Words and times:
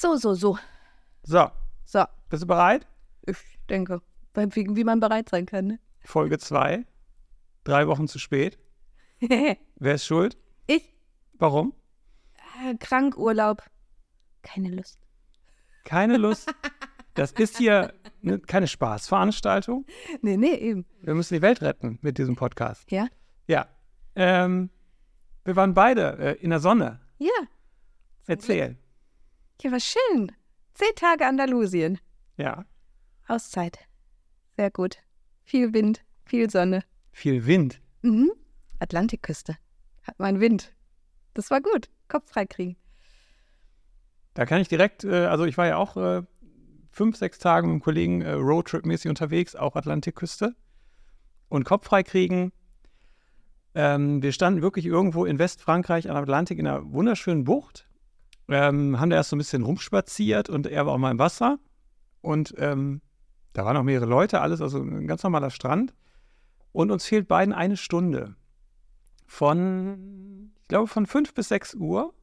So, 0.00 0.14
so, 0.14 0.34
so. 0.34 0.56
So, 1.24 1.50
So, 1.84 2.04
bist 2.28 2.44
du 2.44 2.46
bereit? 2.46 2.86
ich 3.26 3.36
denke, 3.68 4.00
wie, 4.32 4.76
wie 4.76 4.84
man 4.84 5.00
bereit 5.00 5.28
sein 5.28 5.44
kann. 5.44 5.66
Ne? 5.66 5.80
Folge 6.04 6.38
2. 6.38 6.86
Drei 7.64 7.88
Wochen 7.88 8.06
zu 8.06 8.20
spät. 8.20 8.60
Wer 9.20 9.94
ist 9.94 10.06
schuld? 10.06 10.36
ich, 10.68 10.94
Warum? 11.32 11.74
äh, 12.64 12.76
krank, 12.76 13.16
Urlaub, 13.16 13.64
keine 14.42 14.70
Lust. 14.70 15.00
Keine 15.84 16.16
Lust. 16.16 16.54
Das 17.14 17.32
ist 17.32 17.58
hier 17.58 17.92
ne, 18.20 18.38
keine 18.38 18.68
Spaßveranstaltung. 18.68 19.84
Nee, 20.22 20.36
nee, 20.36 20.54
eben. 20.54 20.86
Wir 21.00 21.14
müssen 21.14 21.34
die 21.34 21.42
Welt 21.42 21.62
retten 21.62 21.98
mit 22.00 22.16
diesem 22.16 22.36
Podcast. 22.36 22.88
Ja? 22.92 23.08
Ja. 23.48 23.66
Ähm, 24.14 24.70
wir 25.44 25.56
waren 25.56 25.74
beide 25.74 26.16
äh, 26.18 26.32
in 26.34 26.50
der 26.50 26.60
Sonne. 26.60 27.00
Ja, 27.18 27.32
Erzähl. 28.28 28.76
Ja, 29.62 29.72
war 29.72 29.80
schön. 29.80 30.32
Zehn 30.74 30.94
Tage 30.94 31.26
Andalusien. 31.26 31.98
Ja. 32.36 32.64
Auszeit. 33.26 33.78
Sehr 34.56 34.70
gut. 34.70 34.98
Viel 35.44 35.72
Wind, 35.72 36.04
viel 36.24 36.50
Sonne. 36.50 36.84
Viel 37.10 37.46
Wind. 37.46 37.80
Mhm. 38.02 38.30
Atlantikküste. 38.78 39.56
Hat 40.02 40.18
man 40.18 40.40
Wind. 40.40 40.74
Das 41.34 41.50
war 41.50 41.60
gut. 41.60 41.88
Kopf 42.08 42.30
frei 42.30 42.46
kriegen. 42.46 42.76
Da 44.34 44.46
kann 44.46 44.60
ich 44.60 44.68
direkt, 44.68 45.04
äh, 45.04 45.26
also 45.26 45.44
ich 45.44 45.58
war 45.58 45.66
ja 45.66 45.76
auch 45.76 45.96
äh, 45.96 46.22
fünf, 46.90 47.16
sechs 47.16 47.38
Tage 47.38 47.66
mit 47.66 47.72
einem 47.72 47.82
Kollegen 47.82 48.22
äh, 48.22 48.32
Roadtrip-mäßig 48.32 49.08
unterwegs, 49.08 49.56
auch 49.56 49.74
Atlantikküste. 49.74 50.54
Und 51.48 51.64
Kopf 51.64 51.86
frei 51.86 52.02
kriegen. 52.02 52.52
Ähm, 53.74 54.22
wir 54.22 54.32
standen 54.32 54.62
wirklich 54.62 54.86
irgendwo 54.86 55.24
in 55.24 55.38
Westfrankreich 55.38 56.08
am 56.08 56.16
Atlantik 56.16 56.58
in 56.58 56.66
einer 56.66 56.92
wunderschönen 56.92 57.44
Bucht. 57.44 57.87
Ähm, 58.48 58.98
haben 58.98 59.10
da 59.10 59.16
erst 59.16 59.30
so 59.30 59.36
ein 59.36 59.38
bisschen 59.38 59.62
rumspaziert 59.62 60.48
und 60.48 60.66
er 60.66 60.86
war 60.86 60.94
auch 60.94 60.98
mal 60.98 61.10
im 61.10 61.18
Wasser. 61.18 61.58
Und 62.20 62.54
ähm, 62.58 63.02
da 63.52 63.64
waren 63.64 63.76
auch 63.76 63.82
mehrere 63.82 64.06
Leute, 64.06 64.40
alles, 64.40 64.60
also 64.60 64.80
ein 64.80 65.06
ganz 65.06 65.22
normaler 65.22 65.50
Strand. 65.50 65.94
Und 66.72 66.90
uns 66.90 67.06
fehlt 67.06 67.28
beiden 67.28 67.54
eine 67.54 67.76
Stunde. 67.76 68.36
Von, 69.26 70.52
ich 70.62 70.68
glaube, 70.68 70.86
von 70.86 71.06
fünf 71.06 71.34
bis 71.34 71.48
sechs 71.48 71.74
Uhr 71.74 72.14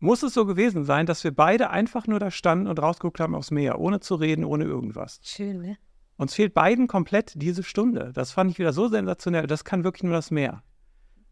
muss 0.00 0.22
es 0.22 0.34
so 0.34 0.46
gewesen 0.46 0.84
sein, 0.84 1.06
dass 1.06 1.24
wir 1.24 1.34
beide 1.34 1.70
einfach 1.70 2.06
nur 2.06 2.20
da 2.20 2.30
standen 2.30 2.66
und 2.66 2.80
rausgeguckt 2.80 3.20
haben 3.20 3.34
aufs 3.34 3.50
Meer, 3.50 3.80
ohne 3.80 4.00
zu 4.00 4.14
reden, 4.14 4.44
ohne 4.44 4.64
irgendwas. 4.64 5.20
Schön, 5.22 5.60
ne? 5.60 5.78
Uns 6.16 6.34
fehlt 6.34 6.52
beiden 6.52 6.88
komplett 6.88 7.32
diese 7.36 7.62
Stunde. 7.62 8.12
Das 8.12 8.32
fand 8.32 8.50
ich 8.50 8.58
wieder 8.58 8.72
so 8.72 8.88
sensationell. 8.88 9.46
Das 9.46 9.64
kann 9.64 9.84
wirklich 9.84 10.02
nur 10.02 10.12
das 10.12 10.30
Meer. 10.30 10.62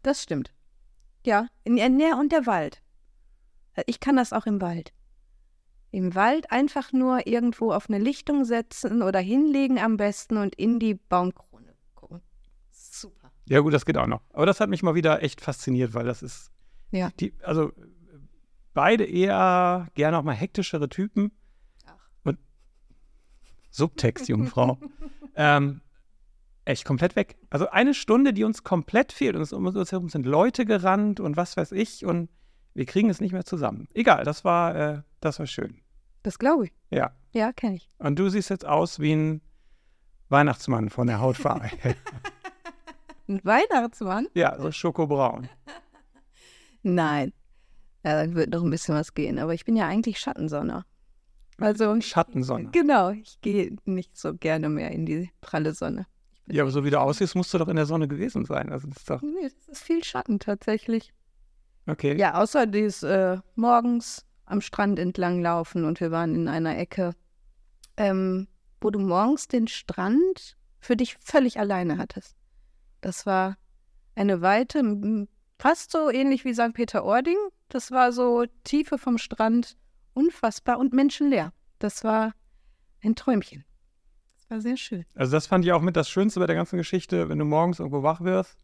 Das 0.01 0.23
stimmt. 0.23 0.53
Ja, 1.25 1.47
in 1.65 1.75
der 1.75 1.89
Nähe 1.89 2.15
und 2.15 2.31
der 2.31 2.45
Wald. 2.45 2.81
Äh, 3.77 3.83
Ich 3.85 4.01
kann 4.01 4.17
das 4.17 4.33
auch 4.33 4.45
im 4.45 4.59
Wald. 4.59 4.91
Im 5.91 6.15
Wald 6.15 6.51
einfach 6.51 6.91
nur 6.91 7.27
irgendwo 7.27 7.71
auf 7.71 7.89
eine 7.89 7.97
Lichtung 7.97 8.43
setzen 8.43 9.01
oder 9.01 9.19
hinlegen 9.19 9.79
am 9.79 9.95
besten 9.95 10.35
und 10.35 10.53
in 10.55 10.79
die 10.79 10.95
Baumkrone 10.95 11.73
gucken. 11.95 12.21
Super. 12.71 13.31
Ja, 13.47 13.61
gut, 13.61 13.73
das 13.73 13.85
geht 13.85 13.97
auch 13.97 14.07
noch. 14.07 14.21
Aber 14.33 14.45
das 14.45 14.59
hat 14.59 14.69
mich 14.69 14.83
mal 14.83 14.95
wieder 14.95 15.23
echt 15.23 15.39
fasziniert, 15.39 15.93
weil 15.93 16.05
das 16.05 16.21
ist. 16.21 16.51
Ja. 16.91 17.09
Die, 17.19 17.33
also 17.41 17.71
beide 18.73 19.05
eher 19.05 19.87
gerne 19.93 20.17
auch 20.17 20.23
mal 20.23 20.33
hektischere 20.35 20.89
Typen. 20.89 21.31
Ach. 21.85 21.95
Und 22.25 22.37
Subtext, 23.71 24.27
Jungfrau. 24.27 24.77
ähm, 25.35 25.81
echt 26.65 26.83
komplett 26.83 27.15
weg. 27.15 27.37
Also 27.49 27.69
eine 27.69 27.93
Stunde, 27.93 28.33
die 28.33 28.43
uns 28.43 28.63
komplett 28.63 29.13
fehlt. 29.13 29.37
Und 29.37 29.41
es, 29.41 29.53
um 29.53 29.65
uns 29.65 29.91
herum 29.91 30.09
sind 30.09 30.25
Leute 30.25 30.65
gerannt 30.65 31.21
und 31.21 31.37
was 31.37 31.55
weiß 31.55 31.71
ich. 31.71 32.05
Und 32.05 32.29
wir 32.77 32.85
kriegen 32.85 33.09
es 33.09 33.19
nicht 33.19 33.31
mehr 33.31 33.43
zusammen. 33.43 33.87
Egal, 33.95 34.23
das 34.23 34.45
war, 34.45 34.75
äh, 34.75 35.01
das 35.19 35.39
war 35.39 35.47
schön. 35.47 35.79
Das 36.21 36.37
glaube 36.37 36.65
ich. 36.65 36.73
Ja. 36.91 37.11
Ja, 37.33 37.51
kenne 37.51 37.75
ich. 37.77 37.89
Und 37.97 38.19
du 38.19 38.29
siehst 38.29 38.51
jetzt 38.51 38.65
aus 38.65 38.99
wie 38.99 39.13
ein 39.13 39.41
Weihnachtsmann 40.29 40.89
von 40.89 41.07
der 41.07 41.19
Hautfarbe. 41.19 41.71
Ein 43.27 43.41
Weihnachtsmann? 43.43 44.27
ja, 44.35 44.61
so 44.61 44.71
schokobraun. 44.71 45.49
Nein. 46.83 47.33
Ja, 48.05 48.21
dann 48.21 48.35
wird 48.35 48.51
noch 48.51 48.63
ein 48.63 48.69
bisschen 48.69 48.93
was 48.93 49.15
gehen. 49.15 49.39
Aber 49.39 49.55
ich 49.55 49.65
bin 49.65 49.75
ja 49.75 49.87
eigentlich 49.87 50.19
Schattensonne. 50.19 50.85
Also, 51.57 51.99
Schattensonne. 51.99 52.69
genau, 52.71 53.09
ich 53.09 53.41
gehe 53.41 53.75
nicht 53.85 54.15
so 54.15 54.35
gerne 54.35 54.69
mehr 54.69 54.91
in 54.91 55.07
die 55.07 55.31
pralle 55.41 55.73
Sonne. 55.73 56.05
Ja, 56.45 56.61
aber 56.61 56.71
so 56.71 56.85
wie 56.85 56.91
du 56.91 56.99
aussiehst, 56.99 57.35
musst 57.35 57.51
du 57.53 57.57
doch 57.57 57.67
in 57.67 57.75
der 57.75 57.87
Sonne 57.87 58.07
gewesen 58.07 58.45
sein. 58.45 58.71
Also 58.71 58.87
das 58.87 58.97
ist 58.97 59.09
doch. 59.09 59.21
Nee, 59.23 59.49
das 59.65 59.67
ist 59.67 59.83
viel 59.83 60.03
Schatten 60.03 60.37
tatsächlich. 60.39 61.11
Okay. 61.87 62.17
Ja, 62.17 62.35
außer 62.35 62.67
dieses 62.67 63.03
äh, 63.03 63.37
morgens 63.55 64.25
am 64.45 64.61
Strand 64.61 64.99
entlang 64.99 65.41
laufen 65.41 65.85
und 65.85 65.99
wir 65.99 66.11
waren 66.11 66.35
in 66.35 66.47
einer 66.47 66.77
Ecke, 66.77 67.13
ähm, 67.95 68.47
wo 68.81 68.89
du 68.89 68.99
morgens 68.99 69.47
den 69.47 69.67
Strand 69.67 70.57
für 70.79 70.95
dich 70.95 71.17
völlig 71.19 71.59
alleine 71.59 71.97
hattest. 71.97 72.35
Das 73.01 73.25
war 73.25 73.57
eine 74.15 74.41
Weite, 74.41 75.27
fast 75.59 75.91
so 75.91 76.09
ähnlich 76.09 76.45
wie 76.45 76.53
St. 76.53 76.73
Peter-Ording. 76.73 77.37
Das 77.69 77.91
war 77.91 78.11
so 78.11 78.45
Tiefe 78.63 78.97
vom 78.97 79.17
Strand, 79.17 79.77
unfassbar 80.13 80.79
und 80.79 80.93
menschenleer. 80.93 81.53
Das 81.79 82.03
war 82.03 82.33
ein 83.03 83.15
Träumchen. 83.15 83.65
Das 84.35 84.49
war 84.49 84.61
sehr 84.61 84.77
schön. 84.77 85.05
Also 85.15 85.31
das 85.31 85.47
fand 85.47 85.65
ich 85.65 85.71
auch 85.71 85.81
mit 85.81 85.95
das 85.95 86.09
Schönste 86.09 86.39
bei 86.39 86.47
der 86.47 86.55
ganzen 86.55 86.77
Geschichte, 86.77 87.29
wenn 87.29 87.39
du 87.39 87.45
morgens 87.45 87.79
irgendwo 87.79 88.03
wach 88.03 88.21
wirst, 88.21 88.57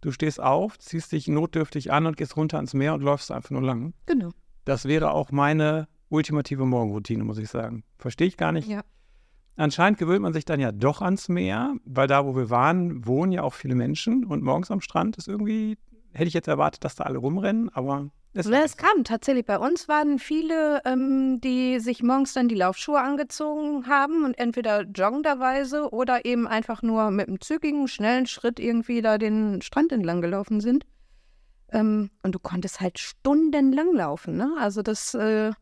du 0.00 0.12
stehst 0.12 0.40
auf, 0.40 0.78
ziehst 0.78 1.12
dich 1.12 1.28
notdürftig 1.28 1.92
an 1.92 2.06
und 2.06 2.16
gehst 2.16 2.36
runter 2.36 2.56
ans 2.56 2.74
Meer 2.74 2.94
und 2.94 3.02
läufst 3.02 3.30
einfach 3.30 3.50
nur 3.50 3.62
lang. 3.62 3.94
Genau. 4.06 4.30
Das 4.64 4.84
wäre 4.84 5.12
auch 5.12 5.32
meine 5.32 5.88
ultimative 6.08 6.66
Morgenroutine, 6.66 7.24
muss 7.24 7.38
ich 7.38 7.48
sagen. 7.48 7.84
Verstehe 7.98 8.26
ich 8.26 8.36
gar 8.36 8.52
nicht. 8.52 8.68
Ja. 8.68 8.82
Anscheinend 9.56 9.98
gewöhnt 9.98 10.22
man 10.22 10.32
sich 10.32 10.44
dann 10.44 10.60
ja 10.60 10.72
doch 10.72 11.02
ans 11.02 11.28
Meer, 11.28 11.74
weil 11.84 12.06
da, 12.06 12.24
wo 12.24 12.34
wir 12.34 12.50
waren, 12.50 13.06
wohnen 13.06 13.32
ja 13.32 13.42
auch 13.42 13.54
viele 13.54 13.74
Menschen 13.74 14.24
und 14.24 14.42
morgens 14.42 14.70
am 14.70 14.80
Strand 14.80 15.18
ist 15.18 15.28
irgendwie, 15.28 15.76
hätte 16.12 16.28
ich 16.28 16.34
jetzt 16.34 16.48
erwartet, 16.48 16.84
dass 16.84 16.94
da 16.94 17.04
alle 17.04 17.18
rumrennen, 17.18 17.68
aber 17.68 18.10
Ja, 18.32 18.62
es 18.62 18.76
kam 18.76 19.02
tatsächlich. 19.02 19.44
Bei 19.44 19.58
uns 19.58 19.88
waren 19.88 20.20
viele, 20.20 20.82
ähm, 20.84 21.40
die 21.40 21.80
sich 21.80 22.02
morgens 22.02 22.32
dann 22.32 22.48
die 22.48 22.54
Laufschuhe 22.54 23.00
angezogen 23.00 23.88
haben 23.88 24.24
und 24.24 24.38
entweder 24.38 24.82
joggenderweise 24.82 25.90
oder 25.92 26.24
eben 26.24 26.46
einfach 26.46 26.82
nur 26.82 27.10
mit 27.10 27.26
einem 27.26 27.40
zügigen, 27.40 27.88
schnellen 27.88 28.26
Schritt 28.26 28.60
irgendwie 28.60 29.02
da 29.02 29.18
den 29.18 29.62
Strand 29.62 29.90
entlang 29.90 30.20
gelaufen 30.20 30.60
sind. 30.60 30.86
Ähm, 31.72 32.10
und 32.22 32.34
du 32.34 32.38
konntest 32.38 32.80
halt 32.80 32.98
stundenlang 33.00 33.94
laufen, 33.94 34.36
ne? 34.36 34.54
Also 34.60 34.82
das 34.82 35.14
äh, 35.14 35.52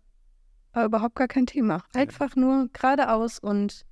war 0.72 0.84
überhaupt 0.84 1.14
gar 1.14 1.28
kein 1.28 1.46
Thema. 1.46 1.82
Einfach 1.94 2.36
nur 2.36 2.68
geradeaus 2.72 3.38
und 3.38 3.86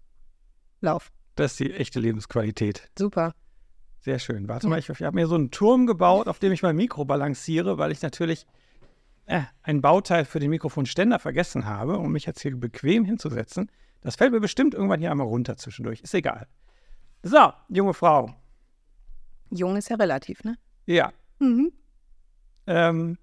Lauf. 0.82 1.10
das 1.34 1.52
ist 1.52 1.60
die 1.60 1.72
echte 1.72 1.98
Lebensqualität. 2.00 2.90
Super. 2.98 3.32
Sehr 4.00 4.18
schön. 4.18 4.48
Warte 4.48 4.68
mal, 4.68 4.78
ich, 4.78 4.88
ich 4.88 5.02
habe 5.02 5.16
mir 5.16 5.26
so 5.26 5.34
einen 5.34 5.50
Turm 5.50 5.86
gebaut, 5.86 6.28
auf 6.28 6.38
dem 6.38 6.52
ich 6.52 6.62
mein 6.62 6.76
Mikro 6.76 7.04
balanciere, 7.04 7.76
weil 7.78 7.90
ich 7.90 8.02
natürlich 8.02 8.46
äh, 9.26 9.42
ein 9.62 9.80
Bauteil 9.80 10.24
für 10.24 10.40
den 10.40 10.50
Mikrofonständer 10.50 11.18
vergessen 11.18 11.66
habe, 11.66 11.98
um 11.98 12.12
mich 12.12 12.26
jetzt 12.26 12.40
hier 12.40 12.56
bequem 12.56 13.04
hinzusetzen. 13.04 13.70
Das 14.00 14.16
fällt 14.16 14.32
mir 14.32 14.40
bestimmt 14.40 14.74
irgendwann 14.74 15.00
hier 15.00 15.10
einmal 15.10 15.26
runter 15.26 15.56
zwischendurch. 15.56 16.00
Ist 16.00 16.14
egal. 16.14 16.46
So, 17.22 17.52
junge 17.68 17.92
Frau. 17.92 18.34
Jung 19.50 19.76
ist 19.76 19.88
ja 19.90 19.96
relativ, 19.96 20.44
ne? 20.44 20.56
Ja. 20.86 21.12
Mhm. 21.38 21.72
Ähm, 22.66 23.18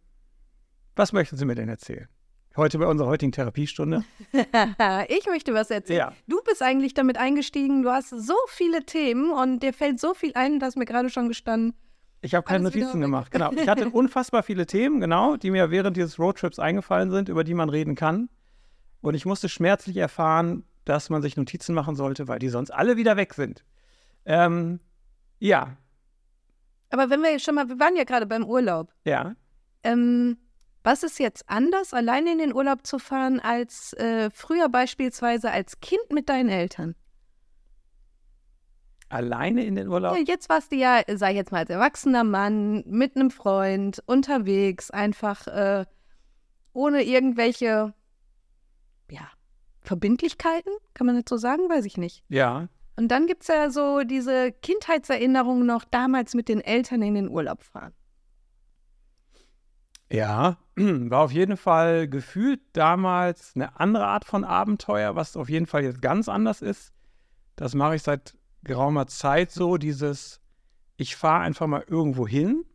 was 0.95 1.13
möchten 1.13 1.37
Sie 1.37 1.45
mir 1.45 1.55
denn 1.55 1.69
erzählen? 1.69 2.07
Heute 2.55 2.77
bei 2.77 2.85
unserer 2.85 3.07
heutigen 3.07 3.31
Therapiestunde? 3.31 4.03
ich 5.07 5.25
möchte 5.25 5.53
was 5.53 5.71
erzählen. 5.71 5.99
Ja. 5.99 6.13
Du 6.27 6.41
bist 6.43 6.61
eigentlich 6.61 6.93
damit 6.93 7.17
eingestiegen, 7.17 7.81
du 7.81 7.89
hast 7.89 8.09
so 8.09 8.35
viele 8.47 8.85
Themen 8.85 9.31
und 9.31 9.61
dir 9.63 9.73
fällt 9.73 9.99
so 9.99 10.13
viel 10.13 10.33
ein, 10.35 10.59
das 10.59 10.75
mir 10.75 10.85
gerade 10.85 11.09
schon 11.09 11.29
gestanden. 11.29 11.75
Ich 12.23 12.33
habe 12.33 12.45
keine 12.45 12.65
Alles 12.65 12.75
Notizen 12.75 13.01
gemacht. 13.01 13.31
Genau. 13.31 13.51
Ich 13.55 13.67
hatte 13.67 13.89
unfassbar 13.89 14.43
viele 14.43 14.65
Themen, 14.65 15.01
genau, 15.01 15.35
die 15.35 15.51
mir 15.51 15.69
während 15.69 15.97
dieses 15.97 16.17
Roadtrips 16.17 16.57
eingefallen 16.57 17.11
sind, 17.11 17.29
über 17.29 17.43
die 17.43 17.53
man 17.53 17.69
reden 17.69 17.95
kann. 17.95 18.29
Und 19.01 19.13
ich 19.13 19.25
musste 19.25 19.49
schmerzlich 19.49 19.97
erfahren, 19.97 20.63
dass 20.85 21.09
man 21.09 21.21
sich 21.21 21.35
Notizen 21.35 21.75
machen 21.75 21.95
sollte, 21.95 22.27
weil 22.29 22.39
die 22.39 22.49
sonst 22.49 22.71
alle 22.71 22.95
wieder 22.97 23.17
weg 23.17 23.33
sind. 23.33 23.63
Ähm, 24.25 24.79
ja, 25.39 25.75
Aber 26.89 27.09
wenn 27.09 27.21
wir 27.21 27.31
jetzt 27.31 27.43
schon 27.43 27.55
mal, 27.55 27.67
wir 27.67 27.79
waren 27.79 27.95
ja 27.97 28.05
gerade 28.05 28.25
beim 28.25 28.45
Urlaub. 28.45 28.93
ja. 29.05 29.35
Ähm, 29.83 30.37
was 30.85 31.03
ist 31.03 31.17
jetzt 31.17 31.49
anders, 31.49 31.93
alleine 31.93 32.33
in 32.33 32.39
den 32.39 32.53
Urlaub 32.53 32.85
zu 32.85 32.99
fahren, 32.99 33.39
als 33.39 33.93
äh, 33.93 34.29
früher 34.33 34.67
beispielsweise 34.67 35.49
als 35.49 35.79
Kind 35.79 36.11
mit 36.11 36.27
deinen 36.27 36.49
Eltern? 36.49 36.95
Alleine 39.13 39.63
in 39.63 39.75
den 39.75 39.89
Urlaub. 39.89 40.15
Ja, 40.15 40.23
jetzt 40.25 40.49
warst 40.49 40.71
du 40.71 40.75
ja, 40.75 41.01
sag 41.15 41.29
ich 41.29 41.35
jetzt 41.35 41.51
mal, 41.51 41.59
als 41.59 41.69
erwachsener 41.69 42.23
Mann 42.23 42.83
mit 42.87 43.15
einem 43.15 43.29
Freund 43.29 44.01
unterwegs, 44.07 44.89
einfach 44.89 45.45
äh, 45.47 45.85
ohne 46.73 47.03
irgendwelche, 47.03 47.93
ja, 49.11 49.27
Verbindlichkeiten, 49.81 50.71
kann 50.95 51.05
man 51.05 51.15
das 51.15 51.25
so 51.29 51.37
sagen? 51.37 51.69
Weiß 51.69 51.85
ich 51.85 51.97
nicht. 51.97 52.23
Ja. 52.29 52.69
Und 52.95 53.09
dann 53.09 53.27
gibt 53.27 53.43
es 53.43 53.49
ja 53.49 53.69
so 53.69 54.01
diese 54.01 54.51
Kindheitserinnerungen 54.51 55.65
noch 55.65 55.83
damals 55.83 56.33
mit 56.33 56.49
den 56.49 56.61
Eltern 56.61 57.03
in 57.03 57.13
den 57.13 57.29
Urlaub 57.29 57.61
fahren. 57.61 57.93
Ja, 60.11 60.57
war 60.75 61.19
auf 61.19 61.31
jeden 61.31 61.57
Fall 61.57 62.07
gefühlt 62.07 62.61
damals 62.73 63.53
eine 63.55 63.79
andere 63.79 64.07
Art 64.07 64.25
von 64.25 64.43
Abenteuer, 64.43 65.15
was 65.15 65.37
auf 65.37 65.49
jeden 65.49 65.67
Fall 65.67 65.83
jetzt 65.83 66.01
ganz 66.01 66.29
anders 66.29 66.63
ist. 66.63 66.93
Das 67.55 67.75
mache 67.75 67.95
ich 67.95 68.01
seit 68.01 68.35
geraumer 68.63 69.07
Zeit 69.07 69.51
so, 69.51 69.77
dieses, 69.77 70.41
ich 70.97 71.15
fahre 71.15 71.41
einfach 71.41 71.67
mal 71.67 71.83
irgendwo 71.87 72.27
hin, 72.27 72.65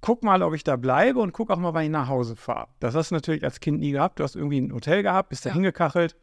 guck 0.00 0.22
mal, 0.22 0.42
ob 0.42 0.54
ich 0.54 0.64
da 0.64 0.76
bleibe 0.76 1.20
und 1.20 1.32
guck 1.32 1.50
auch 1.50 1.58
mal, 1.58 1.74
wann 1.74 1.84
ich 1.84 1.90
nach 1.90 2.08
Hause 2.08 2.36
fahre. 2.36 2.68
Das 2.80 2.94
hast 2.94 3.10
du 3.10 3.14
natürlich 3.16 3.42
als 3.44 3.60
Kind 3.60 3.80
nie 3.80 3.92
gehabt. 3.92 4.18
Du 4.20 4.24
hast 4.24 4.36
irgendwie 4.36 4.60
ein 4.60 4.72
Hotel 4.72 5.02
gehabt, 5.02 5.30
bist 5.30 5.44
da 5.44 5.50
Ja. 5.50 5.54
hingekachelt, 5.54 6.16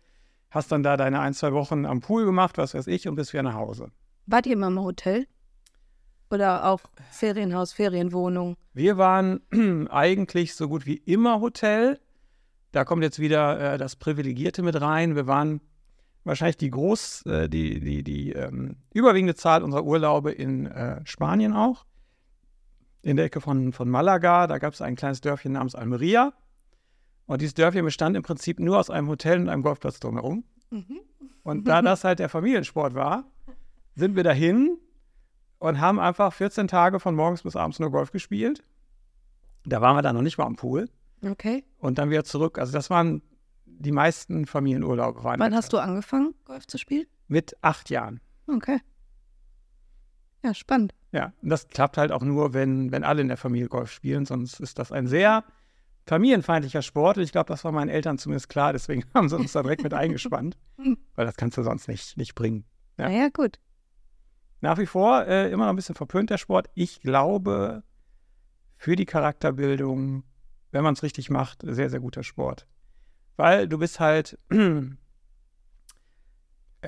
hast 0.52 0.72
dann 0.72 0.84
da 0.84 0.96
deine 0.98 1.20
ein, 1.20 1.34
zwei 1.34 1.52
Wochen 1.54 1.86
am 1.86 2.00
Pool 2.00 2.26
gemacht, 2.26 2.58
was 2.58 2.74
weiß 2.74 2.88
ich, 2.88 3.08
und 3.08 3.16
bist 3.16 3.34
wieder 3.34 3.44
nach 3.44 3.56
Hause. 3.56 3.92
Wart 4.26 4.46
ihr 4.46 4.54
immer 4.54 4.68
im 4.68 4.80
Hotel? 4.80 5.28
Oder 6.32 6.66
auch 6.66 6.80
Ferienhaus, 7.12 7.74
Ferienwohnung? 7.74 8.56
Wir 8.74 8.98
waren 8.98 9.42
eigentlich 9.92 10.56
so 10.56 10.68
gut 10.70 10.86
wie 10.86 10.96
immer 10.96 11.42
Hotel. 11.42 12.00
Da 12.72 12.86
kommt 12.86 13.04
jetzt 13.04 13.20
wieder 13.20 13.74
äh, 13.74 13.78
das 13.78 13.96
Privilegierte 13.98 14.64
mit 14.64 14.80
rein. 14.80 15.16
Wir 15.16 15.28
waren 15.28 15.62
wahrscheinlich 16.24 16.58
die 16.58 16.70
groß, 16.70 17.26
äh, 17.26 17.50
die, 17.50 17.80
die, 17.80 18.04
die 18.04 18.32
ähm, 18.32 18.78
überwiegende 18.94 19.36
Zahl 19.36 19.64
unserer 19.64 19.84
Urlaube 19.84 20.32
in 20.32 20.66
äh, 20.68 21.02
Spanien 21.06 21.54
auch. 21.54 21.86
In 23.02 23.18
der 23.18 23.26
Ecke 23.26 23.42
von, 23.42 23.74
von 23.74 23.90
Malaga. 23.90 24.48
Da 24.48 24.58
gab 24.60 24.74
es 24.74 24.82
ein 24.82 24.96
kleines 24.96 25.20
Dörfchen 25.22 25.52
namens 25.54 25.76
Almeria. 25.76 26.34
Und 27.26 27.42
dieses 27.42 27.54
Dörfchen 27.54 27.84
bestand 27.84 28.16
im 28.16 28.24
Prinzip 28.24 28.60
nur 28.60 28.78
aus 28.80 28.90
einem 28.90 29.08
Hotel 29.10 29.42
und 29.42 29.50
einem 29.50 29.64
Golfplatz 29.64 30.00
drumherum. 30.00 30.44
Und 31.44 31.68
da 31.68 31.82
das 31.82 32.04
halt 32.04 32.20
der 32.20 32.30
Familiensport 32.30 32.96
war, 32.96 33.26
sind 33.96 34.16
wir 34.16 34.24
dahin 34.24 34.78
und 35.60 35.80
haben 35.80 36.00
einfach 36.00 36.34
14 36.34 36.68
Tage 36.68 37.00
von 37.00 37.16
morgens 37.16 37.44
bis 37.44 37.56
abends 37.56 37.80
nur 37.80 37.92
Golf 37.92 38.12
gespielt. 38.12 38.64
Da 39.66 39.82
waren 39.82 39.96
wir 39.96 40.02
dann 40.02 40.16
noch 40.16 40.22
nicht 40.22 40.38
mal 40.38 40.46
am 40.46 40.56
Pool 40.56 40.90
Okay. 41.26 41.64
und 41.80 41.98
dann 41.98 42.10
wieder 42.10 42.24
zurück. 42.24 42.58
Also 42.58 42.74
das 42.74 42.90
waren 42.90 43.22
die 43.80 43.92
meisten 43.92 44.46
Familienurlaube. 44.46 45.24
Waren 45.24 45.40
Wann 45.40 45.56
hast 45.56 45.74
du 45.74 45.78
angefangen, 45.78 46.34
Golf 46.46 46.68
zu 46.68 46.78
spielen? 46.78 47.06
Mit 47.28 47.56
acht 47.62 47.90
Jahren. 47.90 48.20
Okay. 48.48 48.80
Ja, 50.44 50.54
spannend. 50.54 50.94
Ja, 51.12 51.34
und 51.42 51.50
das 51.50 51.68
klappt 51.68 51.98
halt 51.98 52.12
auch 52.12 52.22
nur, 52.22 52.54
wenn, 52.54 52.92
wenn 52.92 53.04
alle 53.04 53.22
in 53.22 53.28
der 53.28 53.38
Familie 53.38 53.70
Golf 53.70 53.92
spielen, 53.92 54.26
sonst 54.26 54.60
ist 54.60 54.78
das 54.80 54.92
ein 54.92 55.08
sehr 55.08 55.44
familienfeindlicher 56.06 56.82
Sport. 56.82 57.18
Und 57.18 57.24
ich 57.24 57.32
glaube, 57.32 57.48
das 57.48 57.64
war 57.64 57.72
meinen 57.72 57.90
Eltern 57.90 58.18
zumindest 58.18 58.50
klar, 58.50 58.74
deswegen 58.74 59.06
haben 59.14 59.30
sie 59.30 59.38
uns 59.38 59.54
da 59.54 59.62
direkt 59.62 59.84
mit 59.84 59.94
eingespannt, 59.94 60.58
weil 61.16 61.26
das 61.26 61.38
kannst 61.38 61.58
du 61.58 61.64
sonst 61.64 61.88
nicht, 61.88 62.18
nicht 62.18 62.36
bringen. 62.36 62.66
Ja. 62.98 63.10
Ja, 63.10 63.24
ja 63.24 63.30
gut. 63.30 63.60
Nach 64.60 64.78
wie 64.78 64.86
vor 64.86 65.26
äh, 65.26 65.52
immer 65.52 65.66
noch 65.66 65.74
ein 65.74 65.76
bisschen 65.76 65.96
verpönt 65.96 66.30
der 66.30 66.38
Sport. 66.38 66.70
Ich 66.74 67.02
glaube, 67.02 67.84
für 68.78 68.96
die 68.96 69.06
Charakterbildung, 69.06 70.24
wenn 70.72 70.84
man 70.84 70.94
es 70.94 71.04
richtig 71.04 71.30
macht, 71.30 71.62
sehr, 71.64 71.90
sehr 71.90 72.00
guter 72.00 72.24
Sport. 72.24 72.68
Weil 73.36 73.68
du 73.68 73.78
bist 73.78 74.00
halt, 74.00 74.38
äh, 74.50 74.96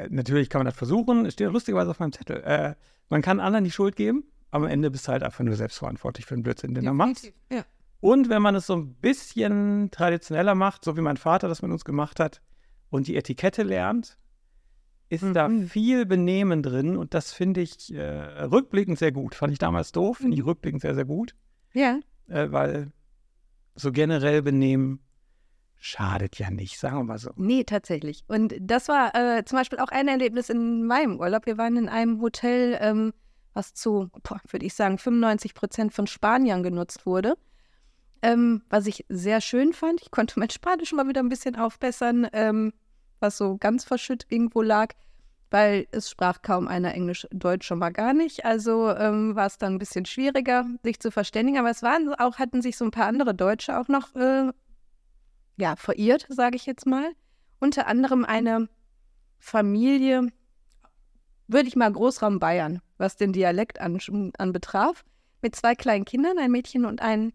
natürlich 0.09 0.49
kann 0.49 0.59
man 0.59 0.65
das 0.65 0.75
versuchen, 0.75 1.25
es 1.25 1.33
steht 1.33 1.51
lustigerweise 1.51 1.91
auf 1.91 1.99
meinem 1.99 2.11
Zettel, 2.13 2.41
äh, 2.43 2.75
man 3.09 3.21
kann 3.21 3.39
anderen 3.39 3.63
die 3.63 3.71
Schuld 3.71 3.95
geben, 3.95 4.23
aber 4.51 4.65
am 4.65 4.71
Ende 4.71 4.89
bist 4.91 5.07
du 5.07 5.11
halt 5.11 5.23
einfach 5.23 5.43
nur 5.43 5.55
selbstverantwortlich 5.55 6.25
für 6.25 6.35
den 6.35 6.43
Blödsinn, 6.43 6.73
den 6.73 6.85
du 6.85 6.93
machst. 6.93 7.31
Ja. 7.51 7.63
Und 8.01 8.29
wenn 8.29 8.41
man 8.41 8.55
es 8.55 8.67
so 8.67 8.75
ein 8.75 8.93
bisschen 8.95 9.89
traditioneller 9.91 10.55
macht, 10.55 10.83
so 10.85 10.95
wie 10.97 11.01
mein 11.01 11.17
Vater 11.17 11.47
das 11.47 11.61
mit 11.61 11.71
uns 11.71 11.85
gemacht 11.85 12.19
hat, 12.19 12.41
und 12.89 13.07
die 13.07 13.15
Etikette 13.15 13.63
lernt, 13.63 14.17
ist 15.09 15.23
da 15.33 15.47
Mhm. 15.47 15.67
viel 15.67 16.05
Benehmen 16.05 16.63
drin 16.63 16.97
und 16.97 17.13
das 17.13 17.31
finde 17.33 17.61
ich 17.61 17.93
äh, 17.93 18.01
rückblickend 18.43 18.97
sehr 18.97 19.11
gut. 19.11 19.35
Fand 19.35 19.51
ich 19.53 19.59
damals 19.59 19.91
doof, 19.91 20.17
finde 20.17 20.35
ich 20.35 20.41
Mhm. 20.43 20.49
rückblickend 20.49 20.81
sehr, 20.81 20.95
sehr 20.95 21.05
gut, 21.05 21.35
Ja. 21.73 21.99
äh, 22.27 22.51
weil 22.51 22.91
so 23.75 23.91
generell 23.91 24.41
Benehmen 24.41 24.99
schadet 25.85 26.39
ja 26.39 26.49
nicht, 26.49 26.79
sagen 26.79 26.97
wir 26.97 27.03
mal 27.03 27.17
so. 27.19 27.29
Nee, 27.35 27.63
tatsächlich. 27.63 28.23
Und 28.27 28.55
das 28.59 28.87
war 28.87 29.13
äh, 29.15 29.45
zum 29.45 29.59
Beispiel 29.59 29.79
auch 29.79 29.89
ein 29.89 30.07
Erlebnis 30.07 30.49
in 30.49 30.85
meinem 30.85 31.19
Urlaub. 31.19 31.45
Wir 31.45 31.59
waren 31.59 31.77
in 31.77 31.89
einem 31.89 32.21
Hotel, 32.21 32.77
ähm, 32.81 33.13
was 33.53 33.73
zu, 33.75 34.09
würde 34.49 34.65
ich 34.65 34.73
sagen, 34.73 34.97
95 34.97 35.53
Prozent 35.53 35.93
von 35.93 36.07
Spaniern 36.07 36.63
genutzt 36.63 37.05
wurde. 37.05 37.35
Ähm, 38.23 38.63
was 38.69 38.87
ich 38.87 39.05
sehr 39.09 39.41
schön 39.41 39.73
fand. 39.73 40.01
Ich 40.01 40.09
konnte 40.09 40.39
mein 40.39 40.49
Spanisch 40.49 40.91
mal 40.91 41.07
wieder 41.07 41.21
ein 41.21 41.29
bisschen 41.29 41.55
aufbessern, 41.55 42.27
ähm, 42.33 42.73
was 43.19 43.37
so 43.37 43.57
ganz 43.57 43.85
verschütt 43.85 44.25
irgendwo 44.29 44.63
lag, 44.63 44.93
weil 45.51 45.85
es 45.91 46.09
sprach 46.09 46.41
kaum 46.41 46.67
einer 46.67 46.95
Englisch, 46.95 47.27
Deutsch 47.29 47.67
schon 47.67 47.77
mal 47.77 47.91
gar 47.91 48.13
nicht. 48.13 48.43
Also 48.43 48.89
ähm, 48.89 49.35
war 49.35 49.45
es 49.45 49.59
dann 49.59 49.73
ein 49.73 49.79
bisschen 49.79 50.05
schwieriger, 50.05 50.65
sich 50.83 50.99
zu 50.99 51.11
verständigen. 51.11 51.59
Aber 51.59 51.69
es 51.69 51.83
waren 51.83 52.11
auch, 52.15 52.39
hatten 52.39 52.63
sich 52.63 52.75
so 52.75 52.85
ein 52.85 52.91
paar 52.91 53.05
andere 53.05 53.35
Deutsche 53.35 53.79
auch 53.79 53.87
noch 53.87 54.15
äh, 54.15 54.51
ja, 55.57 55.75
verirrt, 55.75 56.25
sage 56.29 56.55
ich 56.55 56.65
jetzt 56.65 56.85
mal. 56.85 57.11
Unter 57.59 57.87
anderem 57.87 58.25
eine 58.25 58.69
Familie, 59.39 60.27
würde 61.47 61.67
ich 61.67 61.75
mal 61.75 61.91
Großraum 61.91 62.39
Bayern, 62.39 62.81
was 62.97 63.15
den 63.15 63.33
Dialekt 63.33 63.79
an, 63.79 63.99
anbetraf, 64.37 65.05
mit 65.41 65.55
zwei 65.55 65.75
kleinen 65.75 66.05
Kindern, 66.05 66.37
ein 66.37 66.51
Mädchen 66.51 66.85
und 66.85 67.01
ein, 67.01 67.33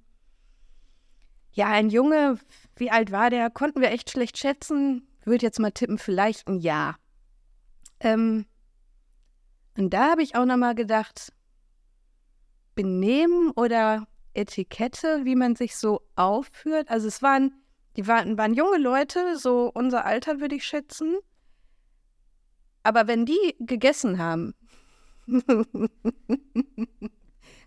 ja, 1.53 1.69
ein 1.69 1.91
Junge. 1.91 2.39
Wie 2.77 2.91
alt 2.91 3.13
war 3.13 3.31
der? 3.31 3.51
Konnten 3.51 3.81
wir 3.81 3.91
echt 3.91 4.11
schlecht 4.11 4.39
schätzen. 4.39 5.07
Würde 5.25 5.47
jetzt 5.47 5.61
mal 5.61 5.71
tippen, 5.71 5.99
vielleicht 5.99 6.49
ein 6.49 6.59
Jahr. 6.59 6.97
Ähm, 8.01 8.47
und 9.77 9.91
da 9.91 10.11
habe 10.11 10.23
ich 10.23 10.35
auch 10.35 10.45
nochmal 10.45 10.75
gedacht, 10.75 11.33
Benehmen 12.75 13.51
oder 13.53 14.07
Etikette, 14.35 15.25
wie 15.25 15.37
man 15.37 15.57
sich 15.57 15.77
so 15.77 16.01
aufführt. 16.17 16.91
Also 16.91 17.09
es 17.09 17.23
waren 17.23 17.53
die 18.01 18.07
waren, 18.07 18.39
waren 18.39 18.55
junge 18.55 18.79
Leute, 18.79 19.37
so 19.37 19.71
unser 19.75 20.07
Alter 20.07 20.41
würde 20.41 20.55
ich 20.55 20.65
schätzen. 20.65 21.19
Aber 22.83 23.07
wenn 23.07 23.27
die 23.27 23.57
gegessen 23.59 24.19
haben, 24.19 24.55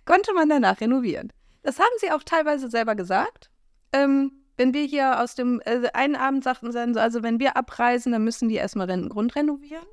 konnte 0.05 0.33
man 0.33 0.49
danach 0.49 0.81
renovieren. 0.81 1.31
Das 1.61 1.77
haben 1.77 1.93
sie 1.99 2.09
auch 2.11 2.23
teilweise 2.23 2.67
selber 2.71 2.95
gesagt. 2.95 3.51
Ähm, 3.91 4.31
wenn 4.57 4.73
wir 4.73 4.83
hier 4.85 5.21
aus 5.21 5.35
dem, 5.35 5.61
äh, 5.65 5.87
einen 5.93 6.15
Abend 6.15 6.43
sagten 6.43 6.71
sie 6.71 6.99
also 6.99 7.21
wenn 7.21 7.39
wir 7.39 7.55
abreisen, 7.55 8.11
dann 8.11 8.23
müssen 8.23 8.49
die 8.49 8.55
erstmal 8.55 8.87
den 8.87 9.09
Grund 9.09 9.35
renovieren. 9.35 9.85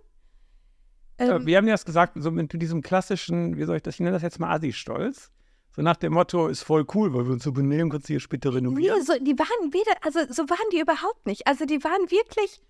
Äh, 1.19 1.27
Ähm, 1.27 1.45
wir 1.45 1.59
haben 1.59 1.67
ja 1.67 1.75
das 1.75 1.85
gesagt, 1.85 2.15
so 2.17 2.31
mit 2.31 2.51
diesem 2.55 2.81
klassischen, 2.81 3.59
wie 3.59 3.65
soll 3.65 3.77
ich 3.77 3.83
das, 3.83 3.97
ich 3.97 4.01
nenne 4.01 4.13
das 4.13 4.23
jetzt 4.23 4.41
mal 4.41 4.55
Assi-Stolz. 4.57 5.31
So 5.77 5.83
nach 5.83 5.97
dem 5.97 6.13
Motto, 6.13 6.49
ist 6.49 6.63
voll 6.63 6.85
cool, 6.95 7.15
weil 7.15 7.27
wir 7.27 7.33
uns 7.33 7.45
so 7.45 7.53
benehmen, 7.53 7.91
kannst 7.91 8.09
du 8.09 8.15
hier 8.15 8.21
später 8.21 8.53
renovieren. 8.55 8.99
Nee, 8.99 9.05
so, 9.05 9.15
die 9.21 9.39
waren 9.39 9.73
weder, 9.73 9.93
also 10.03 10.21
so 10.33 10.49
waren 10.51 10.69
die 10.73 10.81
überhaupt 10.81 11.27
nicht. 11.27 11.47
Also 11.47 11.65
die 11.65 11.83
waren 11.85 12.11
wirklich, 12.11 12.61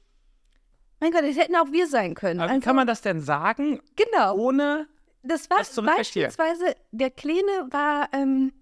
mein 1.00 1.10
Gott, 1.10 1.22
das 1.22 1.36
hätten 1.36 1.56
auch 1.56 1.72
wir 1.72 1.86
sein 1.86 2.14
können. 2.14 2.40
Aber 2.40 2.50
wie 2.50 2.54
Also, 2.54 2.64
kann 2.64 2.76
man 2.76 2.86
das 2.86 3.00
denn 3.00 3.20
sagen, 3.20 3.80
genau. 3.96 4.36
ohne 4.36 4.86
Das 5.22 5.48
war 5.48 5.58
das 5.58 5.74
beispielsweise, 5.74 6.74
der 6.90 7.10
Kleine 7.10 7.68
war, 7.70 8.08
ähm, 8.12 8.52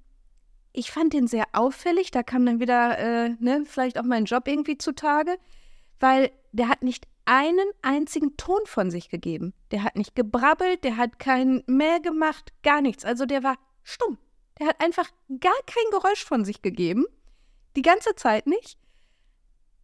ich 0.73 0.93
fand 0.93 1.13
den 1.13 1.27
sehr 1.27 1.47
auffällig. 1.53 2.13
Da 2.13 2.23
kam 2.23 2.47
dann 2.47 2.61
wieder, 2.61 2.99
äh, 2.99 3.31
ne, 3.41 3.65
vielleicht 3.67 3.99
auch 3.99 4.05
mein 4.05 4.25
Job 4.25 4.47
irgendwie 4.47 4.79
zutage, 4.79 5.37
weil 5.99 6.31
der 6.53 6.69
hat 6.69 6.83
nicht 6.83 7.09
einen 7.25 7.69
einzigen 7.83 8.37
Ton 8.37 8.61
von 8.65 8.91
sich 8.91 9.09
gegeben. 9.11 9.53
Der 9.73 9.83
hat 9.83 9.97
nicht 9.97 10.15
gebrabbelt, 10.15 10.85
der 10.85 10.97
hat 10.97 11.19
kein 11.19 11.65
Mäh 11.67 11.99
gemacht, 12.01 12.53
gar 12.63 12.81
nichts. 12.81 13.05
Also 13.05 13.27
der 13.27 13.43
war 13.43 13.57
stumm. 13.83 14.17
Der 14.59 14.67
hat 14.67 14.81
einfach 14.81 15.09
gar 15.41 15.53
kein 15.67 15.91
Geräusch 15.91 16.25
von 16.25 16.45
sich 16.45 16.63
gegeben. 16.63 17.07
Die 17.77 17.83
ganze 17.83 18.15
Zeit 18.15 18.47
nicht. 18.47 18.79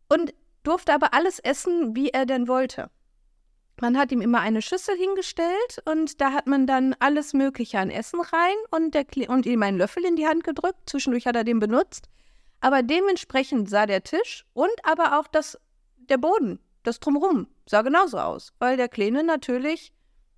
Und 0.08 0.34
durfte 0.62 0.92
aber 0.92 1.14
alles 1.14 1.38
essen, 1.38 1.94
wie 1.94 2.10
er 2.10 2.26
denn 2.26 2.48
wollte. 2.48 2.90
Man 3.80 3.98
hat 3.98 4.12
ihm 4.12 4.20
immer 4.20 4.40
eine 4.40 4.62
Schüssel 4.62 4.96
hingestellt 4.96 5.82
und 5.84 6.20
da 6.20 6.32
hat 6.32 6.46
man 6.46 6.66
dann 6.66 6.94
alles 7.00 7.32
Mögliche 7.32 7.78
an 7.78 7.90
Essen 7.90 8.20
rein 8.20 8.56
und, 8.70 8.94
der, 8.94 9.06
und 9.28 9.46
ihm 9.46 9.62
einen 9.62 9.78
Löffel 9.78 10.04
in 10.04 10.16
die 10.16 10.26
Hand 10.26 10.44
gedrückt. 10.44 10.78
Zwischendurch 10.86 11.26
hat 11.26 11.36
er 11.36 11.44
den 11.44 11.58
benutzt. 11.58 12.08
Aber 12.60 12.82
dementsprechend 12.82 13.68
sah 13.68 13.86
der 13.86 14.04
Tisch 14.04 14.46
und 14.54 14.72
aber 14.84 15.18
auch 15.18 15.26
das, 15.26 15.58
der 15.96 16.18
Boden, 16.18 16.60
das 16.84 17.00
Drumrum, 17.00 17.48
sah 17.66 17.82
genauso 17.82 18.18
aus. 18.18 18.52
Weil 18.58 18.76
der 18.76 18.88
Kleine 18.88 19.24
natürlich 19.24 19.92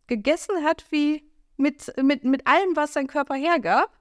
gegessen 0.06 0.64
hat 0.64 0.84
wie 0.90 1.30
mit, 1.56 1.92
mit, 2.02 2.24
mit 2.24 2.46
allem, 2.46 2.74
was 2.74 2.94
sein 2.94 3.06
Körper 3.06 3.34
hergab. 3.34 3.96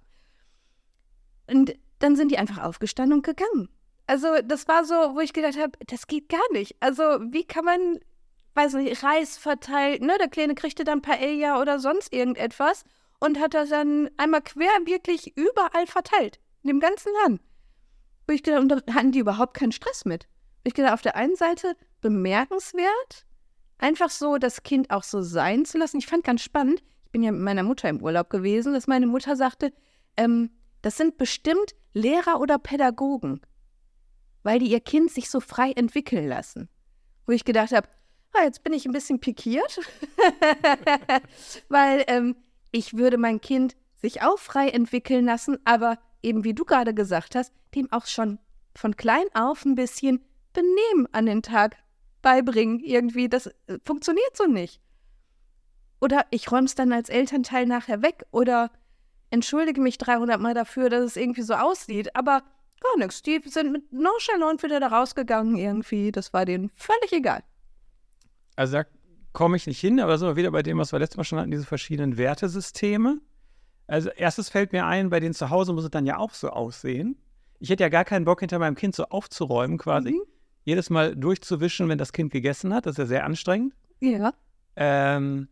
Und 1.47 1.75
dann 1.99 2.15
sind 2.15 2.31
die 2.31 2.37
einfach 2.37 2.63
aufgestanden 2.63 3.19
und 3.19 3.25
gegangen. 3.25 3.69
Also 4.07 4.27
das 4.43 4.67
war 4.67 4.85
so, 4.85 4.93
wo 5.15 5.19
ich 5.19 5.33
gedacht 5.33 5.57
habe, 5.57 5.71
das 5.87 6.07
geht 6.07 6.29
gar 6.29 6.51
nicht. 6.51 6.75
Also 6.79 7.03
wie 7.03 7.45
kann 7.45 7.65
man, 7.65 7.99
weiß 8.53 8.73
nicht, 8.75 9.03
Reis 9.03 9.37
verteilt, 9.37 10.01
ne? 10.01 10.15
Der 10.19 10.27
Kleine 10.27 10.55
kriegte 10.55 10.83
dann 10.83 11.01
Paella 11.01 11.59
oder 11.59 11.79
sonst 11.79 12.13
irgendetwas 12.13 12.83
und 13.19 13.39
hat 13.39 13.53
das 13.53 13.69
dann 13.69 14.09
einmal 14.17 14.41
quer 14.41 14.69
wirklich 14.85 15.35
überall 15.35 15.87
verteilt. 15.87 16.39
In 16.63 16.67
dem 16.67 16.79
ganzen 16.79 17.11
Land. 17.23 17.41
Wo 18.27 18.33
ich 18.33 18.43
gedacht, 18.43 18.61
und 18.61 18.69
da 18.69 18.93
hatten 18.93 19.11
die 19.11 19.19
überhaupt 19.19 19.55
keinen 19.55 19.71
Stress 19.71 20.05
mit. 20.05 20.27
Ich 20.63 20.73
gedacht, 20.73 20.93
auf 20.93 21.01
der 21.01 21.15
einen 21.15 21.35
Seite 21.35 21.75
bemerkenswert, 22.01 23.25
einfach 23.77 24.09
so 24.09 24.37
das 24.37 24.63
Kind 24.63 24.89
auch 24.89 25.03
so 25.03 25.21
sein 25.21 25.65
zu 25.65 25.77
lassen. 25.77 25.97
Ich 25.97 26.07
fand 26.07 26.23
ganz 26.23 26.41
spannend, 26.41 26.83
ich 27.05 27.11
bin 27.11 27.23
ja 27.23 27.31
mit 27.31 27.41
meiner 27.41 27.63
Mutter 27.63 27.87
im 27.89 28.01
Urlaub 28.01 28.29
gewesen, 28.29 28.73
dass 28.73 28.87
meine 28.87 29.07
Mutter 29.07 29.35
sagte, 29.35 29.73
ähm, 30.17 30.49
Das 30.85 30.97
sind 30.97 31.17
bestimmt 31.17 31.73
Lehrer 31.95 32.39
oder 32.39 32.59
Pädagogen, 32.59 33.41
weil 34.43 34.59
die 34.59 34.69
ihr 34.69 34.81
Kind 34.81 35.09
sich 35.09 35.31
so 35.31 35.39
frei 35.39 35.71
entwickeln 35.71 36.27
lassen. 36.27 36.69
Wo 37.25 37.31
ich 37.31 37.43
gedacht 37.43 37.71
habe, 37.71 37.89
ah, 38.33 38.43
jetzt 38.43 38.61
bin 38.61 38.71
ich 38.71 38.85
ein 38.85 38.91
bisschen 38.91 39.19
pikiert, 39.19 39.79
weil 41.69 42.03
ähm, 42.05 42.35
ich 42.69 42.95
würde 42.95 43.17
mein 43.17 43.41
Kind 43.41 43.75
sich 43.95 44.21
auch 44.21 44.37
frei 44.37 44.69
entwickeln 44.69 45.25
lassen, 45.25 45.57
aber 45.65 45.97
eben 46.21 46.43
wie 46.43 46.53
du 46.53 46.65
gerade 46.65 46.93
gesagt 46.93 47.33
hast, 47.33 47.51
dem 47.73 47.91
auch 47.91 48.05
schon 48.05 48.37
von 48.75 48.95
klein 48.95 49.25
auf 49.33 49.65
ein 49.65 49.73
bisschen 49.73 50.23
Benehmen 50.53 51.07
an 51.13 51.25
den 51.25 51.41
Tag 51.41 51.77
beibringen. 52.21 52.79
Irgendwie, 52.79 53.27
das 53.27 53.47
äh, 53.47 53.79
funktioniert 53.83 54.37
so 54.37 54.45
nicht. 54.45 54.79
Oder 55.99 56.27
ich 56.29 56.51
räume 56.51 56.65
es 56.65 56.75
dann 56.75 56.93
als 56.93 57.09
Elternteil 57.09 57.65
nachher 57.65 58.03
weg 58.03 58.27
oder 58.29 58.69
entschuldige 59.35 59.79
mich 59.79 59.97
300 59.97 60.41
Mal 60.41 60.53
dafür, 60.53 60.89
dass 60.89 61.03
es 61.03 61.15
irgendwie 61.15 61.43
so 61.43 61.53
aussieht. 61.53 62.15
Aber 62.15 62.41
gar 62.81 62.97
nichts. 62.97 63.21
Die 63.21 63.41
sind 63.45 63.71
mit 63.71 63.91
nonchalant 63.91 64.63
wieder 64.63 64.79
da 64.79 64.87
rausgegangen 64.87 65.57
irgendwie. 65.57 66.11
Das 66.11 66.33
war 66.33 66.45
denen 66.45 66.71
völlig 66.75 67.11
egal. 67.11 67.43
Also 68.55 68.77
da 68.77 68.85
komme 69.33 69.57
ich 69.57 69.67
nicht 69.67 69.79
hin, 69.79 69.99
aber 69.99 70.17
sind 70.17 70.27
wir 70.29 70.35
wieder 70.35 70.51
bei 70.51 70.63
dem, 70.63 70.77
was 70.77 70.91
wir 70.91 70.99
letztes 70.99 71.17
Mal 71.17 71.23
schon 71.25 71.39
hatten, 71.39 71.51
diese 71.51 71.65
verschiedenen 71.65 72.17
Wertesysteme. 72.17 73.19
Also 73.87 74.09
erstes 74.09 74.49
fällt 74.49 74.71
mir 74.71 74.85
ein, 74.85 75.09
bei 75.09 75.19
denen 75.19 75.33
zu 75.33 75.49
Hause 75.49 75.73
muss 75.73 75.83
es 75.83 75.91
dann 75.91 76.05
ja 76.05 76.17
auch 76.17 76.33
so 76.33 76.49
aussehen. 76.49 77.17
Ich 77.59 77.69
hätte 77.69 77.83
ja 77.83 77.89
gar 77.89 78.05
keinen 78.05 78.25
Bock, 78.25 78.39
hinter 78.39 78.59
meinem 78.59 78.75
Kind 78.75 78.95
so 78.95 79.05
aufzuräumen 79.05 79.77
quasi. 79.77 80.11
Mhm. 80.11 80.23
Jedes 80.63 80.89
Mal 80.89 81.15
durchzuwischen, 81.15 81.89
wenn 81.89 81.97
das 81.97 82.11
Kind 82.11 82.31
gegessen 82.31 82.73
hat. 82.73 82.85
Das 82.85 82.93
ist 82.93 82.97
ja 82.97 83.05
sehr 83.05 83.25
anstrengend. 83.25 83.73
Ja. 83.99 84.33
Ähm, 84.75 85.47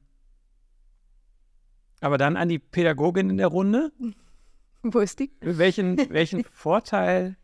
aber 2.04 2.18
dann 2.18 2.36
an 2.36 2.50
die 2.50 2.60
Pädagogin 2.60 3.30
in 3.30 3.38
der 3.38 3.48
Runde. 3.48 3.92
Wo 4.84 5.00
ist 5.00 5.20
die? 5.20 5.32
Welchen, 5.40 5.98
welchen 6.10 6.44
Vorteil 6.44 7.38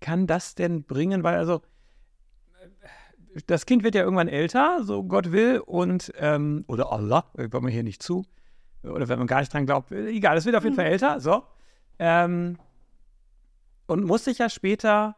kann 0.00 0.26
das 0.26 0.54
denn 0.54 0.84
bringen? 0.84 1.22
Weil 1.22 1.36
also 1.36 1.62
das 3.46 3.64
Kind 3.64 3.84
wird 3.84 3.94
ja 3.94 4.02
irgendwann 4.02 4.28
älter, 4.28 4.80
so 4.82 5.02
Gott 5.04 5.32
will, 5.32 5.60
und 5.60 6.12
ähm, 6.16 6.64
oder 6.68 6.92
Allah, 6.92 7.24
kommen 7.50 7.66
wir 7.66 7.72
hier 7.72 7.82
nicht 7.82 8.02
zu, 8.02 8.24
oder 8.82 9.08
wenn 9.08 9.18
man 9.18 9.26
gar 9.26 9.40
nicht 9.40 9.52
dran 9.52 9.66
glaubt, 9.66 9.90
egal, 9.92 10.36
es 10.36 10.44
wird 10.44 10.56
auf 10.56 10.64
jeden 10.64 10.76
Fall 10.76 10.86
älter, 10.86 11.20
so. 11.20 11.42
Ähm, 11.98 12.58
und 13.86 14.04
muss 14.04 14.24
sich 14.24 14.38
ja 14.38 14.48
später 14.48 15.16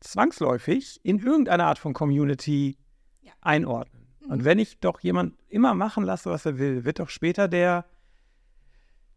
zwangsläufig 0.00 1.00
in 1.02 1.18
irgendeine 1.18 1.64
Art 1.64 1.78
von 1.78 1.92
Community 1.92 2.76
ja. 3.22 3.32
einordnen. 3.40 3.95
Und 4.28 4.44
wenn 4.44 4.58
ich 4.58 4.78
doch 4.80 5.00
jemand 5.00 5.34
immer 5.48 5.74
machen 5.74 6.04
lasse, 6.04 6.30
was 6.30 6.46
er 6.46 6.58
will, 6.58 6.84
wird 6.84 6.98
doch 6.98 7.08
später 7.08 7.48
der, 7.48 7.84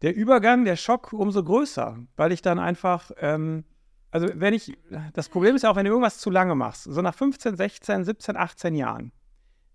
der 0.02 0.14
Übergang, 0.14 0.64
der 0.64 0.76
Schock 0.76 1.12
umso 1.12 1.42
größer, 1.42 1.98
weil 2.16 2.32
ich 2.32 2.42
dann 2.42 2.58
einfach, 2.58 3.10
ähm, 3.18 3.64
also 4.10 4.28
wenn 4.34 4.54
ich, 4.54 4.76
das 5.12 5.28
Problem 5.28 5.56
ist 5.56 5.62
ja 5.62 5.70
auch, 5.70 5.76
wenn 5.76 5.84
du 5.84 5.90
irgendwas 5.90 6.18
zu 6.18 6.30
lange 6.30 6.54
machst, 6.54 6.84
so 6.84 7.02
nach 7.02 7.14
15, 7.14 7.56
16, 7.56 8.04
17, 8.04 8.36
18 8.36 8.74
Jahren, 8.74 9.12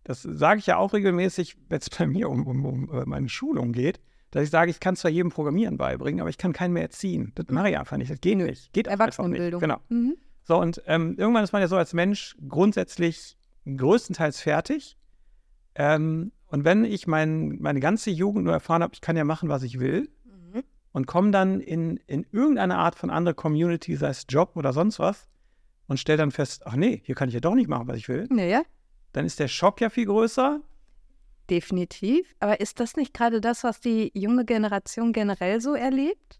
das 0.04 0.22
sage 0.22 0.60
ich 0.60 0.68
ja 0.68 0.78
auch 0.78 0.94
regelmäßig, 0.94 1.58
wenn 1.68 1.80
es 1.80 1.90
bei 1.90 2.06
mir 2.06 2.30
um, 2.30 2.46
um, 2.46 2.66
um 2.66 2.92
äh, 2.92 3.06
meine 3.06 3.28
Schulung 3.28 3.72
geht, 3.72 4.00
dass 4.32 4.44
ich 4.44 4.50
sage, 4.50 4.70
ich 4.70 4.80
kann 4.80 4.96
zwar 4.96 5.12
jedem 5.12 5.32
Programmieren 5.32 5.78
beibringen, 5.78 6.20
aber 6.20 6.30
ich 6.30 6.38
kann 6.38 6.54
keinen 6.54 6.74
mehr 6.74 6.84
erziehen. 6.84 7.32
Das 7.36 7.48
mache 7.50 7.70
ich 7.70 7.78
einfach 7.78 7.98
nicht. 7.98 8.12
Das 8.12 8.20
geht 8.22 8.38
nicht. 8.38 8.72
Geht 8.74 8.88
einfach 8.88 9.18
nicht. 9.28 9.60
Genau. 9.60 9.78
Mhm. 9.90 10.18
So, 10.44 10.60
und 10.60 10.82
ähm, 10.86 11.16
irgendwann 11.18 11.44
ist 11.44 11.54
man 11.54 11.62
ja 11.62 11.68
so 11.68 11.78
als 11.78 11.94
Mensch 11.94 12.36
grundsätzlich 12.48 13.38
größtenteils 13.66 14.42
fertig. 14.42 14.98
Ähm, 15.76 16.32
und 16.48 16.64
wenn 16.64 16.86
ich 16.86 17.08
mein, 17.08 17.58
meine 17.60 17.80
ganze 17.80 18.10
Jugend 18.10 18.46
nur 18.46 18.54
erfahren 18.54 18.82
habe, 18.82 18.94
ich 18.94 19.02
kann 19.02 19.18
ja 19.18 19.24
machen, 19.24 19.50
was 19.50 19.64
ich 19.64 19.80
will, 19.80 20.10
mhm. 20.24 20.64
und 20.94 21.06
komme 21.06 21.32
dann 21.32 21.60
in, 21.60 21.98
in 22.08 22.26
irgendeine 22.32 22.78
Art 22.78 22.96
von 22.96 23.10
anderer 23.10 23.36
Community, 23.36 23.96
sei 23.96 24.10
es 24.10 24.26
Job 24.30 24.52
oder 24.56 24.74
sonst 24.74 25.00
was, 25.00 25.28
und 25.88 26.00
stelle 26.00 26.18
dann 26.18 26.32
fest, 26.32 26.64
ach 26.66 26.76
nee, 26.76 27.02
hier 27.04 27.16
kann 27.16 27.28
ich 27.28 27.36
ja 27.36 27.42
doch 27.42 27.56
nicht 27.56 27.68
machen, 27.68 27.88
was 27.88 27.98
ich 27.98 28.08
will. 28.08 28.28
Naja. 28.30 28.64
Dann 29.12 29.26
ist 29.26 29.40
der 29.40 29.48
Schock 29.48 29.82
ja 29.82 29.90
viel 29.90 30.06
größer. 30.06 30.62
Definitiv. 31.50 32.36
Aber 32.40 32.60
ist 32.60 32.80
das 32.80 32.96
nicht 32.96 33.14
gerade 33.14 33.40
das, 33.40 33.64
was 33.64 33.80
die 33.80 34.12
junge 34.14 34.46
Generation 34.46 35.14
generell 35.14 35.62
so 35.62 35.74
erlebt? 35.74 36.40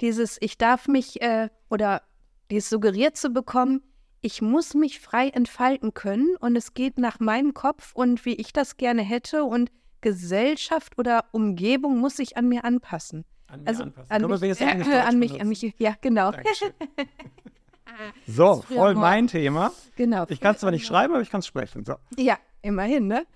Dieses, 0.00 0.38
ich 0.40 0.58
darf 0.58 0.88
mich 0.88 1.20
äh, 1.22 1.50
oder 1.68 2.02
dieses 2.50 2.70
suggeriert 2.70 3.16
zu 3.16 3.30
bekommen, 3.30 3.82
ich 4.24 4.40
muss 4.40 4.72
mich 4.72 5.00
frei 5.00 5.28
entfalten 5.28 5.92
können 5.92 6.34
und 6.40 6.56
es 6.56 6.72
geht 6.72 6.96
nach 6.96 7.20
meinem 7.20 7.52
Kopf 7.52 7.92
und 7.94 8.24
wie 8.24 8.32
ich 8.32 8.54
das 8.54 8.78
gerne 8.78 9.02
hätte 9.02 9.44
und 9.44 9.70
Gesellschaft 10.00 10.98
oder 10.98 11.26
Umgebung 11.32 11.98
muss 11.98 12.16
sich 12.16 12.38
an 12.38 12.48
mir 12.48 12.64
anpassen. 12.64 13.26
An 13.48 13.60
mir 13.60 13.68
also 13.68 13.82
anpassen. 13.82 14.10
An 14.10 14.26
mich, 14.40 14.60
äh, 14.60 14.98
an 14.98 15.18
mich, 15.18 15.40
an 15.42 15.48
mich, 15.48 15.74
ja, 15.76 15.94
genau. 16.00 16.32
so, 18.26 18.62
voll 18.62 18.94
mein 18.94 19.26
Thema. 19.26 19.72
Genau. 19.96 20.24
Ich 20.30 20.40
kann 20.40 20.54
es 20.54 20.62
zwar 20.62 20.70
nicht 20.70 20.86
schreiben, 20.86 21.12
aber 21.12 21.22
ich 21.22 21.28
kann 21.28 21.40
es 21.40 21.46
sprechen. 21.46 21.84
So. 21.84 21.96
Ja, 22.16 22.38
immerhin, 22.62 23.06
ne? 23.06 23.26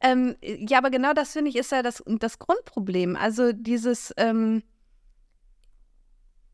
Ähm, 0.00 0.34
ja, 0.42 0.78
aber 0.78 0.90
genau 0.90 1.12
das 1.12 1.32
finde 1.32 1.50
ich 1.50 1.56
ist 1.56 1.70
ja 1.70 1.82
das, 1.82 2.02
das 2.06 2.40
Grundproblem. 2.40 3.14
Also 3.14 3.52
dieses, 3.52 4.12
ähm, 4.16 4.64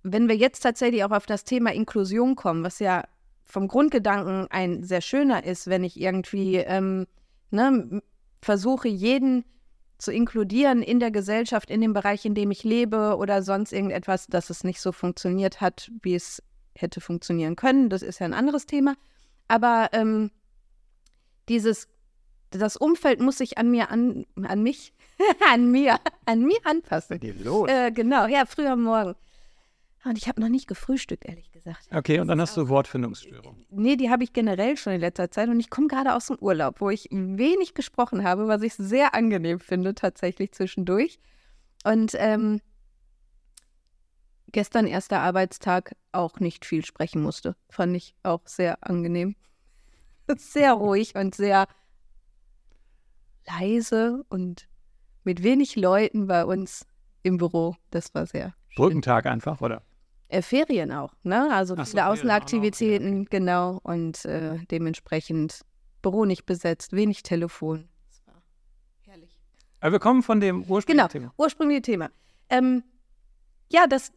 wenn 0.02 0.28
wir 0.28 0.36
jetzt 0.36 0.60
tatsächlich 0.60 1.02
auch 1.02 1.12
auf 1.12 1.24
das 1.24 1.44
Thema 1.44 1.72
Inklusion 1.72 2.36
kommen, 2.36 2.62
was 2.62 2.78
ja 2.78 3.04
vom 3.50 3.68
Grundgedanken 3.68 4.46
ein 4.50 4.82
sehr 4.82 5.00
schöner 5.00 5.44
ist, 5.44 5.66
wenn 5.66 5.84
ich 5.84 6.00
irgendwie 6.00 6.56
ähm, 6.56 7.06
ne, 7.50 8.02
versuche, 8.40 8.88
jeden 8.88 9.44
zu 9.98 10.12
inkludieren 10.12 10.82
in 10.82 10.98
der 10.98 11.10
Gesellschaft, 11.10 11.70
in 11.70 11.80
dem 11.80 11.92
Bereich, 11.92 12.24
in 12.24 12.34
dem 12.34 12.50
ich 12.50 12.64
lebe 12.64 13.16
oder 13.18 13.42
sonst 13.42 13.72
irgendetwas, 13.72 14.26
dass 14.26 14.48
es 14.48 14.64
nicht 14.64 14.80
so 14.80 14.92
funktioniert 14.92 15.60
hat, 15.60 15.90
wie 16.02 16.14
es 16.14 16.42
hätte 16.74 17.00
funktionieren 17.00 17.56
können. 17.56 17.90
Das 17.90 18.02
ist 18.02 18.18
ja 18.18 18.26
ein 18.26 18.34
anderes 18.34 18.66
Thema. 18.66 18.94
Aber 19.48 19.90
ähm, 19.92 20.30
dieses 21.48 21.88
das 22.50 22.76
Umfeld 22.76 23.20
muss 23.20 23.38
sich 23.38 23.58
an 23.58 23.70
mir, 23.70 23.90
an, 23.90 24.26
an 24.42 24.62
mich, 24.62 24.92
an 25.52 25.70
mir, 25.70 25.98
an 26.26 26.42
mir 26.42 26.58
anpassen. 26.64 27.20
Was 27.20 27.28
ist 27.28 27.44
los? 27.44 27.68
Äh, 27.68 27.92
genau, 27.92 28.26
ja, 28.26 28.44
früher 28.46 28.76
Morgen. 28.76 29.14
Und 30.04 30.16
ich 30.16 30.28
habe 30.28 30.40
noch 30.40 30.48
nicht 30.48 30.66
gefrühstückt, 30.66 31.26
ehrlich 31.26 31.52
gesagt. 31.52 31.88
Okay, 31.92 32.20
und 32.20 32.28
dann 32.28 32.40
hast 32.40 32.56
du 32.56 32.68
Wortfindungsstörung. 32.68 33.66
Nee, 33.68 33.96
die 33.96 34.08
habe 34.08 34.24
ich 34.24 34.32
generell 34.32 34.78
schon 34.78 34.94
in 34.94 35.00
letzter 35.00 35.30
Zeit. 35.30 35.50
Und 35.50 35.60
ich 35.60 35.68
komme 35.68 35.88
gerade 35.88 36.14
aus 36.14 36.28
dem 36.28 36.36
Urlaub, 36.40 36.80
wo 36.80 36.88
ich 36.88 37.08
wenig 37.10 37.74
gesprochen 37.74 38.24
habe, 38.24 38.48
was 38.48 38.62
ich 38.62 38.74
sehr 38.74 39.14
angenehm 39.14 39.60
finde, 39.60 39.94
tatsächlich 39.94 40.52
zwischendurch. 40.52 41.18
Und 41.84 42.12
ähm, 42.16 42.62
gestern, 44.52 44.86
erster 44.86 45.20
Arbeitstag, 45.20 45.94
auch 46.12 46.40
nicht 46.40 46.64
viel 46.64 46.84
sprechen 46.84 47.22
musste. 47.22 47.54
Fand 47.68 47.94
ich 47.94 48.14
auch 48.22 48.40
sehr 48.46 48.78
angenehm. 48.80 49.36
Sehr 50.36 50.74
ruhig 50.74 51.16
und 51.16 51.34
sehr 51.34 51.66
leise 53.48 54.24
und 54.28 54.68
mit 55.24 55.42
wenig 55.42 55.74
Leuten 55.74 56.28
bei 56.28 56.44
uns 56.44 56.86
im 57.24 57.36
Büro. 57.36 57.74
Das 57.90 58.14
war 58.14 58.26
sehr. 58.26 58.54
Brückentag 58.76 59.26
einfach, 59.26 59.60
oder? 59.60 59.82
Äh, 60.30 60.42
Ferien 60.42 60.92
auch, 60.92 61.14
ne? 61.22 61.52
Also 61.52 61.76
so, 61.76 61.84
viele 61.84 62.06
Außenaktivitäten, 62.06 63.22
okay. 63.22 63.28
genau. 63.30 63.80
Und 63.82 64.24
äh, 64.24 64.58
dementsprechend 64.70 65.62
Büro 66.02 66.24
nicht 66.24 66.46
besetzt, 66.46 66.92
wenig 66.92 67.22
Telefon. 67.22 67.88
Das 68.08 68.26
war 68.26 68.42
herrlich. 69.06 69.36
Aber 69.80 69.92
wir 69.92 69.98
kommen 69.98 70.22
von 70.22 70.40
dem 70.40 70.62
ursprünglichen 70.62 70.96
genau, 70.96 71.08
Thema. 71.08 71.34
ursprüngliche 71.36 71.82
Thema. 71.82 72.10
Ähm, 72.48 72.84
ja, 73.70 73.86
das 73.86 74.12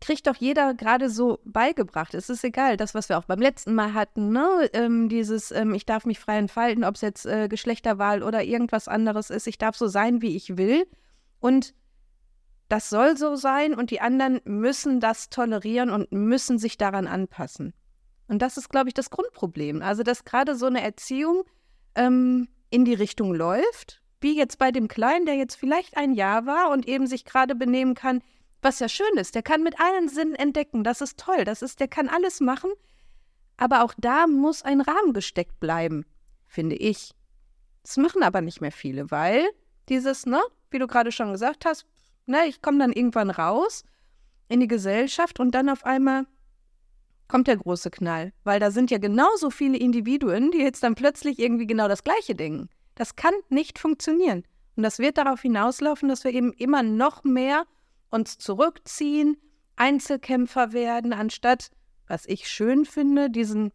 kriegt 0.00 0.26
doch 0.26 0.36
jeder 0.36 0.74
gerade 0.74 1.08
so 1.08 1.40
beigebracht. 1.44 2.14
Es 2.14 2.28
ist 2.28 2.44
egal, 2.44 2.76
das, 2.76 2.94
was 2.94 3.08
wir 3.08 3.18
auch 3.18 3.24
beim 3.24 3.40
letzten 3.40 3.74
Mal 3.74 3.94
hatten, 3.94 4.30
ne? 4.30 4.68
Ähm, 4.72 5.08
dieses, 5.08 5.50
ähm, 5.50 5.74
ich 5.74 5.86
darf 5.86 6.04
mich 6.04 6.18
frei 6.18 6.38
entfalten, 6.38 6.84
ob 6.84 6.96
es 6.96 7.00
jetzt 7.00 7.26
äh, 7.26 7.48
Geschlechterwahl 7.48 8.22
oder 8.22 8.44
irgendwas 8.44 8.88
anderes 8.88 9.30
ist. 9.30 9.46
Ich 9.46 9.58
darf 9.58 9.76
so 9.76 9.86
sein, 9.86 10.20
wie 10.20 10.36
ich 10.36 10.56
will. 10.56 10.86
Und 11.40 11.74
das 12.68 12.90
soll 12.90 13.16
so 13.16 13.36
sein 13.36 13.74
und 13.74 13.90
die 13.90 14.00
anderen 14.00 14.40
müssen 14.44 15.00
das 15.00 15.30
tolerieren 15.30 15.90
und 15.90 16.10
müssen 16.12 16.58
sich 16.58 16.76
daran 16.76 17.06
anpassen. 17.06 17.74
Und 18.28 18.42
das 18.42 18.56
ist, 18.56 18.70
glaube 18.70 18.88
ich, 18.88 18.94
das 18.94 19.10
Grundproblem. 19.10 19.82
Also, 19.82 20.02
dass 20.02 20.24
gerade 20.24 20.56
so 20.56 20.66
eine 20.66 20.82
Erziehung 20.82 21.44
ähm, 21.94 22.48
in 22.70 22.84
die 22.84 22.94
Richtung 22.94 23.34
läuft, 23.34 24.02
wie 24.20 24.36
jetzt 24.36 24.58
bei 24.58 24.72
dem 24.72 24.88
Kleinen, 24.88 25.26
der 25.26 25.36
jetzt 25.36 25.54
vielleicht 25.54 25.96
ein 25.96 26.12
Jahr 26.12 26.46
war 26.46 26.70
und 26.70 26.88
eben 26.88 27.06
sich 27.06 27.24
gerade 27.24 27.54
benehmen 27.54 27.94
kann, 27.94 28.22
was 28.62 28.80
ja 28.80 28.88
schön 28.88 29.16
ist, 29.16 29.34
der 29.34 29.42
kann 29.42 29.62
mit 29.62 29.78
allen 29.80 30.08
Sinnen 30.08 30.34
entdecken. 30.34 30.82
Das 30.82 31.00
ist 31.00 31.18
toll. 31.18 31.44
Das 31.44 31.62
ist, 31.62 31.78
der 31.78 31.88
kann 31.88 32.08
alles 32.08 32.40
machen. 32.40 32.70
Aber 33.56 33.84
auch 33.84 33.94
da 33.96 34.26
muss 34.26 34.62
ein 34.62 34.80
Rahmen 34.80 35.12
gesteckt 35.12 35.60
bleiben, 35.60 36.04
finde 36.46 36.76
ich. 36.76 37.12
Das 37.82 37.96
machen 37.96 38.22
aber 38.22 38.40
nicht 38.40 38.60
mehr 38.60 38.72
viele, 38.72 39.10
weil 39.10 39.46
dieses, 39.88 40.26
ne, 40.26 40.40
wie 40.70 40.78
du 40.78 40.88
gerade 40.88 41.12
schon 41.12 41.30
gesagt 41.30 41.64
hast, 41.64 41.86
ne, 42.26 42.46
ich 42.46 42.62
komme 42.62 42.78
dann 42.78 42.92
irgendwann 42.92 43.30
raus 43.30 43.84
in 44.48 44.60
die 44.60 44.68
Gesellschaft 44.68 45.40
und 45.40 45.52
dann 45.52 45.68
auf 45.68 45.84
einmal 45.84 46.26
kommt 47.28 47.48
der 47.48 47.56
große 47.56 47.90
Knall, 47.90 48.32
weil 48.44 48.60
da 48.60 48.70
sind 48.70 48.90
ja 48.90 48.98
genauso 48.98 49.50
viele 49.50 49.78
Individuen, 49.78 50.50
die 50.50 50.58
jetzt 50.58 50.82
dann 50.82 50.94
plötzlich 50.94 51.38
irgendwie 51.38 51.66
genau 51.66 51.88
das 51.88 52.04
Gleiche 52.04 52.34
denken. 52.34 52.68
Das 52.94 53.16
kann 53.16 53.34
nicht 53.48 53.78
funktionieren. 53.78 54.44
Und 54.76 54.82
das 54.82 54.98
wird 54.98 55.18
darauf 55.18 55.40
hinauslaufen, 55.42 56.08
dass 56.08 56.24
wir 56.24 56.32
eben 56.32 56.52
immer 56.52 56.82
noch 56.82 57.24
mehr 57.24 57.64
uns 58.10 58.38
zurückziehen, 58.38 59.36
Einzelkämpfer 59.76 60.72
werden, 60.72 61.12
anstatt, 61.12 61.70
was 62.06 62.26
ich 62.26 62.48
schön 62.48 62.84
finde, 62.84 63.30
diesen 63.30 63.72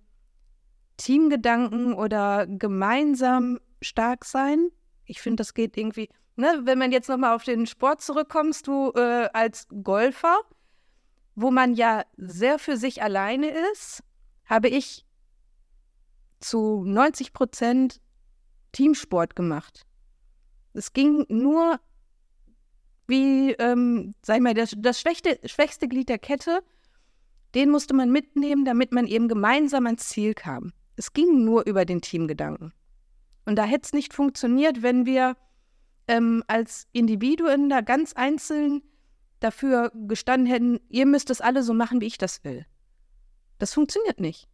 Teamgedanken 0.98 1.94
oder 1.94 2.48
gemeinsam 2.48 3.60
stark 3.82 4.26
sein. 4.26 4.70
Ich 5.06 5.22
finde, 5.22 5.38
das 5.38 5.54
geht 5.54 5.78
irgendwie, 5.78 6.10
ne, 6.36 6.62
wenn 6.64 6.78
man 6.78 6.92
jetzt 6.92 7.10
nochmal 7.10 7.36
auf 7.36 7.44
den 7.44 7.66
Sport 7.66 8.02
zurückkommst, 8.02 8.68
du 8.68 8.92
äh, 8.96 9.30
als 9.34 9.68
Golfer, 9.84 10.40
wo 11.36 11.52
man 11.52 11.74
ja 11.74 12.04
sehr 12.18 12.60
für 12.60 12.78
sich 12.78 13.02
alleine 13.02 13.50
ist, 13.72 14.04
habe 14.46 14.68
ich 14.68 15.06
zu 16.40 16.84
90 16.86 17.34
Prozent 17.34 18.02
Teamsport 18.72 19.36
gemacht. 19.36 19.86
Es 20.74 20.94
ging 20.94 21.26
nur 21.30 21.80
wie, 23.08 23.52
ähm, 23.60 24.16
sag 24.22 24.38
ich 24.38 24.42
mal, 24.42 24.54
das, 24.54 24.74
das 24.78 25.00
schwächste, 25.00 25.40
schwächste 25.46 25.88
Glied 25.88 26.10
der 26.10 26.18
Kette, 26.18 26.64
den 27.54 27.70
musste 27.70 27.94
man 27.94 28.10
mitnehmen, 28.12 28.64
damit 28.64 28.94
man 28.94 29.06
eben 29.06 29.28
gemeinsam 29.28 29.86
ans 29.86 30.08
Ziel 30.08 30.34
kam. 30.34 30.72
Es 30.96 31.14
ging 31.14 31.44
nur 31.44 31.66
über 31.68 31.84
den 31.86 32.02
Teamgedanken. 32.02 32.74
Und 33.46 33.58
da 33.58 33.64
hätte 33.64 33.86
es 33.86 33.94
nicht 33.94 34.14
funktioniert, 34.14 34.82
wenn 34.82 35.06
wir 35.06 35.36
ähm, 36.12 36.44
als 36.48 36.88
Individuen 36.92 37.70
da 37.70 37.80
ganz 37.80 38.14
einzeln 38.14 38.84
dafür 39.40 39.92
gestanden 40.08 40.46
hätten, 40.46 40.80
ihr 40.90 41.06
müsst 41.06 41.30
es 41.30 41.40
alle 41.40 41.64
so 41.64 41.74
machen, 41.74 42.02
wie 42.02 42.08
ich 42.08 42.18
das 42.18 42.44
will. 42.44 42.66
Das 43.60 43.74
funktioniert 43.74 44.20
nicht. 44.20 44.50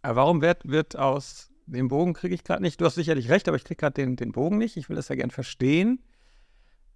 Aber 0.00 0.16
warum 0.16 0.40
wird, 0.40 0.66
wird 0.66 0.96
aus 0.96 1.50
dem 1.66 1.88
Bogen 1.88 2.14
kriege 2.14 2.34
ich 2.34 2.42
gerade 2.42 2.62
nicht, 2.62 2.80
du 2.80 2.86
hast 2.86 2.94
sicherlich 2.94 3.28
recht, 3.28 3.48
aber 3.48 3.56
ich 3.56 3.64
kriege 3.64 3.76
gerade 3.76 3.94
den, 3.94 4.16
den 4.16 4.32
Bogen 4.32 4.56
nicht. 4.56 4.76
Ich 4.76 4.88
will 4.88 4.96
das 4.96 5.08
ja 5.08 5.16
gern 5.16 5.30
verstehen. 5.30 6.02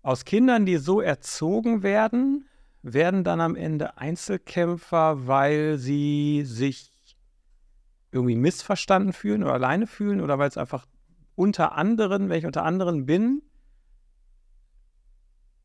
Aus 0.02 0.24
Kindern, 0.24 0.64
die 0.64 0.78
so 0.78 1.00
erzogen 1.00 1.82
werden, 1.82 2.48
werden 2.82 3.24
dann 3.24 3.40
am 3.42 3.56
Ende 3.56 3.98
Einzelkämpfer, 3.98 5.26
weil 5.26 5.76
sie 5.76 6.44
sich 6.46 6.90
irgendwie 8.10 8.36
missverstanden 8.36 9.12
fühlen 9.12 9.42
oder 9.42 9.52
alleine 9.52 9.86
fühlen 9.86 10.20
oder 10.20 10.38
weil 10.38 10.48
es 10.48 10.56
einfach 10.56 10.86
unter 11.34 11.72
anderen, 11.72 12.28
wenn 12.28 12.38
ich 12.38 12.46
unter 12.46 12.64
anderen 12.64 13.06
bin, 13.06 13.42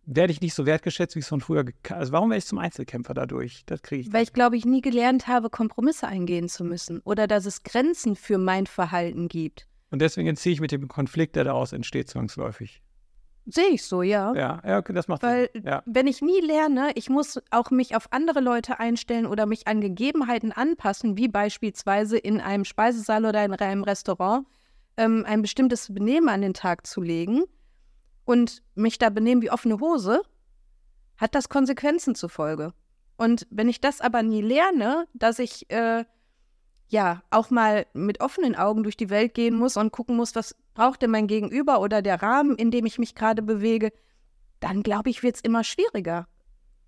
werde 0.05 0.31
ich 0.31 0.41
nicht 0.41 0.53
so 0.53 0.65
wertgeschätzt, 0.65 1.15
wie 1.15 1.19
es 1.19 1.27
von 1.27 1.41
früher. 1.41 1.65
Also 1.89 2.11
warum 2.11 2.29
werde 2.29 2.39
ich 2.39 2.45
zum 2.45 2.59
Einzelkämpfer 2.59 3.13
dadurch? 3.13 3.63
Das 3.65 3.81
kriege 3.81 4.01
ich. 4.01 4.13
Weil 4.13 4.23
ich 4.23 4.33
glaube 4.33 4.57
ich 4.57 4.65
nie 4.65 4.81
gelernt 4.81 5.27
habe, 5.27 5.49
Kompromisse 5.49 6.07
eingehen 6.07 6.49
zu 6.49 6.63
müssen 6.63 6.99
oder 7.03 7.27
dass 7.27 7.45
es 7.45 7.63
Grenzen 7.63 8.15
für 8.15 8.37
mein 8.37 8.67
Verhalten 8.67 9.27
gibt. 9.27 9.67
Und 9.91 10.01
deswegen 10.01 10.27
entziehe 10.27 10.53
ich 10.53 10.61
mit 10.61 10.71
dem 10.71 10.87
Konflikt, 10.87 11.35
der 11.35 11.43
daraus 11.43 11.73
entsteht, 11.73 12.09
zwangsläufig. 12.09 12.81
Sehe 13.47 13.69
ich 13.69 13.83
so, 13.83 14.01
ja. 14.01 14.33
Ja, 14.33 14.61
ja 14.65 14.79
okay, 14.79 14.93
das 14.93 15.07
macht 15.07 15.21
Weil 15.21 15.49
Sinn. 15.53 15.63
Ja. 15.65 15.83
wenn 15.85 16.07
ich 16.07 16.21
nie 16.21 16.41
lerne, 16.41 16.91
ich 16.95 17.09
muss 17.09 17.39
auch 17.51 17.69
mich 17.69 17.95
auf 17.95 18.11
andere 18.11 18.41
Leute 18.41 18.79
einstellen 18.79 19.27
oder 19.27 19.45
mich 19.45 19.67
an 19.67 19.81
Gegebenheiten 19.81 20.51
anpassen, 20.51 21.15
wie 21.15 21.27
beispielsweise 21.27 22.17
in 22.17 22.41
einem 22.41 22.65
Speisesaal 22.65 23.25
oder 23.25 23.45
in 23.45 23.53
einem 23.53 23.83
Restaurant 23.83 24.47
ähm, 24.97 25.23
ein 25.27 25.43
bestimmtes 25.43 25.93
Benehmen 25.93 26.29
an 26.29 26.41
den 26.41 26.55
Tag 26.55 26.87
zu 26.87 27.01
legen 27.01 27.43
und 28.25 28.61
mich 28.75 28.97
da 28.97 29.09
benehmen 29.09 29.41
wie 29.41 29.51
offene 29.51 29.79
Hose, 29.79 30.21
hat 31.17 31.35
das 31.35 31.49
Konsequenzen 31.49 32.15
zur 32.15 32.29
Folge. 32.29 32.73
Und 33.17 33.47
wenn 33.49 33.69
ich 33.69 33.79
das 33.79 34.01
aber 34.01 34.23
nie 34.23 34.41
lerne, 34.41 35.07
dass 35.13 35.39
ich 35.39 35.69
äh, 35.71 36.03
ja 36.87 37.23
auch 37.29 37.49
mal 37.49 37.85
mit 37.93 38.19
offenen 38.19 38.55
Augen 38.55 38.83
durch 38.83 38.97
die 38.97 39.09
Welt 39.09 39.33
gehen 39.33 39.55
muss 39.55 39.77
und 39.77 39.91
gucken 39.91 40.17
muss, 40.17 40.35
was 40.35 40.55
braucht 40.73 41.01
denn 41.01 41.11
mein 41.11 41.27
Gegenüber 41.27 41.79
oder 41.79 42.01
der 42.01 42.21
Rahmen, 42.21 42.55
in 42.55 42.71
dem 42.71 42.85
ich 42.85 42.99
mich 42.99 43.15
gerade 43.15 43.41
bewege, 43.41 43.93
dann 44.59 44.83
glaube 44.83 45.09
ich, 45.09 45.23
wird 45.23 45.35
es 45.35 45.41
immer 45.41 45.63
schwieriger. 45.63 46.27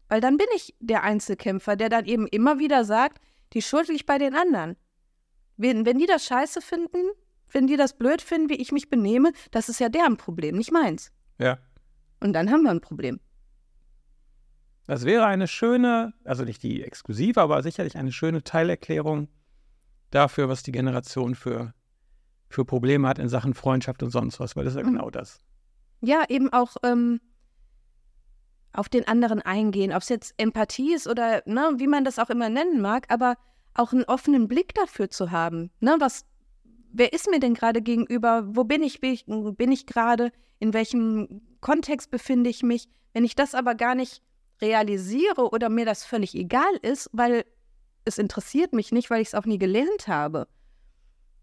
Weil 0.10 0.22
dann 0.22 0.38
bin 0.38 0.48
ich 0.56 0.76
der 0.80 1.04
Einzelkämpfer, 1.04 1.76
der 1.76 1.90
dann 1.90 2.06
eben 2.06 2.28
immer 2.28 2.60
wieder 2.60 2.84
sagt, 2.84 3.22
die 3.54 3.62
Schuld 3.62 3.88
liegt 3.88 4.06
bei 4.06 4.18
den 4.18 4.36
anderen. 4.36 4.76
Wenn, 5.58 5.86
wenn 5.86 5.98
die 5.98 6.06
das 6.06 6.26
scheiße 6.26 6.62
finden, 6.62 7.10
wenn 7.52 7.68
die 7.68 7.78
das 7.78 7.98
blöd 7.98 8.22
finden, 8.22 8.50
wie 8.50 8.62
ich 8.62 8.72
mich 8.72 8.90
benehme, 8.90 9.32
das 9.52 9.70
ist 9.70 9.80
ja 9.80 9.90
deren 9.90 10.18
Problem, 10.18 10.58
nicht 10.58 10.72
meins. 10.72 11.12
Ja. 11.40 11.58
Und 12.20 12.34
dann 12.34 12.50
haben 12.52 12.64
wir 12.64 12.72
ein 12.72 12.82
Problem. 12.82 13.20
Das 14.88 15.06
wäre 15.06 15.26
eine 15.26 15.48
schöne, 15.48 16.14
also 16.24 16.44
nicht 16.44 16.64
die 16.64 16.82
exklusive, 16.84 17.42
aber 17.42 17.62
sicherlich 17.62 17.98
eine 17.98 18.12
schöne 18.12 18.44
Teilerklärung 18.44 19.28
dafür, 20.12 20.48
was 20.48 20.64
die 20.64 20.72
Generation 20.72 21.36
für, 21.36 21.74
für 22.50 22.64
Probleme 22.64 23.08
hat 23.08 23.20
in 23.20 23.28
Sachen 23.28 23.54
Freundschaft 23.54 24.02
und 24.02 24.12
sonst 24.12 24.40
was, 24.40 24.56
weil 24.56 24.64
das 24.64 24.74
ist 24.76 24.80
ja 24.80 24.86
Mhm. 24.86 24.94
genau 24.94 25.10
das. 25.10 25.40
Ja, 26.00 26.24
eben 26.30 26.54
auch 26.54 26.78
ähm, 26.84 27.20
auf 28.72 28.88
den 28.88 29.08
anderen 29.08 29.42
eingehen, 29.42 29.92
ob 29.92 30.04
es 30.04 30.10
jetzt 30.10 30.34
Empathie 30.38 30.94
ist 30.94 31.08
oder 31.08 31.42
ne, 31.46 31.74
wie 31.78 31.88
man 31.88 32.06
das 32.06 32.18
auch 32.20 32.30
immer 32.30 32.50
nennen 32.50 32.80
mag, 32.82 33.08
aber 33.12 33.36
auch 33.74 33.92
einen 33.92 34.06
offenen 34.06 34.48
Blick 34.48 34.74
dafür 34.74 35.10
zu 35.10 35.32
haben. 35.32 35.72
Ne, 35.82 35.98
was, 36.00 36.26
wer 36.92 37.14
ist 37.14 37.30
mir 37.30 37.40
denn 37.40 37.54
gerade 37.54 37.82
gegenüber? 37.82 38.44
Wo 38.48 38.64
bin 38.64 38.84
ich, 38.84 39.00
bin 39.02 39.72
ich, 39.72 39.86
gerade? 39.86 40.32
In 40.60 40.74
welchem 40.74 41.42
Kontext 41.62 42.10
befinde 42.12 42.50
ich 42.50 42.64
mich? 42.64 42.88
Wenn 43.14 43.24
ich 43.24 43.36
das 43.36 43.56
aber 43.56 43.76
gar 43.76 43.96
nicht 43.96 44.22
realisiere 44.62 45.50
oder 45.52 45.70
mir 45.70 45.86
das 45.86 46.04
völlig 46.04 46.36
egal 46.36 46.74
ist, 46.82 47.10
weil 47.14 47.46
es 48.06 48.18
interessiert 48.18 48.74
mich 48.74 48.92
nicht, 48.92 49.10
weil 49.10 49.22
ich 49.22 49.30
es 49.30 49.36
auch 49.36 49.46
nie 49.46 49.60
gelernt 49.60 50.08
habe, 50.08 50.48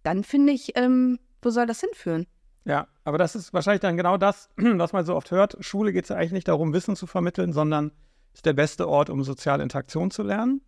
dann 0.02 0.24
finde 0.24 0.52
ich, 0.52 0.76
ähm, 0.76 1.18
wo 1.42 1.50
soll 1.50 1.66
das 1.66 1.80
hinführen? 1.80 2.26
Ja, 2.64 2.88
aber 3.04 3.18
das 3.18 3.34
ist 3.34 3.52
wahrscheinlich 3.52 3.82
dann 3.82 3.96
genau 3.96 4.16
das, 4.16 4.48
was 4.56 4.92
man 4.92 5.04
so 5.04 5.14
oft 5.14 5.30
hört. 5.30 5.56
Schule 5.60 5.92
geht 5.92 6.04
es 6.04 6.08
ja 6.08 6.16
eigentlich 6.16 6.32
nicht 6.32 6.48
darum, 6.48 6.72
Wissen 6.72 6.96
zu 6.96 7.06
vermitteln, 7.06 7.52
sondern 7.52 7.92
ist 8.32 8.46
der 8.46 8.52
beste 8.54 8.88
Ort, 8.88 9.10
um 9.10 9.22
soziale 9.22 9.62
Interaktion 9.62 10.10
zu 10.10 10.22
lernen. 10.22 10.60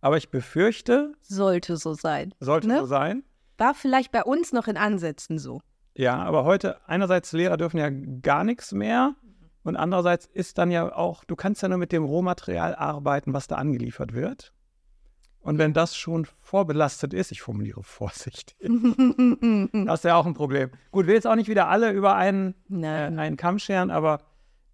Aber 0.00 0.16
ich 0.16 0.30
befürchte, 0.30 1.14
Sollte 1.22 1.76
so 1.76 1.94
sein. 1.94 2.34
sollte 2.40 2.68
Ne? 2.68 2.80
so 2.80 2.86
sein. 2.86 3.24
War 3.58 3.74
vielleicht 3.74 4.12
bei 4.12 4.22
uns 4.22 4.52
noch 4.52 4.68
in 4.68 4.76
Ansätzen 4.76 5.38
so. 5.38 5.60
Ja, 5.94 6.16
aber 6.16 6.44
heute 6.44 6.78
einerseits 6.86 7.32
Lehrer 7.32 7.56
dürfen 7.56 7.78
ja 7.78 7.88
gar 8.20 8.44
nichts 8.44 8.72
mehr 8.72 9.14
und 9.66 9.76
andererseits 9.76 10.26
ist 10.26 10.58
dann 10.58 10.70
ja 10.70 10.94
auch, 10.94 11.24
du 11.24 11.34
kannst 11.34 11.62
ja 11.62 11.68
nur 11.68 11.78
mit 11.78 11.90
dem 11.90 12.04
Rohmaterial 12.04 12.74
arbeiten, 12.74 13.32
was 13.32 13.48
da 13.48 13.56
angeliefert 13.56 14.12
wird. 14.12 14.52
Und 15.40 15.58
wenn 15.58 15.72
das 15.72 15.96
schon 15.96 16.26
vorbelastet 16.40 17.14
ist, 17.14 17.32
ich 17.32 17.40
formuliere 17.40 17.82
vorsichtig, 17.82 18.56
das 19.86 20.00
ist 20.00 20.04
ja 20.04 20.16
auch 20.16 20.26
ein 20.26 20.34
Problem. 20.34 20.70
Gut, 20.90 21.06
will 21.06 21.14
jetzt 21.14 21.26
auch 21.26 21.34
nicht 21.34 21.48
wieder 21.48 21.68
alle 21.68 21.92
über 21.92 22.14
einen, 22.14 22.54
äh, 22.70 22.86
einen 22.86 23.36
Kamm 23.36 23.58
scheren, 23.58 23.90
aber 23.90 24.20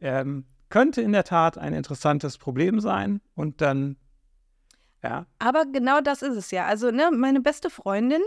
ähm, 0.01 0.45
könnte 0.69 1.03
in 1.03 1.13
der 1.13 1.25
Tat 1.25 1.57
ein 1.57 1.73
interessantes 1.73 2.37
Problem 2.37 2.81
sein 2.81 3.21
und 3.35 3.61
dann, 3.61 3.97
ja, 5.03 5.27
Aber 5.39 5.65
genau 5.67 6.01
das 6.01 6.23
ist 6.23 6.37
es 6.37 6.51
ja. 6.51 6.67
Also, 6.67 6.91
ne, 6.91 7.11
meine 7.13 7.41
beste 7.41 7.71
Freundin 7.71 8.23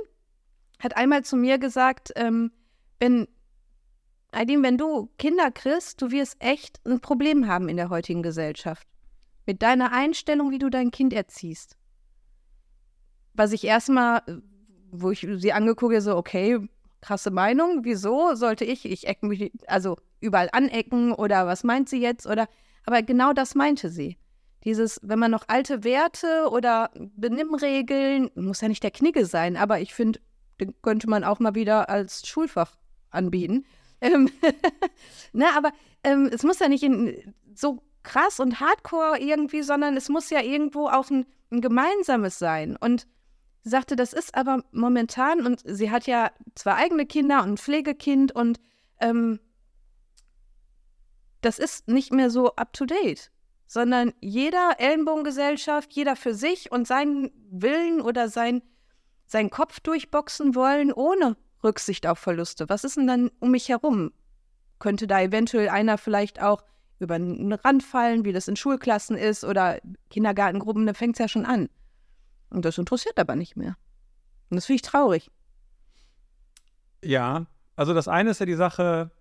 hat 0.79 0.97
einmal 0.97 1.23
zu 1.23 1.35
mir 1.37 1.57
gesagt, 1.57 2.11
ähm, 2.15 2.51
wenn, 2.99 3.27
Aidin, 4.31 4.63
wenn 4.63 4.77
du 4.77 5.09
Kinder 5.17 5.51
kriegst, 5.51 6.01
du 6.01 6.11
wirst 6.11 6.35
echt 6.39 6.79
ein 6.85 6.99
Problem 6.99 7.47
haben 7.47 7.69
in 7.69 7.77
der 7.77 7.89
heutigen 7.89 8.23
Gesellschaft. 8.23 8.87
Mit 9.45 9.61
deiner 9.61 9.91
Einstellung, 9.91 10.51
wie 10.51 10.59
du 10.59 10.69
dein 10.69 10.91
Kind 10.91 11.13
erziehst. 11.13 11.77
Was 13.33 13.51
ich 13.51 13.63
erstmal, 13.63 14.21
wo 14.91 15.11
ich 15.11 15.27
sie 15.37 15.53
angeguckt 15.53 16.01
so, 16.01 16.15
okay, 16.15 16.59
krasse 17.01 17.31
Meinung, 17.31 17.81
wieso 17.83 18.33
sollte 18.33 18.65
ich, 18.65 18.85
ich 18.85 19.07
ecken 19.07 19.29
mich, 19.29 19.51
also 19.67 19.97
überall 20.19 20.49
anecken 20.51 21.13
oder 21.13 21.45
was 21.45 21.63
meint 21.63 21.87
sie 21.87 22.01
jetzt? 22.01 22.25
Oder, 22.25 22.47
aber 22.85 23.03
genau 23.03 23.33
das 23.33 23.55
meinte 23.55 23.89
sie. 23.89 24.17
Dieses, 24.63 24.99
wenn 25.03 25.19
man 25.19 25.29
noch 25.29 25.43
alte 25.47 25.83
Werte 25.83 26.49
oder 26.49 26.89
Benimmregeln, 27.15 28.31
muss 28.33 28.61
ja 28.61 28.67
nicht 28.67 28.81
der 28.81 28.89
Knigge 28.89 29.27
sein, 29.27 29.55
aber 29.55 29.79
ich 29.79 29.93
finde, 29.93 30.19
den 30.59 30.73
könnte 30.81 31.09
man 31.09 31.23
auch 31.23 31.39
mal 31.39 31.55
wieder 31.55 31.89
als 31.89 32.27
Schulfach 32.27 32.75
anbieten. 33.09 33.65
Ähm, 34.01 34.29
ne, 35.33 35.45
aber 35.55 35.71
ähm, 36.03 36.29
es 36.31 36.43
muss 36.43 36.59
ja 36.59 36.67
nicht 36.67 36.83
in, 36.83 37.33
so 37.53 37.81
krass 38.03 38.39
und 38.39 38.59
hardcore 38.59 39.19
irgendwie, 39.19 39.63
sondern 39.63 39.97
es 39.97 40.09
muss 40.09 40.29
ja 40.29 40.41
irgendwo 40.41 40.87
auch 40.87 41.09
ein, 41.09 41.25
ein 41.51 41.61
gemeinsames 41.61 42.39
sein. 42.39 42.75
Und 42.75 43.07
sagte, 43.65 43.95
das 43.95 44.13
ist 44.13 44.35
aber 44.35 44.63
momentan, 44.71 45.45
und 45.45 45.61
sie 45.65 45.89
hat 45.91 46.05
ja 46.07 46.31
zwei 46.53 46.75
eigene 46.75 47.05
Kinder 47.05 47.43
und 47.43 47.53
ein 47.53 47.57
Pflegekind 47.57 48.31
und 48.31 48.59
ähm, 49.01 49.39
das 51.41 51.59
ist 51.59 51.87
nicht 51.87 52.13
mehr 52.13 52.29
so 52.29 52.55
up-to-date, 52.55 53.31
sondern 53.67 54.13
jeder 54.21 54.75
Ellenbogengesellschaft, 54.77 55.91
jeder 55.93 56.15
für 56.15 56.33
sich 56.33 56.71
und 56.71 56.87
seinen 56.87 57.31
Willen 57.49 58.01
oder 58.01 58.29
sein, 58.29 58.61
seinen 59.35 59.49
Kopf 59.49 59.81
durchboxen 59.81 60.55
wollen, 60.55 60.93
ohne 60.93 61.35
Rücksicht 61.61 62.07
auf 62.07 62.19
Verluste. 62.19 62.69
Was 62.69 62.85
ist 62.85 62.95
denn 62.95 63.05
dann 63.05 63.29
um 63.41 63.51
mich 63.51 63.67
herum? 63.67 64.13
Könnte 64.79 65.07
da 65.07 65.21
eventuell 65.21 65.67
einer 65.67 65.97
vielleicht 65.97 66.41
auch 66.41 66.63
über 66.99 67.15
einen 67.15 67.51
Rand 67.51 67.83
fallen, 67.83 68.23
wie 68.23 68.31
das 68.31 68.47
in 68.47 68.55
Schulklassen 68.55 69.17
ist 69.17 69.43
oder 69.43 69.79
Kindergartengruppen, 70.09 70.85
da 70.85 70.93
fängt 70.93 71.15
es 71.15 71.19
ja 71.19 71.27
schon 71.27 71.45
an. 71.45 71.67
Und 72.49 72.63
das 72.63 72.77
interessiert 72.77 73.19
aber 73.19 73.35
nicht 73.35 73.57
mehr. 73.57 73.75
Und 74.49 74.55
das 74.55 74.67
finde 74.67 74.77
ich 74.77 74.81
traurig. 74.83 75.29
Ja, 77.03 77.45
also 77.75 77.93
das 77.93 78.07
eine 78.07 78.29
ist 78.29 78.39
ja 78.39 78.45
die 78.45 78.53
Sache, 78.53 79.11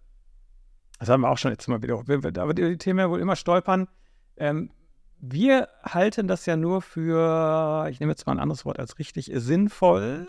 das 1.00 1.08
haben 1.08 1.22
wir 1.22 1.28
auch 1.28 1.38
schon 1.38 1.50
jetzt 1.50 1.66
mal 1.66 1.82
wieder, 1.82 2.40
aber 2.40 2.54
die 2.54 2.78
Themen 2.78 3.10
wohl 3.10 3.18
immer 3.18 3.34
stolpern. 3.34 3.88
Ähm, 4.36 4.70
wir 5.18 5.68
halten 5.82 6.28
das 6.28 6.46
ja 6.46 6.56
nur 6.56 6.82
für, 6.82 7.86
ich 7.90 8.00
nehme 8.00 8.12
jetzt 8.12 8.26
mal 8.26 8.32
ein 8.32 8.40
anderes 8.40 8.64
Wort 8.64 8.78
als 8.78 8.98
richtig, 8.98 9.30
sinnvoll, 9.34 10.28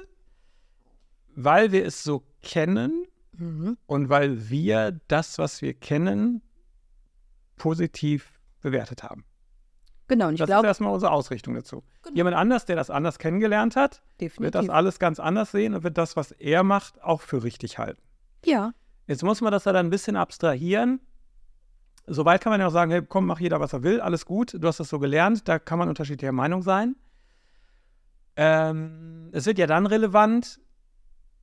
weil 1.35 1.71
wir 1.71 1.85
es 1.85 2.03
so 2.03 2.23
kennen 2.41 3.05
mhm. 3.33 3.77
und 3.85 4.09
weil 4.09 4.49
wir 4.49 4.99
das, 5.07 5.37
was 5.37 5.61
wir 5.61 5.73
kennen, 5.73 6.41
positiv 7.57 8.39
bewertet 8.61 9.03
haben. 9.03 9.25
Genau, 10.07 10.27
und 10.27 10.33
ich 10.33 10.39
das 10.39 10.47
glaube. 10.47 10.67
ist 10.67 10.69
erstmal 10.69 10.93
unsere 10.93 11.11
Ausrichtung 11.11 11.55
dazu. 11.55 11.83
Genau. 12.03 12.15
Jemand 12.15 12.35
anders, 12.35 12.65
der 12.65 12.75
das 12.75 12.89
anders 12.89 13.17
kennengelernt 13.17 13.75
hat, 13.75 14.03
Definitiv. 14.21 14.39
wird 14.41 14.55
das 14.55 14.69
alles 14.69 14.99
ganz 14.99 15.19
anders 15.19 15.51
sehen 15.51 15.73
und 15.73 15.83
wird 15.83 15.97
das, 15.97 16.15
was 16.15 16.31
er 16.31 16.63
macht, 16.63 17.01
auch 17.01 17.21
für 17.21 17.43
richtig 17.43 17.79
halten. 17.79 18.01
Ja. 18.45 18.73
Jetzt 19.07 19.23
muss 19.23 19.41
man 19.41 19.51
das 19.51 19.65
ja 19.65 19.73
dann 19.73 19.87
ein 19.87 19.89
bisschen 19.89 20.15
abstrahieren. 20.15 20.99
Soweit 22.07 22.41
kann 22.41 22.51
man 22.51 22.59
ja 22.59 22.67
auch 22.67 22.71
sagen, 22.71 22.91
hey, 22.91 23.01
komm, 23.01 23.25
mach 23.25 23.39
jeder, 23.39 23.59
was 23.59 23.73
er 23.73 23.83
will, 23.83 23.99
alles 23.99 24.25
gut, 24.25 24.55
du 24.59 24.67
hast 24.67 24.79
das 24.79 24.89
so 24.89 24.99
gelernt, 24.99 25.47
da 25.47 25.57
kann 25.57 25.79
man 25.79 25.89
unterschiedlicher 25.89 26.31
Meinung 26.31 26.61
sein. 26.61 26.95
Ähm, 28.35 29.29
es 29.31 29.45
wird 29.45 29.57
ja 29.57 29.65
dann 29.65 29.85
relevant, 29.85 30.59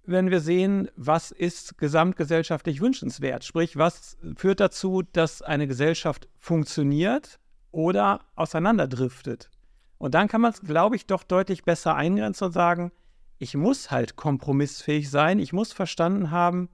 wenn 0.05 0.31
wir 0.31 0.41
sehen, 0.41 0.89
was 0.97 1.31
ist 1.31 1.79
gesamtgesellschaftlich 1.79 2.81
wünschenswert. 2.81 3.45
Sprich, 3.45 3.77
was 3.77 4.17
führt 4.37 4.61
dazu, 4.61 5.03
dass 5.03 5.43
eine 5.43 5.67
Gesellschaft 5.67 6.29
funktioniert 6.39 7.39
oder 7.71 8.21
auseinanderdriftet. 8.35 9.51
Und 9.99 10.15
dann 10.15 10.29
kann 10.29 10.41
man 10.41 10.53
es, 10.53 10.61
glaube 10.61 10.97
ich, 10.97 11.07
doch 11.07 11.23
deutlich 11.23 11.65
besser 11.65 11.95
eingrenzen 11.95 12.47
und 12.47 12.53
sagen, 12.53 12.93
ich 13.39 13.55
muss 13.57 13.91
halt 13.91 14.17
kompromissfähig 14.17 15.11
sein, 15.11 15.39
ich 15.39 15.53
muss 15.53 15.73
verstanden 15.73 16.31
haben, 16.31 16.69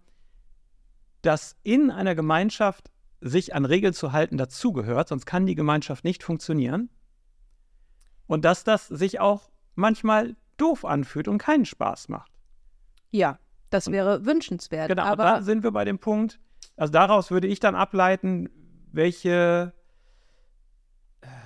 dass 1.22 1.56
in 1.62 1.90
einer 1.90 2.14
Gemeinschaft 2.14 2.90
sich 3.20 3.54
an 3.54 3.64
Regeln 3.64 3.94
zu 3.94 4.12
halten 4.12 4.36
dazugehört, 4.36 5.08
sonst 5.08 5.26
kann 5.26 5.46
die 5.46 5.54
Gemeinschaft 5.54 6.04
nicht 6.04 6.22
funktionieren. 6.22 6.90
Und 8.26 8.44
dass 8.44 8.64
das 8.64 8.86
sich 8.88 9.20
auch 9.20 9.50
manchmal 9.74 10.36
doof 10.56 10.84
anfühlt 10.84 11.28
und 11.28 11.38
keinen 11.38 11.64
Spaß 11.64 12.08
macht. 12.08 12.32
Ja, 13.10 13.38
das 13.70 13.90
wäre 13.90 14.26
wünschenswert. 14.26 14.88
Genau, 14.88 15.02
aber 15.02 15.24
da 15.24 15.42
sind 15.42 15.62
wir 15.62 15.70
bei 15.70 15.84
dem 15.84 15.98
Punkt, 15.98 16.38
also 16.76 16.92
daraus 16.92 17.30
würde 17.30 17.48
ich 17.48 17.60
dann 17.60 17.74
ableiten, 17.74 18.48
welche, 18.92 19.72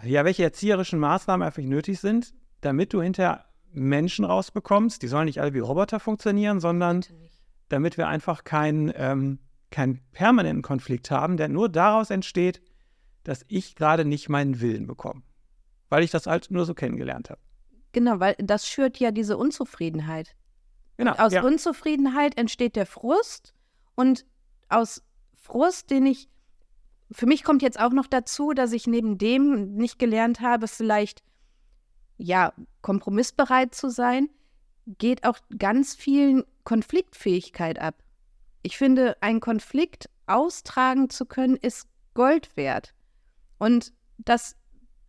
ja, 0.05 0.25
welche 0.25 0.43
erzieherischen 0.43 0.99
Maßnahmen 0.99 1.47
einfach 1.47 1.63
nötig 1.63 2.01
sind, 2.01 2.35
damit 2.61 2.93
du 2.93 3.01
hinterher 3.01 3.47
Menschen 3.73 4.25
rausbekommst. 4.25 5.03
Die 5.03 5.09
sollen 5.09 5.27
nicht 5.27 5.41
alle 5.41 5.55
wie 5.55 5.61
Roboter 5.61 6.01
funktionieren, 6.01 6.61
sondern 6.61 7.05
damit 7.69 7.97
wir 7.97 8.09
einfach 8.09 8.45
keinen 8.45 8.93
ähm, 8.95 9.39
keinen 9.73 10.01
permanenten 10.13 10.63
Konflikt 10.63 11.11
haben, 11.11 11.37
der 11.37 11.49
nur 11.49 11.69
daraus 11.69 12.11
entsteht, 12.11 12.63
dass 13.25 13.45
ich 13.49 13.75
gerade 13.75 14.05
nicht 14.05 14.29
meinen 14.29 14.61
Willen 14.61 14.87
bekomme, 14.87 15.23
weil 15.89 16.05
ich 16.05 16.11
das 16.11 16.27
halt 16.27 16.51
nur 16.51 16.65
so 16.65 16.75
kennengelernt 16.75 17.31
habe. 17.31 17.41
Genau, 17.93 18.21
weil 18.21 18.37
das 18.39 18.69
schürt 18.69 18.99
ja 18.99 19.11
diese 19.11 19.37
Unzufriedenheit. 19.37 20.35
Genau. 20.97 21.13
Und 21.13 21.21
aus 21.21 21.33
ja. 21.33 21.43
Unzufriedenheit 21.43 22.39
entsteht 22.39 22.77
der 22.77 22.87
Frust 22.87 23.55
und 23.95 24.25
aus 24.69 25.03
Frust, 25.35 25.91
den 25.91 26.07
ich, 26.07 26.29
für 27.11 27.27
mich 27.27 27.45
kommt 27.45 27.63
jetzt 27.63 27.79
auch 27.79 27.93
noch 27.93 28.07
dazu, 28.07 28.53
dass 28.53 28.73
ich 28.73 28.87
neben 28.87 29.19
dem 29.19 29.75
nicht 29.75 29.99
gelernt 29.99 30.41
habe, 30.41 30.69
vielleicht, 30.69 31.23
ja, 32.17 32.53
kompromissbereit 32.81 33.75
zu 33.75 33.91
sein, 33.91 34.29
geht 34.87 35.25
auch 35.25 35.39
ganz 35.59 35.95
viel 35.95 36.47
Konfliktfähigkeit 36.65 37.79
ab. 37.79 38.03
Ich 38.63 38.79
finde, 38.79 39.17
einen 39.21 39.41
Konflikt 39.41 40.09
austragen 40.27 41.11
zu 41.11 41.27
können, 41.27 41.57
ist 41.57 41.89
Gold 42.15 42.57
wert. 42.57 42.95
Und 43.59 43.93
das 44.19 44.57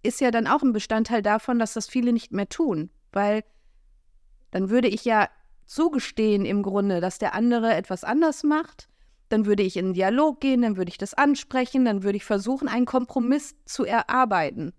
ist 0.02 0.22
ja 0.22 0.32
dann 0.32 0.48
auch 0.48 0.62
ein 0.62 0.74
Bestandteil 0.74 1.22
davon, 1.22 1.60
dass 1.60 1.74
das 1.74 1.88
viele 1.88 2.14
nicht 2.14 2.32
mehr 2.32 2.50
tun, 2.50 2.90
weil 3.12 3.44
dann 4.52 4.70
würde 4.70 4.88
ich 4.88 5.06
ja 5.06 5.30
zugestehen 5.66 6.46
im 6.46 6.62
Grunde, 6.62 7.00
dass 7.00 7.20
der 7.20 7.34
andere 7.34 7.74
etwas 7.74 8.04
anders 8.04 8.44
macht, 8.44 8.90
dann 9.30 9.46
würde 9.46 9.64
ich 9.64 9.78
in 9.78 9.86
einen 9.86 9.94
Dialog 9.94 10.42
gehen, 10.42 10.62
dann 10.62 10.78
würde 10.78 10.90
ich 10.90 10.98
das 10.98 11.14
ansprechen, 11.14 11.86
dann 11.86 12.04
würde 12.04 12.18
ich 12.18 12.26
versuchen, 12.26 12.68
einen 12.68 12.86
Kompromiss 12.86 13.56
zu 13.66 13.86
erarbeiten. 13.86 14.74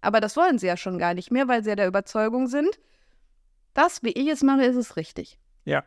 Aber 0.00 0.20
das 0.20 0.36
wollen 0.36 0.58
sie 0.58 0.68
ja 0.68 0.76
schon 0.76 0.98
gar 0.98 1.12
nicht 1.14 1.30
mehr, 1.30 1.48
weil 1.48 1.62
sie 1.62 1.70
ja 1.70 1.76
der 1.76 1.88
Überzeugung 1.88 2.46
sind, 2.46 2.78
das, 3.74 4.02
wie 4.02 4.12
ich 4.12 4.28
es 4.28 4.42
mache, 4.42 4.64
ist 4.64 4.76
es 4.76 4.96
richtig. 4.96 5.38
Ja. 5.64 5.84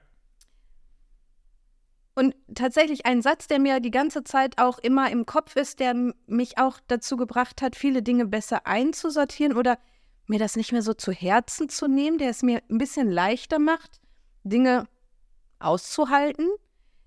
Und 2.15 2.35
tatsächlich 2.53 3.05
ein 3.05 3.21
Satz, 3.21 3.47
der 3.47 3.59
mir 3.59 3.79
die 3.79 3.91
ganze 3.91 4.23
Zeit 4.23 4.59
auch 4.59 4.77
immer 4.79 5.09
im 5.09 5.25
Kopf 5.25 5.55
ist, 5.55 5.79
der 5.79 5.95
mich 6.27 6.57
auch 6.59 6.79
dazu 6.87 7.17
gebracht 7.17 7.61
hat, 7.61 7.75
viele 7.75 8.03
Dinge 8.03 8.25
besser 8.25 8.67
einzusortieren 8.67 9.57
oder 9.57 9.79
mir 10.27 10.39
das 10.39 10.55
nicht 10.55 10.71
mehr 10.71 10.83
so 10.83 10.93
zu 10.93 11.11
Herzen 11.11 11.69
zu 11.69 11.87
nehmen, 11.87 12.17
der 12.17 12.29
es 12.29 12.43
mir 12.43 12.61
ein 12.69 12.77
bisschen 12.77 13.11
leichter 13.11 13.57
macht, 13.59 13.99
Dinge 14.43 14.87
auszuhalten, 15.59 16.47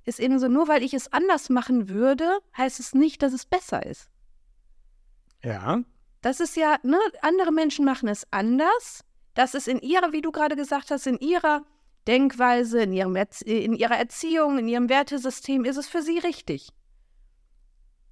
ist 0.04 0.20
eben 0.20 0.38
so, 0.38 0.48
nur 0.48 0.68
weil 0.68 0.82
ich 0.82 0.94
es 0.94 1.12
anders 1.12 1.50
machen 1.50 1.88
würde, 1.88 2.38
heißt 2.56 2.80
es 2.80 2.94
nicht, 2.94 3.22
dass 3.22 3.32
es 3.32 3.46
besser 3.46 3.84
ist. 3.86 4.08
Ja. 5.42 5.82
Das 6.20 6.40
ist 6.40 6.56
ja, 6.56 6.76
ne, 6.82 6.98
andere 7.22 7.52
Menschen 7.52 7.84
machen 7.84 8.08
es 8.08 8.26
anders. 8.32 9.04
Das 9.34 9.54
ist 9.54 9.68
in 9.68 9.80
ihrer, 9.80 10.12
wie 10.12 10.22
du 10.22 10.32
gerade 10.32 10.56
gesagt 10.56 10.90
hast, 10.90 11.06
in 11.06 11.18
ihrer 11.18 11.62
Denkweise, 12.06 12.82
in, 12.82 12.92
ihrem 12.92 13.16
in 13.44 13.74
ihrer 13.74 13.96
Erziehung, 13.96 14.58
in 14.58 14.68
ihrem 14.68 14.88
Wertesystem 14.88 15.64
ist 15.64 15.76
es 15.76 15.88
für 15.88 16.02
sie 16.02 16.18
richtig. 16.18 16.68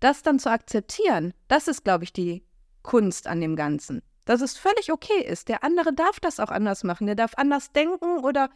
Das 0.00 0.22
dann 0.22 0.38
zu 0.38 0.50
akzeptieren, 0.50 1.32
das 1.48 1.68
ist, 1.68 1.84
glaube 1.84 2.04
ich, 2.04 2.12
die 2.12 2.44
Kunst 2.82 3.26
an 3.26 3.40
dem 3.40 3.56
Ganzen. 3.56 4.02
Dass 4.26 4.40
es 4.40 4.56
völlig 4.56 4.92
okay 4.92 5.22
ist. 5.24 5.48
Der 5.48 5.64
andere 5.64 5.92
darf 5.92 6.20
das 6.20 6.40
auch 6.40 6.50
anders 6.50 6.84
machen. 6.84 7.06
Der 7.06 7.14
darf 7.14 7.32
anders 7.36 7.72
denken 7.72 8.18
oder 8.18 8.50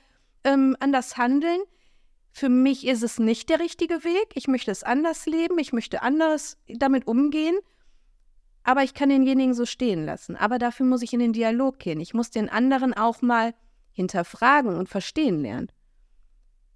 ähm, 0.45 0.77
anders 0.81 1.17
handeln. 1.17 1.61
Für 2.31 2.49
mich 2.49 2.87
ist 2.87 3.03
es 3.03 3.19
nicht 3.19 3.49
der 3.49 3.61
richtige 3.61 4.05
Weg. 4.05 4.29
Ich 4.35 4.49
möchte 4.49 4.71
es 4.71 4.83
anders 4.83 5.27
leben. 5.27 5.59
Ich 5.59 5.73
möchte 5.73 6.03
anders 6.03 6.57
damit 6.69 7.07
umgehen. 7.07 7.59
Aber 8.63 8.83
ich 8.83 8.95
kann 8.95 9.09
denjenigen 9.09 9.55
so 9.55 9.67
stehen 9.67 10.05
lassen. 10.05 10.37
Aber 10.37 10.59
dafür 10.59 10.87
muss 10.87 11.03
ich 11.03 11.13
in 11.13 11.21
den 11.21 11.33
Dialog 11.33 11.79
gehen. 11.79 12.01
Ich 12.01 12.15
muss 12.15 12.31
den 12.31 12.49
anderen 12.49 12.95
auch 12.95 13.23
mal 13.23 13.55
hinterfragen 13.99 14.77
und 14.77 14.89
verstehen 14.89 15.43
lernen. 15.43 15.73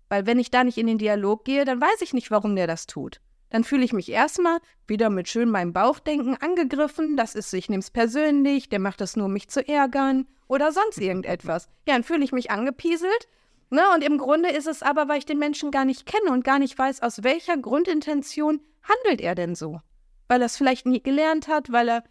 Weil 0.08 0.26
wenn 0.26 0.40
ich 0.40 0.50
da 0.50 0.64
nicht 0.64 0.76
in 0.76 0.88
den 0.88 0.98
Dialog 0.98 1.44
gehe, 1.44 1.64
dann 1.64 1.80
weiß 1.80 2.02
ich 2.02 2.12
nicht, 2.12 2.30
warum 2.30 2.54
der 2.56 2.66
das 2.66 2.86
tut. 2.86 3.20
Dann 3.48 3.64
fühle 3.64 3.84
ich 3.84 3.92
mich 3.92 4.10
erstmal 4.10 4.58
wieder 4.86 5.08
mit 5.08 5.28
schön 5.28 5.48
meinem 5.50 5.72
Bauchdenken 5.72 6.36
angegriffen. 6.36 7.16
Das 7.16 7.34
ist, 7.34 7.52
ich 7.52 7.68
nehme 7.68 7.80
es 7.80 7.90
persönlich, 7.90 8.68
der 8.68 8.80
macht 8.80 9.00
das 9.00 9.14
nur, 9.14 9.26
um 9.26 9.32
mich 9.32 9.48
zu 9.48 9.66
ärgern 9.66 10.26
oder 10.48 10.72
sonst 10.72 10.98
irgendetwas. 10.98 11.68
Ja, 11.86 11.94
dann 11.94 12.02
fühle 12.02 12.24
ich 12.24 12.32
mich 12.32 12.50
angepieselt. 12.50 13.28
Ne? 13.70 13.82
Und 13.94 14.02
im 14.02 14.18
Grunde 14.18 14.50
ist 14.50 14.66
es 14.66 14.82
aber, 14.82 15.08
weil 15.08 15.18
ich 15.18 15.26
den 15.26 15.38
Menschen 15.38 15.70
gar 15.70 15.84
nicht 15.84 16.06
kenne 16.06 16.32
und 16.32 16.44
gar 16.44 16.58
nicht 16.58 16.76
weiß, 16.76 17.02
aus 17.02 17.22
welcher 17.22 17.56
Grundintention 17.56 18.60
handelt 18.82 19.20
er 19.20 19.34
denn 19.34 19.54
so. 19.54 19.80
Weil 20.28 20.42
er 20.42 20.46
es 20.46 20.56
vielleicht 20.56 20.86
nie 20.86 21.02
gelernt 21.02 21.46
hat, 21.46 21.70
weil 21.70 21.88
er 21.88 22.04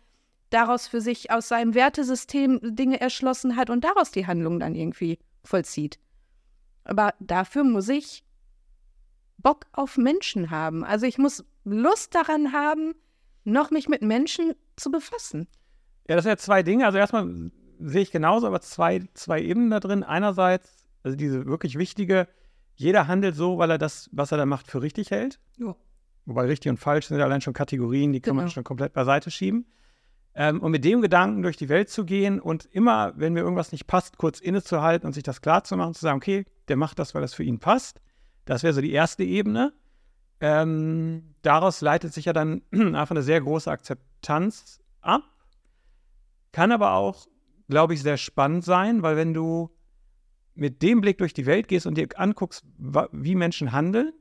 daraus 0.52 0.88
für 0.88 1.02
sich 1.02 1.32
aus 1.32 1.48
seinem 1.48 1.74
Wertesystem 1.74 2.60
Dinge 2.62 3.02
erschlossen 3.02 3.56
hat 3.56 3.70
und 3.70 3.84
daraus 3.84 4.12
die 4.12 4.28
Handlung 4.28 4.60
dann 4.60 4.76
irgendwie 4.76 5.18
vollzieht. 5.44 5.98
Aber 6.84 7.14
dafür 7.20 7.64
muss 7.64 7.90
ich 7.90 8.24
Bock 9.38 9.66
auf 9.72 9.98
Menschen 9.98 10.52
haben. 10.52 10.84
Also 10.84 11.06
ich 11.08 11.18
muss 11.18 11.44
Lust 11.64 12.14
daran 12.14 12.54
haben, 12.54 12.94
noch 13.44 13.72
mich 13.72 13.90
mit 13.90 14.02
Menschen 14.02 14.54
zu 14.76 14.92
befassen. 14.92 15.48
Ja, 16.08 16.16
das 16.16 16.24
sind 16.24 16.32
ja 16.32 16.38
zwei 16.38 16.64
Dinge. 16.64 16.86
Also 16.86 16.98
erstmal 16.98 17.52
sehe 17.80 18.02
ich 18.02 18.12
genauso, 18.12 18.48
aber 18.48 18.62
zwei, 18.62 19.08
zwei 19.14 19.42
Ebenen 19.42 19.72
da 19.72 19.80
drin. 19.80 20.04
Einerseits, 20.04 20.86
also 21.04 21.18
diese 21.18 21.46
wirklich 21.46 21.78
wichtige, 21.78 22.28
jeder 22.76 23.08
handelt 23.08 23.36
so, 23.36 23.58
weil 23.58 23.72
er 23.72 23.78
das, 23.78 24.10
was 24.12 24.32
er 24.32 24.38
da 24.38 24.46
macht, 24.46 24.68
für 24.68 24.82
richtig 24.82 25.12
hält. 25.12 25.40
Ja. 25.58 25.76
Wobei 26.26 26.46
richtig 26.46 26.70
und 26.70 26.78
falsch 26.78 27.08
sind 27.08 27.18
ja 27.18 27.26
allein 27.26 27.42
schon 27.42 27.54
Kategorien, 27.54 28.14
die 28.14 28.22
kann 28.22 28.34
genau. 28.34 28.44
man 28.44 28.52
schon 28.52 28.64
komplett 28.64 28.94
beiseite 28.94 29.32
schieben. 29.32 29.66
Ähm, 30.34 30.62
und 30.62 30.72
mit 30.72 30.86
dem 30.86 31.02
Gedanken 31.02 31.42
durch 31.42 31.58
die 31.58 31.68
Welt 31.68 31.90
zu 31.90 32.06
gehen 32.06 32.40
und 32.40 32.66
immer, 32.66 33.14
wenn 33.18 33.34
mir 33.34 33.42
irgendwas 33.42 33.72
nicht 33.74 33.86
passt, 33.86 34.18
kurz 34.18 34.40
innezuhalten 34.40 35.06
und 35.06 35.14
sich 35.14 35.24
das 35.24 35.42
klar 35.42 35.64
zu 35.64 35.76
machen, 35.76 35.94
zu 35.94 36.02
sagen, 36.02 36.18
okay, 36.18 36.46
der 36.70 36.78
macht 36.78 37.00
das, 37.00 37.14
weil 37.14 37.22
das 37.22 37.34
für 37.34 37.44
ihn 37.44 37.60
passt. 37.60 38.00
Das 38.46 38.64
wäre 38.64 38.74
so 38.74 38.82
die 38.82 38.94
erste 38.94 39.24
Ebene. 39.24 39.74
Ähm, 40.40 41.36
daraus 41.42 41.82
leitet 41.82 42.14
sich 42.14 42.26
ja 42.26 42.34
dann 42.34 42.62
einfach 42.72 43.12
eine 43.12 43.24
sehr 43.24 43.42
große 43.42 43.70
Akzeptanz 43.70 44.80
ab. 45.02 45.24
Kann 46.54 46.72
aber 46.72 46.94
auch, 46.94 47.28
glaube 47.70 47.94
ich, 47.94 48.02
sehr 48.02 48.18
spannend 48.18 48.64
sein, 48.64 49.04
weil 49.04 49.18
wenn 49.18 49.34
du 49.34 49.70
mit 50.54 50.82
dem 50.82 51.02
Blick 51.02 51.18
durch 51.18 51.34
die 51.34 51.46
Welt 51.46 51.68
gehst 51.68 51.86
und 51.86 51.98
dir 51.98 52.08
anguckst, 52.16 52.66
wie 53.12 53.36
Menschen 53.36 53.72
handeln, 53.72 54.14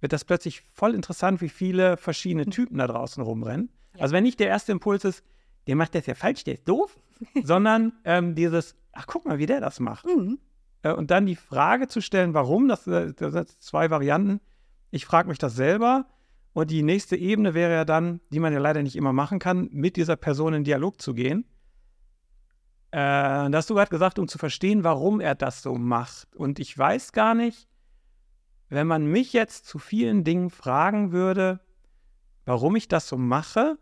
wird 0.00 0.12
das 0.12 0.24
plötzlich 0.24 0.62
voll 0.72 0.94
interessant, 0.94 1.40
wie 1.40 1.48
viele 1.48 1.96
verschiedene 1.96 2.44
hm. 2.44 2.50
Typen 2.50 2.78
da 2.78 2.86
draußen 2.86 3.22
rumrennen. 3.22 3.70
Ja. 3.94 4.02
Also 4.02 4.14
wenn 4.14 4.24
nicht 4.24 4.40
der 4.40 4.48
erste 4.48 4.72
Impuls 4.72 5.04
ist, 5.04 5.24
der 5.66 5.76
macht 5.76 5.94
das 5.94 6.06
ja 6.06 6.14
falsch, 6.14 6.44
der 6.44 6.54
ist 6.54 6.68
doof, 6.68 6.98
sondern 7.42 7.92
ähm, 8.04 8.34
dieses, 8.34 8.76
ach 8.92 9.06
guck 9.06 9.24
mal, 9.26 9.38
wie 9.38 9.46
der 9.46 9.60
das 9.60 9.80
macht. 9.80 10.06
Mhm. 10.06 10.38
Äh, 10.82 10.92
und 10.92 11.10
dann 11.10 11.26
die 11.26 11.36
Frage 11.36 11.88
zu 11.88 12.00
stellen, 12.00 12.34
warum, 12.34 12.68
das, 12.68 12.86
äh, 12.86 13.12
das 13.14 13.32
sind 13.32 13.62
zwei 13.62 13.90
Varianten. 13.90 14.40
Ich 14.90 15.06
frage 15.06 15.28
mich 15.28 15.38
das 15.38 15.54
selber 15.54 16.06
Und 16.52 16.70
die 16.70 16.82
nächste 16.82 17.16
Ebene 17.16 17.54
wäre 17.54 17.72
ja 17.72 17.84
dann, 17.84 18.20
die 18.30 18.40
man 18.40 18.52
ja 18.52 18.58
leider 18.58 18.82
nicht 18.82 18.96
immer 18.96 19.12
machen 19.12 19.38
kann, 19.38 19.68
mit 19.72 19.96
dieser 19.96 20.16
Person 20.16 20.54
in 20.54 20.64
Dialog 20.64 21.00
zu 21.00 21.14
gehen. 21.14 21.44
Äh, 22.92 22.98
da 22.98 23.50
hast 23.52 23.68
du 23.68 23.74
gerade 23.74 23.90
gesagt, 23.90 24.18
um 24.18 24.28
zu 24.28 24.38
verstehen, 24.38 24.84
warum 24.84 25.20
er 25.20 25.34
das 25.34 25.62
so 25.62 25.74
macht. 25.74 26.34
Und 26.36 26.58
ich 26.58 26.76
weiß 26.76 27.12
gar 27.12 27.34
nicht, 27.34 27.68
wenn 28.68 28.86
man 28.86 29.06
mich 29.06 29.32
jetzt 29.32 29.66
zu 29.66 29.78
vielen 29.78 30.24
Dingen 30.24 30.50
fragen 30.50 31.12
würde, 31.12 31.60
warum 32.44 32.76
ich 32.76 32.88
das 32.88 33.08
so 33.08 33.16
mache, 33.16 33.78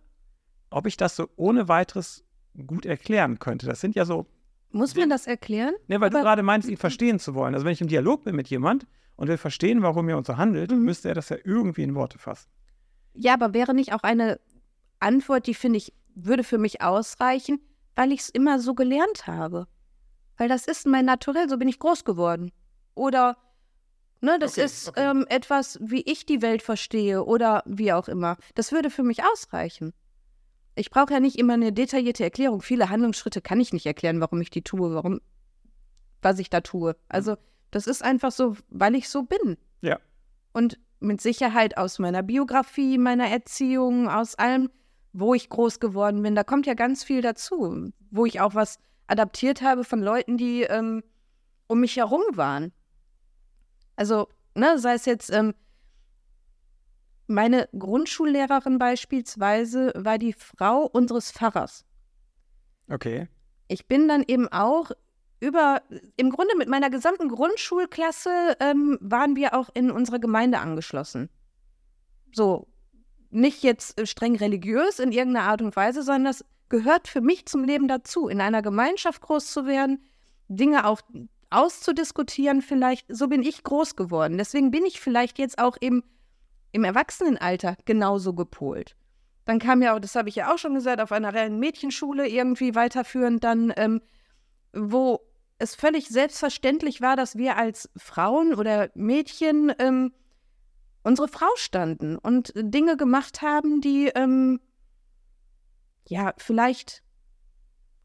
ob 0.75 0.87
ich 0.87 0.97
das 0.97 1.15
so 1.15 1.29
ohne 1.37 1.69
weiteres 1.69 2.25
gut 2.67 2.85
erklären 2.85 3.39
könnte. 3.39 3.67
Das 3.67 3.81
sind 3.81 3.95
ja 3.95 4.05
so. 4.05 4.27
Muss 4.73 4.97
man 4.97 5.09
das 5.09 5.29
erklären? 5.29 5.73
Ne, 5.87 6.01
weil 6.01 6.09
Aber 6.09 6.19
du 6.19 6.25
gerade 6.25 6.43
meinst, 6.43 6.69
ihn 6.69 6.77
verstehen 6.77 7.21
zu 7.21 7.35
wollen. 7.37 7.55
Also 7.55 7.65
wenn 7.65 7.73
ich 7.73 7.81
im 7.81 7.87
Dialog 7.87 8.25
bin 8.25 8.35
mit 8.35 8.49
jemand 8.49 8.87
und 9.15 9.29
will 9.29 9.37
verstehen, 9.37 9.83
warum 9.83 10.09
er 10.09 10.19
uns 10.19 10.27
so 10.27 10.37
handelt, 10.37 10.73
mhm. 10.73 10.83
müsste 10.83 11.09
er 11.09 11.15
das 11.15 11.29
ja 11.29 11.37
irgendwie 11.45 11.85
in 11.85 11.95
Worte 11.95 12.19
fassen. 12.19 12.51
Ja, 13.15 13.35
aber 13.35 13.55
wäre 13.55 13.73
nicht 13.73 13.93
auch 13.93 14.03
eine 14.03 14.41
Antwort, 14.99 15.47
die 15.47 15.55
finde 15.55 15.77
ich, 15.77 15.93
würde 16.17 16.43
für 16.43 16.59
mich 16.59 16.83
ausreichen, 16.83 17.61
weil 17.95 18.11
ich 18.11 18.21
es 18.21 18.29
immer 18.29 18.59
so 18.59 18.75
gelernt 18.75 19.29
habe. 19.29 19.69
Weil 20.37 20.49
das 20.49 20.67
ist 20.67 20.87
mein 20.87 21.05
Naturell, 21.05 21.49
so 21.49 21.57
bin 21.57 21.69
ich 21.69 21.79
groß 21.79 22.05
geworden. 22.05 22.51
Oder, 22.97 23.37
ne, 24.21 24.41
das 24.41 24.55
okay, 24.55 24.65
ist 24.65 24.89
okay. 24.89 25.09
Ähm, 25.09 25.25
etwas, 25.29 25.79
wie 25.81 26.03
ich 26.03 26.27
die 26.27 26.43
Welt 26.43 26.63
verstehe 26.63 27.25
oder 27.25 27.63
wie 27.65 27.93
auch 27.93 28.09
immer. 28.09 28.37
Das 28.57 28.73
würde 28.73 28.91
für 28.91 29.05
mich 29.05 29.23
ausreichen. 29.23 29.93
Ich 30.77 30.91
brauche 30.91 31.13
ja 31.13 31.21
nicht 31.21 31.39
immer 31.39 31.55
eine 31.55 31.73
detaillierte 31.73 32.25
Erklärung. 32.25 32.61
Viele 32.61 32.91
Handlungsschritte 32.91 33.41
kann 33.41 33.61
ich 33.61 33.73
nicht 33.73 33.87
erklären, 33.87 34.21
warum 34.21 34.41
ich 34.41 34.51
die 34.51 34.63
tue, 34.63 34.95
warum, 34.95 35.21
was 36.23 36.39
ich 36.39 36.51
da 36.51 36.61
tue. 36.61 36.97
Also, 37.09 37.37
das 37.71 37.87
ist 37.87 38.03
einfach 38.03 38.33
so, 38.33 38.57
weil 38.71 38.95
ich 38.95 39.09
so 39.09 39.23
bin. 39.23 39.57
Ja. 39.83 40.01
Und 40.53 40.79
mit 41.01 41.21
Sicherheit 41.21 41.77
aus 41.77 41.99
meiner 41.99 42.23
Biografie, 42.23 42.99
meiner 42.99 43.29
Erziehung, 43.29 44.09
aus 44.09 44.35
allem, 44.35 44.71
wo 45.13 45.35
ich 45.35 45.49
groß 45.49 45.79
geworden 45.79 46.23
bin. 46.23 46.35
Da 46.35 46.43
kommt 46.43 46.67
ja 46.67 46.75
ganz 46.75 47.05
viel 47.05 47.23
dazu, 47.23 47.91
wo 48.11 48.27
ich 48.27 48.41
auch 48.41 48.55
was 48.55 48.79
adaptiert 49.07 49.63
habe 49.63 49.85
von 49.85 50.01
Leuten, 50.01 50.37
die 50.37 50.63
ähm, 50.63 51.03
um 51.67 51.81
mich 51.81 51.97
herum 51.97 52.23
waren. 52.33 52.73
Also, 53.97 54.29
ne, 54.55 54.79
sei 54.79 54.95
es 54.95 55.05
jetzt 55.05 55.31
ähm, 55.31 55.55
meine 57.27 57.69
Grundschullehrerin 57.79 58.79
beispielsweise 58.79 59.93
war 59.97 60.19
die 60.19 60.33
Frau 60.33 60.87
unseres 60.87 61.33
Pfarrers. 61.33 61.85
Okay. 62.91 63.29
Ich 63.69 63.87
bin 63.87 64.09
dann 64.09 64.25
eben 64.27 64.49
auch 64.49 64.91
über, 65.41 65.83
im 66.17 66.31
Grunde 66.31 66.57
mit 66.57 66.69
meiner 66.69 66.91
gesamten 66.91 67.29
Grundschulklasse 67.29 68.57
ähm, 68.61 68.99
waren 69.01 69.37
wir 69.37 69.55
auch 69.55 69.69
in 69.75 69.91
unsere 69.91 70.21
Gemeinde 70.21 70.59
angeschlossen. 70.59 71.29
So, 72.33 72.67
nicht 73.31 73.63
jetzt 73.63 73.99
äh, 74.01 74.07
streng 74.07 74.37
religiös 74.37 74.99
in 74.99 75.13
irgendeiner 75.13 75.49
Art 75.49 75.63
und 75.63 75.77
Weise, 75.77 76.03
sondern 76.03 76.25
das 76.25 76.45
gehört 76.69 77.09
für 77.09 77.21
mich 77.21 77.47
zum 77.47 77.65
Leben 77.65 77.89
dazu, 77.89 78.29
in 78.29 78.41
einer 78.41 78.63
Gemeinschaft 78.63 79.23
groß 79.23 79.53
zu 79.53 79.67
werden, 79.67 80.05
Dinge 80.49 80.87
auch 80.87 81.01
auszudiskutieren 81.51 82.63
vielleicht. 82.63 83.07
So 83.09 83.29
bin 83.29 83.43
ich 83.43 83.63
groß 83.63 83.97
geworden. 83.97 84.39
Deswegen 84.39 84.71
bin 84.71 84.85
ich 84.85 85.01
vielleicht 85.01 85.39
jetzt 85.39 85.59
auch 85.59 85.77
eben 85.81 86.03
im 86.75 86.83
Erwachsenenalter 86.83 87.77
genauso 87.85 88.35
gepolt. 88.35 88.97
Dann 89.45 89.61
kam 89.61 89.81
ja 89.81 89.95
auch, 89.95 90.01
das 90.01 90.17
habe 90.17 90.29
ich 90.29 90.35
ja 90.35 90.53
auch 90.53 90.59
schon 90.59 90.75
gesagt, 90.75 91.01
auf 91.01 91.13
einer 91.13 91.33
reellen 91.33 91.61
Mädchenschule 91.61 92.29
irgendwie 92.29 92.75
weiterführend 92.75 93.45
dann, 93.45 93.73
ähm, 93.77 94.03
wo 94.73 95.21
es 95.59 95.77
völlig 95.77 96.09
selbstverständlich 96.09 97.01
war, 97.01 97.15
dass 97.15 97.37
wir 97.37 97.57
als 97.57 97.89
Frauen 97.97 98.55
oder 98.55 98.91
Mädchen 98.95 99.73
ähm, 99.79 100.13
unsere 101.05 101.29
Frau 101.29 101.47
standen 101.55 102.19
und 102.19 102.53
Dinge 102.57 102.97
gemacht 102.97 103.41
haben, 103.41 103.81
die 103.81 104.11
ähm, 104.13 104.59
ja 106.09 106.35
vielleicht 106.39 107.05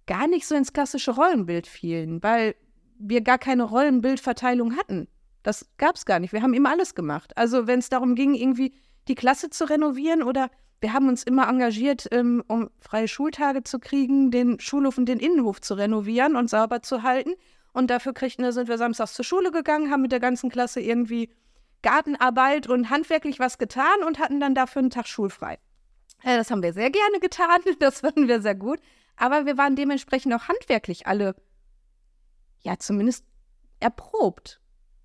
gar 0.05 0.27
nicht 0.27 0.45
so 0.45 0.53
ins 0.53 0.73
klassische 0.73 1.15
Rollenbild 1.15 1.65
fielen, 1.65 2.21
weil 2.21 2.53
wir 2.99 3.21
gar 3.21 3.39
keine 3.39 3.63
Rollenbildverteilung 3.63 4.77
hatten. 4.77 5.08
Das 5.43 5.65
gab 5.78 5.95
es 5.95 6.06
gar 6.06 6.19
nicht. 6.19 6.34
Wir 6.34 6.41
haben 6.41 6.54
immer 6.54 6.71
alles 6.71 6.95
gemacht. 6.95 7.36
Also 7.38 7.67
wenn 7.67 7.80
es 7.80 7.89
darum 7.89 8.15
ging, 8.15 8.34
irgendwie 8.34 8.73
die 9.08 9.15
Klasse 9.15 9.49
zu 9.49 9.69
renovieren 9.69 10.23
oder 10.23 10.49
wir 10.82 10.93
haben 10.93 11.10
uns 11.10 11.23
immer 11.23 11.47
engagiert, 11.49 12.08
ähm, 12.12 12.43
um 12.47 12.69
freie 12.80 13.08
Schultage 13.08 13.63
zu 13.63 13.80
kriegen, 13.80 14.32
den 14.32 14.60
Schulhof 14.60 14.97
und 14.97 15.08
den 15.08 15.19
Innenhof 15.19 15.60
zu 15.62 15.73
renovieren 15.73 16.36
und 16.36 16.49
sauber 16.49 16.82
zu 16.82 17.04
halten. 17.04 17.34
Und 17.73 17.89
dafür 17.89 18.13
kriegten, 18.13 18.49
sind 18.52 18.67
wir 18.67 18.78
samstags 18.78 19.13
zur 19.13 19.25
Schule 19.25 19.52
gegangen, 19.52 19.91
haben 19.91 20.02
mit 20.02 20.12
der 20.12 20.19
ganzen 20.19 20.49
Klasse 20.49 20.80
irgendwie 20.80 21.30
Gartenarbeit 21.82 22.67
und 22.67 22.89
handwerklich 22.89 23.39
was 23.39 23.58
getan 23.58 24.04
und 24.06 24.19
hatten 24.19 24.39
dann 24.39 24.56
dafür 24.56 24.82
einen 24.82 24.89
Tag 24.89 25.08
schulfrei. 25.08 25.60
Äh, 26.23 26.38
das 26.38 26.52
haben 26.52 26.63
wir 26.63 26.73
sehr 26.73 26.89
gerne 26.89 27.19
getan, 27.19 27.62
das 27.80 28.02
fanden 28.02 28.28
wir 28.28 28.41
sehr 28.41 28.56
gut. 28.56 28.80
Aber 29.15 29.45
wir 29.45 29.58
waren 29.58 29.75
dementsprechend 29.75 30.34
auch 30.34 30.47
handwerklich 30.47 31.08
alle, 31.08 31.36
ja, 32.62 32.78
zumindest 32.80 33.25
erprobt. 33.80 34.59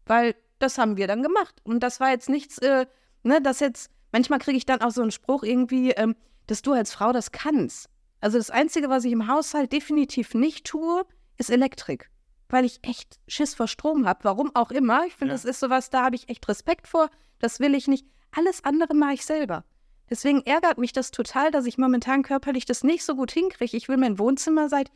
Weil 0.06 0.34
das 0.58 0.78
haben 0.78 0.96
wir 0.96 1.06
dann 1.06 1.22
gemacht. 1.22 1.60
Und 1.64 1.80
das 1.80 2.00
war 2.00 2.10
jetzt 2.10 2.28
nichts, 2.28 2.58
äh, 2.58 2.86
ne, 3.22 3.40
das 3.42 3.60
jetzt 3.60 3.90
Manchmal 4.14 4.38
kriege 4.38 4.56
ich 4.56 4.64
dann 4.64 4.80
auch 4.80 4.92
so 4.92 5.02
einen 5.02 5.10
Spruch 5.10 5.42
irgendwie, 5.42 5.90
ähm, 5.90 6.14
dass 6.46 6.62
du 6.62 6.70
als 6.72 6.94
Frau 6.94 7.10
das 7.10 7.32
kannst. 7.32 7.88
Also 8.20 8.38
das 8.38 8.48
Einzige, 8.48 8.88
was 8.88 9.04
ich 9.04 9.10
im 9.10 9.26
Haushalt 9.26 9.72
definitiv 9.72 10.34
nicht 10.34 10.64
tue, 10.68 11.04
ist 11.36 11.50
Elektrik. 11.50 12.10
Weil 12.48 12.64
ich 12.64 12.78
echt 12.82 13.18
Schiss 13.26 13.56
vor 13.56 13.66
Strom 13.66 14.06
habe. 14.06 14.22
Warum 14.22 14.54
auch 14.54 14.70
immer. 14.70 15.04
Ich 15.04 15.14
finde, 15.14 15.32
ja. 15.32 15.34
das 15.34 15.44
ist 15.44 15.58
sowas, 15.58 15.90
da 15.90 16.04
habe 16.04 16.14
ich 16.14 16.28
echt 16.28 16.48
Respekt 16.48 16.86
vor. 16.86 17.10
Das 17.40 17.58
will 17.58 17.74
ich 17.74 17.88
nicht. 17.88 18.06
Alles 18.30 18.62
andere 18.62 18.94
mache 18.94 19.14
ich 19.14 19.26
selber. 19.26 19.64
Deswegen 20.08 20.42
ärgert 20.42 20.78
mich 20.78 20.92
das 20.92 21.10
total, 21.10 21.50
dass 21.50 21.66
ich 21.66 21.76
momentan 21.76 22.22
körperlich 22.22 22.66
das 22.66 22.84
nicht 22.84 23.04
so 23.04 23.16
gut 23.16 23.32
hinkriege. 23.32 23.76
Ich 23.76 23.88
will 23.88 23.96
mein 23.96 24.20
Wohnzimmer 24.20 24.68
seit, 24.68 24.92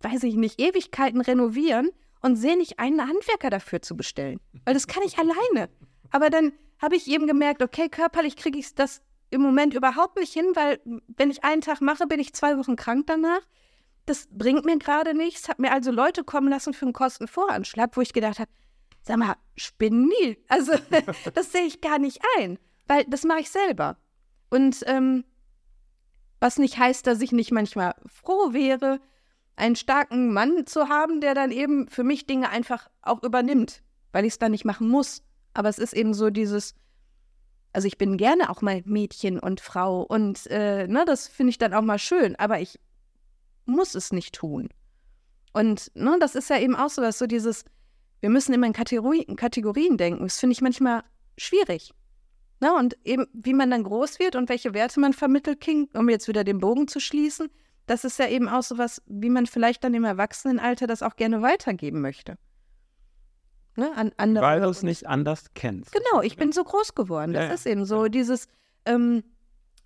weiß 0.00 0.24
ich 0.24 0.34
nicht, 0.34 0.60
Ewigkeiten 0.60 1.20
renovieren 1.20 1.90
und 2.24 2.36
sehe 2.36 2.56
nicht 2.56 2.78
einen 2.78 3.06
Handwerker 3.06 3.50
dafür 3.50 3.82
zu 3.82 3.98
bestellen. 3.98 4.40
Weil 4.64 4.72
das 4.72 4.86
kann 4.86 5.02
ich 5.02 5.18
alleine. 5.18 5.68
Aber 6.10 6.30
dann 6.30 6.54
habe 6.80 6.96
ich 6.96 7.06
eben 7.06 7.26
gemerkt, 7.26 7.62
okay, 7.62 7.90
körperlich 7.90 8.34
kriege 8.36 8.58
ich 8.58 8.74
das 8.74 9.02
im 9.28 9.42
Moment 9.42 9.74
überhaupt 9.74 10.16
nicht 10.16 10.32
hin, 10.32 10.46
weil 10.54 10.80
wenn 11.06 11.30
ich 11.30 11.44
einen 11.44 11.60
Tag 11.60 11.82
mache, 11.82 12.06
bin 12.06 12.18
ich 12.18 12.32
zwei 12.32 12.56
Wochen 12.56 12.76
krank 12.76 13.08
danach. 13.08 13.42
Das 14.06 14.26
bringt 14.30 14.64
mir 14.64 14.78
gerade 14.78 15.12
nichts. 15.12 15.50
Habe 15.50 15.60
mir 15.60 15.72
also 15.72 15.90
Leute 15.90 16.24
kommen 16.24 16.48
lassen 16.48 16.72
für 16.72 16.86
einen 16.86 16.94
Kostenvoranschlag, 16.94 17.94
wo 17.94 18.00
ich 18.00 18.14
gedacht 18.14 18.38
habe, 18.38 18.50
sag 19.02 19.18
mal, 19.18 19.36
spinnen. 19.54 20.10
Also 20.48 20.72
das 21.34 21.52
sehe 21.52 21.66
ich 21.66 21.82
gar 21.82 21.98
nicht 21.98 22.22
ein, 22.38 22.58
weil 22.86 23.04
das 23.04 23.24
mache 23.24 23.40
ich 23.40 23.50
selber. 23.50 23.98
Und 24.48 24.82
ähm, 24.86 25.24
was 26.40 26.56
nicht 26.56 26.78
heißt, 26.78 27.06
dass 27.06 27.20
ich 27.20 27.32
nicht 27.32 27.52
manchmal 27.52 27.94
froh 28.06 28.54
wäre, 28.54 29.00
einen 29.56 29.76
starken 29.76 30.32
Mann 30.32 30.66
zu 30.66 30.88
haben, 30.88 31.20
der 31.20 31.34
dann 31.34 31.50
eben 31.50 31.88
für 31.88 32.04
mich 32.04 32.26
Dinge 32.26 32.50
einfach 32.50 32.90
auch 33.02 33.22
übernimmt, 33.22 33.82
weil 34.12 34.24
ich 34.24 34.34
es 34.34 34.38
dann 34.38 34.52
nicht 34.52 34.64
machen 34.64 34.88
muss. 34.88 35.22
Aber 35.52 35.68
es 35.68 35.78
ist 35.78 35.92
eben 35.92 36.14
so 36.14 36.30
dieses, 36.30 36.74
also 37.72 37.86
ich 37.86 37.98
bin 37.98 38.16
gerne 38.16 38.50
auch 38.50 38.62
mal 38.62 38.82
Mädchen 38.84 39.38
und 39.38 39.60
Frau 39.60 40.02
und 40.02 40.46
äh, 40.48 40.86
ne, 40.86 41.04
das 41.06 41.28
finde 41.28 41.50
ich 41.50 41.58
dann 41.58 41.74
auch 41.74 41.82
mal 41.82 41.98
schön, 41.98 42.36
aber 42.36 42.60
ich 42.60 42.80
muss 43.66 43.94
es 43.94 44.12
nicht 44.12 44.34
tun. 44.34 44.68
Und 45.52 45.92
ne, 45.94 46.16
das 46.18 46.34
ist 46.34 46.50
ja 46.50 46.58
eben 46.58 46.74
auch 46.74 46.90
so, 46.90 47.00
dass 47.00 47.18
so 47.18 47.26
dieses, 47.26 47.64
wir 48.20 48.30
müssen 48.30 48.52
immer 48.52 48.66
in 48.66 48.72
Kategorien, 48.72 49.36
Kategorien 49.36 49.96
denken. 49.96 50.24
Das 50.24 50.40
finde 50.40 50.52
ich 50.52 50.60
manchmal 50.60 51.04
schwierig. 51.38 51.94
Ne? 52.60 52.74
Und 52.74 52.96
eben, 53.04 53.26
wie 53.32 53.54
man 53.54 53.70
dann 53.70 53.84
groß 53.84 54.18
wird 54.18 54.36
und 54.36 54.48
welche 54.48 54.74
Werte 54.74 54.98
man 54.98 55.12
vermittelt, 55.12 55.64
um 55.94 56.08
jetzt 56.08 56.26
wieder 56.26 56.42
den 56.42 56.58
Bogen 56.58 56.88
zu 56.88 57.00
schließen, 57.00 57.50
das 57.86 58.04
ist 58.04 58.18
ja 58.18 58.28
eben 58.28 58.48
auch 58.48 58.62
so 58.62 58.78
was, 58.78 59.02
wie 59.06 59.30
man 59.30 59.46
vielleicht 59.46 59.84
dann 59.84 59.94
im 59.94 60.04
Erwachsenenalter 60.04 60.86
das 60.86 61.02
auch 61.02 61.16
gerne 61.16 61.42
weitergeben 61.42 62.00
möchte. 62.00 62.36
Ne, 63.76 63.90
an 63.96 64.12
andere 64.16 64.44
Weil 64.44 64.60
du 64.60 64.68
es 64.68 64.82
nicht 64.82 65.06
anders 65.08 65.46
kennst. 65.54 65.92
Genau, 65.92 66.22
ich 66.22 66.36
bin 66.36 66.52
so 66.52 66.62
groß 66.62 66.94
geworden. 66.94 67.32
Das 67.32 67.48
ja, 67.48 67.54
ist 67.54 67.66
eben 67.66 67.84
so 67.84 68.06
dieses, 68.06 68.46
ähm, 68.84 69.24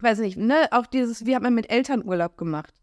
weiß 0.00 0.18
nicht, 0.18 0.36
ne, 0.36 0.68
auch 0.72 0.86
dieses, 0.86 1.24
wie 1.24 1.34
hat 1.34 1.42
man 1.42 1.54
mit 1.54 1.70
Elternurlaub 1.70 2.36
gemacht? 2.36 2.74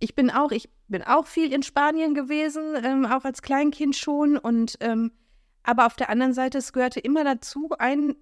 Ich 0.00 0.14
bin 0.14 0.30
auch, 0.30 0.50
ich 0.50 0.68
bin 0.86 1.02
auch 1.02 1.26
viel 1.26 1.50
in 1.52 1.62
Spanien 1.62 2.14
gewesen, 2.14 2.76
ähm, 2.82 3.06
auch 3.06 3.24
als 3.24 3.40
Kleinkind 3.40 3.96
schon. 3.96 4.36
Und 4.36 4.76
ähm, 4.80 5.12
aber 5.62 5.86
auf 5.86 5.96
der 5.96 6.10
anderen 6.10 6.34
Seite, 6.34 6.58
es 6.58 6.74
gehörte 6.74 7.00
immer 7.00 7.24
dazu, 7.24 7.70
ein 7.78 8.14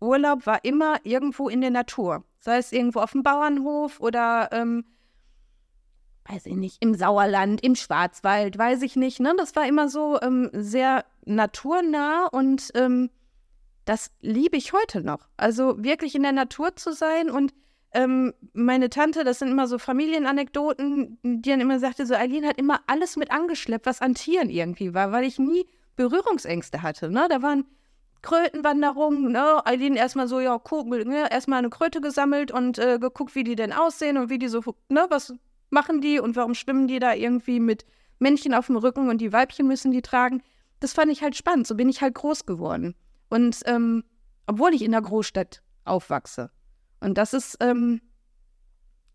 Urlaub 0.00 0.46
war 0.46 0.64
immer 0.64 0.96
irgendwo 1.04 1.50
in 1.50 1.60
der 1.60 1.70
Natur. 1.70 2.24
Sei 2.40 2.56
es 2.56 2.72
irgendwo 2.72 3.00
auf 3.00 3.12
dem 3.12 3.22
Bauernhof 3.22 4.00
oder 4.00 4.48
ähm, 4.52 4.84
weiß 6.28 6.46
ich 6.46 6.56
nicht, 6.56 6.78
im 6.80 6.94
Sauerland, 6.94 7.62
im 7.62 7.74
Schwarzwald, 7.74 8.58
weiß 8.58 8.82
ich 8.82 8.96
nicht. 8.96 9.20
Ne? 9.20 9.34
Das 9.36 9.54
war 9.56 9.66
immer 9.66 9.88
so 9.88 10.18
ähm, 10.20 10.50
sehr 10.52 11.04
naturnah 11.24 12.26
und 12.26 12.70
ähm, 12.74 13.10
das 13.84 14.10
liebe 14.20 14.56
ich 14.56 14.72
heute 14.72 15.02
noch. 15.02 15.28
Also 15.36 15.82
wirklich 15.82 16.14
in 16.14 16.22
der 16.22 16.32
Natur 16.32 16.74
zu 16.76 16.92
sein 16.92 17.30
und 17.30 17.54
ähm, 17.92 18.34
meine 18.52 18.90
Tante, 18.90 19.24
das 19.24 19.38
sind 19.38 19.48
immer 19.48 19.68
so 19.68 19.78
Familienanekdoten, 19.78 21.18
die 21.22 21.48
dann 21.48 21.60
immer 21.60 21.78
sagte, 21.78 22.04
so 22.04 22.14
Eileen 22.14 22.46
hat 22.46 22.58
immer 22.58 22.80
alles 22.86 23.16
mit 23.16 23.30
angeschleppt, 23.30 23.86
was 23.86 24.02
an 24.02 24.14
Tieren 24.14 24.50
irgendwie 24.50 24.92
war, 24.92 25.12
weil 25.12 25.24
ich 25.24 25.38
nie 25.38 25.66
Berührungsängste 25.94 26.82
hatte. 26.82 27.10
Ne? 27.10 27.26
Da 27.30 27.42
waren 27.42 27.64
Krötenwanderung, 28.22 29.30
ne? 29.30 29.64
Eileen 29.64 29.94
erstmal 29.94 30.26
so, 30.26 30.40
ja, 30.40 30.58
guck, 30.58 30.88
ne? 30.88 31.30
erstmal 31.30 31.60
eine 31.60 31.70
Kröte 31.70 32.00
gesammelt 32.00 32.50
und 32.50 32.78
äh, 32.78 32.98
geguckt, 32.98 33.34
wie 33.34 33.44
die 33.44 33.54
denn 33.54 33.72
aussehen 33.72 34.18
und 34.18 34.30
wie 34.30 34.38
die 34.38 34.48
so, 34.48 34.60
ne, 34.88 35.06
was 35.08 35.32
machen 35.70 36.00
die 36.00 36.20
und 36.20 36.36
warum 36.36 36.54
schwimmen 36.54 36.88
die 36.88 36.98
da 36.98 37.14
irgendwie 37.14 37.60
mit 37.60 37.84
Männchen 38.18 38.54
auf 38.54 38.66
dem 38.66 38.76
Rücken 38.76 39.08
und 39.08 39.18
die 39.18 39.32
Weibchen 39.32 39.66
müssen 39.66 39.90
die 39.90 40.02
tragen. 40.02 40.42
Das 40.80 40.92
fand 40.92 41.10
ich 41.10 41.22
halt 41.22 41.36
spannend. 41.36 41.66
So 41.66 41.74
bin 41.74 41.88
ich 41.88 42.00
halt 42.00 42.14
groß 42.14 42.46
geworden. 42.46 42.94
Und 43.28 43.60
ähm, 43.66 44.04
obwohl 44.46 44.74
ich 44.74 44.82
in 44.82 44.92
der 44.92 45.02
Großstadt 45.02 45.62
aufwachse. 45.84 46.50
Und 47.00 47.18
das 47.18 47.34
ist, 47.34 47.56
ähm, 47.60 48.00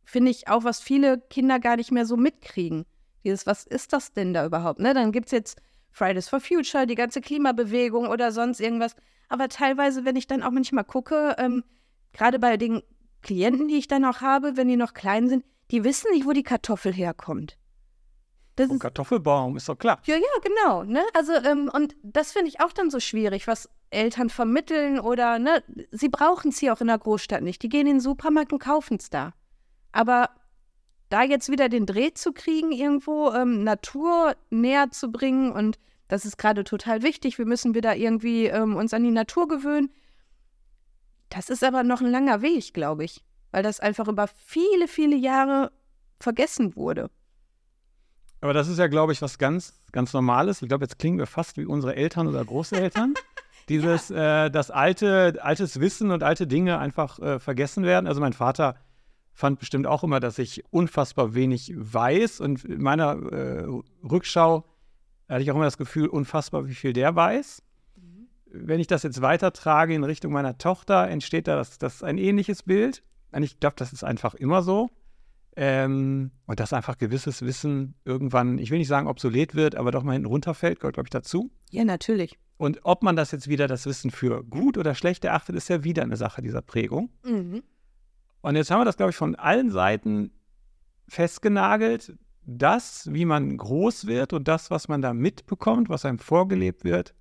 finde 0.03 0.31
ich, 0.31 0.47
auch, 0.47 0.63
was 0.63 0.81
viele 0.81 1.19
Kinder 1.19 1.59
gar 1.59 1.77
nicht 1.77 1.91
mehr 1.91 2.05
so 2.05 2.17
mitkriegen. 2.17 2.85
Dieses, 3.23 3.45
was 3.45 3.65
ist 3.65 3.93
das 3.93 4.13
denn 4.13 4.33
da 4.33 4.45
überhaupt? 4.45 4.79
Ne? 4.79 4.93
Dann 4.93 5.11
gibt 5.11 5.27
es 5.27 5.31
jetzt 5.31 5.61
Fridays 5.91 6.29
for 6.29 6.39
Future, 6.39 6.87
die 6.87 6.95
ganze 6.95 7.21
Klimabewegung 7.21 8.07
oder 8.07 8.31
sonst 8.31 8.59
irgendwas. 8.59 8.95
Aber 9.29 9.47
teilweise, 9.49 10.05
wenn 10.05 10.15
ich 10.15 10.27
dann 10.27 10.43
auch 10.43 10.51
manchmal 10.51 10.83
gucke, 10.83 11.35
ähm, 11.37 11.63
gerade 12.13 12.39
bei 12.39 12.57
den 12.57 12.81
Klienten, 13.21 13.67
die 13.67 13.77
ich 13.77 13.87
dann 13.87 14.05
auch 14.05 14.21
habe, 14.21 14.57
wenn 14.57 14.67
die 14.67 14.77
noch 14.77 14.93
klein 14.93 15.27
sind, 15.27 15.45
die 15.71 15.83
wissen 15.83 16.11
nicht, 16.11 16.25
wo 16.25 16.33
die 16.33 16.43
Kartoffel 16.43 16.93
herkommt. 16.93 17.57
Das 18.57 18.69
ist, 18.69 18.79
Kartoffelbaum, 18.79 19.55
ist 19.55 19.69
doch 19.69 19.77
klar. 19.77 20.01
Ja, 20.05 20.15
ja, 20.15 20.23
genau. 20.43 20.83
Ne? 20.83 21.01
Also, 21.13 21.33
ähm, 21.33 21.71
und 21.73 21.95
das 22.03 22.33
finde 22.33 22.49
ich 22.49 22.59
auch 22.59 22.73
dann 22.73 22.89
so 22.89 22.99
schwierig, 22.99 23.47
was 23.47 23.69
Eltern 23.89 24.29
vermitteln 24.29 24.99
oder, 24.99 25.39
ne, 25.39 25.63
sie 25.91 26.09
brauchen 26.09 26.49
es 26.49 26.59
hier 26.59 26.73
auch 26.73 26.81
in 26.81 26.87
der 26.87 26.97
Großstadt 26.97 27.41
nicht. 27.41 27.63
Die 27.63 27.69
gehen 27.69 27.87
in 27.87 27.95
den 27.95 27.99
Supermarkt 28.01 28.51
und 28.53 28.59
kaufen 28.59 28.97
es 28.99 29.09
da. 29.09 29.33
Aber 29.91 30.29
da 31.09 31.23
jetzt 31.23 31.49
wieder 31.49 31.69
den 31.69 31.85
Dreh 31.85 32.13
zu 32.13 32.33
kriegen, 32.33 32.71
irgendwo 32.71 33.31
ähm, 33.31 33.63
Natur 33.63 34.35
näher 34.49 34.91
zu 34.91 35.11
bringen 35.11 35.51
und 35.51 35.77
das 36.07 36.25
ist 36.25 36.37
gerade 36.37 36.63
total 36.65 37.03
wichtig. 37.03 37.37
Wir 37.37 37.45
müssen 37.45 37.73
wieder 37.73 37.95
irgendwie 37.95 38.45
ähm, 38.47 38.75
uns 38.75 38.93
an 38.93 39.03
die 39.03 39.11
Natur 39.11 39.47
gewöhnen. 39.47 39.89
Das 41.29 41.49
ist 41.49 41.63
aber 41.63 41.83
noch 41.83 42.01
ein 42.01 42.11
langer 42.11 42.41
Weg, 42.41 42.73
glaube 42.73 43.05
ich, 43.05 43.23
weil 43.51 43.63
das 43.63 43.79
einfach 43.79 44.07
über 44.07 44.27
viele, 44.27 44.87
viele 44.87 45.15
Jahre 45.15 45.71
vergessen 46.19 46.75
wurde. 46.75 47.09
Aber 48.41 48.53
das 48.53 48.67
ist 48.67 48.79
ja, 48.79 48.87
glaube 48.87 49.13
ich, 49.13 49.21
was 49.21 49.37
ganz, 49.37 49.79
ganz 49.91 50.13
Normales. 50.13 50.61
Ich 50.61 50.67
glaube, 50.67 50.85
jetzt 50.85 50.97
klingen 50.97 51.19
wir 51.19 51.27
fast 51.27 51.57
wie 51.57 51.65
unsere 51.65 51.95
Eltern 51.95 52.27
oder 52.27 52.43
Großeltern. 52.43 53.13
Dieses, 53.69 54.09
ja. 54.09 54.45
äh, 54.45 54.51
das 54.51 54.71
alte, 54.71 55.39
altes 55.41 55.79
Wissen 55.79 56.11
und 56.11 56.23
alte 56.23 56.47
Dinge 56.47 56.79
einfach 56.79 57.19
äh, 57.19 57.39
vergessen 57.39 57.83
werden. 57.83 58.07
Also 58.07 58.19
mein 58.19 58.33
Vater 58.33 58.75
fand 59.33 59.59
bestimmt 59.59 59.85
auch 59.85 60.03
immer, 60.03 60.19
dass 60.19 60.39
ich 60.39 60.63
unfassbar 60.71 61.35
wenig 61.35 61.71
weiß. 61.75 62.41
Und 62.41 62.65
in 62.65 62.81
meiner 62.81 63.11
äh, 63.31 63.65
Rückschau 64.03 64.65
hatte 65.29 65.43
ich 65.43 65.51
auch 65.51 65.55
immer 65.55 65.65
das 65.65 65.77
Gefühl, 65.77 66.07
unfassbar, 66.07 66.67
wie 66.67 66.73
viel 66.73 66.93
der 66.93 67.15
weiß. 67.15 67.61
Mhm. 67.95 68.27
Wenn 68.47 68.79
ich 68.79 68.87
das 68.87 69.03
jetzt 69.03 69.21
weitertrage 69.21 69.93
in 69.93 70.03
Richtung 70.03 70.33
meiner 70.33 70.57
Tochter, 70.57 71.07
entsteht 71.07 71.47
da 71.47 71.55
das, 71.55 71.77
das 71.77 72.01
ein 72.01 72.17
ähnliches 72.17 72.63
Bild. 72.63 73.03
Und 73.31 73.43
ich 73.43 73.59
glaube, 73.59 73.75
das 73.77 73.93
ist 73.93 74.03
einfach 74.03 74.33
immer 74.33 74.61
so. 74.61 74.89
Ähm, 75.55 76.31
und 76.45 76.59
dass 76.59 76.71
einfach 76.71 76.97
gewisses 76.97 77.41
Wissen 77.41 77.95
irgendwann, 78.05 78.57
ich 78.57 78.71
will 78.71 78.77
nicht 78.77 78.87
sagen 78.87 79.07
obsolet 79.07 79.53
wird, 79.53 79.75
aber 79.75 79.91
doch 79.91 80.03
mal 80.03 80.13
hinten 80.13 80.27
runterfällt, 80.27 80.79
gehört, 80.79 80.95
glaube 80.95 81.07
ich, 81.07 81.11
dazu. 81.11 81.51
Ja, 81.71 81.83
natürlich. 81.83 82.37
Und 82.57 82.79
ob 82.83 83.03
man 83.03 83.15
das 83.15 83.31
jetzt 83.31 83.47
wieder, 83.47 83.67
das 83.67 83.85
Wissen 83.85 84.11
für 84.11 84.43
gut 84.43 84.77
oder 84.77 84.95
schlecht 84.95 85.25
erachtet, 85.25 85.55
ist 85.55 85.67
ja 85.67 85.83
wieder 85.83 86.03
eine 86.03 86.15
Sache 86.15 86.41
dieser 86.41 86.61
Prägung. 86.61 87.09
Mhm. 87.25 87.63
Und 88.41 88.55
jetzt 88.55 88.71
haben 88.71 88.79
wir 88.79 88.85
das, 88.85 88.97
glaube 88.97 89.09
ich, 89.09 89.15
von 89.15 89.35
allen 89.35 89.71
Seiten 89.71 90.31
festgenagelt. 91.07 92.13
Das, 92.43 93.11
wie 93.11 93.25
man 93.25 93.57
groß 93.57 94.07
wird 94.07 94.33
und 94.33 94.47
das, 94.47 94.71
was 94.71 94.87
man 94.87 95.01
da 95.01 95.13
mitbekommt, 95.13 95.89
was 95.89 96.05
einem 96.05 96.19
vorgelebt 96.19 96.83
wird, 96.83 97.13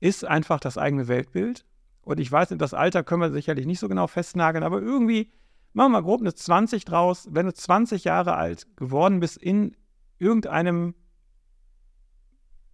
ist 0.00 0.24
einfach 0.24 0.60
das 0.60 0.78
eigene 0.78 1.08
Weltbild. 1.08 1.64
Und 2.08 2.20
ich 2.20 2.32
weiß 2.32 2.48
nicht, 2.48 2.62
das 2.62 2.72
Alter 2.72 3.04
können 3.04 3.20
wir 3.20 3.30
sicherlich 3.30 3.66
nicht 3.66 3.80
so 3.80 3.86
genau 3.86 4.06
festnageln, 4.06 4.64
aber 4.64 4.80
irgendwie, 4.80 5.30
machen 5.74 5.92
wir 5.92 6.00
mal 6.00 6.02
grob 6.02 6.22
eine 6.22 6.34
20 6.34 6.86
draus. 6.86 7.28
Wenn 7.30 7.44
du 7.44 7.52
20 7.52 8.04
Jahre 8.04 8.34
alt 8.34 8.66
geworden 8.76 9.20
bist 9.20 9.36
in 9.36 9.76
irgendeinem 10.18 10.94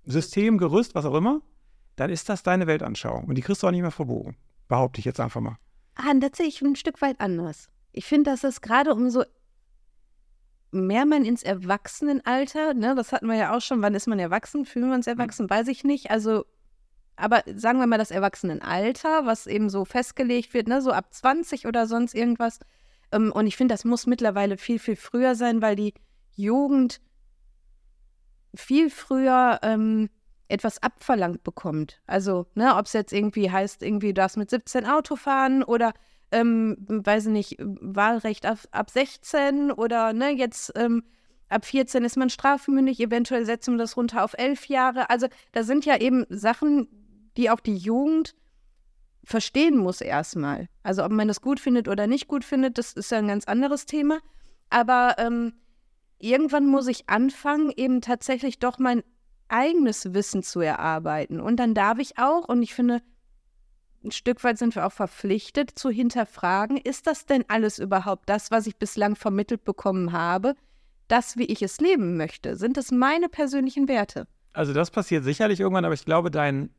System, 0.04 0.56
Gerüst, 0.56 0.94
was 0.94 1.04
auch 1.04 1.16
immer, 1.16 1.42
dann 1.96 2.10
ist 2.10 2.28
das 2.28 2.44
deine 2.44 2.68
Weltanschauung. 2.68 3.24
Und 3.24 3.34
die 3.34 3.42
kriegst 3.42 3.64
du 3.64 3.66
auch 3.66 3.72
nicht 3.72 3.82
mehr 3.82 3.90
verbogen. 3.90 4.36
Behaupte 4.68 5.00
ich 5.00 5.04
jetzt 5.04 5.18
einfach 5.18 5.40
mal. 5.40 5.58
Ah, 5.96 6.14
das 6.14 6.36
sehe 6.36 6.46
ich 6.46 6.62
ein 6.62 6.76
Stück 6.76 7.02
weit 7.02 7.20
anders. 7.20 7.68
Ich 7.90 8.04
finde, 8.04 8.30
dass 8.30 8.44
es 8.44 8.60
gerade 8.60 8.94
umso 8.94 9.24
mehr 10.70 11.06
man 11.06 11.24
ins 11.24 11.42
Erwachsenenalter, 11.42 12.72
ne, 12.74 12.94
das 12.94 13.10
hatten 13.10 13.26
wir 13.26 13.36
ja 13.36 13.56
auch 13.56 13.60
schon, 13.60 13.82
wann 13.82 13.96
ist 13.96 14.06
man 14.06 14.20
erwachsen? 14.20 14.64
Fühlen 14.64 14.90
wir 14.90 14.94
uns 14.94 15.08
erwachsen? 15.08 15.50
Weiß 15.50 15.66
ich 15.66 15.82
nicht. 15.82 16.12
Also, 16.12 16.44
aber 17.16 17.42
sagen 17.54 17.78
wir 17.78 17.86
mal 17.86 17.98
das 17.98 18.10
Erwachsenenalter, 18.10 19.26
was 19.26 19.46
eben 19.46 19.70
so 19.70 19.84
festgelegt 19.84 20.54
wird, 20.54 20.68
ne, 20.68 20.82
so 20.82 20.92
ab 20.92 21.12
20 21.12 21.66
oder 21.66 21.86
sonst 21.86 22.14
irgendwas. 22.14 22.58
Ähm, 23.12 23.32
und 23.32 23.46
ich 23.46 23.56
finde, 23.56 23.74
das 23.74 23.84
muss 23.84 24.06
mittlerweile 24.06 24.56
viel, 24.56 24.78
viel 24.78 24.96
früher 24.96 25.34
sein, 25.34 25.62
weil 25.62 25.76
die 25.76 25.94
Jugend 26.36 27.00
viel 28.54 28.90
früher 28.90 29.58
ähm, 29.62 30.10
etwas 30.48 30.82
abverlangt 30.82 31.42
bekommt. 31.42 32.00
Also, 32.06 32.46
ne, 32.54 32.76
ob 32.76 32.86
es 32.86 32.92
jetzt 32.92 33.12
irgendwie 33.12 33.50
heißt, 33.50 33.82
irgendwie 33.82 34.08
du 34.08 34.14
darfst 34.14 34.36
mit 34.36 34.50
17 34.50 34.86
Auto 34.86 35.16
fahren 35.16 35.62
oder, 35.62 35.92
ähm, 36.32 36.76
weiß 36.88 37.26
ich 37.26 37.32
nicht, 37.32 37.56
Wahlrecht 37.58 38.46
ab, 38.46 38.58
ab 38.70 38.90
16 38.90 39.70
oder, 39.70 40.12
ne, 40.12 40.30
jetzt 40.30 40.72
ähm, 40.76 41.04
ab 41.48 41.64
14 41.64 42.04
ist 42.04 42.16
man 42.16 42.30
strafmündig, 42.30 43.00
eventuell 43.00 43.46
setzen 43.46 43.74
wir 43.74 43.78
das 43.78 43.96
runter 43.96 44.24
auf 44.24 44.34
11 44.36 44.66
Jahre. 44.66 45.10
Also, 45.10 45.28
da 45.52 45.62
sind 45.62 45.84
ja 45.84 45.98
eben 45.98 46.26
Sachen, 46.28 46.88
die 47.36 47.50
auch 47.50 47.60
die 47.60 47.76
Jugend 47.76 48.34
verstehen 49.24 49.76
muss 49.78 50.00
erstmal. 50.00 50.68
Also, 50.82 51.04
ob 51.04 51.12
man 51.12 51.28
das 51.28 51.40
gut 51.40 51.60
findet 51.60 51.88
oder 51.88 52.06
nicht 52.06 52.28
gut 52.28 52.44
findet, 52.44 52.78
das 52.78 52.92
ist 52.92 53.10
ja 53.10 53.18
ein 53.18 53.28
ganz 53.28 53.44
anderes 53.46 53.86
Thema. 53.86 54.20
Aber 54.70 55.16
ähm, 55.18 55.54
irgendwann 56.18 56.66
muss 56.66 56.86
ich 56.86 57.08
anfangen, 57.08 57.72
eben 57.74 58.00
tatsächlich 58.00 58.58
doch 58.58 58.78
mein 58.78 59.02
eigenes 59.48 60.14
Wissen 60.14 60.42
zu 60.42 60.60
erarbeiten. 60.60 61.40
Und 61.40 61.56
dann 61.56 61.74
darf 61.74 61.98
ich 61.98 62.18
auch, 62.18 62.48
und 62.48 62.62
ich 62.62 62.74
finde, 62.74 63.02
ein 64.04 64.10
Stück 64.10 64.44
weit 64.44 64.58
sind 64.58 64.74
wir 64.74 64.86
auch 64.86 64.92
verpflichtet 64.92 65.70
zu 65.78 65.90
hinterfragen, 65.90 66.76
ist 66.76 67.06
das 67.06 67.26
denn 67.26 67.44
alles 67.48 67.78
überhaupt 67.78 68.28
das, 68.28 68.50
was 68.50 68.66
ich 68.66 68.76
bislang 68.76 69.16
vermittelt 69.16 69.64
bekommen 69.64 70.12
habe, 70.12 70.54
das, 71.08 71.36
wie 71.36 71.44
ich 71.44 71.62
es 71.62 71.80
leben 71.80 72.16
möchte? 72.16 72.56
Sind 72.56 72.76
das 72.76 72.90
meine 72.90 73.28
persönlichen 73.28 73.88
Werte? 73.88 74.26
Also 74.52 74.72
das 74.72 74.90
passiert 74.90 75.24
sicherlich 75.24 75.60
irgendwann, 75.60 75.84
aber 75.84 75.94
ich 75.94 76.04
glaube, 76.04 76.30
dein 76.30 76.70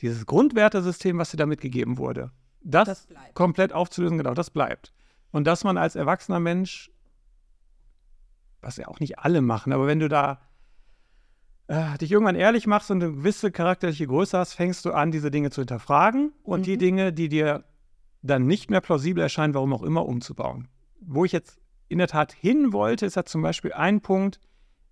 dieses 0.00 0.26
Grundwertesystem, 0.26 1.18
was 1.18 1.30
dir 1.30 1.36
damit 1.36 1.60
gegeben 1.60 1.98
wurde, 1.98 2.30
das, 2.62 2.86
das 2.86 3.08
komplett 3.34 3.72
aufzulösen, 3.72 4.18
genau, 4.18 4.34
das 4.34 4.50
bleibt. 4.50 4.92
Und 5.30 5.46
dass 5.46 5.64
man 5.64 5.78
als 5.78 5.96
erwachsener 5.96 6.40
Mensch, 6.40 6.90
was 8.60 8.76
ja 8.76 8.88
auch 8.88 9.00
nicht 9.00 9.18
alle 9.18 9.42
machen, 9.42 9.72
aber 9.72 9.86
wenn 9.86 10.00
du 10.00 10.08
da 10.08 10.40
äh, 11.68 11.98
dich 11.98 12.12
irgendwann 12.12 12.36
ehrlich 12.36 12.66
machst 12.66 12.90
und 12.90 13.02
eine 13.02 13.12
gewisse 13.12 13.50
charakterliche 13.50 14.06
Größe 14.06 14.38
hast, 14.38 14.54
fängst 14.54 14.84
du 14.84 14.92
an, 14.92 15.10
diese 15.10 15.30
Dinge 15.30 15.50
zu 15.50 15.60
hinterfragen 15.60 16.32
und 16.42 16.60
mhm. 16.60 16.64
die 16.64 16.78
Dinge, 16.78 17.12
die 17.12 17.28
dir 17.28 17.64
dann 18.22 18.46
nicht 18.46 18.70
mehr 18.70 18.80
plausibel 18.80 19.22
erscheinen, 19.22 19.54
warum 19.54 19.72
auch 19.72 19.82
immer, 19.82 20.06
umzubauen. 20.06 20.68
Wo 21.00 21.24
ich 21.24 21.32
jetzt 21.32 21.60
in 21.88 21.98
der 21.98 22.08
Tat 22.08 22.32
hin 22.32 22.72
wollte, 22.72 23.06
ist 23.06 23.16
ja 23.16 23.24
zum 23.24 23.42
Beispiel 23.42 23.72
ein 23.72 24.00
Punkt 24.00 24.40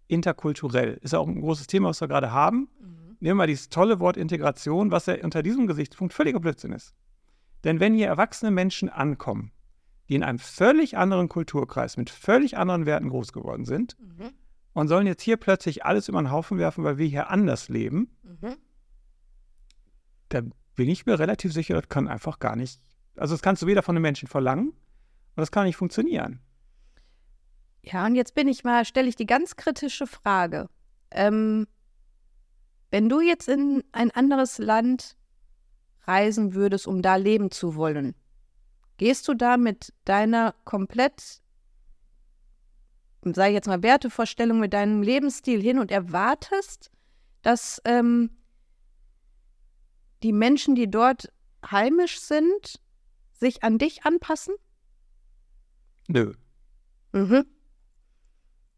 interkulturell. 0.07 0.99
Ist 1.03 1.13
ja 1.13 1.19
auch 1.19 1.29
ein 1.29 1.41
großes 1.41 1.67
Thema, 1.67 1.89
was 1.89 2.01
wir 2.01 2.09
gerade 2.09 2.33
haben. 2.33 2.69
Mhm. 2.81 3.04
Nehmen 3.25 3.37
wir 3.39 3.43
mal 3.43 3.47
dieses 3.47 3.71
tolle 3.71 4.01
Wort 4.01 4.17
Integration, 4.17 4.91
was 4.91 5.07
ja 5.07 5.17
unter 5.23 5.43
diesem 5.43 5.67
Gesichtspunkt 5.67 6.13
völliger 6.13 6.41
Blödsinn 6.41 6.73
ist. 6.73 6.95
Denn 7.65 7.81
wenn 7.81 7.95
hier 7.95 8.07
erwachsene 8.07 8.51
Menschen 8.51 8.91
ankommen, 8.91 9.51
die 10.09 10.17
in 10.17 10.23
einem 10.23 10.39
völlig 10.39 10.99
anderen 10.99 11.31
Kulturkreis 11.31 11.97
mit 11.97 12.11
völlig 12.11 12.59
anderen 12.59 12.85
Werten 12.85 13.09
groß 13.09 13.33
geworden 13.33 13.65
sind, 13.65 13.97
mhm 13.99 14.35
und 14.75 14.89
sollen 14.89 15.07
jetzt 15.07 15.23
hier 15.23 15.39
plötzlich 15.39 15.85
alles 15.87 16.09
über 16.09 16.21
den 16.21 16.31
Haufen 16.31 16.59
werfen, 16.59 16.85
weil 16.85 16.99
wir 16.99 17.07
hier 17.07 17.31
anders 17.31 17.69
leben, 17.69 18.11
mhm. 18.23 18.57
da 20.29 20.43
bin 20.75 20.89
ich 20.89 21.07
mir 21.07 21.19
relativ 21.19 21.53
sicher, 21.53 21.75
das 21.75 21.89
kann 21.89 22.09
einfach 22.09 22.41
gar 22.41 22.57
nicht. 22.57 22.81
Also 23.17 23.35
das 23.35 23.43
kannst 23.43 23.63
du 23.63 23.67
weder 23.67 23.83
von 23.83 23.95
den 23.95 24.03
Menschen 24.03 24.29
verlangen 24.29 24.71
und 24.71 25.37
das 25.37 25.53
kann 25.53 25.65
nicht 25.65 25.77
funktionieren. 25.77 26.41
Ja, 27.83 28.05
und 28.05 28.17
jetzt 28.17 28.35
bin 28.35 28.49
ich 28.49 28.65
mal, 28.65 28.85
stelle 28.85 29.09
ich 29.09 29.17
die 29.17 29.27
ganz 29.27 29.57
kritische 29.57 30.07
Frage. 30.07 30.69
Ähm, 31.11 31.67
wenn 32.95 33.09
du 33.09 33.21
jetzt 33.21 33.49
in 33.49 33.83
ein 33.91 34.13
anderes 34.13 34.59
Land 34.59 35.17
reisen 36.03 36.55
würdest, 36.55 36.87
um 36.87 37.03
da 37.03 37.17
leben 37.17 37.51
zu 37.51 37.75
wollen, 37.75 38.15
gehst 38.99 39.27
du 39.27 39.35
da 39.35 39.57
mit 39.57 39.93
deiner 40.05 40.55
komplett 40.65 41.43
sage 43.25 43.49
ich 43.49 43.55
jetzt 43.55 43.67
mal, 43.67 43.83
Wertevorstellung 43.83 44.61
mit 44.61 44.75
deinem 44.75 45.03
Lebensstil 45.03 45.61
hin 45.61 45.81
und 45.81 45.91
erwartest, 45.91 46.93
dass 47.43 47.83
ähm, 47.85 48.31
die 50.23 50.33
Menschen, 50.33 50.77
die 50.77 50.89
dort 50.89 51.33
heimisch 51.69 52.21
sind, 52.21 52.81
sich 53.33 53.65
an 53.65 53.79
dich 53.79 54.05
anpassen? 54.05 54.55
Nö. 56.07 56.33
Mhm. 57.11 57.45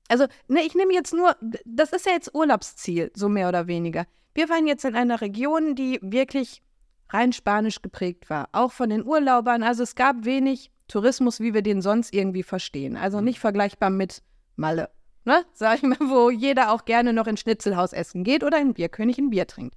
Also, 0.08 0.26
ne, 0.48 0.62
ich 0.62 0.74
nehme 0.74 0.92
jetzt 0.92 1.12
nur, 1.12 1.36
das 1.64 1.92
ist 1.92 2.06
ja 2.06 2.12
jetzt 2.12 2.34
Urlaubsziel, 2.34 3.10
so 3.14 3.28
mehr 3.28 3.48
oder 3.48 3.66
weniger. 3.66 4.06
wir 4.34 4.48
waren 4.48 4.66
jetzt 4.66 4.84
in 4.84 4.94
einer 4.94 5.20
Region, 5.20 5.74
die 5.74 5.98
wirklich 6.02 6.62
rein 7.10 7.32
spanisch 7.32 7.82
geprägt 7.82 8.28
war, 8.30 8.48
auch 8.52 8.72
von 8.72 8.90
den 8.90 9.04
Urlaubern. 9.04 9.62
Also 9.62 9.82
es 9.82 9.94
gab 9.94 10.24
wenig 10.24 10.70
Tourismus, 10.88 11.40
wie 11.40 11.54
wir 11.54 11.62
den 11.62 11.82
sonst 11.82 12.14
irgendwie 12.14 12.42
verstehen. 12.42 12.96
Also 12.96 13.20
nicht 13.20 13.38
vergleichbar 13.38 13.90
mit 13.90 14.22
Malle, 14.56 14.90
ne? 15.24 15.44
sag 15.52 15.78
ich 15.78 15.82
mal, 15.82 15.98
wo 16.00 16.30
jeder 16.30 16.72
auch 16.72 16.84
gerne 16.84 17.12
noch 17.12 17.26
ins 17.26 17.40
Schnitzelhaus 17.40 17.92
essen 17.92 18.24
geht 18.24 18.44
oder 18.44 18.60
in 18.60 18.74
Bierkönig 18.74 19.18
ein 19.18 19.30
Bier 19.30 19.46
trinkt. 19.46 19.76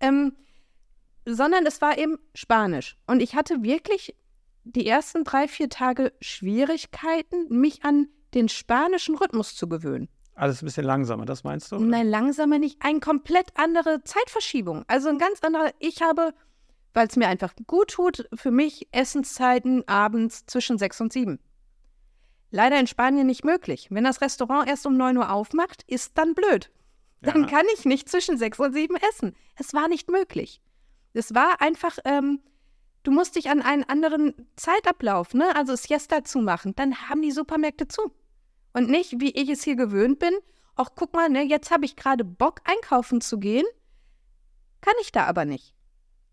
Ähm, 0.00 0.34
sondern 1.26 1.66
es 1.66 1.80
war 1.80 1.96
eben 1.98 2.18
Spanisch. 2.34 2.96
Und 3.06 3.20
ich 3.20 3.34
hatte 3.34 3.62
wirklich 3.62 4.14
die 4.64 4.86
ersten 4.86 5.24
drei, 5.24 5.48
vier 5.48 5.68
Tage 5.68 6.12
Schwierigkeiten, 6.20 7.46
mich 7.48 7.84
an 7.84 8.08
den 8.34 8.48
spanischen 8.48 9.16
Rhythmus 9.16 9.54
zu 9.56 9.68
gewöhnen. 9.68 10.08
Alles 10.34 10.62
ein 10.62 10.66
bisschen 10.66 10.84
langsamer, 10.84 11.24
das 11.26 11.44
meinst 11.44 11.70
du? 11.70 11.78
Nein, 11.78 12.08
langsamer 12.08 12.58
nicht. 12.58 12.78
Eine 12.82 12.98
komplett 13.00 13.52
andere 13.56 14.02
Zeitverschiebung. 14.02 14.84
Also 14.88 15.08
ein 15.08 15.18
ganz 15.18 15.40
anderer. 15.42 15.70
Ich 15.78 16.02
habe, 16.02 16.34
weil 16.92 17.06
es 17.06 17.14
mir 17.16 17.28
einfach 17.28 17.54
gut 17.68 17.92
tut, 17.92 18.28
für 18.34 18.50
mich 18.50 18.88
Essenszeiten 18.90 19.86
abends 19.86 20.44
zwischen 20.46 20.76
sechs 20.76 21.00
und 21.00 21.12
sieben. 21.12 21.38
Leider 22.50 22.78
in 22.78 22.86
Spanien 22.86 23.26
nicht 23.26 23.44
möglich. 23.44 23.88
Wenn 23.90 24.04
das 24.04 24.20
Restaurant 24.20 24.68
erst 24.68 24.86
um 24.86 24.96
9 24.96 25.16
Uhr 25.16 25.30
aufmacht, 25.32 25.82
ist 25.86 26.18
dann 26.18 26.34
blöd. 26.34 26.70
Dann 27.22 27.42
Ja. 27.42 27.48
kann 27.48 27.66
ich 27.74 27.84
nicht 27.84 28.08
zwischen 28.08 28.36
sechs 28.36 28.58
und 28.60 28.72
sieben 28.74 28.96
essen. 29.08 29.34
Es 29.56 29.72
war 29.72 29.88
nicht 29.88 30.10
möglich. 30.10 30.60
Es 31.14 31.34
war 31.34 31.60
einfach, 31.60 31.96
ähm, 32.04 32.40
du 33.04 33.12
musst 33.12 33.36
dich 33.36 33.50
an 33.50 33.62
einen 33.62 33.84
anderen 33.84 34.34
Zeitablauf, 34.56 35.32
ne, 35.32 35.54
also 35.56 35.74
Siesta 35.76 36.24
zu 36.24 36.38
machen. 36.40 36.74
Dann 36.76 37.08
haben 37.08 37.22
die 37.22 37.30
Supermärkte 37.32 37.86
zu. 37.88 38.12
Und 38.74 38.90
nicht, 38.90 39.20
wie 39.20 39.30
ich 39.30 39.48
es 39.48 39.62
hier 39.64 39.76
gewöhnt 39.76 40.18
bin. 40.18 40.34
Ach, 40.76 40.90
guck 40.94 41.14
mal, 41.14 41.28
ne, 41.30 41.42
jetzt 41.42 41.70
habe 41.70 41.84
ich 41.86 41.96
gerade 41.96 42.24
Bock, 42.24 42.60
einkaufen 42.64 43.20
zu 43.20 43.38
gehen. 43.38 43.64
Kann 44.82 44.94
ich 45.00 45.12
da 45.12 45.24
aber 45.24 45.44
nicht. 45.46 45.74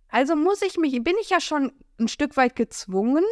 Also 0.10 0.36
muss 0.36 0.62
ich 0.62 0.78
mich, 0.78 1.02
bin 1.04 1.16
ich 1.22 1.30
ja 1.30 1.40
schon 1.40 1.72
ein 2.00 2.10
Stück 2.10 2.36
weit 2.36 2.56
gezwungen. 2.56 3.24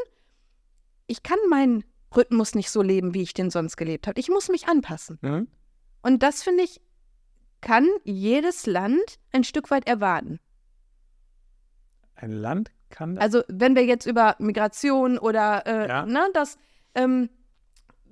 Ich 1.08 1.24
kann 1.24 1.40
meinen 1.50 1.84
Rhythmus 2.16 2.56
nicht 2.56 2.70
so 2.70 2.82
leben, 2.82 3.14
wie 3.14 3.24
ich 3.24 3.34
den 3.34 3.50
sonst 3.50 3.76
gelebt 3.76 4.08
habe. 4.08 4.20
Ich 4.20 4.30
muss 4.30 4.48
mich 4.48 4.68
anpassen. 4.68 5.18
Mhm. 5.22 5.48
Und 6.02 6.24
das 6.24 6.44
finde 6.44 6.64
ich, 6.64 6.80
kann 7.62 7.88
jedes 8.06 8.66
Land 8.66 9.20
ein 9.34 9.44
Stück 9.44 9.70
weit 9.72 9.88
erwarten. 9.88 10.40
Ein 12.16 12.32
Land 12.32 12.72
kann 12.90 13.16
das. 13.16 13.24
Also 13.24 13.44
wenn 13.48 13.76
wir 13.76 13.86
jetzt 13.86 14.06
über 14.06 14.36
Migration 14.40 15.18
oder 15.18 15.66
äh, 15.66 15.88
Ja. 15.88 16.06
ne, 16.06 16.30
das, 16.34 16.58
ähm, 16.96 17.30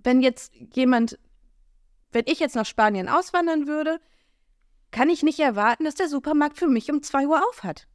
wenn 0.08 0.22
jetzt 0.22 0.54
jemand, 0.74 1.20
wenn 2.14 2.24
ich 2.28 2.40
jetzt 2.40 2.56
nach 2.56 2.66
Spanien 2.66 3.10
auswandern 3.10 3.68
würde, 3.68 4.00
kann 4.90 5.10
ich 5.10 5.22
nicht 5.22 5.40
erwarten, 5.40 5.84
dass 5.84 5.96
der 5.96 6.08
Supermarkt 6.08 6.58
für 6.58 6.70
mich 6.70 6.90
um 6.90 7.04
2 7.04 7.28
Uhr 7.28 7.44
auf 7.50 7.64
hat. 7.64 7.90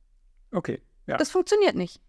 okay, 0.52 0.82
ja. 1.06 1.16
Das 1.16 1.30
funktioniert 1.30 1.74
nicht. 1.74 2.02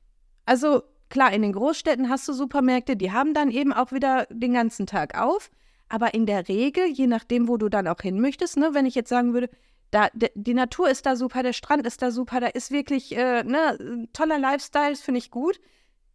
Also 0.45 0.83
klar, 1.09 1.31
in 1.31 1.41
den 1.41 1.53
Großstädten 1.53 2.09
hast 2.09 2.27
du 2.27 2.33
Supermärkte, 2.33 2.97
die 2.97 3.13
haben 3.13 3.33
dann 3.33 3.49
eben 3.49 3.71
auch 3.71 3.93
wieder 3.93 4.27
den 4.29 4.53
ganzen 4.53 4.87
Tag 4.87 5.17
auf. 5.17 5.49
Aber 5.87 6.13
in 6.13 6.25
der 6.25 6.49
Regel, 6.49 6.85
je 6.87 7.07
nachdem, 7.07 7.47
wo 7.47 7.55
du 7.55 7.69
dann 7.69 7.87
auch 7.87 8.01
hin 8.01 8.19
möchtest, 8.19 8.57
ne, 8.57 8.73
wenn 8.73 8.85
ich 8.85 8.95
jetzt 8.95 9.09
sagen 9.09 9.33
würde, 9.33 9.49
da, 9.89 10.09
die 10.13 10.53
Natur 10.53 10.89
ist 10.89 11.05
da 11.05 11.15
super, 11.15 11.43
der 11.43 11.53
Strand 11.53 11.87
ist 11.87 12.01
da 12.01 12.11
super, 12.11 12.41
da 12.41 12.47
ist 12.47 12.71
wirklich 12.71 13.15
äh, 13.15 13.43
ne, 13.43 13.77
ein 13.79 14.09
toller 14.11 14.37
Lifestyle, 14.37 14.89
das 14.89 15.01
finde 15.01 15.19
ich 15.19 15.31
gut, 15.31 15.61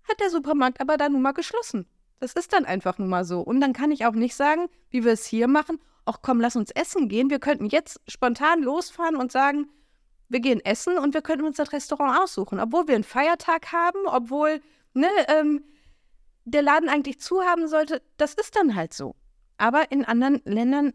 hat 0.07 0.21
der 0.21 0.29
Supermarkt 0.29 0.83
aber 0.83 0.99
dann 0.99 1.13
nun 1.13 1.23
mal 1.23 1.33
geschlossen. 1.33 1.87
Das 2.21 2.33
ist 2.33 2.53
dann 2.53 2.65
einfach 2.65 2.99
nun 2.99 3.09
mal 3.09 3.25
so. 3.25 3.41
Und 3.41 3.61
dann 3.61 3.73
kann 3.73 3.91
ich 3.91 4.07
auch 4.07 4.13
nicht 4.13 4.35
sagen, 4.35 4.69
wie 4.91 5.05
wir 5.05 5.13
es 5.13 5.25
hier 5.27 5.49
machen, 5.49 5.79
ach 6.05 6.19
komm, 6.23 6.41
lass 6.41 6.57
uns 6.57 6.71
essen 6.71 7.09
gehen. 7.09 7.31
Wir 7.31 7.39
könnten 7.39 7.67
jetzt 7.67 8.01
spontan 8.09 8.63
losfahren 8.63 9.17
und 9.17 9.31
sagen, 9.31 9.69
wir 10.29 10.41
gehen 10.41 10.61
essen 10.65 10.99
und 10.99 11.15
wir 11.15 11.23
könnten 11.23 11.47
uns 11.47 11.57
das 11.57 11.73
Restaurant 11.73 12.19
aussuchen. 12.19 12.61
Obwohl 12.61 12.89
wir 12.89 12.95
einen 12.95 13.05
Feiertag 13.05 13.73
haben, 13.73 14.07
obwohl 14.07 14.61
ne, 14.95 15.09
ähm, 15.29 15.65
der 16.45 16.63
Laden 16.63 16.89
eigentlich 16.89 17.21
zu 17.21 17.43
haben 17.43 17.69
sollte, 17.69 18.03
das 18.17 18.35
ist 18.35 18.57
dann 18.57 18.75
halt 18.75 18.93
so. 18.93 19.15
Aber 19.59 19.91
in 19.91 20.05
anderen 20.05 20.41
Ländern 20.45 20.93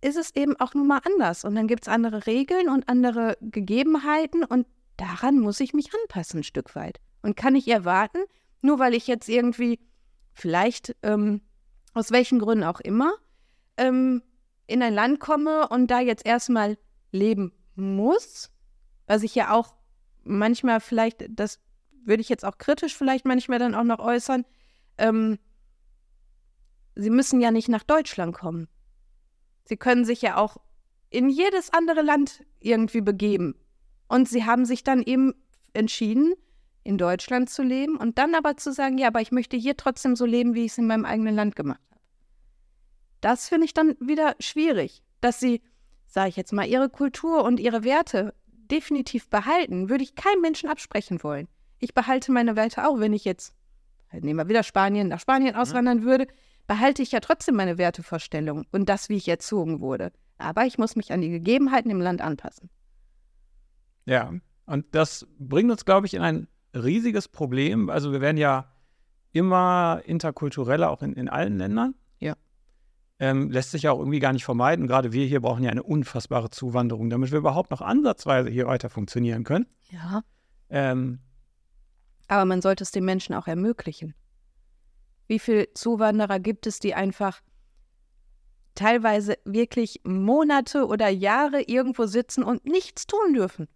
ist 0.00 0.16
es 0.16 0.34
eben 0.34 0.58
auch 0.58 0.74
nun 0.74 0.86
mal 0.86 1.00
anders. 1.04 1.44
Und 1.44 1.54
dann 1.54 1.68
gibt 1.68 1.82
es 1.82 1.88
andere 1.88 2.26
Regeln 2.26 2.68
und 2.68 2.88
andere 2.88 3.36
Gegebenheiten 3.40 4.44
und 4.44 4.66
daran 4.96 5.38
muss 5.38 5.60
ich 5.60 5.74
mich 5.74 5.90
anpassen 5.94 6.40
ein 6.40 6.44
Stück 6.44 6.74
weit. 6.74 6.98
Und 7.22 7.36
kann 7.36 7.54
ich 7.54 7.68
erwarten, 7.68 8.18
nur 8.62 8.78
weil 8.78 8.94
ich 8.94 9.06
jetzt 9.06 9.28
irgendwie 9.28 9.78
vielleicht 10.32 10.96
ähm, 11.02 11.40
aus 11.94 12.10
welchen 12.10 12.38
Gründen 12.38 12.64
auch 12.64 12.80
immer 12.80 13.14
ähm, 13.76 14.22
in 14.66 14.82
ein 14.82 14.94
Land 14.94 15.20
komme 15.20 15.68
und 15.68 15.90
da 15.90 16.00
jetzt 16.00 16.24
erstmal 16.24 16.78
leben 17.10 17.52
muss, 17.74 18.50
was 19.06 19.22
ich 19.22 19.34
ja 19.34 19.52
auch 19.52 19.74
manchmal 20.24 20.80
vielleicht, 20.80 21.24
das 21.28 21.60
würde 22.04 22.20
ich 22.20 22.28
jetzt 22.28 22.44
auch 22.44 22.58
kritisch 22.58 22.96
vielleicht 22.96 23.24
manchmal 23.24 23.58
dann 23.58 23.74
auch 23.74 23.84
noch 23.84 23.98
äußern, 23.98 24.44
ähm, 24.98 25.38
sie 26.94 27.10
müssen 27.10 27.40
ja 27.40 27.50
nicht 27.50 27.68
nach 27.68 27.82
Deutschland 27.82 28.34
kommen. 28.34 28.68
Sie 29.64 29.76
können 29.76 30.04
sich 30.04 30.22
ja 30.22 30.36
auch 30.36 30.56
in 31.10 31.28
jedes 31.28 31.72
andere 31.72 32.02
Land 32.02 32.44
irgendwie 32.60 33.00
begeben. 33.00 33.54
Und 34.08 34.28
sie 34.28 34.44
haben 34.44 34.64
sich 34.64 34.82
dann 34.84 35.02
eben 35.02 35.34
entschieden, 35.72 36.34
in 36.84 36.98
Deutschland 36.98 37.50
zu 37.50 37.62
leben 37.62 37.96
und 37.96 38.18
dann 38.18 38.34
aber 38.34 38.56
zu 38.56 38.72
sagen, 38.72 38.98
ja, 38.98 39.08
aber 39.08 39.20
ich 39.20 39.32
möchte 39.32 39.56
hier 39.56 39.76
trotzdem 39.76 40.16
so 40.16 40.26
leben, 40.26 40.54
wie 40.54 40.64
ich 40.64 40.72
es 40.72 40.78
in 40.78 40.86
meinem 40.86 41.04
eigenen 41.04 41.34
Land 41.34 41.56
gemacht 41.56 41.80
habe. 41.90 42.00
Das 43.20 43.48
finde 43.48 43.66
ich 43.66 43.74
dann 43.74 43.94
wieder 44.00 44.34
schwierig, 44.40 45.02
dass 45.20 45.38
sie, 45.38 45.62
sage 46.06 46.30
ich 46.30 46.36
jetzt 46.36 46.52
mal, 46.52 46.66
ihre 46.66 46.88
Kultur 46.88 47.44
und 47.44 47.60
ihre 47.60 47.84
Werte 47.84 48.34
definitiv 48.70 49.28
behalten, 49.28 49.88
würde 49.88 50.02
ich 50.02 50.14
keinem 50.14 50.40
Menschen 50.40 50.68
absprechen 50.68 51.22
wollen. 51.22 51.46
Ich 51.78 51.94
behalte 51.94 52.32
meine 52.32 52.56
Werte 52.56 52.86
auch, 52.86 52.98
wenn 52.98 53.12
ich 53.12 53.24
jetzt, 53.24 53.54
nehmen 54.12 54.38
wir 54.38 54.48
wieder 54.48 54.62
Spanien, 54.62 55.08
nach 55.08 55.20
Spanien 55.20 55.54
auswandern 55.54 56.02
würde, 56.02 56.26
behalte 56.66 57.02
ich 57.02 57.12
ja 57.12 57.20
trotzdem 57.20 57.54
meine 57.56 57.78
Wertevorstellung 57.78 58.66
und 58.72 58.88
das, 58.88 59.08
wie 59.08 59.16
ich 59.16 59.28
erzogen 59.28 59.80
wurde. 59.80 60.12
Aber 60.38 60.64
ich 60.64 60.78
muss 60.78 60.96
mich 60.96 61.12
an 61.12 61.20
die 61.20 61.30
Gegebenheiten 61.30 61.90
im 61.90 62.00
Land 62.00 62.20
anpassen. 62.20 62.70
Ja, 64.04 64.32
und 64.66 64.86
das 64.94 65.26
bringt 65.38 65.70
uns, 65.70 65.84
glaube 65.84 66.06
ich, 66.06 66.14
in 66.14 66.22
ein 66.22 66.48
riesiges 66.74 67.28
Problem. 67.28 67.90
Also 67.90 68.12
wir 68.12 68.20
werden 68.20 68.36
ja 68.36 68.72
immer 69.32 70.02
interkultureller, 70.04 70.90
auch 70.90 71.02
in, 71.02 71.14
in 71.14 71.28
allen 71.28 71.58
Ländern. 71.58 71.94
Ja. 72.18 72.34
Ähm, 73.18 73.50
lässt 73.50 73.70
sich 73.70 73.82
ja 73.82 73.92
auch 73.92 73.98
irgendwie 73.98 74.18
gar 74.18 74.32
nicht 74.32 74.44
vermeiden. 74.44 74.86
Gerade 74.86 75.12
wir 75.12 75.26
hier 75.26 75.40
brauchen 75.40 75.64
ja 75.64 75.70
eine 75.70 75.82
unfassbare 75.82 76.50
Zuwanderung, 76.50 77.10
damit 77.10 77.30
wir 77.30 77.38
überhaupt 77.38 77.70
noch 77.70 77.80
ansatzweise 77.80 78.50
hier 78.50 78.66
weiter 78.66 78.90
funktionieren 78.90 79.44
können. 79.44 79.66
Ja. 79.90 80.22
Ähm, 80.70 81.20
Aber 82.28 82.44
man 82.44 82.62
sollte 82.62 82.84
es 82.84 82.90
den 82.90 83.04
Menschen 83.04 83.34
auch 83.34 83.46
ermöglichen. 83.46 84.14
Wie 85.28 85.38
viele 85.38 85.72
Zuwanderer 85.74 86.40
gibt 86.40 86.66
es, 86.66 86.78
die 86.78 86.94
einfach 86.94 87.40
teilweise 88.74 89.36
wirklich 89.44 90.00
Monate 90.04 90.86
oder 90.86 91.08
Jahre 91.08 91.62
irgendwo 91.62 92.06
sitzen 92.06 92.42
und 92.42 92.64
nichts 92.64 93.06
tun 93.06 93.34
dürfen? 93.34 93.68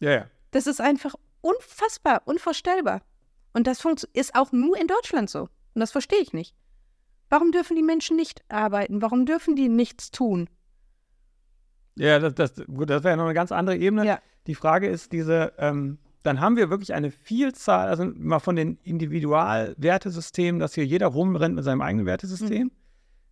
ja, 0.00 0.10
ja. 0.10 0.26
Das 0.50 0.66
ist 0.66 0.80
einfach 0.80 1.14
unfassbar, 1.40 2.22
unvorstellbar. 2.24 3.02
Und 3.52 3.66
das 3.66 3.84
ist 4.12 4.34
auch 4.34 4.52
nur 4.52 4.78
in 4.78 4.86
Deutschland 4.86 5.30
so. 5.30 5.42
Und 5.42 5.80
das 5.80 5.92
verstehe 5.92 6.20
ich 6.20 6.32
nicht. 6.32 6.54
Warum 7.28 7.52
dürfen 7.52 7.76
die 7.76 7.82
Menschen 7.82 8.16
nicht 8.16 8.42
arbeiten? 8.48 9.02
Warum 9.02 9.26
dürfen 9.26 9.56
die 9.56 9.68
nichts 9.68 10.10
tun? 10.10 10.48
Ja, 11.96 12.18
das, 12.18 12.34
das, 12.34 12.54
gut, 12.66 12.90
das 12.90 13.02
wäre 13.02 13.12
ja 13.12 13.16
noch 13.16 13.24
eine 13.24 13.34
ganz 13.34 13.52
andere 13.52 13.76
Ebene. 13.76 14.06
Ja. 14.06 14.20
Die 14.46 14.54
Frage 14.54 14.88
ist 14.88 15.12
diese, 15.12 15.52
ähm, 15.58 15.98
dann 16.22 16.40
haben 16.40 16.56
wir 16.56 16.70
wirklich 16.70 16.94
eine 16.94 17.10
Vielzahl, 17.10 17.88
also 17.88 18.04
mal 18.04 18.38
von 18.38 18.56
den 18.56 18.78
Individualwertesystemen, 18.82 20.60
dass 20.60 20.74
hier 20.74 20.86
jeder 20.86 21.08
rumrennt 21.08 21.54
mit 21.54 21.64
seinem 21.64 21.82
eigenen 21.82 22.06
Wertesystem. 22.06 22.70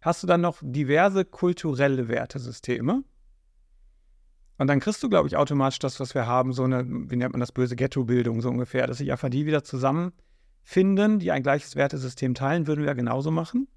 Hast 0.00 0.22
du 0.22 0.26
dann 0.26 0.40
noch 0.40 0.58
diverse 0.62 1.24
kulturelle 1.24 2.08
Wertesysteme? 2.08 3.02
Und 4.58 4.68
dann 4.68 4.80
kriegst 4.80 5.02
du, 5.02 5.08
glaube 5.08 5.28
ich, 5.28 5.36
automatisch 5.36 5.78
das, 5.78 6.00
was 6.00 6.14
wir 6.14 6.26
haben, 6.26 6.52
so 6.52 6.64
eine, 6.64 6.84
wie 6.86 7.16
nennt 7.16 7.32
man 7.32 7.40
das, 7.40 7.52
böse 7.52 7.76
Ghetto-Bildung 7.76 8.40
so 8.40 8.48
ungefähr, 8.48 8.86
dass 8.86 8.98
sich 8.98 9.12
einfach 9.12 9.28
die 9.28 9.44
wieder 9.46 9.62
zusammenfinden, 9.64 11.18
die 11.18 11.30
ein 11.30 11.42
gleiches 11.42 11.76
Wertesystem 11.76 12.34
teilen, 12.34 12.66
würden 12.66 12.80
wir 12.80 12.86
ja 12.88 12.94
genauso 12.94 13.30
machen. 13.30 13.68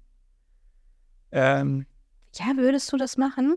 Ähm, 1.32 1.86
Ja, 2.34 2.56
würdest 2.56 2.90
du 2.92 2.96
das 2.96 3.16
machen? 3.16 3.56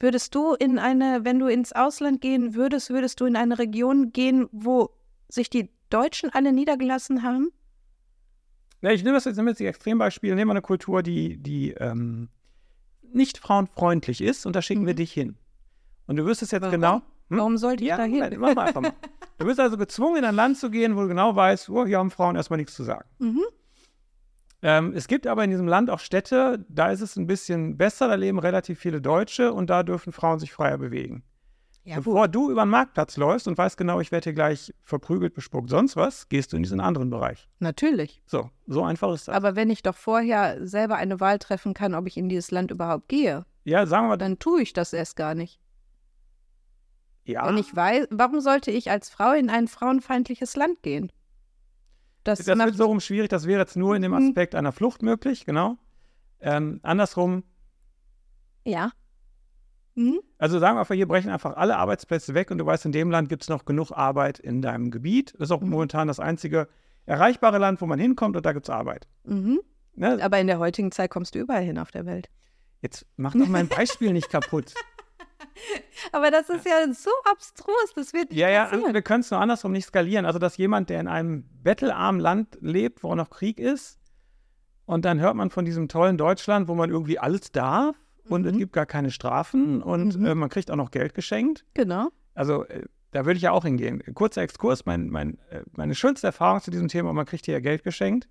Würdest 0.00 0.34
du 0.34 0.54
in 0.54 0.78
eine, 0.78 1.24
wenn 1.24 1.38
du 1.38 1.46
ins 1.46 1.72
Ausland 1.72 2.20
gehen 2.20 2.54
würdest, 2.54 2.90
würdest 2.90 3.20
du 3.20 3.26
in 3.26 3.36
eine 3.36 3.58
Region 3.58 4.12
gehen, 4.12 4.48
wo 4.50 4.90
sich 5.28 5.50
die 5.50 5.70
Deutschen 5.90 6.30
alle 6.30 6.52
niedergelassen 6.52 7.22
haben? 7.22 7.50
Ja, 8.80 8.90
ich 8.90 9.02
nehme 9.04 9.16
das 9.16 9.24
jetzt, 9.24 9.38
die 9.58 9.66
Extrembeispiele. 9.66 10.34
Nehmen 10.34 10.48
wir 10.48 10.52
eine 10.54 10.62
Kultur, 10.62 11.02
die, 11.02 11.36
die 11.38 11.70
ähm, 11.72 12.28
nicht 13.02 13.38
frauenfreundlich 13.38 14.20
ist 14.20 14.44
und 14.46 14.56
da 14.56 14.62
schicken 14.62 14.86
wir 14.86 14.92
Mhm. 14.94 14.98
dich 14.98 15.12
hin. 15.12 15.36
Und 16.06 16.16
du 16.16 16.24
wüsstest 16.24 16.52
jetzt 16.52 16.62
Warum? 16.62 16.72
genau. 16.72 16.94
Hm? 17.28 17.38
Warum 17.38 17.56
sollte 17.56 17.82
ich 17.84 17.88
Ja, 17.90 17.96
da 17.96 18.04
hin? 18.04 18.24
Mach 18.38 18.54
mal 18.54 18.66
einfach 18.68 18.80
mal. 18.80 18.92
Du 19.38 19.46
bist 19.46 19.58
also 19.58 19.76
gezwungen, 19.76 20.18
in 20.18 20.24
ein 20.24 20.36
Land 20.36 20.58
zu 20.58 20.70
gehen, 20.70 20.94
wo 20.94 21.00
du 21.02 21.08
genau 21.08 21.34
weißt, 21.34 21.68
oh, 21.68 21.84
hier 21.84 21.98
haben 21.98 22.12
Frauen 22.12 22.36
erstmal 22.36 22.56
nichts 22.58 22.74
zu 22.74 22.84
sagen. 22.84 23.08
Mhm. 23.18 23.42
Ähm, 24.62 24.92
es 24.94 25.08
gibt 25.08 25.26
aber 25.26 25.42
in 25.42 25.50
diesem 25.50 25.66
Land 25.66 25.90
auch 25.90 25.98
Städte, 25.98 26.64
da 26.68 26.90
ist 26.92 27.00
es 27.00 27.16
ein 27.16 27.26
bisschen 27.26 27.76
besser, 27.76 28.06
da 28.08 28.14
leben 28.14 28.38
relativ 28.38 28.78
viele 28.78 29.00
Deutsche 29.00 29.52
und 29.52 29.68
da 29.68 29.82
dürfen 29.82 30.12
Frauen 30.12 30.38
sich 30.38 30.52
freier 30.52 30.78
bewegen. 30.78 31.24
Ja, 31.82 31.96
Bevor 31.96 32.28
du 32.28 32.50
über 32.50 32.62
den 32.64 32.70
Marktplatz 32.70 33.18
läufst 33.18 33.46
und 33.46 33.58
weißt 33.58 33.76
genau, 33.76 34.00
ich 34.00 34.10
werde 34.10 34.24
hier 34.24 34.32
gleich 34.32 34.72
verprügelt, 34.84 35.34
bespuckt, 35.34 35.68
sonst 35.68 35.96
was, 35.96 36.28
gehst 36.30 36.52
du 36.52 36.56
in 36.56 36.62
diesen 36.62 36.80
anderen 36.80 37.10
Bereich. 37.10 37.46
Natürlich. 37.58 38.22
So, 38.24 38.48
so 38.66 38.84
einfach 38.84 39.12
ist 39.12 39.28
das. 39.28 39.34
Aber 39.34 39.54
wenn 39.56 39.68
ich 39.68 39.82
doch 39.82 39.96
vorher 39.96 40.66
selber 40.66 40.94
eine 40.96 41.20
Wahl 41.20 41.38
treffen 41.38 41.74
kann, 41.74 41.94
ob 41.94 42.06
ich 42.06 42.16
in 42.16 42.30
dieses 42.30 42.50
Land 42.52 42.70
überhaupt 42.70 43.08
gehe, 43.08 43.44
ja, 43.64 43.84
sagen 43.84 44.08
wir 44.08 44.16
dann 44.16 44.38
tue 44.38 44.62
ich 44.62 44.72
das 44.72 44.94
erst 44.94 45.16
gar 45.16 45.34
nicht. 45.34 45.60
Ja, 47.24 47.46
Wenn 47.46 47.56
ich 47.58 47.74
weiß, 47.74 48.08
warum 48.10 48.40
sollte 48.40 48.70
ich 48.70 48.90
als 48.90 49.08
Frau 49.08 49.32
in 49.32 49.48
ein 49.50 49.68
frauenfeindliches 49.68 50.56
Land 50.56 50.82
gehen? 50.82 51.10
Das, 52.22 52.38
das 52.38 52.58
wird 52.58 52.76
so 52.76 52.86
rum 52.86 53.00
schwierig, 53.00 53.28
das 53.28 53.46
wäre 53.46 53.60
jetzt 53.60 53.76
nur 53.76 53.94
in 53.96 54.02
dem 54.02 54.12
Mhm. 54.12 54.28
Aspekt 54.28 54.54
einer 54.54 54.72
Flucht 54.72 55.02
möglich, 55.02 55.44
genau. 55.44 55.76
Ähm, 56.40 56.80
andersrum, 56.82 57.44
ja. 58.64 58.90
Mhm. 59.94 60.20
also 60.38 60.58
sagen 60.58 60.76
wir 60.76 60.80
einfach, 60.80 60.94
hier 60.94 61.06
brechen 61.06 61.30
einfach 61.30 61.56
alle 61.56 61.76
Arbeitsplätze 61.76 62.34
weg 62.34 62.50
und 62.50 62.58
du 62.58 62.66
weißt, 62.66 62.84
in 62.86 62.92
dem 62.92 63.10
Land 63.10 63.28
gibt 63.28 63.42
es 63.44 63.48
noch 63.48 63.64
genug 63.64 63.92
Arbeit 63.92 64.38
in 64.40 64.60
deinem 64.60 64.90
Gebiet. 64.90 65.32
Das 65.34 65.48
ist 65.48 65.50
auch 65.52 65.60
Mhm. 65.60 65.70
momentan 65.70 66.08
das 66.08 66.18
einzige 66.18 66.68
erreichbare 67.06 67.58
Land, 67.58 67.80
wo 67.80 67.86
man 67.86 67.98
hinkommt 67.98 68.36
und 68.36 68.44
da 68.44 68.52
gibt 68.52 68.66
es 68.66 68.70
Arbeit. 68.70 69.06
Mhm. 69.24 69.60
Ne? 69.94 70.18
Aber 70.22 70.38
in 70.40 70.46
der 70.48 70.58
heutigen 70.58 70.90
Zeit 70.90 71.10
kommst 71.10 71.34
du 71.34 71.38
überall 71.38 71.62
hin 71.62 71.78
auf 71.78 71.90
der 71.92 72.06
Welt. 72.06 72.28
Jetzt 72.82 73.06
mach 73.16 73.34
doch 73.34 73.46
mein 73.48 73.68
Beispiel 73.68 74.12
nicht 74.12 74.28
kaputt. 74.30 74.74
Aber 76.12 76.30
das 76.30 76.48
ist 76.48 76.66
ja 76.66 76.92
so 76.92 77.10
abstrus, 77.30 77.92
das 77.94 78.12
wird 78.12 78.30
nicht 78.30 78.38
Ja, 78.38 78.48
ja, 78.48 78.64
passieren. 78.66 78.94
wir 78.94 79.02
können 79.02 79.20
es 79.20 79.30
nur 79.30 79.40
andersrum 79.40 79.72
nicht 79.72 79.86
skalieren. 79.86 80.26
Also, 80.26 80.38
dass 80.38 80.56
jemand, 80.56 80.90
der 80.90 81.00
in 81.00 81.08
einem 81.08 81.44
bettelarmen 81.62 82.20
Land 82.20 82.58
lebt, 82.60 83.02
wo 83.02 83.14
noch 83.14 83.30
Krieg 83.30 83.58
ist, 83.60 83.98
und 84.86 85.04
dann 85.04 85.18
hört 85.20 85.34
man 85.34 85.50
von 85.50 85.64
diesem 85.64 85.88
tollen 85.88 86.18
Deutschland, 86.18 86.68
wo 86.68 86.74
man 86.74 86.90
irgendwie 86.90 87.18
alles 87.18 87.50
darf 87.52 87.96
und 88.28 88.44
es 88.46 88.52
Mhm. 88.52 88.58
gibt 88.58 88.72
gar 88.74 88.86
keine 88.86 89.10
Strafen 89.10 89.82
und 89.82 90.18
Mhm. 90.18 90.26
äh, 90.26 90.34
man 90.34 90.48
kriegt 90.50 90.70
auch 90.70 90.76
noch 90.76 90.90
Geld 90.90 91.14
geschenkt. 91.14 91.64
Genau. 91.74 92.08
Also, 92.34 92.64
äh, 92.66 92.82
da 93.12 93.24
würde 93.24 93.36
ich 93.36 93.42
ja 93.42 93.52
auch 93.52 93.64
hingehen. 93.64 94.02
Kurzer 94.14 94.42
Exkurs, 94.42 94.84
mein, 94.86 95.08
mein, 95.08 95.38
äh, 95.50 95.62
meine 95.72 95.94
schönste 95.94 96.26
Erfahrung 96.26 96.60
zu 96.60 96.70
diesem 96.70 96.88
Thema, 96.88 97.12
man 97.14 97.24
kriegt 97.26 97.46
hier 97.46 97.54
ja 97.54 97.60
Geld 97.60 97.82
geschenkt, 97.84 98.28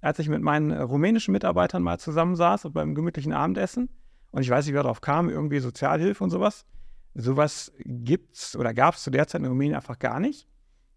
als 0.00 0.18
ich 0.18 0.28
mit 0.28 0.42
meinen 0.42 0.70
äh, 0.72 0.80
rumänischen 0.80 1.30
Mitarbeitern 1.32 1.82
mal 1.82 1.98
zusammensaß 1.98 2.64
und 2.64 2.72
beim 2.72 2.94
gemütlichen 2.96 3.32
Abendessen. 3.32 3.88
Und 4.32 4.42
ich 4.42 4.50
weiß 4.50 4.66
nicht, 4.66 4.74
wer 4.74 4.82
darauf 4.82 5.00
kam, 5.00 5.28
irgendwie 5.28 5.60
Sozialhilfe 5.60 6.24
und 6.24 6.30
sowas. 6.30 6.66
Sowas 7.14 7.72
gibt's 7.78 8.56
oder 8.56 8.74
gab 8.74 8.94
es 8.94 9.02
zu 9.02 9.10
der 9.10 9.28
Zeit 9.28 9.42
in 9.42 9.46
Rumänien 9.46 9.76
einfach 9.76 9.98
gar 9.98 10.18
nicht. 10.18 10.48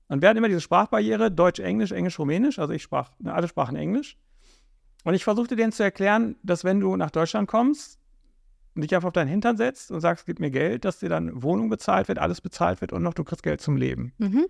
Und 0.08 0.22
wir 0.22 0.30
hatten 0.30 0.38
immer 0.38 0.48
diese 0.48 0.62
Sprachbarriere, 0.62 1.32
Deutsch, 1.32 1.60
Englisch, 1.60 1.92
Englisch, 1.92 2.18
Rumänisch. 2.18 2.60
Also 2.60 2.74
ich 2.74 2.84
sprach, 2.84 3.12
ne, 3.20 3.34
alle 3.34 3.48
sprachen 3.48 3.76
Englisch. 3.76 4.18
Und 5.04 5.14
ich 5.14 5.24
versuchte 5.24 5.56
denen 5.56 5.72
zu 5.72 5.84
erklären, 5.84 6.38
dass 6.44 6.64
wenn 6.64 6.80
du 6.80 6.96
nach 6.96 7.12
Deutschland 7.12 7.48
kommst 7.48 8.00
und 8.76 8.84
dich 8.84 8.96
einfach 8.96 9.08
auf 9.08 9.14
deinen 9.14 9.28
Hintern 9.28 9.58
setzt 9.58 9.92
und 9.92 10.00
sagst, 10.00 10.26
gib 10.26 10.40
mir 10.40 10.52
Geld, 10.52 10.86
dass 10.86 11.00
dir 11.00 11.10
dann 11.10 11.44
Wohnung 11.44 11.70
bezahlt 11.70 12.08
wird, 12.08 12.20
alles 12.20 12.42
bezahlt 12.42 12.82
wird 12.82 12.94
und 12.94 13.04
noch 13.04 13.14
du 13.14 13.24
kriegst 13.24 13.44
Geld 13.44 13.62
zum 13.62 13.78
Leben. 13.78 14.14
Mhm. 14.18 14.46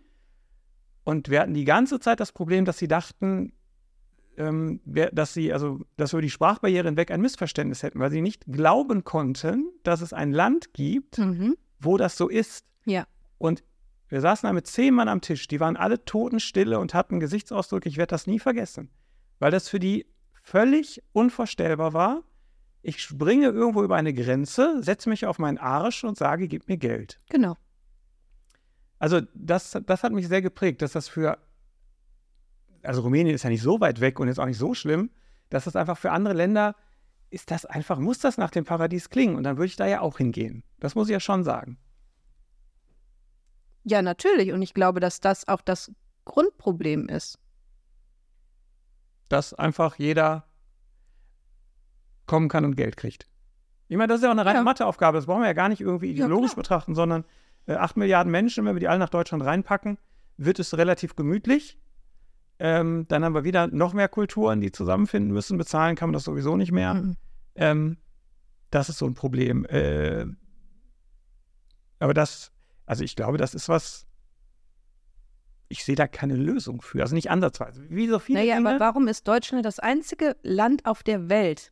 Und 1.03 1.29
wir 1.29 1.41
hatten 1.41 1.53
die 1.53 1.65
ganze 1.65 1.99
Zeit 1.99 2.19
das 2.19 2.31
Problem, 2.31 2.65
dass 2.65 2.77
sie 2.77 2.88
dachten, 2.88 3.53
ähm, 4.38 4.79
dass 4.86 5.33
sie, 5.33 5.51
also, 5.53 5.79
dass 5.97 6.13
wir 6.13 6.17
über 6.17 6.21
die 6.23 6.29
Sprachbarriere 6.29 6.88
hinweg 6.88 7.11
ein 7.11 7.21
Missverständnis 7.21 7.83
hätten, 7.83 7.99
weil 7.99 8.11
sie 8.11 8.21
nicht 8.21 8.45
glauben 8.45 9.03
konnten, 9.03 9.69
dass 9.83 10.01
es 10.01 10.13
ein 10.13 10.31
Land 10.31 10.73
gibt, 10.73 11.17
Mhm. 11.17 11.55
wo 11.79 11.97
das 11.97 12.17
so 12.17 12.27
ist. 12.29 12.65
Ja. 12.86 13.05
Und 13.38 13.63
wir 14.09 14.21
saßen 14.21 14.47
da 14.47 14.53
mit 14.53 14.67
zehn 14.67 14.93
Mann 14.93 15.07
am 15.09 15.21
Tisch, 15.21 15.47
die 15.47 15.59
waren 15.59 15.77
alle 15.77 16.05
totenstille 16.05 16.79
und 16.79 16.93
hatten 16.93 17.19
Gesichtsausdruck, 17.19 17.86
ich 17.86 17.97
werde 17.97 18.11
das 18.11 18.27
nie 18.27 18.39
vergessen. 18.39 18.89
Weil 19.39 19.51
das 19.51 19.67
für 19.67 19.79
die 19.79 20.05
völlig 20.43 21.01
unvorstellbar 21.11 21.93
war. 21.93 22.23
Ich 22.83 23.01
springe 23.01 23.47
irgendwo 23.47 23.83
über 23.83 23.95
eine 23.95 24.13
Grenze, 24.13 24.83
setze 24.83 25.09
mich 25.09 25.25
auf 25.25 25.39
meinen 25.39 25.57
Arsch 25.57 26.03
und 26.03 26.17
sage, 26.19 26.47
gib 26.47 26.67
mir 26.69 26.77
Geld. 26.77 27.19
Genau. 27.29 27.57
Also 28.99 29.21
das, 29.33 29.77
das 29.86 30.03
hat 30.03 30.13
mich 30.13 30.27
sehr 30.27 30.41
geprägt, 30.43 30.81
dass 30.81 30.93
das 30.93 31.07
für, 31.07 31.38
also 32.86 33.01
Rumänien 33.01 33.36
ist 33.36 33.43
ja 33.43 33.49
nicht 33.49 33.61
so 33.61 33.79
weit 33.79 33.99
weg 34.01 34.19
und 34.19 34.27
jetzt 34.27 34.39
auch 34.39 34.45
nicht 34.45 34.57
so 34.57 34.73
schlimm, 34.73 35.09
dass 35.49 35.65
das 35.65 35.75
einfach 35.75 35.97
für 35.97 36.11
andere 36.11 36.33
Länder 36.33 36.75
ist 37.29 37.51
das 37.51 37.65
einfach, 37.65 37.99
muss 37.99 38.19
das 38.19 38.38
nach 38.38 38.51
dem 38.51 38.65
Paradies 38.65 39.09
klingen 39.09 39.36
und 39.36 39.43
dann 39.43 39.57
würde 39.57 39.67
ich 39.67 39.75
da 39.75 39.88
ja 39.88 40.01
auch 40.01 40.17
hingehen. 40.17 40.63
Das 40.79 40.95
muss 40.95 41.07
ich 41.07 41.13
ja 41.13 41.19
schon 41.19 41.43
sagen. 41.43 41.77
Ja, 43.83 44.01
natürlich. 44.01 44.51
Und 44.51 44.61
ich 44.61 44.73
glaube, 44.73 44.99
dass 44.99 45.19
das 45.19 45.47
auch 45.47 45.61
das 45.61 45.91
Grundproblem 46.25 47.07
ist. 47.09 47.38
Dass 49.29 49.53
einfach 49.53 49.95
jeder 49.97 50.47
kommen 52.25 52.49
kann 52.49 52.65
und 52.65 52.75
Geld 52.75 52.97
kriegt. 52.97 53.27
Ich 53.88 53.97
meine, 53.97 54.07
das 54.07 54.17
ist 54.17 54.23
ja 54.23 54.29
auch 54.29 54.33
eine 54.33 54.45
reine 54.45 54.59
Ja. 54.59 54.63
Matheaufgabe, 54.63 55.17
das 55.17 55.27
brauchen 55.27 55.41
wir 55.41 55.47
ja 55.47 55.53
gar 55.53 55.69
nicht 55.69 55.81
irgendwie 55.81 56.07
Ja, 56.07 56.13
ideologisch 56.25 56.51
klar. 56.53 56.63
betrachten, 56.63 56.95
sondern 56.95 57.23
äh, 57.67 57.73
8 57.75 57.97
Milliarden 57.97 58.31
Menschen, 58.31 58.65
wenn 58.65 58.75
wir 58.75 58.79
die 58.79 58.88
alle 58.88 58.99
nach 58.99 59.09
Deutschland 59.09 59.43
reinpacken, 59.43 59.97
wird 60.38 60.59
es 60.59 60.75
relativ 60.77 61.15
gemütlich. 61.15 61.79
Ähm, 62.60 63.06
dann 63.10 63.24
haben 63.26 63.34
wir 63.36 63.43
wieder 63.43 63.68
noch 63.68 63.93
mehr 63.93 64.08
Kulturen, 64.08 64.62
die 64.62 64.72
zusammenfinden 64.72 65.34
müssen. 65.34 65.58
Bezahlen 65.58 65.95
kann 65.95 66.10
man 66.10 66.14
das 66.14 66.24
sowieso 66.24 66.56
nicht 66.56 66.72
mehr. 66.72 66.93
Mhm. 66.95 67.18
Ähm, 67.56 67.97
das 68.72 68.89
ist 68.89 68.97
so 68.97 69.06
ein 69.06 69.14
Problem. 69.14 69.66
Äh, 69.66 70.26
aber 71.99 72.14
das, 72.14 72.51
also 72.86 73.03
ich 73.03 73.16
glaube, 73.16 73.38
das 73.38 73.53
ist 73.56 73.70
was, 73.70 74.06
ich 75.68 75.84
sehe 75.84 75.95
da 75.95 76.08
keine 76.08 76.36
Lösung 76.36 76.82
für. 76.82 77.01
Also 77.01 77.16
nicht 77.16 77.30
ansatzweise. 77.32 77.84
Wie 77.89 78.08
so 78.08 78.20
viele 78.20 78.39
Naja, 78.39 78.56
Dinge. 78.58 78.70
aber 78.70 78.80
warum 78.80 79.08
ist 79.08 79.28
Deutschland 79.28 79.66
das 79.66 79.80
einzige 79.80 80.36
Land 80.43 80.86
auf 80.86 81.03
der 81.03 81.30
Welt, 81.30 81.72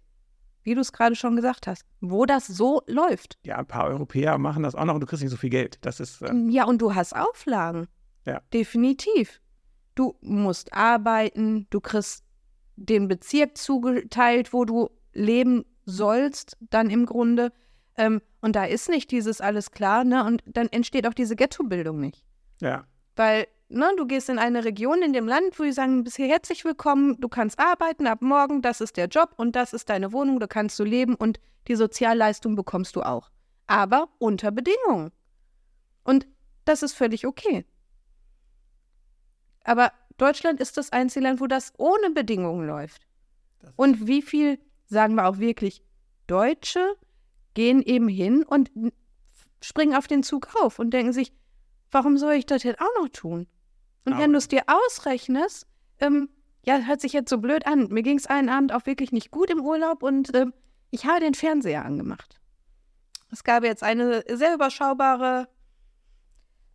wie 0.64 0.76
du 0.76 0.82
es 0.82 0.92
gerade 0.94 1.16
schon 1.16 1.36
gesagt 1.36 1.68
hast, 1.68 1.86
wo 2.02 2.26
das 2.26 2.48
so 2.48 2.82
läuft? 2.88 3.38
ja, 3.44 3.58
ein 3.58 3.66
paar 3.68 3.86
Europäer 3.88 4.38
machen 4.38 4.64
das 4.64 4.76
auch 4.76 4.86
noch 4.86 4.96
und 4.96 5.02
du 5.02 5.08
kriegst 5.08 5.22
nicht 5.24 5.32
so 5.32 5.38
viel 5.38 5.50
Geld. 5.50 5.78
Das 5.82 6.00
ist, 6.00 6.22
äh, 6.22 6.34
Ja, 6.50 6.66
und 6.66 6.82
du 6.82 6.96
hast 6.96 7.16
Auflagen. 7.16 7.88
Ja. 8.26 8.42
Definitiv. 8.54 9.42
Du 9.96 10.16
musst 10.22 10.74
arbeiten, 10.74 11.68
du 11.70 11.80
kriegst 11.80 12.24
den 12.76 13.08
Bezirk 13.08 13.58
zugeteilt, 13.58 14.54
wo 14.54 14.66
du 14.66 14.89
leben 15.14 15.66
sollst, 15.86 16.58
dann 16.60 16.89
im 16.89 17.06
Grunde. 17.06 17.52
Ähm, 17.98 18.22
und 18.41 18.56
da 18.56 18.66
ist 18.66 18.89
nicht 18.89 19.12
dieses 19.12 19.41
alles 19.41 19.72
klar, 19.72 20.04
ne? 20.04 20.24
Und 20.26 20.44
dann 20.46 20.68
entsteht 20.70 21.08
auch 21.08 21.14
diese 21.14 21.36
Ghettobildung 21.36 22.00
nicht. 22.00 22.24
ja. 22.62 22.86
Weil, 23.16 23.46
ne, 23.70 23.91
du 23.96 24.08
gehst 24.08 24.30
in 24.30 24.39
eine 24.39 24.66
Region 24.66 25.04
in 25.04 25.14
dem 25.14 25.28
Land, 25.28 25.60
wo 25.60 25.64
die 25.64 25.72
sagen, 25.72 26.04
bist 26.04 26.16
hier 26.16 26.28
herzlich 26.28 26.66
willkommen, 26.66 27.16
du 27.20 27.28
kannst 27.30 27.60
arbeiten 27.60 28.08
ab 28.08 28.24
morgen, 28.24 28.64
das 28.64 28.82
ist 28.82 28.98
der 28.98 29.06
Job 29.06 29.34
und 29.38 29.56
das 29.56 29.72
ist 29.74 29.88
deine 29.89 30.12
Wohnung, 30.12 30.39
da 30.39 30.48
kannst 30.48 30.80
du 30.80 30.84
leben 30.84 31.14
und 31.14 31.39
die 31.68 31.76
Sozialleistung 31.76 32.56
bekommst 32.56 32.96
du 32.96 33.04
auch. 33.04 33.30
Aber 33.68 34.10
unter 34.18 34.50
Bedingungen. 34.50 35.12
Und 36.04 36.26
das 36.66 36.82
ist 36.82 36.94
völlig 36.94 37.28
okay. 37.28 37.66
Aber 39.64 39.91
Deutschland 40.18 40.59
ist 40.59 40.78
das 40.78 40.91
einzige 40.91 41.26
Land, 41.26 41.41
wo 41.41 41.47
das 41.47 41.74
ohne 41.78 42.11
Bedingungen 42.11 42.68
läuft. 42.68 43.07
Und 43.76 44.07
wie 44.07 44.22
viel, 44.22 44.59
sagen 44.86 45.16
wir 45.16 45.28
auch 45.28 45.39
wirklich, 45.39 45.82
Deutsche 46.28 46.95
gehen 47.53 47.82
eben 47.82 48.07
hin 48.07 48.43
und 48.43 48.72
springen 49.61 49.95
auf 49.95 50.07
den 50.07 50.24
Zug 50.24 50.49
auf 50.61 50.80
und 50.80 50.91
denken 50.91 51.14
sich, 51.14 51.34
warum 51.91 52.18
soll 52.18 52.34
ich 52.34 52.45
das 52.45 52.64
jetzt 52.64 52.82
auch 52.82 53.01
noch 53.01 53.09
tun? 53.09 53.47
Und 54.05 54.18
wenn 54.18 54.32
du 54.34 54.38
es 54.38 54.49
dir 54.49 54.64
ausrechnest, 54.68 55.66
ähm, 55.99 56.30
ja, 56.66 56.78
hört 56.80 57.01
sich 57.01 57.14
jetzt 57.14 57.30
so 57.30 57.38
blöd 57.38 57.66
an. 57.66 57.88
Mir 57.88 58.03
ging 58.03 58.18
es 58.18 58.28
einen 58.28 58.49
Abend 58.49 58.74
auch 58.74 58.86
wirklich 58.86 59.11
nicht 59.11 59.32
gut 59.32 59.49
im 59.49 59.61
Urlaub 59.61 60.03
und 60.03 60.36
ähm, 60.36 60.53
ich 60.91 61.05
habe 61.05 61.22
den 61.22 61.34
Fernseher 61.34 61.86
angemacht. 61.86 62.39
Es 63.32 63.43
gab 63.43 63.64
jetzt 63.64 63.82
eine 63.82 64.24
sehr 64.30 64.53
überschaubare 64.53 65.47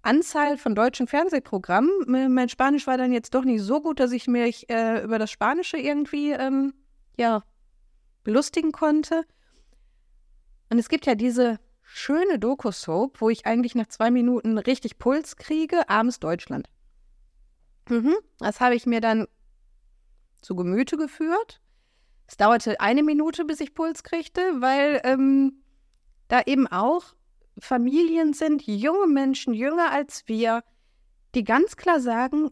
Anzahl 0.03 0.57
von 0.57 0.75
deutschen 0.75 1.07
Fernsehprogrammen. 1.07 1.91
Mein 2.33 2.49
Spanisch 2.49 2.87
war 2.87 2.97
dann 2.97 3.13
jetzt 3.13 3.35
doch 3.35 3.45
nicht 3.45 3.63
so 3.63 3.81
gut, 3.81 4.01
dass 4.01 4.13
ich 4.13 4.27
mich 4.27 4.69
äh, 4.71 5.03
über 5.03 5.19
das 5.19 5.31
Spanische 5.31 5.77
irgendwie 5.77 6.33
ähm, 6.33 6.75
ja, 7.17 7.43
belustigen 8.25 8.73
konnte. 8.73 9.25
Und 10.71 10.79
es 10.79 10.89
gibt 10.89 11.07
ja 11.07 11.15
diese 11.15 11.59
schöne 11.83 12.39
Doku-Soap, 12.39 13.21
wo 13.21 13.31
ich 13.31 13.47
eigentlich 13.47 13.75
nach 13.75 13.89
zwei 13.89 14.11
Minuten 14.11 14.59
richtig 14.59 14.99
Puls 14.99 15.37
kriege, 15.37 15.89
abends 15.89 16.21
Deutschland. 16.21 16.69
Mhm. 17.89 18.15
Das 18.39 18.61
habe 18.61 18.75
ich 18.75 18.87
mir 18.87 19.01
dann 19.01 19.27
zu 20.43 20.55
Gemüte 20.55 20.97
geführt. 20.97 21.61
Es 22.27 22.37
dauerte 22.37 22.81
eine 22.81 23.03
Minute, 23.03 23.45
bis 23.47 23.61
ich 23.61 23.75
Puls 23.75 24.03
kriegte, 24.03 24.43
weil 24.61 25.01
ähm, 25.05 25.63
da 26.29 26.43
eben 26.43 26.67
auch 26.67 27.15
Familien 27.61 28.33
sind, 28.33 28.67
junge 28.67 29.07
Menschen, 29.07 29.55
jünger 29.55 29.91
als 29.91 30.25
wir, 30.27 30.63
die 31.35 31.45
ganz 31.45 31.77
klar 31.77 32.01
sagen, 32.01 32.51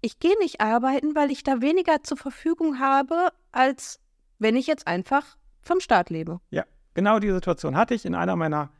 ich 0.00 0.18
gehe 0.18 0.38
nicht 0.38 0.60
arbeiten, 0.60 1.14
weil 1.14 1.30
ich 1.30 1.42
da 1.42 1.60
weniger 1.60 2.02
zur 2.02 2.16
Verfügung 2.16 2.78
habe, 2.78 3.28
als 3.52 4.00
wenn 4.38 4.56
ich 4.56 4.66
jetzt 4.66 4.86
einfach 4.86 5.36
vom 5.60 5.80
Staat 5.80 6.10
lebe. 6.10 6.40
Ja, 6.50 6.64
genau 6.94 7.18
die 7.18 7.30
Situation 7.30 7.76
hatte 7.76 7.94
ich 7.94 8.04
in 8.04 8.14
einer 8.14 8.36
meiner 8.36 8.70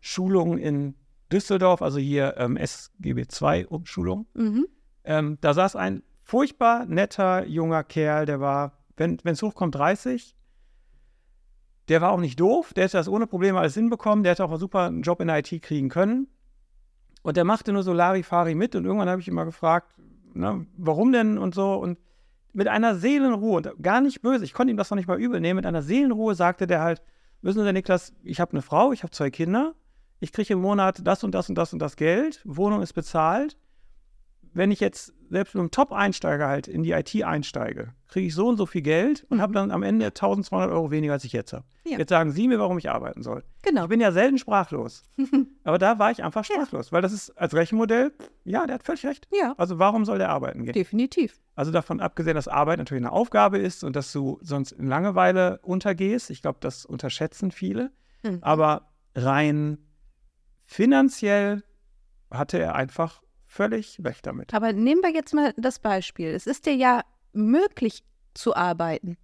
Schulungen 0.00 0.58
in 0.58 0.94
Düsseldorf, 1.32 1.82
also 1.82 1.98
hier 1.98 2.34
ähm, 2.36 2.56
SGB 2.56 3.26
II-Umschulung. 3.40 4.26
Mhm. 4.34 4.66
Ähm, 5.04 5.38
da 5.40 5.54
saß 5.54 5.76
ein 5.76 6.02
furchtbar 6.22 6.84
netter 6.86 7.46
junger 7.46 7.82
Kerl, 7.82 8.26
der 8.26 8.40
war, 8.40 8.72
wenn 8.96 9.18
es 9.24 9.42
hochkommt, 9.42 9.74
30. 9.74 10.35
der 11.88 12.00
war 12.00 12.10
auch 12.10 12.20
nicht 12.20 12.40
doof, 12.40 12.72
der 12.74 12.84
hätte 12.84 12.96
das 12.96 13.08
ohne 13.08 13.26
Probleme 13.26 13.58
alles 13.58 13.74
hinbekommen, 13.74 14.24
der 14.24 14.32
hätte 14.32 14.44
auch 14.44 14.50
einen 14.50 14.60
super 14.60 14.90
Job 14.90 15.20
in 15.20 15.28
der 15.28 15.38
IT 15.38 15.62
kriegen 15.62 15.88
können. 15.88 16.28
Und 17.22 17.36
der 17.36 17.44
machte 17.44 17.72
nur 17.72 17.82
so 17.82 17.92
Larifari 17.92 18.54
mit 18.54 18.74
und 18.74 18.84
irgendwann 18.84 19.08
habe 19.08 19.20
ich 19.20 19.28
ihn 19.28 19.34
mal 19.34 19.44
gefragt, 19.44 19.92
ne, 20.34 20.66
warum 20.76 21.12
denn 21.12 21.38
und 21.38 21.54
so. 21.54 21.74
Und 21.74 21.98
mit 22.52 22.68
einer 22.68 22.96
Seelenruhe 22.96 23.56
und 23.56 23.82
gar 23.82 24.00
nicht 24.00 24.22
böse, 24.22 24.44
ich 24.44 24.54
konnte 24.54 24.70
ihm 24.70 24.76
das 24.76 24.90
noch 24.90 24.96
nicht 24.96 25.08
mal 25.08 25.20
übel 25.20 25.40
nehmen, 25.40 25.56
mit 25.56 25.66
einer 25.66 25.82
Seelenruhe 25.82 26.34
sagte 26.34 26.66
der 26.66 26.80
halt, 26.80 27.02
wissen 27.42 27.62
Sie, 27.62 27.72
Niklas, 27.72 28.14
ich 28.22 28.40
habe 28.40 28.52
eine 28.52 28.62
Frau, 28.62 28.92
ich 28.92 29.02
habe 29.02 29.10
zwei 29.10 29.30
Kinder, 29.30 29.74
ich 30.20 30.32
kriege 30.32 30.54
im 30.54 30.60
Monat 30.60 31.06
das 31.06 31.22
und 31.24 31.34
das 31.34 31.48
und 31.48 31.56
das 31.56 31.72
und 31.72 31.80
das 31.80 31.96
Geld, 31.96 32.40
Wohnung 32.44 32.80
ist 32.80 32.94
bezahlt. 32.94 33.56
Wenn 34.56 34.70
ich 34.70 34.80
jetzt 34.80 35.12
selbst 35.28 35.54
mit 35.54 35.60
einem 35.60 35.70
Top-Einsteiger 35.70 36.48
halt 36.48 36.66
in 36.66 36.82
die 36.82 36.92
IT 36.92 37.14
einsteige, 37.22 37.92
kriege 38.08 38.28
ich 38.28 38.34
so 38.34 38.48
und 38.48 38.56
so 38.56 38.64
viel 38.64 38.80
Geld 38.80 39.26
und 39.28 39.42
habe 39.42 39.52
dann 39.52 39.70
am 39.70 39.82
Ende 39.82 40.06
1200 40.06 40.70
Euro 40.70 40.90
weniger, 40.90 41.12
als 41.12 41.24
ich 41.24 41.32
jetzt 41.32 41.52
habe. 41.52 41.64
Ja. 41.84 41.98
Jetzt 41.98 42.08
sagen 42.08 42.30
Sie 42.32 42.48
mir, 42.48 42.58
warum 42.58 42.78
ich 42.78 42.88
arbeiten 42.88 43.22
soll. 43.22 43.44
Genau. 43.62 43.82
Ich 43.82 43.88
bin 43.90 44.00
ja 44.00 44.12
selten 44.12 44.38
sprachlos. 44.38 45.02
Aber 45.64 45.76
da 45.78 45.98
war 45.98 46.10
ich 46.10 46.24
einfach 46.24 46.42
sprachlos, 46.44 46.90
weil 46.90 47.02
das 47.02 47.12
ist 47.12 47.30
als 47.36 47.54
Rechenmodell, 47.54 48.12
ja, 48.44 48.66
der 48.66 48.76
hat 48.76 48.82
völlig 48.84 49.04
recht. 49.04 49.28
Ja, 49.30 49.54
Also 49.58 49.78
warum 49.78 50.04
soll 50.06 50.16
der 50.18 50.30
arbeiten 50.30 50.64
gehen? 50.64 50.72
definitiv. 50.72 51.38
Also 51.54 51.70
davon 51.70 52.00
abgesehen, 52.00 52.34
dass 52.36 52.48
Arbeit 52.48 52.78
natürlich 52.78 53.02
eine 53.02 53.12
Aufgabe 53.12 53.58
ist 53.58 53.84
und 53.84 53.94
dass 53.94 54.10
du 54.12 54.38
sonst 54.40 54.72
in 54.72 54.86
Langeweile 54.86 55.58
untergehst. 55.62 56.30
Ich 56.30 56.40
glaube, 56.40 56.58
das 56.60 56.86
unterschätzen 56.86 57.50
viele. 57.50 57.90
Mhm. 58.22 58.38
Aber 58.40 58.88
rein 59.14 59.78
finanziell 60.64 61.62
hatte 62.30 62.58
er 62.58 62.74
einfach 62.74 63.22
völlig 63.56 63.98
recht 64.04 64.26
damit. 64.26 64.54
Aber 64.54 64.72
nehmen 64.72 65.02
wir 65.02 65.12
jetzt 65.12 65.34
mal 65.34 65.54
das 65.56 65.78
Beispiel. 65.78 66.28
Es 66.28 66.46
ist 66.46 66.66
dir 66.66 66.74
ja 66.74 67.02
möglich 67.32 68.04
zu 68.34 68.54
arbeiten. 68.54 69.16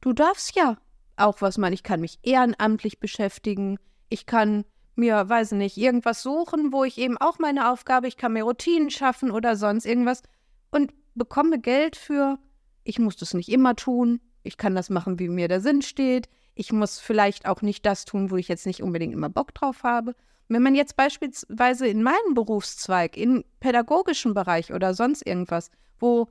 Du 0.00 0.12
darfst 0.12 0.56
ja 0.56 0.78
auch 1.16 1.40
was 1.40 1.58
machen. 1.58 1.74
Ich 1.74 1.82
kann 1.82 2.00
mich 2.00 2.18
ehrenamtlich 2.22 2.98
beschäftigen. 2.98 3.78
Ich 4.08 4.26
kann 4.26 4.64
mir, 4.96 5.28
weiß 5.28 5.52
nicht, 5.52 5.76
irgendwas 5.76 6.22
suchen, 6.22 6.72
wo 6.72 6.84
ich 6.84 6.98
eben 6.98 7.18
auch 7.18 7.38
meine 7.38 7.70
Aufgabe, 7.70 8.06
ich 8.06 8.16
kann 8.16 8.32
mir 8.32 8.44
Routinen 8.44 8.90
schaffen 8.90 9.30
oder 9.30 9.56
sonst 9.56 9.86
irgendwas 9.86 10.22
und 10.70 10.92
bekomme 11.14 11.58
Geld 11.58 11.96
für, 11.96 12.38
ich 12.84 12.98
muss 12.98 13.16
das 13.16 13.34
nicht 13.34 13.48
immer 13.48 13.76
tun. 13.76 14.20
Ich 14.42 14.56
kann 14.56 14.74
das 14.74 14.90
machen, 14.90 15.18
wie 15.18 15.28
mir 15.28 15.48
der 15.48 15.60
Sinn 15.60 15.82
steht. 15.82 16.28
Ich 16.54 16.70
muss 16.70 17.00
vielleicht 17.00 17.46
auch 17.46 17.62
nicht 17.62 17.86
das 17.86 18.04
tun, 18.04 18.30
wo 18.30 18.36
ich 18.36 18.48
jetzt 18.48 18.66
nicht 18.66 18.82
unbedingt 18.82 19.14
immer 19.14 19.30
Bock 19.30 19.54
drauf 19.54 19.82
habe. 19.82 20.14
Wenn 20.48 20.62
man 20.62 20.74
jetzt 20.74 20.96
beispielsweise 20.96 21.86
in 21.86 22.02
meinem 22.02 22.34
Berufszweig, 22.34 23.16
im 23.16 23.44
pädagogischen 23.60 24.34
Bereich 24.34 24.72
oder 24.72 24.94
sonst 24.94 25.26
irgendwas, 25.26 25.70
wo, 25.98 26.28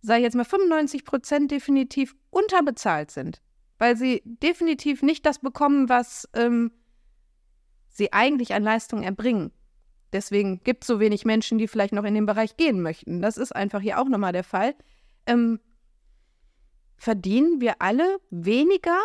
sag 0.00 0.18
ich 0.18 0.24
jetzt 0.24 0.34
mal, 0.34 0.44
95 0.44 1.04
Prozent 1.04 1.50
definitiv 1.50 2.16
unterbezahlt 2.30 3.10
sind, 3.10 3.40
weil 3.78 3.96
sie 3.96 4.22
definitiv 4.24 5.02
nicht 5.02 5.24
das 5.24 5.38
bekommen, 5.38 5.88
was 5.88 6.28
ähm, 6.34 6.72
sie 7.88 8.12
eigentlich 8.12 8.54
an 8.54 8.62
Leistung 8.62 9.02
erbringen. 9.02 9.52
Deswegen 10.12 10.62
gibt 10.64 10.84
es 10.84 10.88
so 10.88 11.00
wenig 11.00 11.24
Menschen, 11.24 11.58
die 11.58 11.68
vielleicht 11.68 11.92
noch 11.92 12.04
in 12.04 12.14
den 12.14 12.26
Bereich 12.26 12.56
gehen 12.56 12.80
möchten. 12.80 13.20
Das 13.20 13.36
ist 13.36 13.54
einfach 13.54 13.80
hier 13.80 14.00
auch 14.00 14.08
nochmal 14.08 14.32
der 14.32 14.44
Fall. 14.44 14.74
Ähm, 15.26 15.60
verdienen 16.96 17.60
wir 17.60 17.80
alle 17.80 18.18
weniger 18.30 18.98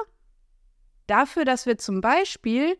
dafür, 1.07 1.45
dass 1.45 1.65
wir 1.65 1.77
zum 1.77 2.01
Beispiel 2.01 2.77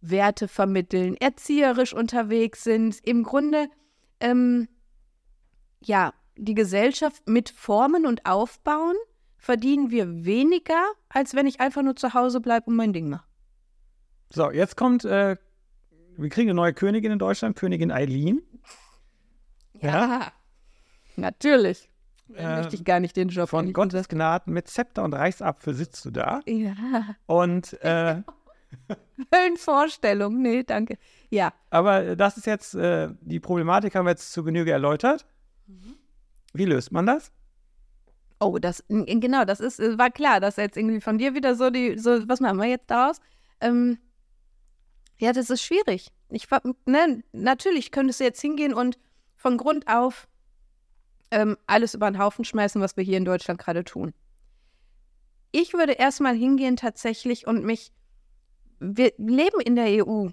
Werte 0.00 0.48
vermitteln, 0.48 1.16
erzieherisch 1.16 1.92
unterwegs 1.92 2.64
sind, 2.64 2.98
im 3.04 3.24
Grunde 3.24 3.68
ähm, 4.20 4.68
ja 5.80 6.12
die 6.36 6.54
Gesellschaft 6.54 7.28
mit 7.28 7.50
formen 7.50 8.06
und 8.06 8.24
aufbauen, 8.26 8.94
verdienen 9.36 9.90
wir 9.90 10.24
weniger, 10.24 10.82
als 11.08 11.34
wenn 11.34 11.46
ich 11.46 11.60
einfach 11.60 11.82
nur 11.82 11.96
zu 11.96 12.14
Hause 12.14 12.40
bleibe 12.40 12.66
und 12.66 12.76
mein 12.76 12.92
Ding 12.92 13.08
mache. 13.08 13.24
So, 14.30 14.50
jetzt 14.50 14.76
kommt, 14.76 15.04
äh, 15.04 15.36
wir 16.16 16.28
kriegen 16.28 16.50
eine 16.50 16.56
neue 16.56 16.74
Königin 16.74 17.12
in 17.12 17.18
Deutschland, 17.18 17.56
Königin 17.56 17.90
Eileen. 17.90 18.42
Ja. 19.80 20.32
natürlich. 21.16 21.88
Äh, 22.34 22.56
möchte 22.56 22.76
ich 22.76 22.84
gar 22.84 23.00
nicht 23.00 23.16
den 23.16 23.28
Job. 23.28 23.48
Von 23.48 23.72
Gottes 23.72 24.08
Gnaden 24.08 24.52
mit 24.52 24.68
Zepter 24.68 25.02
und 25.02 25.14
Reichsapfel 25.14 25.72
sitzt 25.74 26.04
du 26.04 26.10
da. 26.10 26.40
Ja, 26.46 26.74
Und 27.26 27.72
äh, 27.82 28.22
Höllenvorstellung. 29.34 30.40
Nee, 30.40 30.62
danke. 30.62 30.98
Ja, 31.30 31.52
aber 31.70 32.16
das 32.16 32.36
ist 32.36 32.46
jetzt, 32.46 32.74
äh, 32.74 33.08
die 33.20 33.40
Problematik 33.40 33.94
haben 33.94 34.06
wir 34.06 34.10
jetzt 34.10 34.32
zu 34.32 34.44
Genüge 34.44 34.72
erläutert. 34.72 35.26
Wie 36.52 36.64
löst 36.64 36.92
man 36.92 37.06
das? 37.06 37.30
Oh, 38.40 38.58
das, 38.58 38.84
genau, 38.88 39.44
das 39.44 39.60
ist, 39.60 39.80
äh, 39.80 39.98
war 39.98 40.10
klar, 40.10 40.40
dass 40.40 40.56
jetzt 40.56 40.76
irgendwie 40.76 41.00
von 41.00 41.18
dir 41.18 41.34
wieder 41.34 41.54
so 41.54 41.70
die, 41.70 41.98
so, 41.98 42.28
was 42.28 42.40
machen 42.40 42.58
wir 42.58 42.66
jetzt 42.66 42.90
daraus? 42.90 43.20
Ähm, 43.60 43.98
ja, 45.18 45.32
das 45.32 45.50
ist 45.50 45.62
schwierig. 45.62 46.12
Ich, 46.30 46.46
ne, 46.86 47.22
natürlich 47.32 47.90
könntest 47.90 48.20
du 48.20 48.24
jetzt 48.24 48.40
hingehen 48.40 48.74
und 48.74 48.98
von 49.34 49.56
Grund 49.56 49.88
auf 49.88 50.28
ähm, 51.30 51.56
alles 51.66 51.94
über 51.94 52.10
den 52.10 52.18
Haufen 52.18 52.44
schmeißen, 52.44 52.80
was 52.80 52.96
wir 52.96 53.04
hier 53.04 53.18
in 53.18 53.24
Deutschland 53.24 53.60
gerade 53.60 53.84
tun. 53.84 54.14
Ich 55.50 55.72
würde 55.74 55.92
erstmal 55.92 56.34
hingehen 56.34 56.76
tatsächlich 56.76 57.46
und 57.46 57.64
mich, 57.64 57.90
wir 58.80 59.12
leben 59.18 59.60
in 59.60 59.76
der 59.76 60.06
EU. 60.06 60.28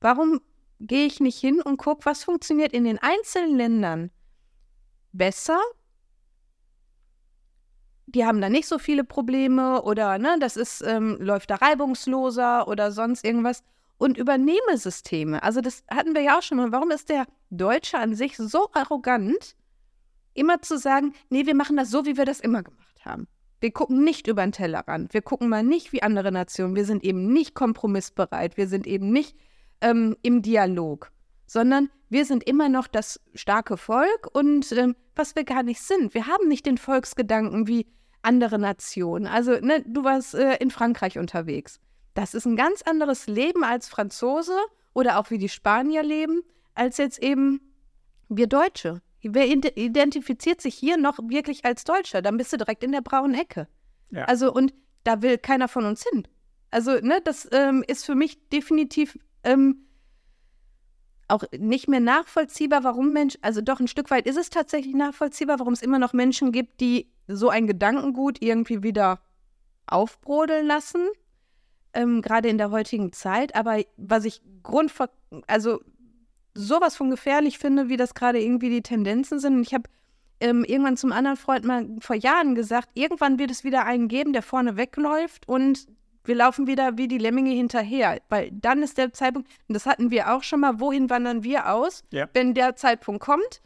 Warum 0.00 0.40
gehe 0.80 1.06
ich 1.06 1.20
nicht 1.20 1.38
hin 1.38 1.60
und 1.60 1.76
gucke, 1.76 2.06
was 2.06 2.24
funktioniert 2.24 2.72
in 2.72 2.84
den 2.84 2.98
einzelnen 2.98 3.56
Ländern 3.56 4.10
besser 5.12 5.58
die 8.08 8.24
haben 8.24 8.40
da 8.40 8.48
nicht 8.48 8.66
so 8.66 8.78
viele 8.78 9.04
Probleme 9.04 9.82
oder 9.82 10.18
ne, 10.18 10.36
das 10.40 10.56
ist, 10.56 10.82
ähm, 10.82 11.18
läuft 11.20 11.50
da 11.50 11.56
reibungsloser 11.56 12.66
oder 12.66 12.90
sonst 12.90 13.24
irgendwas. 13.24 13.62
Und 13.98 14.16
übernehme 14.16 14.76
Systeme. 14.76 15.42
Also 15.42 15.60
das 15.60 15.82
hatten 15.90 16.14
wir 16.14 16.22
ja 16.22 16.38
auch 16.38 16.42
schon 16.42 16.58
mal. 16.58 16.70
Warum 16.70 16.92
ist 16.92 17.08
der 17.08 17.26
Deutsche 17.50 17.98
an 17.98 18.14
sich 18.14 18.36
so 18.36 18.68
arrogant, 18.72 19.56
immer 20.34 20.62
zu 20.62 20.78
sagen, 20.78 21.14
nee, 21.30 21.46
wir 21.46 21.56
machen 21.56 21.76
das 21.76 21.90
so, 21.90 22.06
wie 22.06 22.16
wir 22.16 22.24
das 22.24 22.38
immer 22.38 22.62
gemacht 22.62 23.04
haben. 23.04 23.26
Wir 23.60 23.72
gucken 23.72 24.04
nicht 24.04 24.28
über 24.28 24.42
den 24.42 24.52
Tellerrand. 24.52 25.12
Wir 25.12 25.22
gucken 25.22 25.48
mal 25.48 25.62
nicht 25.62 25.92
wie 25.92 26.02
andere 26.02 26.30
Nationen. 26.30 26.76
Wir 26.76 26.84
sind 26.84 27.02
eben 27.02 27.32
nicht 27.32 27.54
kompromissbereit. 27.54 28.56
Wir 28.56 28.68
sind 28.68 28.86
eben 28.86 29.10
nicht 29.10 29.36
ähm, 29.80 30.16
im 30.22 30.42
Dialog, 30.42 31.10
sondern 31.46 31.90
wir 32.08 32.24
sind 32.24 32.44
immer 32.44 32.68
noch 32.68 32.86
das 32.86 33.20
starke 33.34 33.76
Volk 33.76 34.28
und 34.32 34.70
ähm, 34.72 34.94
was 35.16 35.34
wir 35.34 35.44
gar 35.44 35.62
nicht 35.62 35.80
sind. 35.80 36.14
Wir 36.14 36.26
haben 36.26 36.48
nicht 36.48 36.66
den 36.66 36.78
Volksgedanken 36.78 37.66
wie 37.66 37.86
andere 38.22 38.58
Nationen. 38.58 39.26
Also, 39.26 39.52
ne, 39.52 39.84
du 39.86 40.04
warst 40.04 40.34
äh, 40.34 40.56
in 40.56 40.70
Frankreich 40.70 41.18
unterwegs. 41.18 41.80
Das 42.14 42.34
ist 42.34 42.46
ein 42.46 42.56
ganz 42.56 42.82
anderes 42.82 43.26
Leben 43.26 43.64
als 43.64 43.88
Franzose 43.88 44.56
oder 44.92 45.18
auch 45.18 45.30
wie 45.30 45.38
die 45.38 45.48
Spanier 45.48 46.02
leben, 46.02 46.42
als 46.74 46.96
jetzt 46.98 47.22
eben 47.22 47.60
wir 48.28 48.46
Deutsche. 48.46 49.00
Wer 49.22 49.46
ide- 49.46 49.72
identifiziert 49.74 50.60
sich 50.60 50.74
hier 50.74 50.96
noch 50.96 51.18
wirklich 51.18 51.64
als 51.64 51.84
Deutscher? 51.84 52.22
Dann 52.22 52.36
bist 52.36 52.52
du 52.52 52.56
direkt 52.56 52.84
in 52.84 52.92
der 52.92 53.00
braunen 53.00 53.34
Ecke. 53.34 53.68
Ja. 54.10 54.24
Also, 54.24 54.52
und 54.52 54.72
da 55.04 55.22
will 55.22 55.38
keiner 55.38 55.68
von 55.68 55.84
uns 55.84 56.04
hin. 56.08 56.26
Also, 56.70 56.92
ne, 57.00 57.20
das 57.22 57.48
ähm, 57.52 57.84
ist 57.86 58.04
für 58.04 58.14
mich 58.14 58.48
definitiv 58.48 59.18
ähm, 59.42 59.88
auch 61.28 61.44
nicht 61.56 61.88
mehr 61.88 62.00
nachvollziehbar, 62.00 62.84
warum 62.84 63.12
Menschen, 63.12 63.42
also 63.42 63.60
doch 63.60 63.80
ein 63.80 63.88
Stück 63.88 64.10
weit 64.10 64.26
ist 64.26 64.38
es 64.38 64.50
tatsächlich 64.50 64.94
nachvollziehbar, 64.94 65.58
warum 65.58 65.74
es 65.74 65.82
immer 65.82 65.98
noch 65.98 66.12
Menschen 66.12 66.52
gibt, 66.52 66.80
die 66.80 67.10
so 67.26 67.50
ein 67.50 67.66
Gedankengut 67.66 68.40
irgendwie 68.40 68.82
wieder 68.82 69.20
aufbrodeln 69.86 70.66
lassen, 70.66 71.06
ähm, 71.92 72.22
gerade 72.22 72.48
in 72.48 72.58
der 72.58 72.70
heutigen 72.70 73.12
Zeit. 73.12 73.54
Aber 73.54 73.82
was 73.96 74.24
ich 74.24 74.40
grundver, 74.62 75.10
also 75.46 75.80
sowas 76.58 76.96
von 76.96 77.10
gefährlich 77.10 77.58
finde, 77.58 77.88
wie 77.88 77.96
das 77.96 78.14
gerade 78.14 78.40
irgendwie 78.40 78.70
die 78.70 78.82
Tendenzen 78.82 79.38
sind. 79.38 79.54
Und 79.56 79.62
ich 79.62 79.74
habe 79.74 79.88
ähm, 80.40 80.64
irgendwann 80.64 80.96
zum 80.96 81.12
anderen 81.12 81.36
Freund 81.36 81.64
mal 81.64 81.88
vor 82.00 82.16
Jahren 82.16 82.54
gesagt, 82.54 82.90
irgendwann 82.94 83.38
wird 83.38 83.50
es 83.50 83.64
wieder 83.64 83.84
einen 83.84 84.08
geben, 84.08 84.32
der 84.32 84.42
vorne 84.42 84.76
wegläuft 84.76 85.48
und 85.48 85.86
wir 86.24 86.34
laufen 86.34 86.66
wieder 86.66 86.98
wie 86.98 87.08
die 87.08 87.18
Lemminge 87.18 87.52
hinterher, 87.52 88.20
weil 88.28 88.50
dann 88.52 88.82
ist 88.82 88.98
der 88.98 89.12
Zeitpunkt, 89.12 89.48
und 89.66 89.74
das 89.74 89.86
hatten 89.86 90.10
wir 90.10 90.34
auch 90.34 90.42
schon 90.42 90.60
mal, 90.60 90.78
wohin 90.78 91.08
wandern 91.08 91.42
wir 91.42 91.72
aus, 91.72 92.02
Ja. 92.12 92.28
wenn 92.34 92.52
der 92.54 92.76
Zeitpunkt 92.76 93.22
kommt? 93.22 93.62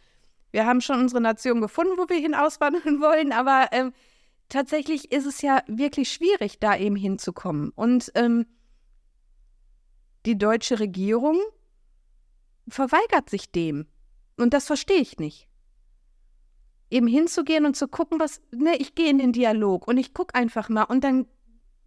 Wir 0.53 0.65
haben 0.67 0.81
schon 0.81 1.01
unsere 1.01 1.21
Nation 1.21 1.61
gefunden, 1.61 1.95
wo 1.97 2.09
wir 2.09 2.19
hin 2.19 2.35
auswandern 2.35 2.83
wollen, 3.01 3.33
aber 3.33 3.69
ähm, 3.73 3.93
tatsächlich 4.49 5.11
ist 5.11 5.27
es 5.27 5.43
ja 5.43 5.63
wirklich 5.67 6.13
schwierig, 6.13 6.61
da 6.61 6.77
eben 6.77 6.95
hinzukommen. 6.95 7.73
Und 7.75 8.13
ähm, 8.15 8.47
die 10.25 10.39
deutsche 10.39 10.79
Regierung 10.79 11.41
verweigert 12.69 13.31
sich 13.31 13.51
dem. 13.51 13.87
Und 14.37 14.55
das 14.55 14.67
verstehe 14.67 15.01
ich 15.01 15.19
nicht. 15.19 15.49
Eben 16.91 17.07
hinzugehen 17.07 17.65
und 17.65 17.77
zu 17.77 17.89
gucken, 17.89 18.21
was, 18.21 18.41
ne, 18.51 18.77
ich 18.77 18.95
gehe 18.95 19.09
in 19.09 19.19
den 19.19 19.33
Dialog 19.33 19.89
und 19.89 19.97
ich 19.97 20.13
gucke 20.13 20.35
einfach 20.35 20.69
mal 20.69 20.85
und 20.85 21.05
dann 21.05 21.27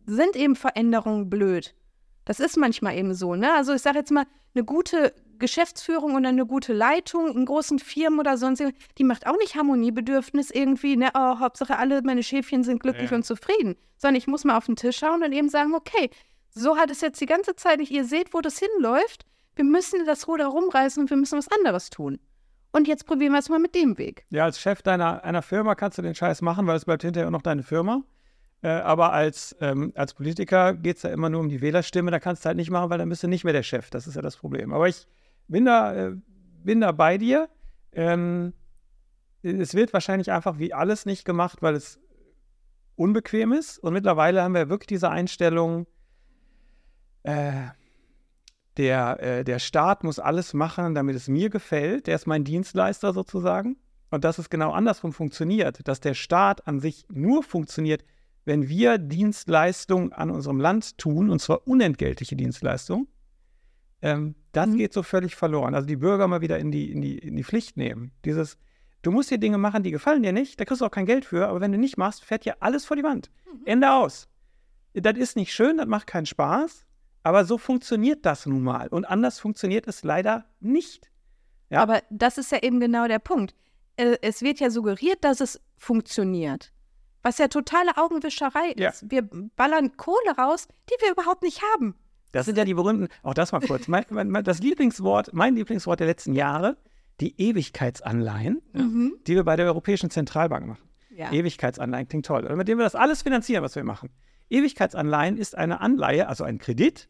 sind 0.05 0.35
eben 0.35 0.55
Veränderungen 0.55 1.29
blöd. 1.29 1.75
Das 2.25 2.39
ist 2.39 2.57
manchmal 2.57 2.97
eben 2.97 3.13
so, 3.13 3.35
ne? 3.35 3.53
Also 3.53 3.73
ich 3.73 3.81
sage 3.83 3.99
jetzt 3.99 4.11
mal, 4.11 4.25
eine 4.55 4.63
gute 4.63 5.13
Geschäftsführung 5.37 6.15
und 6.15 6.25
eine 6.25 6.45
gute 6.45 6.73
Leitung 6.73 7.35
in 7.35 7.45
großen 7.45 7.77
Firmen 7.77 8.19
oder 8.19 8.37
sonst, 8.37 8.63
die 8.97 9.03
macht 9.03 9.27
auch 9.27 9.37
nicht 9.37 9.55
Harmoniebedürfnis 9.55 10.49
irgendwie, 10.49 10.95
ne, 10.95 11.09
oh, 11.13 11.39
Hauptsache 11.39 11.77
alle 11.77 12.01
meine 12.01 12.23
Schäfchen 12.23 12.63
sind 12.63 12.79
glücklich 12.81 13.11
Ja. 13.11 13.17
und 13.17 13.25
zufrieden, 13.25 13.75
sondern 13.97 14.15
ich 14.15 14.27
muss 14.27 14.43
mal 14.43 14.57
auf 14.57 14.65
den 14.65 14.75
Tisch 14.75 14.97
schauen 14.97 15.23
und 15.23 15.33
eben 15.33 15.49
sagen, 15.49 15.75
okay, 15.75 16.09
so 16.49 16.77
hat 16.77 16.89
es 16.89 17.01
jetzt 17.01 17.19
die 17.19 17.25
ganze 17.25 17.55
Zeit 17.55 17.79
nicht, 17.79 17.91
ihr 17.91 18.05
seht, 18.05 18.33
wo 18.33 18.41
das 18.41 18.57
hinläuft, 18.57 19.25
wir 19.55 19.65
müssen 19.65 20.05
das 20.05 20.27
Ruder 20.27 20.47
rumreißen 20.47 21.01
und 21.01 21.09
wir 21.09 21.17
müssen 21.17 21.37
was 21.37 21.47
anderes 21.47 21.89
tun. 21.89 22.19
Und 22.71 22.87
jetzt 22.87 23.05
probieren 23.05 23.31
wir 23.31 23.39
es 23.39 23.49
mal 23.49 23.59
mit 23.59 23.73
dem 23.73 23.97
Weg. 23.97 24.25
Ja, 24.29 24.43
als 24.43 24.59
Chef 24.59 24.81
deiner 24.81 25.23
einer 25.23 25.41
Firma 25.41 25.75
kannst 25.75 25.97
du 25.97 26.01
den 26.01 26.13
Scheiß 26.13 26.41
machen, 26.41 26.67
weil 26.67 26.75
es 26.75 26.85
bleibt 26.85 27.03
hinterher 27.03 27.31
noch 27.31 27.41
deine 27.41 27.63
Firma. 27.63 28.03
Äh, 28.61 28.69
aber 28.69 29.13
als, 29.13 29.55
ähm, 29.61 29.93
als 29.95 30.13
Politiker 30.13 30.73
geht 30.73 30.97
es 30.97 31.03
ja 31.03 31.11
immer 31.11 31.29
nur 31.29 31.39
um 31.39 31.49
die 31.49 31.61
Wählerstimme. 31.61 32.11
Da 32.11 32.19
kannst 32.19 32.43
du 32.43 32.47
halt 32.47 32.57
nicht 32.57 32.71
machen, 32.71 32.89
weil 32.89 32.97
dann 32.97 33.07
bist 33.07 33.23
du 33.23 33.27
nicht 33.27 33.43
mehr 33.43 33.53
der 33.53 33.63
Chef. 33.63 33.89
Das 33.91 34.07
ist 34.07 34.15
ja 34.15 34.21
das 34.21 34.35
Problem. 34.37 34.73
Aber 34.73 34.89
ich 34.89 35.07
bin 35.47 35.65
da, 35.65 35.93
äh, 35.93 36.11
bin 36.63 36.81
da 36.81 36.91
bei 36.91 37.17
dir. 37.17 37.47
Ähm, 37.93 38.53
es 39.41 39.73
wird 39.73 39.93
wahrscheinlich 39.93 40.31
einfach 40.31 40.57
wie 40.57 40.73
alles 40.73 41.05
nicht 41.05 41.23
gemacht, 41.23 41.61
weil 41.61 41.75
es 41.75 41.99
unbequem 42.95 43.53
ist. 43.53 43.77
Und 43.77 43.93
mittlerweile 43.93 44.41
haben 44.41 44.53
wir 44.53 44.67
wirklich 44.69 44.87
diese 44.87 45.09
Einstellung, 45.09 45.85
äh, 47.23 47.67
der, 48.77 49.19
äh, 49.21 49.43
der 49.43 49.59
Staat 49.59 50.03
muss 50.03 50.19
alles 50.19 50.53
machen, 50.53 50.95
damit 50.95 51.15
es 51.15 51.27
mir 51.27 51.49
gefällt. 51.49 52.07
Der 52.07 52.15
ist 52.15 52.27
mein 52.27 52.43
Dienstleister 52.43 53.13
sozusagen. 53.13 53.77
Und 54.11 54.23
dass 54.23 54.37
es 54.37 54.49
genau 54.49 54.71
andersrum 54.71 55.13
funktioniert, 55.13 55.87
dass 55.87 55.99
der 55.99 56.13
Staat 56.13 56.67
an 56.67 56.79
sich 56.79 57.05
nur 57.11 57.43
funktioniert, 57.43 58.03
wenn 58.45 58.69
wir 58.69 58.97
Dienstleistungen 58.97 60.13
an 60.13 60.29
unserem 60.29 60.59
Land 60.59 60.97
tun, 60.97 61.29
und 61.29 61.39
zwar 61.39 61.67
unentgeltliche 61.67 62.35
Dienstleistungen, 62.35 63.07
ähm, 64.01 64.35
das 64.51 64.67
Mhm. 64.67 64.77
geht 64.77 64.93
so 64.93 65.03
völlig 65.03 65.35
verloren. 65.35 65.73
Also 65.73 65.87
die 65.87 65.95
Bürger 65.95 66.27
mal 66.27 66.41
wieder 66.41 66.59
in 66.59 66.71
die, 66.71 66.91
in, 66.91 67.01
die, 67.01 67.17
in 67.17 67.35
die 67.35 67.43
Pflicht 67.43 67.75
nehmen. 67.75 68.11
Dieses, 68.23 68.57
du 69.01 69.11
musst 69.11 69.29
hier 69.29 69.39
Dinge 69.39 69.57
machen, 69.57 69.83
die 69.83 69.91
gefallen 69.91 70.21
dir 70.21 70.31
nicht, 70.31 70.59
da 70.59 70.65
kriegst 70.65 70.81
du 70.81 70.85
auch 70.85 70.91
kein 70.91 71.07
Geld 71.07 71.25
für, 71.25 71.47
aber 71.47 71.59
wenn 71.59 71.71
du 71.71 71.77
nicht 71.77 71.97
machst, 71.97 72.23
fährt 72.23 72.45
dir 72.45 72.57
alles 72.61 72.85
vor 72.85 72.95
die 72.95 73.03
Wand. 73.03 73.31
Ende 73.65 73.91
aus. 73.91 74.27
Das 74.93 75.17
ist 75.17 75.35
nicht 75.35 75.51
schön, 75.53 75.77
das 75.77 75.87
macht 75.87 76.07
keinen 76.07 76.25
Spaß, 76.27 76.84
aber 77.25 77.43
so 77.45 77.57
funktioniert 77.57 78.25
das 78.25 78.45
nun 78.45 78.61
mal. 78.63 78.87
Und 78.87 79.05
anders 79.05 79.39
funktioniert 79.39 79.87
es 79.87 80.03
leider 80.03 80.45
nicht. 80.59 81.09
Ja. 81.69 81.81
Aber 81.81 82.01
das 82.09 82.37
ist 82.37 82.51
ja 82.51 82.59
eben 82.61 82.79
genau 82.79 83.07
der 83.07 83.19
Punkt. 83.19 83.55
Äh, 83.97 84.17
Es 84.21 84.41
wird 84.41 84.59
ja 84.59 84.69
suggeriert, 84.69 85.23
dass 85.23 85.41
es 85.41 85.59
funktioniert. 85.77 86.71
Was 87.23 87.39
ja 87.39 87.47
totale 87.47 87.97
Augenwischerei 87.97 88.73
Ja. 88.77 88.89
ist. 88.89 89.09
Wir 89.09 89.23
ballern 89.55 89.97
Kohle 89.97 90.35
raus, 90.37 90.67
die 90.89 90.95
wir 91.03 91.11
überhaupt 91.11 91.41
nicht 91.41 91.61
haben. 91.73 91.95
Das 92.31 92.45
sind 92.45 92.57
ja 92.57 92.65
die 92.65 92.73
berühmten, 92.75 93.07
auch 93.23 93.33
das 93.33 93.51
mal 93.51 93.61
kurz, 93.61 93.87
mein, 93.87 94.05
mein, 94.09 94.43
das 94.43 94.59
Lieblingswort, 94.59 95.33
mein 95.33 95.55
Lieblingswort 95.55 95.99
der 96.01 96.07
letzten 96.07 96.33
Jahre, 96.33 96.77
die 97.21 97.33
Ewigkeitsanleihen, 97.41 98.61
Mhm. 98.73 99.15
die 99.25 99.35
wir 99.35 99.43
bei 99.45 99.55
der 99.55 99.65
Europäischen 99.65 100.09
Zentralbank 100.11 100.67
machen. 100.67 100.83
Ja. 101.15 101.31
Ewigkeitsanleihen 101.31 102.07
klingt 102.07 102.25
toll. 102.25 102.43
Oder 102.45 102.55
mit 102.57 102.67
dem 102.67 102.77
wir 102.77 102.83
das 102.83 102.93
alles 102.95 103.23
finanzieren, 103.23 103.63
was 103.63 103.75
wir 103.75 103.83
machen. 103.85 104.09
Ewigkeitsanleihen 104.49 105.37
ist 105.37 105.57
eine 105.57 105.79
Anleihe, 105.81 106.27
also 106.27 106.43
ein 106.43 106.59
Kredit, 106.59 107.07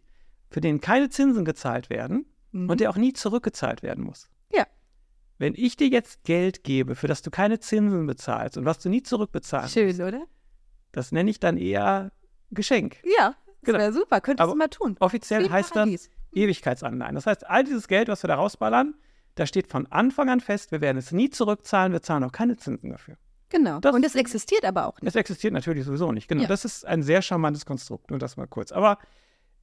für 0.56 0.62
den 0.62 0.80
keine 0.80 1.10
Zinsen 1.10 1.44
gezahlt 1.44 1.90
werden 1.90 2.26
Mhm. 2.54 2.70
und 2.70 2.80
der 2.80 2.90
auch 2.90 2.96
nie 2.96 3.12
zurückgezahlt 3.12 3.84
werden 3.84 4.06
muss. 4.06 4.30
Ja. 4.54 4.66
Wenn 5.38 5.54
ich 5.54 5.76
dir 5.76 5.90
jetzt 5.90 6.24
Geld 6.24 6.64
gebe, 6.64 6.96
für 6.96 7.08
das 7.08 7.22
du 7.22 7.30
keine 7.30 7.60
Zinsen 7.60 8.08
bezahlst 8.08 8.58
und 8.58 8.64
was 8.64 8.80
du 8.80 8.88
nie 8.88 9.04
zurückbezahlst, 9.04 9.74
Schön, 9.74 9.94
oder? 10.02 10.24
das 10.94 11.12
nenne 11.12 11.30
ich 11.30 11.42
dann 11.42 11.58
eher 11.58 12.14
Geschenk. 12.52 13.02
Ja, 13.20 13.36
das 13.46 13.66
Genau. 13.66 13.80
wäre 13.80 13.92
super. 13.92 14.22
Könntest 14.22 14.42
Aber 14.44 14.54
du 14.54 14.58
mal 14.58 14.70
tun. 14.70 14.96
Offiziell 15.02 15.50
heißt 15.50 15.72
das 15.72 15.74
Paradies. 15.74 16.10
Ewigkeitsanleihen. 16.32 17.16
Das 17.16 17.26
heißt, 17.28 17.46
all 17.50 17.66
dieses 17.66 17.90
Geld, 17.90 18.08
was 18.08 18.24
wir 18.24 18.30
da 18.30 18.36
rausballern, 18.36 18.94
da 19.36 19.46
steht 19.46 19.68
von 19.68 19.88
Anfang 19.88 20.30
an 20.30 20.40
fest, 20.40 20.72
wir 20.72 20.80
werden 20.80 20.98
es 21.00 21.12
nie 21.12 21.30
zurückzahlen, 21.30 21.92
wir 21.92 22.02
zahlen 22.02 22.24
auch 22.24 22.32
keine 22.32 22.56
Zinsen 22.56 22.92
dafür. 22.92 23.18
Genau. 23.50 23.82
Das- 23.82 23.94
Und 23.94 24.06
es 24.06 24.16
existiert 24.16 24.64
aber 24.64 24.86
auch 24.88 25.02
nicht. 25.02 25.10
Es 25.10 25.16
existiert 25.16 25.52
natürlich 25.54 25.84
sowieso 25.84 26.14
nicht. 26.14 26.30
Genau. 26.30 26.44
Ja. 26.44 26.48
Das 26.48 26.64
ist 26.64 26.86
ein 26.86 27.04
sehr 27.04 27.22
charmantes 27.22 27.66
Konstrukt. 27.66 28.10
Nur 28.10 28.20
das 28.20 28.38
mal 28.38 28.48
kurz. 28.48 28.72
Aber 28.72 29.00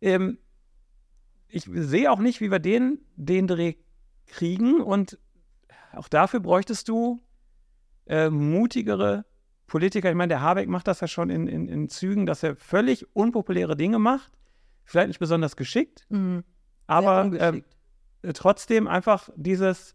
ähm, 0.02 0.36
ich 1.52 1.68
sehe 1.72 2.10
auch 2.10 2.18
nicht, 2.18 2.40
wie 2.40 2.50
wir 2.50 2.58
den, 2.58 3.00
den 3.16 3.46
Dreh 3.46 3.74
kriegen. 4.26 4.80
Und 4.80 5.18
auch 5.92 6.08
dafür 6.08 6.40
bräuchtest 6.40 6.88
du 6.88 7.22
äh, 8.06 8.30
mutigere 8.30 9.24
Politiker. 9.66 10.08
Ich 10.10 10.16
meine, 10.16 10.28
der 10.28 10.40
Habeck 10.40 10.68
macht 10.68 10.88
das 10.88 11.00
ja 11.00 11.06
schon 11.06 11.30
in, 11.30 11.46
in, 11.46 11.68
in 11.68 11.88
Zügen, 11.88 12.26
dass 12.26 12.42
er 12.42 12.56
völlig 12.56 13.14
unpopuläre 13.14 13.76
Dinge 13.76 13.98
macht. 13.98 14.32
Vielleicht 14.84 15.08
nicht 15.08 15.20
besonders 15.20 15.56
geschickt, 15.56 16.06
Mhm. 16.08 16.42
aber 16.86 17.30
ähm, 17.38 17.64
äh, 18.22 18.32
trotzdem 18.32 18.88
einfach 18.88 19.28
dieses 19.36 19.94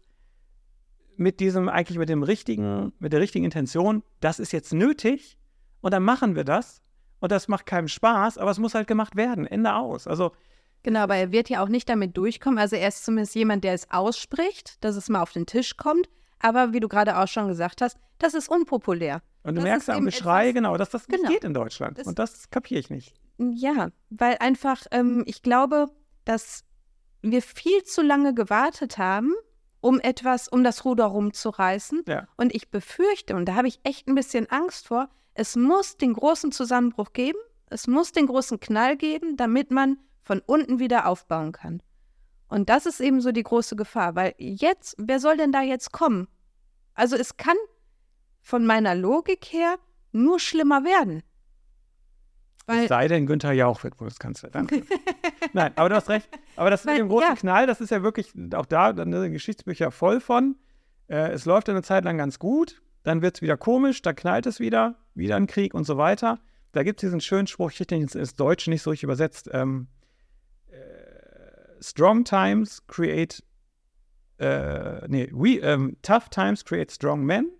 mit 1.16 1.40
diesem, 1.40 1.68
eigentlich 1.68 1.98
mit 1.98 2.08
dem 2.08 2.22
richtigen, 2.22 2.92
mit 3.00 3.12
der 3.12 3.20
richtigen 3.20 3.44
Intention, 3.44 4.04
das 4.20 4.38
ist 4.38 4.52
jetzt 4.52 4.72
nötig 4.72 5.36
und 5.80 5.92
dann 5.92 6.04
machen 6.04 6.36
wir 6.36 6.44
das. 6.44 6.80
Und 7.20 7.32
das 7.32 7.48
macht 7.48 7.66
keinem 7.66 7.88
Spaß, 7.88 8.38
aber 8.38 8.52
es 8.52 8.60
muss 8.60 8.74
halt 8.74 8.86
gemacht 8.86 9.16
werden. 9.16 9.44
Ende 9.44 9.74
aus. 9.74 10.06
Also, 10.06 10.32
Genau, 10.82 11.00
aber 11.00 11.16
er 11.16 11.32
wird 11.32 11.48
ja 11.50 11.62
auch 11.62 11.68
nicht 11.68 11.88
damit 11.88 12.16
durchkommen. 12.16 12.58
Also 12.58 12.76
er 12.76 12.88
ist 12.88 13.04
zumindest 13.04 13.34
jemand, 13.34 13.64
der 13.64 13.74
es 13.74 13.90
ausspricht, 13.90 14.82
dass 14.84 14.96
es 14.96 15.08
mal 15.08 15.20
auf 15.22 15.32
den 15.32 15.46
Tisch 15.46 15.76
kommt. 15.76 16.08
Aber 16.40 16.72
wie 16.72 16.80
du 16.80 16.88
gerade 16.88 17.18
auch 17.18 17.26
schon 17.28 17.48
gesagt 17.48 17.82
hast, 17.82 17.96
das 18.18 18.34
ist 18.34 18.48
unpopulär. 18.48 19.22
und 19.44 19.54
du 19.54 19.60
Das 19.60 19.64
merkst 19.64 19.90
am 19.90 20.04
Geschrei, 20.04 20.52
genau, 20.52 20.76
dass 20.76 20.90
das 20.90 21.08
nicht 21.08 21.18
Genau. 21.20 21.30
geht 21.32 21.44
in 21.44 21.54
Deutschland. 21.54 21.98
Das- 21.98 22.06
und 22.06 22.18
das 22.18 22.50
kapiere 22.50 22.80
ich 22.80 22.90
nicht. 22.90 23.14
Ja, 23.38 23.88
weil 24.10 24.36
einfach, 24.40 24.82
ähm, 24.90 25.22
ich 25.26 25.42
glaube, 25.42 25.86
dass 26.24 26.64
wir 27.22 27.40
viel 27.42 27.82
zu 27.84 28.02
lange 28.02 28.34
gewartet 28.34 28.98
haben, 28.98 29.32
um 29.80 30.00
etwas, 30.00 30.48
um 30.48 30.64
das 30.64 30.84
Ruder 30.84 31.04
rumzureißen. 31.06 32.02
Ja. 32.08 32.26
Und 32.36 32.54
ich 32.54 32.68
befürchte, 32.70 33.36
und 33.36 33.46
da 33.46 33.54
habe 33.54 33.68
ich 33.68 33.80
echt 33.84 34.06
ein 34.08 34.14
bisschen 34.14 34.50
Angst 34.50 34.88
vor, 34.88 35.08
es 35.34 35.54
muss 35.56 35.96
den 35.96 36.14
großen 36.14 36.50
Zusammenbruch 36.52 37.12
geben, 37.12 37.38
es 37.70 37.86
muss 37.86 38.10
den 38.12 38.26
großen 38.26 38.58
Knall 38.60 38.96
geben, 38.96 39.36
damit 39.36 39.70
man 39.70 39.98
von 40.28 40.42
unten 40.44 40.78
wieder 40.78 41.06
aufbauen 41.06 41.52
kann. 41.52 41.82
Und 42.48 42.68
das 42.68 42.84
ist 42.84 43.00
eben 43.00 43.22
so 43.22 43.32
die 43.32 43.42
große 43.42 43.76
Gefahr, 43.76 44.14
weil 44.14 44.34
jetzt, 44.36 44.94
wer 44.98 45.20
soll 45.20 45.38
denn 45.38 45.52
da 45.52 45.62
jetzt 45.62 45.90
kommen? 45.90 46.28
Also 46.92 47.16
es 47.16 47.38
kann 47.38 47.56
von 48.42 48.66
meiner 48.66 48.94
Logik 48.94 49.46
her 49.46 49.76
nur 50.12 50.38
schlimmer 50.38 50.84
werden. 50.84 51.22
Weil, 52.66 52.82
es 52.82 52.88
sei 52.88 53.08
denn, 53.08 53.24
Günther 53.24 53.52
Jauch 53.52 53.82
wird 53.82 53.96
Bundeskanzler. 53.96 54.50
Danke. 54.50 54.82
Nein, 55.54 55.72
aber 55.76 55.88
du 55.88 55.94
hast 55.94 56.10
recht. 56.10 56.28
Aber 56.56 56.68
das 56.68 56.84
mit 56.84 56.92
Weil- 56.92 56.98
dem 56.98 57.08
großen 57.08 57.28
ja. 57.30 57.34
Knall, 57.34 57.66
das 57.66 57.80
ist 57.80 57.88
ja 57.88 58.02
wirklich 58.02 58.34
auch 58.52 58.66
da, 58.66 58.92
dann 58.92 59.10
sind 59.10 59.32
Geschichtsbücher 59.32 59.90
voll 59.90 60.20
von. 60.20 60.56
Äh, 61.06 61.30
es 61.30 61.46
läuft 61.46 61.70
eine 61.70 61.80
Zeit 61.80 62.04
lang 62.04 62.18
ganz 62.18 62.38
gut, 62.38 62.82
dann 63.02 63.22
wird 63.22 63.36
es 63.36 63.40
wieder 63.40 63.56
komisch, 63.56 64.02
da 64.02 64.12
knallt 64.12 64.44
es 64.44 64.60
wieder, 64.60 64.96
wieder 65.14 65.36
ein 65.36 65.46
Krieg 65.46 65.72
und 65.72 65.84
so 65.84 65.96
weiter. 65.96 66.38
Da 66.72 66.82
gibt 66.82 67.02
es 67.02 67.06
diesen 67.06 67.22
schönen 67.22 67.46
Spruch, 67.46 67.70
ich 67.70 67.80
hätte 67.80 67.94
den 67.94 68.02
jetzt 68.02 68.14
ins 68.14 68.34
Deutsche 68.34 68.68
nicht 68.68 68.82
so 68.82 68.90
richtig 68.90 69.04
übersetzt. 69.04 69.48
Ähm, 69.54 69.88
äh, 69.88 69.97
strong 71.80 72.24
times 72.24 72.86
create, 72.86 73.42
äh, 74.38 75.06
nee, 75.08 75.30
we, 75.32 75.58
ähm, 75.60 75.96
tough 76.02 76.28
times 76.30 76.64
create 76.64 76.90
strong 76.90 77.24
men. 77.24 77.50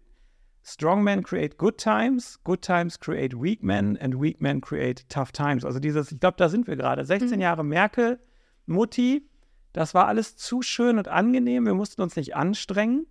Strong 0.62 1.02
men 1.02 1.22
create 1.22 1.56
good 1.56 1.78
times, 1.78 2.38
good 2.44 2.60
times 2.62 2.98
create 2.98 3.34
weak 3.34 3.62
men 3.62 3.96
and 3.96 4.20
weak 4.20 4.40
men 4.40 4.60
create 4.60 5.08
tough 5.08 5.32
times. 5.32 5.64
Also 5.64 5.78
dieses, 5.78 6.12
ich 6.12 6.20
glaube, 6.20 6.36
da 6.36 6.48
sind 6.48 6.66
wir 6.66 6.76
gerade. 6.76 7.04
16 7.04 7.38
Mhm. 7.38 7.40
Jahre 7.40 7.64
Merkel, 7.64 8.18
Mutti, 8.66 9.28
das 9.72 9.94
war 9.94 10.06
alles 10.08 10.36
zu 10.36 10.60
schön 10.60 10.98
und 10.98 11.08
angenehm. 11.08 11.64
Wir 11.64 11.74
mussten 11.74 12.02
uns 12.02 12.16
nicht 12.16 12.36
anstrengen. 12.36 13.06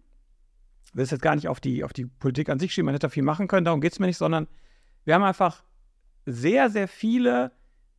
Ich 0.85 0.95
will 0.95 1.03
es 1.03 1.11
jetzt 1.11 1.21
gar 1.21 1.35
nicht 1.35 1.47
auf 1.47 1.59
die, 1.59 1.83
auf 1.83 1.93
die 1.93 2.05
Politik 2.05 2.49
an 2.49 2.59
sich 2.59 2.73
schieben, 2.73 2.85
man 2.85 2.93
hätte 2.93 3.07
da 3.07 3.09
viel 3.09 3.23
machen 3.23 3.47
können, 3.47 3.65
darum 3.65 3.81
geht 3.81 3.93
es 3.93 3.99
mir 3.99 4.05
nicht, 4.07 4.17
sondern 4.17 4.47
wir 5.03 5.15
haben 5.15 5.23
einfach 5.23 5.63
sehr, 6.25 6.69
sehr 6.69 6.87
viele, 6.87 7.51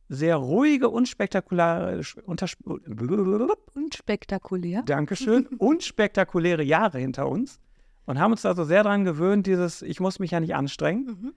sehr 0.09 0.35
ruhige, 0.35 0.89
unspektakuläre, 0.89 2.01
unspektakulär. 3.75 4.81
Dankeschön, 4.83 5.45
unspektakuläre 5.59 6.63
Jahre 6.63 6.97
hinter 6.97 7.29
uns 7.29 7.59
und 8.05 8.19
haben 8.19 8.31
uns 8.31 8.41
da 8.41 8.55
so 8.55 8.63
sehr 8.63 8.83
dran 8.83 9.05
gewöhnt, 9.05 9.45
dieses, 9.45 9.83
ich 9.83 9.99
muss 9.99 10.17
mich 10.17 10.31
ja 10.31 10.39
nicht 10.39 10.55
anstrengen. 10.55 11.05
Mhm. 11.05 11.33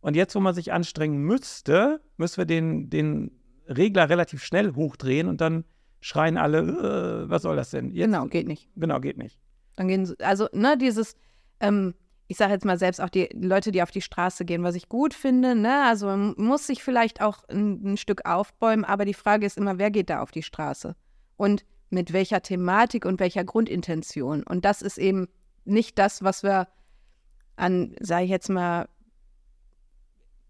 Und 0.00 0.16
jetzt, 0.16 0.34
wo 0.34 0.40
man 0.40 0.54
sich 0.54 0.72
anstrengen 0.72 1.18
müsste, 1.18 2.00
müssen 2.16 2.38
wir 2.38 2.46
den, 2.46 2.90
den 2.90 3.30
Regler 3.68 4.08
relativ 4.08 4.42
schnell 4.42 4.74
hochdrehen 4.74 5.28
und 5.28 5.40
dann 5.40 5.64
schreien 6.00 6.36
alle, 6.36 7.24
äh, 7.24 7.30
was 7.30 7.42
soll 7.42 7.56
das 7.56 7.70
denn? 7.70 7.90
Jetzt, 7.90 8.06
Genau, 8.06 8.26
geht 8.26 8.48
nicht. 8.48 8.68
Genau, 8.76 9.00
geht 9.00 9.18
nicht. 9.18 9.38
Dann 9.76 9.88
gehen 9.88 10.04
sie, 10.04 10.18
also, 10.20 10.48
ne, 10.52 10.76
dieses, 10.76 11.16
ähm, 11.60 11.94
ich 12.28 12.36
sage 12.36 12.52
jetzt 12.52 12.64
mal 12.64 12.78
selbst 12.78 13.00
auch 13.00 13.08
die 13.08 13.28
Leute, 13.34 13.70
die 13.70 13.82
auf 13.82 13.90
die 13.90 14.00
Straße 14.00 14.44
gehen, 14.44 14.64
was 14.64 14.74
ich 14.74 14.88
gut 14.88 15.14
finde, 15.14 15.54
ne, 15.54 15.84
also 15.84 16.06
man 16.06 16.34
muss 16.36 16.66
sich 16.66 16.82
vielleicht 16.82 17.20
auch 17.20 17.44
ein, 17.48 17.92
ein 17.92 17.96
Stück 17.96 18.26
aufbäumen, 18.26 18.84
aber 18.84 19.04
die 19.04 19.14
Frage 19.14 19.46
ist 19.46 19.56
immer, 19.56 19.78
wer 19.78 19.90
geht 19.90 20.10
da 20.10 20.20
auf 20.20 20.32
die 20.32 20.42
Straße? 20.42 20.96
Und 21.36 21.64
mit 21.90 22.12
welcher 22.12 22.42
Thematik 22.42 23.04
und 23.04 23.20
welcher 23.20 23.44
Grundintention? 23.44 24.42
Und 24.42 24.64
das 24.64 24.82
ist 24.82 24.98
eben 24.98 25.28
nicht 25.64 25.98
das, 25.98 26.22
was 26.24 26.42
wir 26.42 26.68
an, 27.54 27.94
sage 28.00 28.24
ich 28.24 28.30
jetzt 28.30 28.48
mal, 28.48 28.88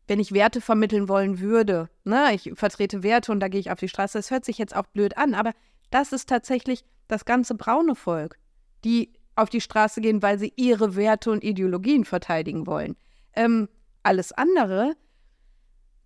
wenn 0.09 0.20
ich 0.20 0.33
Werte 0.33 0.61
vermitteln 0.61 1.09
wollen 1.09 1.41
würde, 1.41 1.91
ne, 2.05 2.33
ich 2.33 2.53
vertrete 2.55 3.03
Werte 3.03 3.33
und 3.33 3.41
da 3.41 3.49
gehe 3.49 3.61
ich 3.61 3.70
auf 3.70 3.79
die 3.79 3.89
Straße, 3.89 4.18
das 4.18 4.31
hört 4.31 4.45
sich 4.45 4.57
jetzt 4.57 4.74
auch 4.74 4.87
blöd 4.87 5.18
an, 5.18 5.35
aber 5.35 5.53
das 5.91 6.12
ist 6.12 6.29
tatsächlich 6.29 6.85
das 7.09 7.24
ganze 7.24 7.55
braune 7.55 7.95
Volk, 7.95 8.39
die 8.85 9.12
auf 9.37 9.51
die 9.51 9.61
Straße 9.61 10.01
gehen, 10.01 10.22
weil 10.22 10.39
sie 10.39 10.53
ihre 10.57 10.97
Werte 10.97 11.30
und 11.30 11.45
Ideologien 11.45 12.05
verteidigen 12.05 12.66
wollen. 12.66 12.97
Ähm, 13.34 13.68
alles 14.03 14.32
andere, 14.32 14.97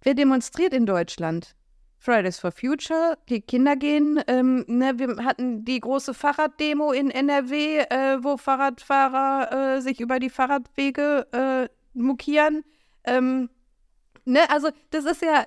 wer 0.03 0.15
demonstriert 0.15 0.75
in 0.75 0.87
Deutschland? 0.87 1.55
Fridays 2.01 2.41
for 2.41 2.51
Future, 2.51 3.19
die 3.29 3.43
Kinder 3.43 3.77
gehen. 3.77 4.23
Ähm, 4.27 4.65
ne, 4.67 4.99
wir 4.99 5.23
hatten 5.23 5.67
die 5.67 5.81
große 5.81 6.15
Fahrraddemo 6.15 6.93
in 6.93 7.11
NRW, 7.11 7.81
äh, 7.81 8.25
wo 8.25 8.39
Fahrradfahrer 8.39 9.77
äh, 9.77 9.81
sich 9.83 10.01
über 10.01 10.19
die 10.19 10.31
Fahrradwege 10.31 11.27
äh, 11.33 11.69
mokieren. 11.93 12.65
Ähm, 13.05 13.51
ne, 14.25 14.49
also 14.49 14.71
das 14.91 15.05
ist 15.05 15.21
ja, 15.21 15.45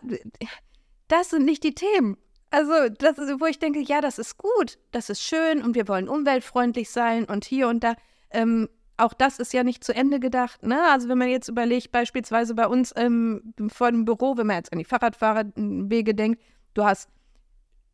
das 1.08 1.32
sind 1.32 1.46
nicht 1.46 1.64
die 1.64 1.74
Themen. 1.74 2.18
Also, 2.54 2.88
das 2.88 3.18
ist, 3.18 3.42
wo 3.42 3.48
ich 3.48 3.58
denke, 3.58 3.80
ja, 3.80 4.00
das 4.00 4.20
ist 4.20 4.38
gut, 4.38 4.78
das 4.92 5.10
ist 5.10 5.24
schön 5.24 5.64
und 5.64 5.74
wir 5.74 5.88
wollen 5.88 6.08
umweltfreundlich 6.08 6.92
sein 6.92 7.26
und 7.26 7.46
hier 7.46 7.68
und 7.68 7.84
da. 7.84 7.96
Ähm, 8.30 8.70
auch 8.96 9.14
das 9.14 9.40
ist 9.40 9.54
ja 9.54 9.64
nicht 9.64 9.84
zu 9.84 9.92
Ende 9.92 10.20
gedacht. 10.20 10.62
Ne? 10.62 10.80
Also 10.92 11.10
wenn 11.10 11.18
man 11.18 11.30
jetzt 11.30 11.50
überlegt, 11.50 11.92
beispielsweise 11.92 12.54
bei 12.54 12.68
uns 12.68 12.94
ähm, 12.96 13.56
vor 13.70 13.90
dem 13.90 14.06
Büro, 14.06 14.38
wenn 14.38 14.46
man 14.46 14.58
jetzt 14.58 14.72
an 14.72 14.78
die 14.78 14.86
Fahrradfahrerwege 14.86 16.14
denkt, 16.14 16.44
du 16.76 16.84
hast 16.84 17.10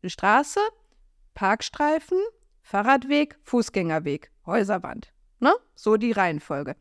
eine 0.02 0.10
Straße, 0.10 0.60
Parkstreifen, 1.32 2.18
Fahrradweg, 2.60 3.38
Fußgängerweg, 3.44 4.30
Häuserwand. 4.44 5.10
Ne? 5.38 5.54
So 5.74 5.96
die 5.96 6.12
Reihenfolge. 6.12 6.76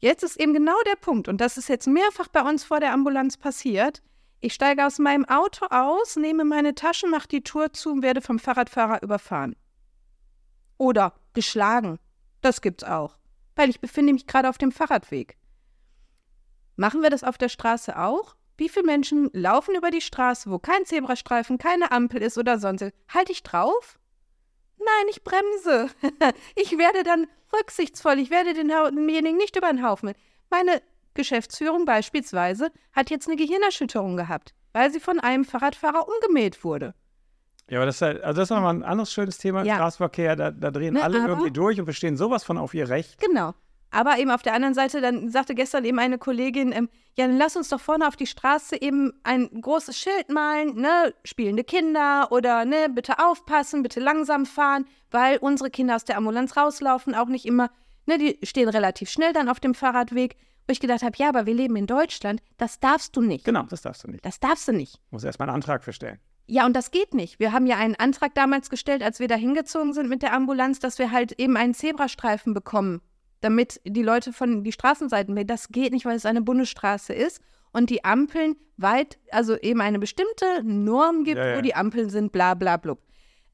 Jetzt 0.00 0.24
ist 0.24 0.40
eben 0.40 0.52
genau 0.52 0.82
der 0.84 0.96
Punkt, 0.96 1.28
und 1.28 1.40
das 1.40 1.58
ist 1.58 1.68
jetzt 1.68 1.86
mehrfach 1.86 2.26
bei 2.26 2.42
uns 2.42 2.64
vor 2.64 2.80
der 2.80 2.92
Ambulanz 2.92 3.36
passiert, 3.36 4.02
ich 4.44 4.52
steige 4.52 4.84
aus 4.84 4.98
meinem 4.98 5.24
Auto 5.24 5.64
aus, 5.70 6.16
nehme 6.16 6.44
meine 6.44 6.74
Taschen, 6.74 7.10
mache 7.10 7.28
die 7.28 7.42
Tour 7.42 7.72
zu 7.72 7.92
und 7.92 8.02
werde 8.02 8.20
vom 8.20 8.38
Fahrradfahrer 8.38 9.02
überfahren. 9.02 9.56
Oder 10.76 11.14
geschlagen. 11.32 11.98
Das 12.42 12.60
gibt's 12.60 12.84
auch. 12.84 13.16
Weil 13.56 13.70
ich 13.70 13.80
befinde 13.80 14.12
mich 14.12 14.26
gerade 14.26 14.50
auf 14.50 14.58
dem 14.58 14.70
Fahrradweg. 14.70 15.38
Machen 16.76 17.02
wir 17.02 17.08
das 17.08 17.24
auf 17.24 17.38
der 17.38 17.48
Straße 17.48 17.98
auch? 17.98 18.36
Wie 18.58 18.68
viele 18.68 18.84
Menschen 18.84 19.30
laufen 19.32 19.76
über 19.76 19.90
die 19.90 20.02
Straße, 20.02 20.50
wo 20.50 20.58
kein 20.58 20.84
Zebrastreifen, 20.84 21.56
keine 21.56 21.90
Ampel 21.90 22.20
ist 22.20 22.36
oder 22.36 22.58
sonst? 22.58 22.92
Halte 23.08 23.32
ich 23.32 23.44
drauf? 23.44 23.98
Nein, 24.76 25.06
ich 25.08 25.24
bremse. 25.24 25.88
ich 26.54 26.76
werde 26.76 27.02
dann 27.02 27.28
rücksichtsvoll. 27.50 28.18
Ich 28.18 28.28
werde 28.28 28.52
denjenigen 28.52 29.38
nicht 29.38 29.56
über 29.56 29.68
den 29.68 29.82
Haufen. 29.82 30.12
Meine 30.50 30.82
Geschäftsführung 31.14 31.84
beispielsweise 31.84 32.70
hat 32.92 33.10
jetzt 33.10 33.26
eine 33.28 33.36
Gehirnerschütterung 33.36 34.16
gehabt, 34.16 34.54
weil 34.72 34.90
sie 34.92 35.00
von 35.00 35.20
einem 35.20 35.44
Fahrradfahrer 35.44 36.06
umgemäht 36.08 36.64
wurde. 36.64 36.94
Ja, 37.70 37.78
aber 37.78 37.86
das 37.86 37.96
ist, 37.96 38.02
halt, 38.02 38.22
also 38.22 38.40
das 38.40 38.50
ist 38.50 38.54
nochmal 38.54 38.74
ein 38.74 38.82
anderes 38.82 39.12
schönes 39.12 39.38
Thema. 39.38 39.64
Ja. 39.64 39.76
Straßenverkehr, 39.76 40.36
da, 40.36 40.50
da 40.50 40.70
drehen 40.70 40.94
ne, 40.94 41.02
alle 41.02 41.18
irgendwie 41.18 41.50
durch 41.50 41.78
und 41.80 41.86
bestehen 41.86 42.16
sowas 42.16 42.44
von 42.44 42.58
auf 42.58 42.74
ihr 42.74 42.88
Recht. 42.88 43.18
Genau. 43.20 43.54
Aber 43.90 44.18
eben 44.18 44.32
auf 44.32 44.42
der 44.42 44.54
anderen 44.54 44.74
Seite, 44.74 45.00
dann 45.00 45.30
sagte 45.30 45.54
gestern 45.54 45.84
eben 45.84 46.00
eine 46.00 46.18
Kollegin, 46.18 46.72
ähm, 46.72 46.88
ja, 47.16 47.28
dann 47.28 47.38
lass 47.38 47.56
uns 47.56 47.68
doch 47.68 47.80
vorne 47.80 48.08
auf 48.08 48.16
die 48.16 48.26
Straße 48.26 48.82
eben 48.82 49.12
ein 49.22 49.48
großes 49.60 49.96
Schild 49.96 50.30
malen, 50.30 50.74
ne, 50.74 51.14
spielende 51.24 51.62
Kinder 51.62 52.26
oder 52.32 52.64
ne, 52.64 52.88
bitte 52.92 53.20
aufpassen, 53.20 53.84
bitte 53.84 54.00
langsam 54.00 54.46
fahren, 54.46 54.86
weil 55.12 55.38
unsere 55.38 55.70
Kinder 55.70 55.94
aus 55.94 56.04
der 56.04 56.16
Ambulanz 56.16 56.56
rauslaufen, 56.56 57.14
auch 57.14 57.28
nicht 57.28 57.46
immer, 57.46 57.70
ne, 58.06 58.18
die 58.18 58.38
stehen 58.42 58.68
relativ 58.68 59.10
schnell 59.10 59.32
dann 59.32 59.48
auf 59.48 59.60
dem 59.60 59.74
Fahrradweg. 59.74 60.36
Wo 60.66 60.72
ich 60.72 60.80
gedacht 60.80 61.02
habe, 61.02 61.16
ja, 61.18 61.28
aber 61.28 61.46
wir 61.46 61.54
leben 61.54 61.76
in 61.76 61.86
Deutschland, 61.86 62.40
das 62.56 62.80
darfst 62.80 63.16
du 63.16 63.20
nicht. 63.20 63.44
Genau, 63.44 63.64
das 63.64 63.82
darfst 63.82 64.04
du 64.04 64.08
nicht. 64.08 64.24
Das 64.24 64.40
darfst 64.40 64.66
du 64.66 64.72
nicht. 64.72 64.98
Muss 65.10 65.24
erstmal 65.24 65.48
einen 65.48 65.56
Antrag 65.56 65.84
verstellen. 65.84 66.18
Ja, 66.46 66.66
und 66.66 66.74
das 66.74 66.90
geht 66.90 67.14
nicht. 67.14 67.38
Wir 67.38 67.52
haben 67.52 67.66
ja 67.66 67.76
einen 67.76 67.96
Antrag 67.96 68.34
damals 68.34 68.70
gestellt, 68.70 69.02
als 69.02 69.18
wir 69.18 69.28
da 69.28 69.34
hingezogen 69.34 69.94
sind 69.94 70.08
mit 70.08 70.22
der 70.22 70.32
Ambulanz, 70.34 70.78
dass 70.78 70.98
wir 70.98 71.10
halt 71.10 71.32
eben 71.32 71.56
einen 71.56 71.74
Zebrastreifen 71.74 72.52
bekommen, 72.52 73.00
damit 73.40 73.80
die 73.84 74.02
Leute 74.02 74.32
von 74.32 74.62
die 74.62 74.72
Straßenseiten, 74.72 75.46
das 75.46 75.68
geht 75.68 75.92
nicht, 75.92 76.04
weil 76.04 76.16
es 76.16 76.26
eine 76.26 76.42
Bundesstraße 76.42 77.14
ist 77.14 77.40
und 77.72 77.90
die 77.90 78.04
Ampeln 78.04 78.56
weit, 78.76 79.18
also 79.30 79.56
eben 79.58 79.80
eine 79.80 79.98
bestimmte 79.98 80.62
Norm 80.62 81.24
gibt, 81.24 81.38
ja, 81.38 81.48
ja. 81.48 81.56
wo 81.56 81.60
die 81.62 81.74
Ampeln 81.74 82.10
sind, 82.10 82.32
bla 82.32 82.54
bla 82.54 82.76
blub. 82.76 83.00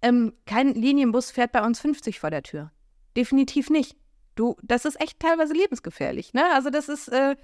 Ähm, 0.03 0.33
kein 0.47 0.75
Linienbus 0.75 1.31
fährt 1.31 1.53
bei 1.53 1.65
uns 1.65 1.81
50 1.81 2.19
vor 2.19 2.31
der 2.31 2.43
Tür. 2.43 2.73
Definitiv 3.17 3.71
nicht. 3.71 3.97
Du, 4.41 4.57
das 4.63 4.87
ist 4.87 4.99
echt 4.99 5.21
teilweise 5.21 5.53
lebensgefährlich, 5.53 6.33
ne? 6.33 6.43
Also 6.55 6.71
das 6.71 6.89
ist 6.89 7.09
äh, 7.09 7.37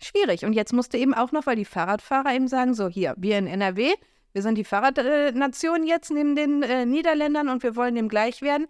schwierig. 0.00 0.44
Und 0.44 0.52
jetzt 0.52 0.72
musste 0.72 0.96
eben 0.96 1.12
auch 1.12 1.32
noch, 1.32 1.44
weil 1.44 1.56
die 1.56 1.64
Fahrradfahrer 1.64 2.32
eben 2.32 2.46
sagen, 2.46 2.72
so 2.72 2.88
hier, 2.88 3.16
wir 3.16 3.36
in 3.36 3.48
NRW, 3.48 3.92
wir 4.32 4.42
sind 4.42 4.54
die 4.54 4.62
Fahrradnation 4.62 5.84
jetzt 5.84 6.12
neben 6.12 6.36
den 6.36 6.62
äh, 6.62 6.86
Niederländern 6.86 7.48
und 7.48 7.64
wir 7.64 7.74
wollen 7.74 7.96
dem 7.96 8.08
gleich 8.08 8.42
werden, 8.42 8.68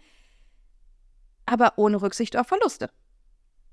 aber 1.45 1.75
ohne 1.77 2.01
Rücksicht 2.01 2.39
auf 2.39 2.47
Verluste. 2.47 2.89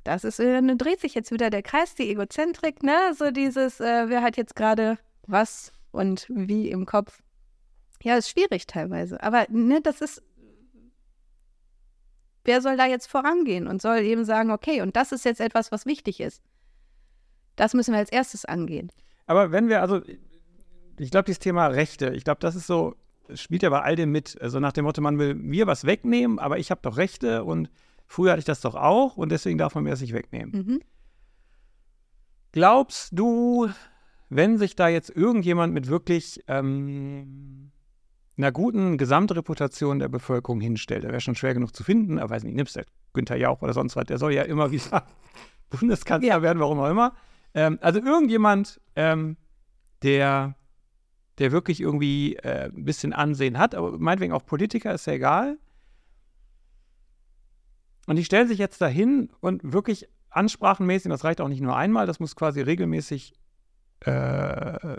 Das 0.04 0.26
ist, 0.26 0.42
äh, 0.42 0.52
dann 0.52 0.78
dreht 0.78 1.00
sich 1.00 1.14
jetzt 1.16 1.32
wieder 1.32 1.50
der 1.50 1.64
Kreis, 1.64 1.96
die 1.96 2.10
Egozentrik, 2.10 2.84
ne? 2.84 3.14
So 3.18 3.32
dieses, 3.32 3.80
äh, 3.80 4.10
wer 4.10 4.22
hat 4.22 4.36
jetzt 4.36 4.58
gerade 4.58 4.98
was 5.28 5.72
und 5.94 6.26
wie 6.28 6.70
im 6.70 6.86
Kopf. 6.86 7.24
Ja, 8.02 8.18
ist 8.18 8.30
schwierig 8.30 8.68
teilweise. 8.68 9.24
Aber 9.24 9.46
ne, 9.48 9.80
das 9.80 10.02
ist 10.02 10.22
wer 12.44 12.62
soll 12.62 12.78
da 12.78 12.86
jetzt 12.86 13.08
vorangehen 13.08 13.68
und 13.68 13.82
soll 13.82 14.00
eben 14.00 14.26
sagen, 14.26 14.52
okay, 14.52 14.82
und 14.82 14.96
das 14.96 15.12
ist 15.12 15.26
jetzt 15.26 15.42
etwas, 15.42 15.72
was 15.72 15.86
wichtig 15.86 16.20
ist. 16.20 16.42
Das 17.56 17.74
müssen 17.74 17.92
wir 17.94 18.00
als 18.00 18.12
erstes 18.12 18.46
angehen. 18.46 18.92
Aber 19.26 19.52
wenn 19.52 19.70
wir, 19.70 19.82
also, 19.82 20.02
ich 20.98 21.12
glaube, 21.12 21.26
dieses 21.26 21.40
Thema 21.40 21.68
Rechte, 21.68 22.10
ich 22.10 22.24
glaube, 22.24 22.40
das 22.40 22.56
ist 22.56 22.68
so, 22.68 22.96
spielt 23.34 23.64
ja 23.64 23.70
bei 23.70 23.82
all 23.82 23.96
dem 23.96 24.12
mit. 24.12 24.40
Also 24.42 24.60
nach 24.60 24.74
dem 24.74 24.86
Motto, 24.86 25.02
man 25.02 25.18
will 25.20 25.36
mir 25.36 25.68
was 25.68 25.86
wegnehmen, 25.86 26.40
aber 26.40 26.58
ich 26.60 26.72
habe 26.72 26.82
doch 26.82 26.98
Rechte 26.98 27.44
und 27.44 27.70
früher 28.06 28.32
hatte 28.32 28.40
ich 28.40 28.46
das 28.46 28.62
doch 28.62 28.76
auch 28.76 29.18
und 29.18 29.32
deswegen 29.32 29.58
darf 29.58 29.76
man 29.76 29.84
mir 29.84 29.92
das 29.92 30.02
nicht 30.02 30.14
wegnehmen. 30.14 30.52
Mhm. 30.52 30.82
Glaubst 32.52 33.10
du, 33.18 33.70
wenn 34.30 34.58
sich 34.58 34.76
da 34.76 34.88
jetzt 34.88 35.10
irgendjemand 35.10 35.74
mit 35.74 35.88
wirklich 35.88 36.44
ähm, 36.48 37.72
einer 38.38 38.52
guten 38.52 38.98
Gesamtreputation 38.98 40.00
der 40.00 40.10
Bevölkerung 40.10 40.60
hinstellt. 40.60 41.04
Der 41.04 41.12
wäre 41.12 41.22
schon 41.22 41.36
schwer 41.36 41.54
genug 41.54 41.76
zu 41.76 41.84
finden, 41.84 42.20
aber 42.20 42.32
weiß 42.32 42.44
nicht, 42.44 42.56
nimmst 42.56 42.76
du 42.76 42.82
Günther 43.14 43.38
Jauch 43.38 43.62
oder 43.62 43.74
sonst 43.74 43.96
was, 43.96 44.06
der 44.06 44.18
soll 44.18 44.34
ja 44.34 44.44
immer 44.44 44.72
wieder 44.72 45.06
Bundeskanzler 45.70 46.28
ja. 46.28 46.42
werden, 46.42 46.60
warum 46.60 46.80
auch 46.80 46.90
immer. 46.90 47.14
Ähm, 47.54 47.78
also 47.82 48.00
irgendjemand, 48.00 48.82
ähm, 48.96 49.38
der, 50.02 50.56
der 51.38 51.52
wirklich 51.52 51.80
irgendwie 51.80 52.36
äh, 52.38 52.66
ein 52.66 52.86
bisschen 52.86 53.14
Ansehen 53.14 53.58
hat, 53.58 53.76
aber 53.76 53.98
meinetwegen 54.00 54.34
auch 54.34 54.46
Politiker, 54.46 54.94
ist 54.94 55.06
ja 55.06 55.14
egal. 55.14 55.58
Und 58.08 58.18
die 58.18 58.26
stellen 58.26 58.48
sich 58.48 58.58
jetzt 58.58 58.82
dahin 58.82 59.30
und 59.40 59.62
wirklich 59.72 60.10
ansprachenmäßig, 60.30 61.10
das 61.10 61.24
reicht 61.24 61.40
auch 61.40 61.48
nicht 61.48 61.62
nur 61.62 61.78
einmal, 61.78 62.08
das 62.08 62.20
muss 62.20 62.36
quasi 62.36 62.62
regelmäßig 62.62 63.34
äh, 64.02 64.98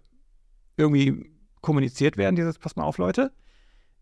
irgendwie 0.77 1.34
kommuniziert 1.65 2.17
werden, 2.17 2.37
dieses, 2.37 2.59
pass 2.59 2.77
mal 2.77 2.85
auf, 2.85 2.99
Leute, 2.99 3.33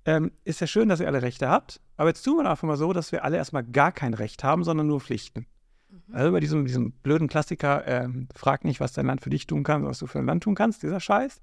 ähm, 0.05 0.33
ist 0.45 0.61
ja 0.61 0.67
schön, 0.67 0.89
dass 0.89 0.99
ihr 0.99 1.07
alle 1.07 1.23
Rechte 1.23 1.49
habt, 1.49 1.81
aber 1.97 2.11
jetzt 2.11 2.23
tun 2.25 2.39
wir 2.39 2.51
einfach 2.51 2.67
mal 2.67 2.77
so, 2.77 2.93
dass 2.93 3.13
wir 3.13 3.25
alle 3.25 3.37
erstmal 3.37 3.63
gar 3.63 3.93
kein 3.93 4.15
Recht 4.15 4.43
haben, 4.43 4.65
sondern 4.65 4.89
nur 4.89 5.01
Pflichten. 5.01 5.47
Mhm. 5.89 6.15
Also 6.15 6.33
bei 6.33 6.41
diesem, 6.41 6.67
diesem 6.67 6.91
blöden 6.91 7.29
Klassiker, 7.29 7.87
ähm, 7.87 8.29
frag 8.35 8.65
nicht, 8.65 8.81
was 8.81 8.93
dein 8.93 9.07
Land 9.07 9.21
für 9.21 9.31
dich 9.31 9.47
tun 9.47 9.63
kann, 9.63 9.85
was 9.85 10.01
du 10.01 10.09
für 10.09 10.19
ein 10.19 10.27
Land 10.27 10.43
tun 10.43 10.57
kannst, 10.57 10.83
dieser 10.83 10.99
Scheiß. 10.99 11.41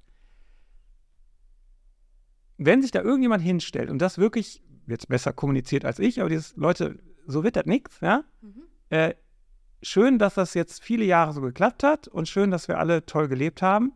Wenn 2.57 2.81
sich 2.81 2.91
da 2.91 3.01
irgendjemand 3.01 3.41
hinstellt 3.41 3.89
und 3.89 3.99
das 3.99 4.17
wirklich 4.17 4.61
jetzt 4.87 5.07
besser 5.07 5.31
kommuniziert 5.31 5.85
als 5.85 5.99
ich, 5.99 6.19
aber 6.19 6.29
dieses, 6.29 6.57
Leute, 6.57 6.99
so 7.25 7.45
wird 7.45 7.55
das 7.55 7.65
nichts, 7.65 8.01
ja? 8.01 8.25
Mhm. 8.41 8.63
Äh, 8.89 9.13
schön, 9.81 10.19
dass 10.19 10.33
das 10.33 10.53
jetzt 10.53 10.83
viele 10.83 11.05
Jahre 11.05 11.31
so 11.31 11.39
geklappt 11.39 11.83
hat 11.83 12.09
und 12.09 12.27
schön, 12.27 12.51
dass 12.51 12.67
wir 12.67 12.77
alle 12.77 13.05
toll 13.05 13.29
gelebt 13.29 13.61
haben. 13.61 13.93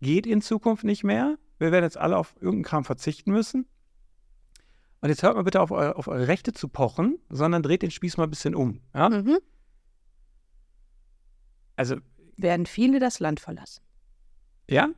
Geht 0.00 0.26
in 0.26 0.40
Zukunft 0.40 0.84
nicht 0.84 1.04
mehr 1.04 1.36
wir 1.58 1.72
werden 1.72 1.84
jetzt 1.84 1.96
alle 1.96 2.16
auf 2.16 2.34
irgendeinen 2.36 2.64
Kram 2.64 2.84
verzichten 2.84 3.32
müssen. 3.32 3.66
Und 5.00 5.10
jetzt 5.10 5.22
hört 5.22 5.36
mal 5.36 5.42
bitte 5.42 5.60
auf, 5.60 5.70
eure, 5.70 5.96
auf 5.96 6.08
eure 6.08 6.26
Rechte 6.26 6.52
zu 6.52 6.68
pochen, 6.68 7.18
sondern 7.28 7.62
dreht 7.62 7.82
den 7.82 7.90
Spieß 7.90 8.16
mal 8.16 8.24
ein 8.24 8.30
bisschen 8.30 8.54
um. 8.54 8.80
Ja? 8.94 9.08
Mhm. 9.08 9.38
Also. 11.76 11.96
Werden 12.36 12.66
viele 12.66 12.98
das 12.98 13.20
Land 13.20 13.40
verlassen? 13.40 13.82
Ja? 14.68 14.88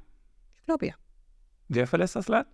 Ich 0.59 0.65
glaube 0.65 0.87
ja. 0.87 0.95
Wer 1.69 1.87
verlässt 1.87 2.17
das 2.17 2.29
Land? 2.29 2.49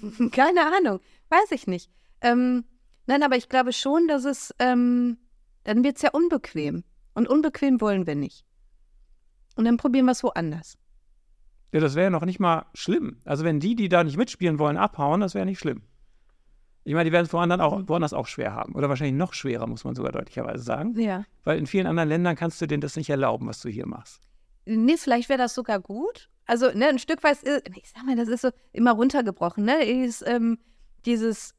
Keine 0.32 0.60
Ahnung. 0.76 1.00
Weiß 1.28 1.50
ich 1.50 1.66
nicht. 1.66 1.90
Ähm, 2.20 2.64
nein, 3.06 3.22
aber 3.22 3.36
ich 3.36 3.48
glaube 3.48 3.72
schon, 3.72 4.08
dass 4.08 4.24
es. 4.24 4.54
Ähm, 4.58 5.18
dann 5.64 5.82
wird 5.82 5.96
es 5.96 6.02
ja 6.02 6.10
unbequem. 6.10 6.84
Und 7.14 7.28
unbequem 7.28 7.80
wollen 7.80 8.06
wir 8.06 8.14
nicht. 8.14 8.44
Und 9.56 9.64
dann 9.64 9.78
probieren 9.78 10.04
wir 10.04 10.12
es 10.12 10.22
woanders. 10.22 10.76
Ja, 11.72 11.80
das 11.80 11.94
wäre 11.94 12.04
ja 12.04 12.10
noch 12.10 12.24
nicht 12.24 12.40
mal 12.40 12.66
schlimm. 12.74 13.18
Also 13.24 13.44
wenn 13.44 13.60
die, 13.60 13.74
die 13.74 13.88
da 13.88 14.04
nicht 14.04 14.16
mitspielen 14.16 14.58
wollen, 14.58 14.76
abhauen, 14.76 15.20
das 15.20 15.34
wäre 15.34 15.46
nicht 15.46 15.58
schlimm. 15.58 15.82
Ich 16.84 16.94
meine, 16.94 17.04
die 17.04 17.12
werden 17.12 17.26
es 17.26 17.32
woanders 17.32 17.60
auch, 17.60 17.82
woanders 17.86 18.12
auch 18.12 18.28
schwer 18.28 18.52
haben. 18.52 18.74
Oder 18.74 18.88
wahrscheinlich 18.88 19.16
noch 19.16 19.34
schwerer, 19.34 19.66
muss 19.66 19.82
man 19.82 19.96
sogar 19.96 20.12
deutlicherweise 20.12 20.62
sagen. 20.62 20.94
Ja. 20.98 21.24
Weil 21.42 21.58
in 21.58 21.66
vielen 21.66 21.88
anderen 21.88 22.08
Ländern 22.08 22.36
kannst 22.36 22.60
du 22.60 22.66
denen 22.66 22.80
das 22.80 22.94
nicht 22.94 23.10
erlauben, 23.10 23.48
was 23.48 23.60
du 23.60 23.68
hier 23.68 23.86
machst. 23.86 24.22
Nee, 24.66 24.96
vielleicht 24.96 25.28
wäre 25.28 25.38
das 25.38 25.54
sogar 25.54 25.80
gut. 25.80 26.28
Also, 26.44 26.70
ne, 26.72 26.86
ein 26.86 27.00
Stück 27.00 27.24
weit, 27.24 27.38
ich 27.42 27.90
sag 27.92 28.04
mal, 28.04 28.14
das 28.14 28.28
ist 28.28 28.42
so 28.42 28.50
immer 28.72 28.92
runtergebrochen, 28.92 29.64
ne? 29.64 29.78
Dieses, 29.84 30.24
ähm, 30.26 30.58
dieses 31.04 31.56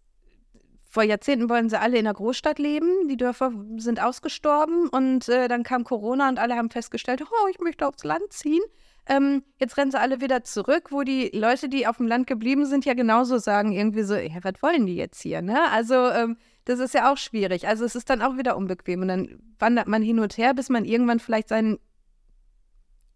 vor 0.89 1.03
Jahrzehnten 1.03 1.49
wollen 1.49 1.69
sie 1.69 1.79
alle 1.79 1.97
in 1.97 2.05
der 2.05 2.13
Großstadt 2.13 2.57
leben, 2.59 3.09
die 3.09 3.17
Dörfer 3.17 3.51
sind 3.75 4.01
ausgestorben 4.01 4.87
und 4.87 5.27
äh, 5.27 5.49
dann 5.49 5.63
kam 5.63 5.83
Corona 5.83 6.29
und 6.29 6.39
alle 6.39 6.55
haben 6.55 6.69
festgestellt, 6.69 7.21
oh, 7.21 7.47
ich 7.51 7.59
möchte 7.59 7.85
aufs 7.85 8.05
Land 8.05 8.31
ziehen. 8.31 8.63
Ähm, 9.09 9.43
jetzt 9.57 9.77
rennen 9.77 9.91
sie 9.91 9.99
alle 9.99 10.19
wieder 10.19 10.43
zurück, 10.43 10.91
wo 10.91 11.03
die 11.03 11.29
Leute, 11.33 11.69
die 11.69 11.87
auf 11.87 11.97
dem 11.97 12.07
Land 12.07 12.27
geblieben 12.27 12.65
sind, 12.65 12.83
ja 12.83 12.93
genauso 12.93 13.37
sagen, 13.37 13.71
irgendwie 13.71 14.03
so, 14.03 14.15
ja, 14.15 14.43
was 14.43 14.61
wollen 14.61 14.85
die 14.85 14.95
jetzt 14.95 15.21
hier, 15.21 15.41
ne? 15.41 15.71
Also, 15.71 16.09
ähm, 16.09 16.37
das 16.65 16.79
ist 16.79 16.93
ja 16.93 17.11
auch 17.11 17.17
schwierig. 17.17 17.67
Also, 17.67 17.85
es 17.85 17.95
ist 17.95 18.09
dann 18.09 18.21
auch 18.21 18.37
wieder 18.37 18.57
unbequem 18.57 19.01
und 19.01 19.07
dann 19.07 19.39
wandert 19.59 19.87
man 19.87 20.01
hin 20.01 20.19
und 20.19 20.37
her, 20.37 20.53
bis 20.53 20.69
man 20.69 20.83
irgendwann 20.83 21.19
vielleicht 21.19 21.47
sein 21.47 21.79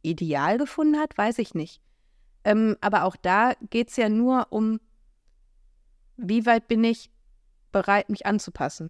Ideal 0.02 0.58
gefunden 0.58 0.98
hat, 0.98 1.18
weiß 1.18 1.39
ich 1.39 1.54
nicht. 1.54 1.82
Ähm, 2.44 2.78
aber 2.80 3.04
auch 3.04 3.18
da 3.18 3.54
geht 3.70 3.89
es 3.89 3.98
ja 3.98 4.08
nur 4.08 4.48
um, 4.50 4.80
wie 6.16 6.46
weit 6.46 6.68
bin 6.68 6.84
ich 6.84 7.12
bereit, 7.72 8.10
mich 8.10 8.26
anzupassen. 8.26 8.89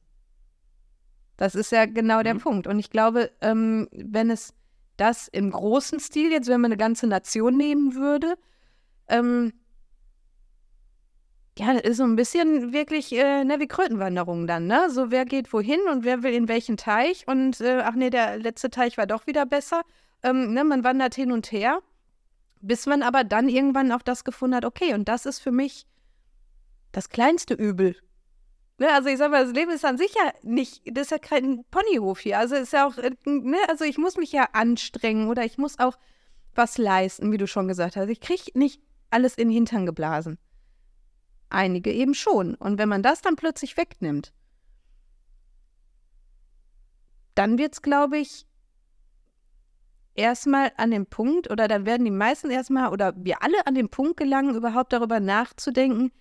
Das 1.37 1.55
ist 1.55 1.71
ja 1.71 1.87
genau 1.87 2.21
der 2.21 2.35
mhm. 2.35 2.39
Punkt. 2.39 2.67
Und 2.67 2.77
ich 2.77 2.91
glaube, 2.91 3.31
ähm, 3.41 3.87
wenn 3.91 4.29
es 4.29 4.53
das 5.01 5.27
im 5.27 5.51
großen 5.51 5.99
Stil, 5.99 6.31
jetzt 6.31 6.47
wenn 6.47 6.61
man 6.61 6.71
eine 6.71 6.77
ganze 6.77 7.07
Nation 7.07 7.57
nehmen 7.57 7.95
würde, 7.95 8.35
ähm, 9.07 9.51
ja, 11.57 11.73
das 11.73 11.81
ist 11.83 11.97
so 11.97 12.03
ein 12.03 12.15
bisschen 12.15 12.71
wirklich 12.71 13.11
äh, 13.11 13.43
ne, 13.43 13.59
wie 13.59 13.67
Krötenwanderung 13.67 14.47
dann, 14.47 14.67
ne? 14.67 14.89
So, 14.89 15.11
wer 15.11 15.25
geht 15.25 15.51
wohin 15.51 15.81
und 15.91 16.05
wer 16.05 16.23
will 16.23 16.33
in 16.33 16.47
welchen 16.47 16.77
Teich 16.77 17.27
und 17.27 17.59
äh, 17.61 17.81
ach 17.83 17.95
nee, 17.95 18.09
der 18.09 18.37
letzte 18.37 18.69
Teich 18.69 18.97
war 18.97 19.07
doch 19.07 19.27
wieder 19.27 19.45
besser. 19.45 19.81
Ähm, 20.23 20.53
ne, 20.53 20.63
man 20.63 20.83
wandert 20.83 21.15
hin 21.15 21.31
und 21.31 21.51
her, 21.51 21.81
bis 22.61 22.85
man 22.85 23.03
aber 23.03 23.23
dann 23.23 23.49
irgendwann 23.49 23.91
auch 23.91 24.01
das 24.01 24.23
gefunden 24.23 24.55
hat, 24.55 24.65
okay, 24.65 24.93
und 24.93 25.09
das 25.09 25.25
ist 25.25 25.39
für 25.39 25.51
mich 25.51 25.85
das 26.91 27.09
kleinste 27.09 27.53
Übel, 27.53 27.95
Ne, 28.81 28.91
also 28.91 29.09
ich 29.09 29.19
sag 29.19 29.29
mal, 29.29 29.45
das 29.45 29.53
Leben 29.53 29.69
ist 29.69 29.85
an 29.85 29.99
sich 29.99 30.11
ja 30.15 30.33
nicht, 30.41 30.81
das 30.85 31.03
ist 31.03 31.11
ja 31.11 31.19
kein 31.19 31.63
Ponyhof 31.69 32.19
hier. 32.19 32.39
Also 32.39 32.55
ist 32.55 32.73
ja 32.73 32.87
auch, 32.87 32.97
äh, 32.97 33.11
ne, 33.25 33.57
also 33.67 33.85
ich 33.85 33.99
muss 33.99 34.17
mich 34.17 34.31
ja 34.31 34.49
anstrengen 34.53 35.29
oder 35.29 35.45
ich 35.45 35.59
muss 35.59 35.77
auch 35.77 35.99
was 36.55 36.79
leisten, 36.79 37.31
wie 37.31 37.37
du 37.37 37.45
schon 37.45 37.67
gesagt 37.67 37.95
hast. 37.95 38.09
Ich 38.09 38.21
kriege 38.21 38.57
nicht 38.57 38.81
alles 39.11 39.35
in 39.35 39.49
den 39.49 39.53
Hintern 39.53 39.85
geblasen. 39.85 40.39
Einige 41.51 41.93
eben 41.93 42.15
schon. 42.15 42.55
Und 42.55 42.79
wenn 42.79 42.89
man 42.89 43.03
das 43.03 43.21
dann 43.21 43.35
plötzlich 43.35 43.77
wegnimmt, 43.77 44.33
dann 47.35 47.59
wird 47.59 47.73
es, 47.73 47.83
glaube 47.83 48.17
ich, 48.17 48.47
erstmal 50.15 50.71
an 50.77 50.89
den 50.89 51.05
Punkt, 51.05 51.51
oder 51.51 51.67
dann 51.67 51.85
werden 51.85 52.05
die 52.05 52.09
meisten 52.09 52.49
erstmal, 52.49 52.91
oder 52.91 53.13
wir 53.15 53.43
alle 53.43 53.67
an 53.67 53.75
den 53.75 53.89
Punkt 53.89 54.17
gelangen, 54.17 54.55
überhaupt 54.55 54.91
darüber 54.91 55.19
nachzudenken, 55.19 56.11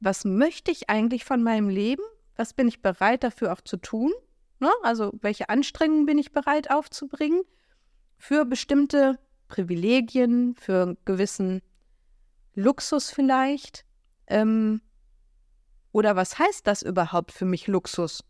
was 0.00 0.24
möchte 0.24 0.70
ich 0.70 0.90
eigentlich 0.90 1.24
von 1.24 1.42
meinem 1.42 1.68
Leben? 1.68 2.02
Was 2.36 2.54
bin 2.54 2.68
ich 2.68 2.82
bereit 2.82 3.22
dafür 3.22 3.52
auch 3.52 3.60
zu 3.60 3.76
tun? 3.76 4.12
Ne? 4.58 4.70
Also 4.82 5.12
welche 5.20 5.48
Anstrengungen 5.48 6.06
bin 6.06 6.18
ich 6.18 6.32
bereit 6.32 6.70
aufzubringen 6.70 7.42
für 8.16 8.44
bestimmte 8.44 9.18
Privilegien, 9.48 10.54
für 10.54 10.82
einen 10.82 10.98
gewissen 11.04 11.62
Luxus 12.54 13.10
vielleicht? 13.10 13.84
Ähm, 14.26 14.80
oder 15.92 16.16
was 16.16 16.38
heißt 16.38 16.66
das 16.66 16.82
überhaupt 16.82 17.32
für 17.32 17.44
mich 17.44 17.66
Luxus? 17.66 18.24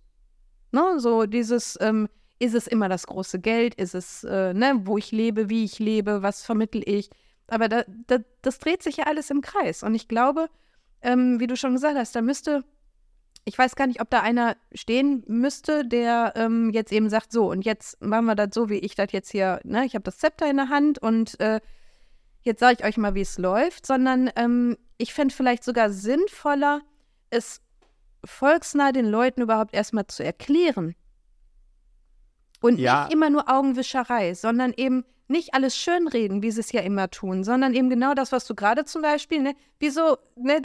Ne? 0.72 0.98
So 0.98 1.26
dieses, 1.26 1.78
ähm, 1.80 2.08
ist 2.40 2.54
es 2.54 2.66
immer 2.66 2.88
das 2.88 3.06
große 3.06 3.38
Geld? 3.38 3.74
Ist 3.74 3.94
es, 3.94 4.24
äh, 4.24 4.54
ne, 4.54 4.80
wo 4.84 4.98
ich 4.98 5.12
lebe, 5.12 5.50
wie 5.50 5.64
ich 5.64 5.78
lebe, 5.78 6.22
was 6.22 6.42
vermittel 6.42 6.82
ich? 6.84 7.10
Aber 7.46 7.68
da, 7.68 7.84
da, 8.06 8.18
das 8.42 8.58
dreht 8.58 8.82
sich 8.82 8.96
ja 8.96 9.04
alles 9.04 9.30
im 9.30 9.42
Kreis. 9.42 9.82
Und 9.82 9.94
ich 9.94 10.08
glaube, 10.08 10.48
ähm, 11.02 11.40
wie 11.40 11.46
du 11.46 11.56
schon 11.56 11.74
gesagt 11.74 11.96
hast, 11.96 12.14
da 12.14 12.22
müsste, 12.22 12.64
ich 13.44 13.56
weiß 13.56 13.74
gar 13.76 13.86
nicht, 13.86 14.00
ob 14.00 14.10
da 14.10 14.20
einer 14.20 14.56
stehen 14.74 15.24
müsste, 15.26 15.84
der 15.84 16.32
ähm, 16.36 16.70
jetzt 16.70 16.92
eben 16.92 17.08
sagt, 17.08 17.32
so, 17.32 17.50
und 17.50 17.64
jetzt 17.64 18.00
machen 18.02 18.26
wir 18.26 18.34
das 18.34 18.50
so, 18.52 18.68
wie 18.68 18.78
ich 18.78 18.94
das 18.94 19.12
jetzt 19.12 19.30
hier, 19.30 19.60
ne, 19.64 19.84
ich 19.84 19.94
habe 19.94 20.04
das 20.04 20.18
Zepter 20.18 20.48
in 20.48 20.56
der 20.56 20.68
Hand 20.68 20.98
und 20.98 21.38
äh, 21.40 21.60
jetzt 22.42 22.60
sage 22.60 22.76
ich 22.78 22.84
euch 22.84 22.96
mal, 22.96 23.14
wie 23.14 23.20
es 23.22 23.38
läuft, 23.38 23.86
sondern 23.86 24.30
ähm, 24.36 24.76
ich 24.98 25.14
fände 25.14 25.34
vielleicht 25.34 25.64
sogar 25.64 25.90
sinnvoller, 25.90 26.82
es 27.30 27.60
volksnah 28.24 28.92
den 28.92 29.06
Leuten 29.06 29.42
überhaupt 29.42 29.74
erstmal 29.74 30.06
zu 30.06 30.24
erklären. 30.24 30.94
Und 32.60 32.78
ja. 32.78 33.04
nicht 33.04 33.14
immer 33.14 33.30
nur 33.30 33.48
Augenwischerei, 33.48 34.34
sondern 34.34 34.74
eben 34.76 35.04
nicht 35.30 35.54
alles 35.54 35.76
schönreden, 35.76 36.42
wie 36.42 36.50
sie 36.50 36.60
es 36.60 36.72
ja 36.72 36.80
immer 36.80 37.08
tun, 37.08 37.44
sondern 37.44 37.72
eben 37.72 37.88
genau 37.88 38.14
das, 38.14 38.32
was 38.32 38.46
du 38.46 38.54
gerade 38.54 38.84
zum 38.84 39.00
Beispiel, 39.00 39.40
ne, 39.40 39.54
wieso, 39.78 40.18
ne, 40.34 40.60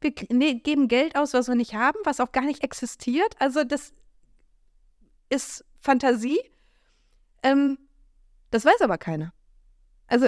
wir 0.00 0.12
ne, 0.30 0.54
geben 0.54 0.88
Geld 0.88 1.16
aus, 1.16 1.34
was 1.34 1.48
wir 1.48 1.56
nicht 1.56 1.74
haben, 1.74 1.98
was 2.04 2.20
auch 2.20 2.32
gar 2.32 2.44
nicht 2.44 2.62
existiert. 2.62 3.34
Also 3.40 3.64
das 3.64 3.92
ist 5.30 5.64
Fantasie. 5.80 6.38
Ähm, 7.42 7.76
das 8.50 8.64
weiß 8.64 8.80
aber 8.82 8.98
keiner. 8.98 9.32
Also, 10.06 10.26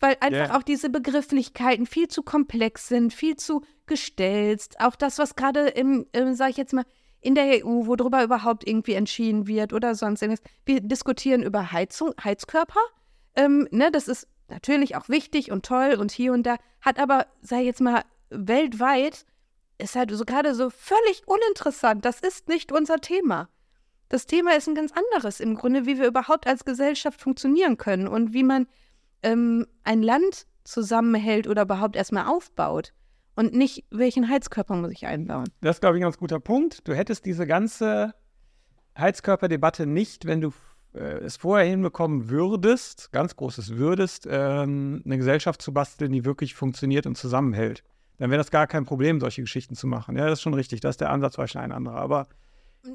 weil 0.00 0.16
einfach 0.20 0.48
yeah. 0.48 0.56
auch 0.56 0.62
diese 0.62 0.88
Begrifflichkeiten 0.88 1.84
viel 1.84 2.08
zu 2.08 2.22
komplex 2.22 2.88
sind, 2.88 3.12
viel 3.12 3.36
zu 3.36 3.62
gestelzt. 3.84 4.80
Auch 4.80 4.96
das, 4.96 5.18
was 5.18 5.36
gerade 5.36 5.68
im, 5.68 6.06
im 6.12 6.34
sag 6.34 6.50
ich 6.50 6.56
jetzt 6.56 6.72
mal, 6.72 6.84
in 7.20 7.34
der 7.34 7.66
EU, 7.66 7.86
wo 7.86 7.96
darüber 7.96 8.24
überhaupt 8.24 8.66
irgendwie 8.66 8.94
entschieden 8.94 9.46
wird 9.46 9.74
oder 9.74 9.94
sonst 9.94 10.22
irgendwas. 10.22 10.42
Wir 10.64 10.80
diskutieren 10.80 11.42
über 11.42 11.70
Heizung, 11.70 12.14
Heizkörper. 12.24 12.80
Ähm, 13.36 13.68
ne, 13.70 13.90
das 13.90 14.08
ist 14.08 14.28
natürlich 14.48 14.96
auch 14.96 15.08
wichtig 15.08 15.50
und 15.50 15.64
toll 15.64 15.96
und 15.98 16.10
hier 16.10 16.32
und 16.32 16.44
da, 16.44 16.56
hat 16.80 16.98
aber, 16.98 17.26
sei 17.40 17.62
jetzt 17.62 17.80
mal, 17.80 18.02
weltweit, 18.30 19.24
ist 19.78 19.96
halt 19.96 20.10
so 20.10 20.24
gerade 20.24 20.54
so 20.54 20.70
völlig 20.70 21.22
uninteressant. 21.26 22.04
Das 22.04 22.20
ist 22.20 22.48
nicht 22.48 22.72
unser 22.72 22.98
Thema. 22.98 23.48
Das 24.08 24.26
Thema 24.26 24.56
ist 24.56 24.68
ein 24.68 24.74
ganz 24.74 24.92
anderes 24.92 25.40
im 25.40 25.54
Grunde, 25.54 25.86
wie 25.86 25.98
wir 25.98 26.06
überhaupt 26.06 26.46
als 26.46 26.64
Gesellschaft 26.64 27.20
funktionieren 27.20 27.76
können 27.76 28.08
und 28.08 28.32
wie 28.32 28.42
man 28.42 28.66
ähm, 29.22 29.66
ein 29.84 30.02
Land 30.02 30.46
zusammenhält 30.64 31.46
oder 31.46 31.62
überhaupt 31.62 31.96
erstmal 31.96 32.26
aufbaut. 32.26 32.92
Und 33.36 33.54
nicht, 33.54 33.84
welchen 33.90 34.28
Heizkörper 34.28 34.74
muss 34.74 34.90
ich 34.90 35.06
einbauen. 35.06 35.48
Das 35.60 35.76
ist, 35.76 35.80
glaube 35.80 35.96
ich, 35.96 36.00
ein 36.00 36.06
ganz 36.06 36.18
guter 36.18 36.40
Punkt. 36.40 36.86
Du 36.86 36.94
hättest 36.94 37.24
diese 37.24 37.46
ganze 37.46 38.14
Heizkörperdebatte 38.98 39.86
nicht, 39.86 40.26
wenn 40.26 40.40
du 40.40 40.50
äh, 40.94 41.18
es 41.18 41.36
vorher 41.36 41.68
hinbekommen 41.68 42.30
würdest, 42.30 43.12
ganz 43.12 43.36
großes 43.36 43.76
würdest, 43.76 44.26
ähm, 44.30 45.02
eine 45.04 45.18
Gesellschaft 45.18 45.62
zu 45.62 45.72
basteln, 45.72 46.12
die 46.12 46.24
wirklich 46.24 46.54
funktioniert 46.54 47.06
und 47.06 47.16
zusammenhält. 47.16 47.82
Dann 48.18 48.30
wäre 48.30 48.38
das 48.38 48.50
gar 48.50 48.66
kein 48.66 48.84
Problem, 48.84 49.18
solche 49.20 49.40
Geschichten 49.40 49.74
zu 49.74 49.86
machen. 49.86 50.16
Ja, 50.16 50.26
das 50.26 50.40
ist 50.40 50.42
schon 50.42 50.54
richtig. 50.54 50.80
Das 50.80 50.90
ist 50.90 51.00
der 51.00 51.10
Ansatz 51.10 51.38
wahrscheinlich 51.38 51.72
ein 51.72 51.76
anderer. 51.76 51.96
Aber 51.96 52.28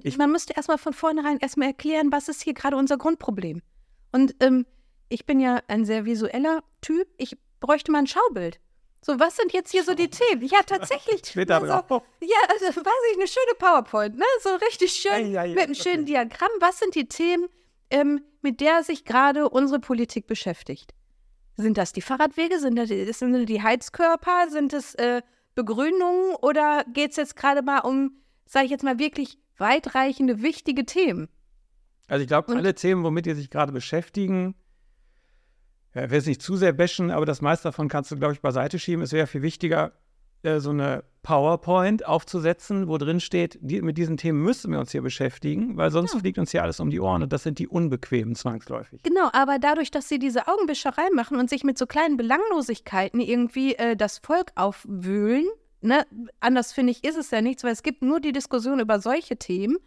ich 0.04 0.18
Man 0.18 0.32
müsste 0.32 0.54
erstmal 0.54 0.78
von 0.78 0.94
vornherein 0.94 1.40
erstmal 1.40 1.70
erklären, 1.70 2.12
was 2.12 2.28
ist 2.28 2.44
hier 2.44 2.54
gerade 2.54 2.76
unser 2.76 2.98
Grundproblem. 2.98 3.62
Und 4.12 4.36
ähm, 4.40 4.66
ich 5.10 5.26
bin 5.26 5.40
ja 5.40 5.62
ein 5.68 5.86
sehr 5.86 6.06
visueller 6.06 6.64
Typ. 6.82 7.08
Ich 7.18 7.38
bräuchte 7.60 7.92
mal 7.92 8.00
ein 8.00 8.08
Schaubild. 8.08 8.60
So, 9.02 9.20
was 9.20 9.36
sind 9.36 9.54
jetzt 9.54 9.72
hier 9.72 9.84
so 9.84 9.94
die 9.94 10.10
Themen? 10.10 10.42
Ja, 10.48 10.64
tatsächlich. 10.66 11.22
Twitter 11.22 11.60
ne, 11.60 11.84
so, 11.88 12.02
ja, 12.22 12.38
also 12.50 12.66
weiß 12.66 12.94
ich, 13.12 13.18
eine 13.18 13.28
schöne 13.28 13.56
PowerPoint, 13.60 14.18
ne? 14.18 14.26
So 14.42 14.50
richtig 14.56 14.94
schön 14.94 15.32
ja, 15.32 15.44
ja, 15.44 15.54
mit 15.54 15.64
einem 15.64 15.76
schönen 15.76 16.04
okay. 16.04 16.06
Diagramm. 16.06 16.50
Was 16.60 16.80
sind 16.80 16.96
die 16.96 17.08
Themen, 17.08 17.48
ähm, 17.90 18.22
mit 18.42 18.62
der 18.62 18.84
sich 18.84 19.06
gerade 19.06 19.50
unsere 19.50 19.80
Politik 19.80 20.28
beschäftigt. 20.28 20.94
Sind 21.58 21.78
das 21.78 21.94
die 21.94 22.02
Fahrradwege? 22.02 22.60
Sind 22.60 22.76
das, 22.76 22.90
sind 22.90 23.34
das 23.34 23.46
die 23.46 23.62
Heizkörper? 23.62 24.50
Sind 24.50 24.74
es 24.74 24.96
äh, 24.96 25.22
Begrünungen? 25.56 26.36
Oder 26.42 26.84
geht 26.94 27.12
es 27.12 27.18
jetzt 27.18 27.36
gerade 27.36 27.62
mal 27.62 27.80
um, 27.80 28.18
sage 28.46 28.66
ich 28.66 28.72
jetzt 28.72 28.84
mal, 28.84 29.00
wirklich 29.00 29.38
weitreichende, 29.58 30.42
wichtige 30.42 30.86
Themen? 30.86 31.30
Also 32.08 32.22
ich 32.22 32.28
glaube, 32.28 32.56
alle 32.56 32.76
Themen, 32.76 33.04
womit 33.04 33.26
die 33.26 33.34
sich 33.34 33.50
gerade 33.50 33.72
beschäftigen, 33.72 34.56
ja, 35.96 36.04
ich 36.04 36.12
will 36.12 36.20
es 36.20 36.26
nicht 36.26 36.42
zu 36.42 36.58
sehr 36.58 36.74
bashen, 36.74 37.10
aber 37.10 37.26
das 37.26 37.42
meiste 37.42 37.70
davon 37.70 37.88
kannst 37.88 38.12
du, 38.12 38.18
glaube 38.18 38.34
ich, 38.34 38.42
beiseite 38.42 38.78
schieben. 38.78 39.02
Es 39.02 39.14
wäre 39.14 39.28
viel 39.28 39.42
wichtiger, 39.42 39.94
äh, 40.46 40.60
so 40.60 40.70
eine 40.70 41.04
PowerPoint 41.26 42.06
aufzusetzen, 42.06 42.88
wo 42.88 43.00
drin 43.00 43.20
steht, 43.20 43.58
die, 43.60 43.82
mit 43.82 43.98
diesen 43.98 44.16
Themen 44.16 44.44
müssen 44.44 44.72
wir 44.72 44.80
uns 44.80 44.92
hier 44.92 45.02
beschäftigen, 45.02 45.76
weil 45.76 45.90
sonst 45.90 46.14
ja. 46.14 46.20
fliegt 46.20 46.38
uns 46.38 46.52
hier 46.52 46.62
alles 46.62 46.80
um 46.80 46.92
die 46.92 47.00
Ohren 47.00 47.24
und 47.24 47.34
das 47.34 47.42
sind 47.42 47.58
die 47.58 47.68
unbequemen 47.68 48.36
zwangsläufig. 48.36 49.02
Genau, 49.02 49.30
aber 49.34 49.58
dadurch, 49.58 49.90
dass 49.90 50.08
sie 50.08 50.20
diese 50.20 50.48
Augenwischerei 50.48 51.10
machen 51.16 51.38
und 51.38 51.50
sich 51.50 51.64
mit 51.64 51.80
so 51.80 51.88
kleinen 51.88 52.16
Belanglosigkeiten 52.16 53.20
irgendwie 53.20 53.74
äh, 53.74 53.96
das 53.96 54.20
Volk 54.20 54.52
aufwühlen, 54.54 55.48
ne, 55.82 56.06
anders 56.42 56.74
finde 56.74 56.92
ich, 56.92 57.04
ist 57.04 57.18
es 57.18 57.32
ja 57.32 57.42
nichts, 57.42 57.64
weil 57.64 57.74
es 57.74 57.82
gibt 57.82 58.04
nur 58.04 58.20
die 58.20 58.32
Diskussion 58.32 58.80
über 58.80 59.00
solche 59.00 59.38
Themen, 59.38 59.78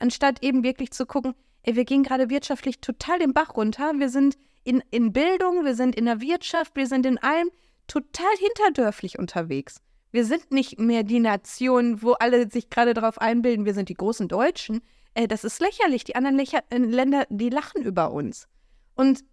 anstatt 0.00 0.42
eben 0.42 0.64
wirklich 0.64 0.90
zu 0.90 1.06
gucken, 1.06 1.34
ey, 1.62 1.76
wir 1.76 1.84
gehen 1.84 2.02
gerade 2.02 2.28
wirtschaftlich 2.28 2.80
total 2.80 3.20
den 3.20 3.32
Bach 3.34 3.56
runter, 3.56 3.92
wir 3.98 4.08
sind 4.08 4.36
in, 4.64 4.82
in 4.90 5.12
Bildung, 5.12 5.64
wir 5.64 5.76
sind 5.76 5.94
in 5.94 6.06
der 6.06 6.20
Wirtschaft, 6.20 6.74
wir 6.74 6.88
sind 6.88 7.06
in 7.06 7.18
allem 7.18 7.50
total 7.86 8.30
hinterdörflich 8.38 9.18
unterwegs. 9.18 9.80
Wir 10.10 10.24
sind 10.24 10.50
nicht 10.50 10.78
mehr 10.78 11.02
die 11.02 11.20
Nation, 11.20 12.02
wo 12.02 12.12
alle 12.12 12.50
sich 12.50 12.70
gerade 12.70 12.94
darauf 12.94 13.20
einbilden, 13.20 13.66
wir 13.66 13.74
sind 13.74 13.88
die 13.88 13.94
großen 13.94 14.28
Deutschen. 14.28 14.80
Äh, 15.14 15.28
das 15.28 15.44
ist 15.44 15.60
lächerlich. 15.60 16.04
Die 16.04 16.16
anderen 16.16 16.36
Lächer 16.36 16.62
äh, 16.70 16.78
Länder, 16.78 17.26
die 17.28 17.50
lachen 17.50 17.82
über 17.82 18.12
uns. 18.12 18.48
Und 18.94 19.24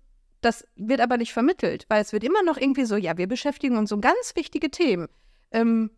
das 0.41 0.65
wird 0.76 1.01
aber 1.01 1.17
nicht 1.17 1.34
vermittelt, 1.34 1.86
weil 1.89 2.01
es 2.01 2.13
wird 2.13 2.23
immer 2.23 2.43
noch 2.43 2.57
irgendwie 2.57 2.86
so, 2.86 2.95
ja, 2.95 3.17
wir 3.17 3.28
beschäftigen 3.28 3.78
uns 3.78 3.91
um 3.91 4.01
ganz 4.01 4.36
wichtige 4.36 4.69
Themen. 4.69 5.07
Ähm, 5.51 5.91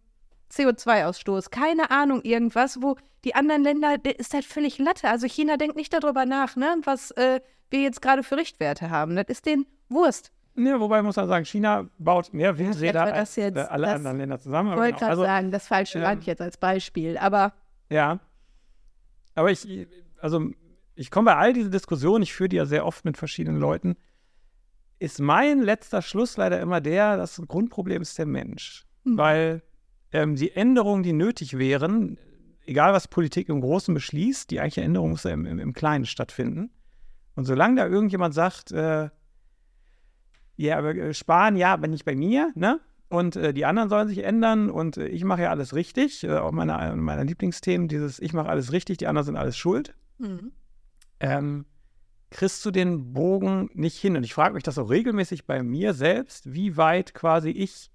CO2-Ausstoß, 0.51 1.49
keine 1.49 1.91
Ahnung, 1.91 2.21
irgendwas, 2.21 2.81
wo 2.81 2.95
die 3.25 3.35
anderen 3.35 3.63
Länder, 3.63 3.97
der 3.97 4.19
ist 4.19 4.33
halt 4.33 4.45
völlig 4.45 4.77
Latte. 4.77 5.09
Also 5.09 5.27
China 5.27 5.57
denkt 5.57 5.75
nicht 5.75 5.91
darüber 5.91 6.25
nach, 6.25 6.55
ne, 6.55 6.77
was 6.83 7.11
äh, 7.11 7.41
wir 7.69 7.81
jetzt 7.81 8.01
gerade 8.01 8.23
für 8.23 8.37
Richtwerte 8.37 8.89
haben. 8.89 9.15
Das 9.15 9.25
ist 9.27 9.45
denen 9.45 9.65
Wurst. 9.89 10.31
Ja, 10.57 10.79
wobei 10.79 11.01
muss 11.03 11.15
man 11.15 11.27
sagen, 11.27 11.45
China 11.45 11.87
baut 11.99 12.33
mehr 12.33 12.57
Windräder 12.57 13.13
als 13.13 13.35
jetzt- 13.35 13.55
äh, 13.57 13.61
alle 13.61 13.85
das- 13.87 13.95
anderen 13.95 14.17
Länder 14.17 14.39
zusammen. 14.39 14.71
Ich 14.71 14.77
wollte 14.77 14.87
genau, 14.93 14.99
gerade 14.99 15.11
also, 15.11 15.23
sagen, 15.23 15.51
das 15.51 15.67
falsche 15.67 15.99
ähm, 15.99 16.03
Land 16.03 16.25
jetzt 16.25 16.41
als 16.41 16.57
Beispiel. 16.57 17.17
Aber 17.17 17.53
Ja. 17.89 18.19
Aber 19.35 19.51
ich, 19.51 19.87
also 20.19 20.49
ich 20.95 21.11
komme 21.11 21.25
bei 21.31 21.35
all 21.35 21.53
diesen 21.53 21.71
Diskussionen, 21.71 22.23
ich 22.23 22.33
führe 22.33 22.49
die 22.49 22.55
ja 22.55 22.65
sehr 22.65 22.87
oft 22.87 23.05
mit 23.05 23.17
verschiedenen 23.17 23.59
Leuten, 23.59 23.95
ist 24.97 25.19
mein 25.19 25.61
letzter 25.61 26.01
Schluss 26.01 26.37
leider 26.37 26.59
immer 26.59 26.81
der, 26.81 27.17
das 27.17 27.39
Grundproblem 27.47 28.01
ist 28.01 28.17
der 28.17 28.25
Mensch. 28.25 28.87
Mhm. 29.03 29.17
Weil 29.17 29.61
ähm, 30.11 30.35
die 30.35 30.53
Änderungen, 30.53 31.03
die 31.03 31.13
nötig 31.13 31.59
wären, 31.59 32.17
egal 32.65 32.93
was 32.93 33.07
Politik 33.07 33.47
im 33.49 33.61
Großen 33.61 33.93
beschließt, 33.93 34.49
die 34.49 34.59
eigentliche 34.59 34.81
Änderung 34.81 35.11
muss 35.11 35.23
ja 35.23 35.31
im, 35.31 35.45
im, 35.45 35.59
im 35.59 35.73
Kleinen 35.73 36.07
stattfinden. 36.07 36.71
Und 37.35 37.45
solange 37.45 37.75
da 37.75 37.85
irgendjemand 37.87 38.33
sagt, 38.33 38.71
äh, 38.71 39.09
ja, 40.57 40.77
aber 40.77 40.95
äh, 40.95 41.13
sparen, 41.13 41.55
ja, 41.55 41.73
aber 41.73 41.87
nicht 41.87 42.05
bei 42.05 42.15
mir, 42.15 42.51
ne? 42.55 42.79
Und 43.09 43.37
äh, 43.37 43.53
die 43.53 43.65
anderen 43.65 43.87
sollen 43.89 44.09
sich 44.09 44.23
ändern 44.23 44.69
und 44.69 44.97
äh, 44.97 45.07
ich 45.07 45.23
mache 45.23 45.43
ja 45.43 45.49
alles 45.49 45.73
richtig. 45.73 46.25
Äh, 46.25 46.37
auch 46.37 46.51
meine, 46.51 46.95
meiner 46.97 47.23
Lieblingsthemen, 47.23 47.87
dieses 47.87 48.19
Ich 48.19 48.33
mache 48.33 48.49
alles 48.49 48.73
richtig, 48.73 48.97
die 48.97 49.07
anderen 49.07 49.25
sind 49.25 49.37
alles 49.37 49.55
schuld. 49.55 49.95
Ähm, 51.21 51.65
kriegst 52.29 52.65
du 52.65 52.71
den 52.71 53.13
Bogen 53.13 53.69
nicht 53.73 53.97
hin? 53.97 54.17
Und 54.17 54.23
ich 54.23 54.33
frage 54.33 54.55
mich 54.55 54.63
das 54.63 54.77
auch 54.77 54.89
regelmäßig 54.89 55.45
bei 55.45 55.63
mir 55.63 55.93
selbst, 55.93 56.53
wie 56.53 56.75
weit 56.75 57.13
quasi 57.13 57.49
ich 57.49 57.91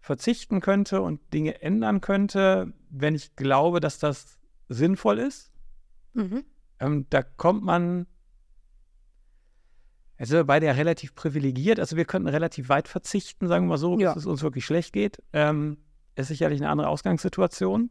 verzichten 0.00 0.60
könnte 0.60 1.00
und 1.00 1.20
Dinge 1.32 1.62
ändern 1.62 2.00
könnte, 2.00 2.72
wenn 2.90 3.14
ich 3.14 3.36
glaube, 3.36 3.80
dass 3.80 3.98
das 3.98 4.38
sinnvoll 4.68 5.18
ist. 5.18 5.50
mhm. 6.14 6.44
Ähm, 6.80 7.06
da 7.10 7.22
kommt 7.22 7.62
man, 7.62 8.06
also 10.22 10.44
beide 10.44 10.66
ja 10.66 10.72
relativ 10.72 11.16
privilegiert, 11.16 11.80
also 11.80 11.96
wir 11.96 12.04
könnten 12.04 12.28
relativ 12.28 12.68
weit 12.68 12.86
verzichten, 12.86 13.48
sagen 13.48 13.64
wir 13.64 13.70
mal 13.70 13.76
so, 13.76 13.98
Ja. 13.98 14.12
bis 14.14 14.22
es 14.22 14.26
uns 14.26 14.40
wirklich 14.44 14.64
schlecht 14.64 14.92
geht. 14.92 15.20
Ähm, 15.32 15.78
ist 16.14 16.28
sicherlich 16.28 16.60
eine 16.60 16.70
andere 16.70 16.86
Ausgangssituation. 16.88 17.90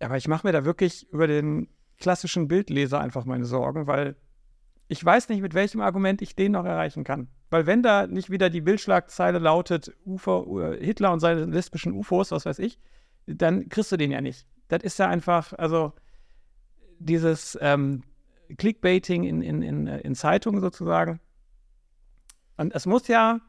Aber 0.00 0.16
ich 0.16 0.26
mache 0.26 0.44
mir 0.44 0.52
da 0.52 0.64
wirklich 0.64 1.08
über 1.12 1.28
den 1.28 1.68
klassischen 1.98 2.48
Bildleser 2.48 2.98
einfach 2.98 3.26
meine 3.26 3.44
Sorgen, 3.44 3.86
weil 3.86 4.16
ich 4.88 5.04
weiß 5.04 5.28
nicht, 5.28 5.40
mit 5.40 5.54
welchem 5.54 5.82
Argument 5.82 6.20
ich 6.20 6.34
den 6.34 6.52
noch 6.52 6.64
erreichen 6.64 7.04
kann. 7.04 7.28
Weil 7.50 7.66
wenn 7.66 7.82
da 7.82 8.08
nicht 8.08 8.28
wieder 8.28 8.50
die 8.50 8.60
Bildschlagzeile 8.60 9.38
lautet, 9.38 9.94
Ufer, 10.04 10.74
Hitler 10.80 11.12
und 11.12 11.20
seine 11.20 11.44
lesbischen 11.44 11.92
UFOs, 11.92 12.32
was 12.32 12.44
weiß 12.44 12.58
ich, 12.58 12.80
dann 13.26 13.68
kriegst 13.68 13.92
du 13.92 13.96
den 13.96 14.10
ja 14.10 14.20
nicht. 14.20 14.48
Das 14.66 14.82
ist 14.82 14.98
ja 14.98 15.06
einfach, 15.06 15.52
also 15.52 15.92
dieses 16.98 17.56
ähm, 17.60 18.02
Clickbaiting 18.56 19.24
in, 19.24 19.42
in, 19.42 19.62
in, 19.62 19.86
äh, 19.86 20.00
in 20.00 20.14
Zeitungen 20.14 20.60
sozusagen. 20.60 21.20
Und 22.56 22.74
es 22.74 22.86
muss 22.86 23.08
ja. 23.08 23.40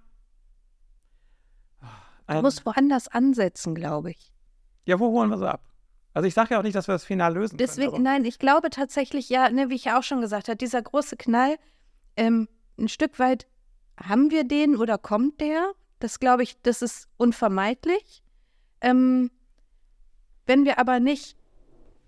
Du 2.27 2.35
Ähm, 2.37 2.41
musst 2.43 2.65
woanders 2.65 3.07
ansetzen, 3.07 3.75
glaube 3.75 4.11
ich. 4.11 4.31
ja, 4.85 4.99
wo 4.99 5.11
holen 5.11 5.29
wir 5.29 5.37
sie 5.37 5.49
ab? 5.49 5.67
Also 6.13 6.27
ich 6.27 6.33
sage 6.33 6.53
ja 6.53 6.59
auch 6.59 6.63
nicht, 6.63 6.75
dass 6.75 6.87
wir 6.87 6.93
das 6.93 7.05
final 7.05 7.33
lösen 7.33 7.57
Deswegen, 7.57 7.91
können. 7.93 8.03
nein, 8.03 8.25
ich 8.25 8.37
glaube 8.39 8.69
tatsächlich, 8.69 9.29
ja, 9.29 9.49
ne, 9.49 9.69
wie 9.69 9.75
ich 9.75 9.85
ja 9.85 9.97
auch 9.97 10.03
schon 10.03 10.21
gesagt 10.21 10.47
habe, 10.49 10.57
dieser 10.57 10.81
große 10.81 11.15
Knall, 11.17 11.57
ähm, 12.17 12.47
ein 12.77 12.89
Stück 12.89 13.17
weit 13.19 13.47
haben 14.01 14.29
wir 14.31 14.43
den 14.43 14.75
oder 14.75 14.97
kommt 14.97 15.39
der? 15.41 15.71
Das 15.99 16.19
glaube 16.19 16.43
ich, 16.43 16.59
das 16.63 16.81
ist 16.81 17.07
unvermeidlich. 17.17 18.23
Ähm, 18.81 19.31
wenn 20.47 20.65
wir 20.65 20.79
aber 20.79 20.99
nicht 20.99 21.37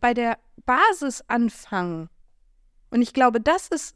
bei 0.01 0.13
der 0.13 0.37
Basis 0.65 1.23
anfangen, 1.27 2.09
und 2.93 3.01
ich 3.01 3.13
glaube, 3.13 3.41
das 3.41 3.67
ist 3.69 3.95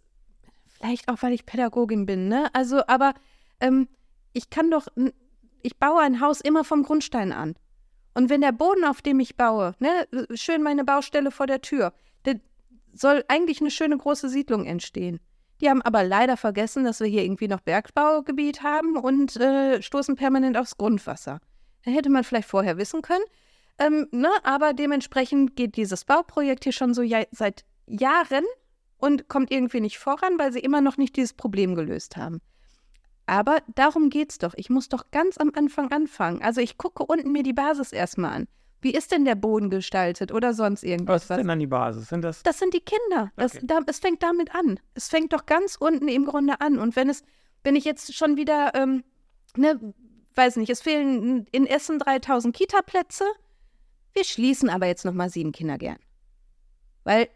vielleicht 0.65 1.07
auch, 1.07 1.21
weil 1.21 1.31
ich 1.31 1.45
Pädagogin 1.45 2.07
bin, 2.07 2.27
ne? 2.27 2.49
Also, 2.53 2.81
aber 2.87 3.13
ähm, 3.59 3.87
ich 4.33 4.49
kann 4.49 4.71
doch, 4.71 4.87
ich 5.61 5.77
baue 5.77 6.01
ein 6.01 6.19
Haus 6.19 6.41
immer 6.41 6.63
vom 6.63 6.81
Grundstein 6.81 7.31
an. 7.31 7.55
Und 8.15 8.31
wenn 8.31 8.41
der 8.41 8.51
Boden, 8.51 8.83
auf 8.85 9.03
dem 9.03 9.19
ich 9.19 9.37
baue, 9.37 9.75
ne, 9.77 10.07
schön 10.33 10.63
meine 10.63 10.83
Baustelle 10.83 11.29
vor 11.29 11.45
der 11.45 11.61
Tür, 11.61 11.93
da 12.23 12.33
soll 12.91 13.23
eigentlich 13.27 13.61
eine 13.61 13.69
schöne 13.69 13.97
große 13.97 14.29
Siedlung 14.29 14.65
entstehen. 14.65 15.19
Die 15.61 15.69
haben 15.69 15.83
aber 15.83 16.03
leider 16.03 16.35
vergessen, 16.35 16.83
dass 16.83 16.99
wir 16.99 17.07
hier 17.07 17.23
irgendwie 17.23 17.47
noch 17.47 17.61
Bergbaugebiet 17.61 18.63
haben 18.63 18.97
und 18.97 19.35
äh, 19.37 19.79
stoßen 19.79 20.15
permanent 20.15 20.57
aufs 20.57 20.75
Grundwasser. 20.75 21.39
Da 21.85 21.91
hätte 21.91 22.09
man 22.09 22.23
vielleicht 22.23 22.49
vorher 22.49 22.77
wissen 22.77 23.03
können. 23.03 23.25
Ähm, 23.77 24.07
ne, 24.09 24.29
aber 24.41 24.73
dementsprechend 24.73 25.55
geht 25.55 25.75
dieses 25.75 26.03
Bauprojekt 26.03 26.63
hier 26.63 26.73
schon 26.73 26.95
so 26.95 27.03
ja, 27.03 27.23
seit 27.29 27.63
Jahren 27.85 28.43
und 28.97 29.27
kommt 29.27 29.51
irgendwie 29.51 29.79
nicht 29.81 29.97
voran, 29.99 30.37
weil 30.39 30.51
sie 30.53 30.59
immer 30.59 30.81
noch 30.81 30.97
nicht 30.97 31.15
dieses 31.15 31.33
Problem 31.33 31.75
gelöst 31.75 32.17
haben. 32.17 32.41
Aber 33.25 33.59
darum 33.75 34.09
geht's 34.09 34.37
doch. 34.37 34.53
Ich 34.55 34.69
muss 34.69 34.87
doch 34.89 35.11
ganz 35.11 35.37
am 35.37 35.51
Anfang 35.55 35.91
anfangen. 35.91 36.41
Also 36.41 36.61
ich 36.61 36.77
gucke 36.77 37.03
unten 37.05 37.31
mir 37.31 37.43
die 37.43 37.53
Basis 37.53 37.91
erstmal 37.91 38.31
an. 38.33 38.47
Wie 38.79 38.91
ist 38.91 39.11
denn 39.11 39.25
der 39.25 39.35
Boden 39.35 39.69
gestaltet 39.69 40.31
oder 40.31 40.53
sonst 40.53 40.83
Was 40.83 40.89
irgendwas? 40.89 41.21
ist 41.23 41.29
denn 41.31 41.47
dann 41.47 41.59
die 41.59 41.67
Basis? 41.67 42.09
Sind 42.09 42.21
das 42.21 42.43
Das 42.43 42.59
sind 42.59 42.73
die 42.73 42.79
Kinder. 42.79 43.31
Das, 43.35 43.55
Okay. 43.55 43.65
da, 43.67 43.79
es 43.87 43.99
fängt 43.99 44.23
damit 44.23 44.53
an. 44.55 44.79
Es 44.93 45.09
fängt 45.09 45.33
doch 45.33 45.45
ganz 45.45 45.75
unten 45.75 46.07
im 46.07 46.25
Grunde 46.25 46.61
an. 46.61 46.77
Und 46.77 46.95
wenn 46.95 47.09
es, 47.09 47.23
wenn 47.63 47.75
ich 47.75 47.85
jetzt 47.85 48.13
schon 48.15 48.37
wieder, 48.37 48.73
ähm, 48.75 49.03
ne, 49.57 49.93
weiß 50.35 50.55
nicht, 50.57 50.69
es 50.69 50.81
fehlen 50.81 51.47
in 51.51 51.65
Essen 51.65 51.99
3000 51.99 52.55
Kita-Plätze, 52.55 53.25
wir 54.13 54.23
schließen 54.23 54.69
aber 54.69 54.85
jetzt 54.85 55.03
nochmal 55.05 55.29
sieben 55.29 55.51
Kindergärten. 55.51 56.03
Weil 57.03 57.27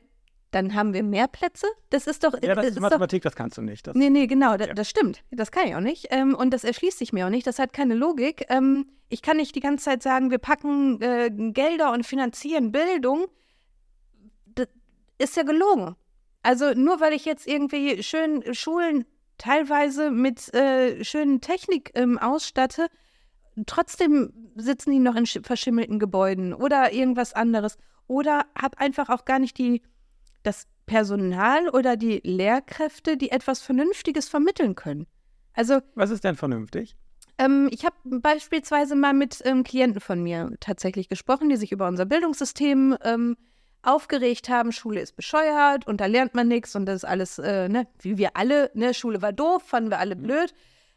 dann 0.51 0.75
haben 0.75 0.93
wir 0.93 1.03
mehr 1.03 1.27
Plätze. 1.27 1.65
Das 1.89 2.07
ist 2.07 2.23
doch. 2.23 2.33
ja, 2.41 2.55
das 2.55 2.65
ist 2.67 2.75
doch 2.77 2.81
Mathematik, 2.81 3.23
das 3.23 3.35
kannst 3.35 3.57
du 3.57 3.61
nicht. 3.61 3.87
Das, 3.87 3.95
Nee, 3.95 4.09
nee, 4.09 4.27
genau, 4.27 4.57
da, 4.57 4.65
Ja. 4.67 4.73
das 4.73 4.89
stimmt. 4.89 5.23
Das 5.31 5.51
kann 5.51 5.67
ich 5.67 5.75
auch 5.75 5.79
nicht. 5.81 6.07
Ähm, 6.11 6.35
und 6.35 6.51
das 6.53 6.63
erschließt 6.63 6.97
sich 6.99 7.13
mir 7.13 7.25
auch 7.25 7.29
nicht. 7.29 7.47
Das 7.47 7.57
hat 7.59 7.73
keine 7.73 7.95
Logik. 7.95 8.45
Ähm, 8.49 8.87
ich 9.09 9.21
kann 9.21 9.37
nicht 9.37 9.55
die 9.55 9.59
ganze 9.61 9.85
Zeit 9.85 10.03
sagen, 10.03 10.29
wir 10.31 10.37
packen 10.37 11.01
äh, 11.01 11.29
Gelder 11.51 11.91
und 11.91 12.05
finanzieren 12.05 12.71
Bildung. 12.71 13.27
Das 14.55 14.67
ist 15.17 15.35
ja 15.35 15.43
gelogen. 15.43 15.95
Also 16.43 16.73
nur 16.73 16.99
weil 16.99 17.13
ich 17.13 17.25
jetzt 17.25 17.47
irgendwie 17.47 18.01
schön 18.03 18.53
Schulen 18.53 19.05
teilweise 19.37 20.11
mit 20.11 20.53
äh, 20.53 21.03
schönen 21.03 21.41
Technik 21.41 21.91
ähm, 21.95 22.17
ausstatte, 22.19 22.87
trotzdem 23.65 24.33
sitzen 24.55 24.91
die 24.91 24.99
noch 24.99 25.15
in 25.15 25.25
sch- 25.25 25.45
verschimmelten 25.45 25.99
Gebäuden 25.99 26.53
oder 26.53 26.93
irgendwas 26.93 27.33
anderes. 27.33 27.77
Oder 28.07 28.45
habe 28.59 28.77
einfach 28.79 29.09
auch 29.09 29.25
gar 29.25 29.39
nicht 29.39 29.57
die, 29.57 29.81
das 30.43 30.67
Personal 30.85 31.69
oder 31.69 31.95
die 31.95 32.21
Lehrkräfte, 32.23 33.17
die 33.17 33.31
etwas 33.31 33.61
Vernünftiges 33.61 34.29
vermitteln 34.29 34.75
können. 34.75 35.07
Also 35.53 35.79
Was 35.95 36.09
ist 36.09 36.23
denn 36.23 36.35
vernünftig? 36.35 36.95
ähm, 37.37 37.69
ich 37.71 37.85
habe 37.85 37.95
beispielsweise 38.03 38.95
mal 38.95 39.13
mit 39.13 39.41
ähm, 39.45 39.63
Klienten 39.63 39.99
von 39.99 40.21
mir 40.21 40.51
tatsächlich 40.59 41.09
gesprochen, 41.09 41.49
die 41.49 41.55
sich 41.57 41.71
über 41.71 41.87
unser 41.87 42.05
Bildungssystem 42.05 42.97
ähm, 43.03 43.37
aufgeregt 43.83 44.49
haben. 44.49 44.71
Schule 44.71 45.01
ist 45.01 45.15
bescheuert 45.15 45.87
und 45.87 46.01
da 46.01 46.05
lernt 46.05 46.35
man 46.35 46.47
nichts 46.47 46.75
und 46.75 46.85
das 46.85 46.97
ist 46.97 47.05
alles, 47.05 47.39
äh, 47.39 47.67
ne, 47.67 47.87
wie 47.99 48.17
wir 48.17 48.35
alle, 48.35 48.69
ne, 48.73 48.93
Schule 48.93 49.21
war 49.21 49.33
doof, 49.33 49.63
fanden 49.63 49.89
wir 49.89 49.99
alle 49.99 50.15
blöd. 50.15 50.53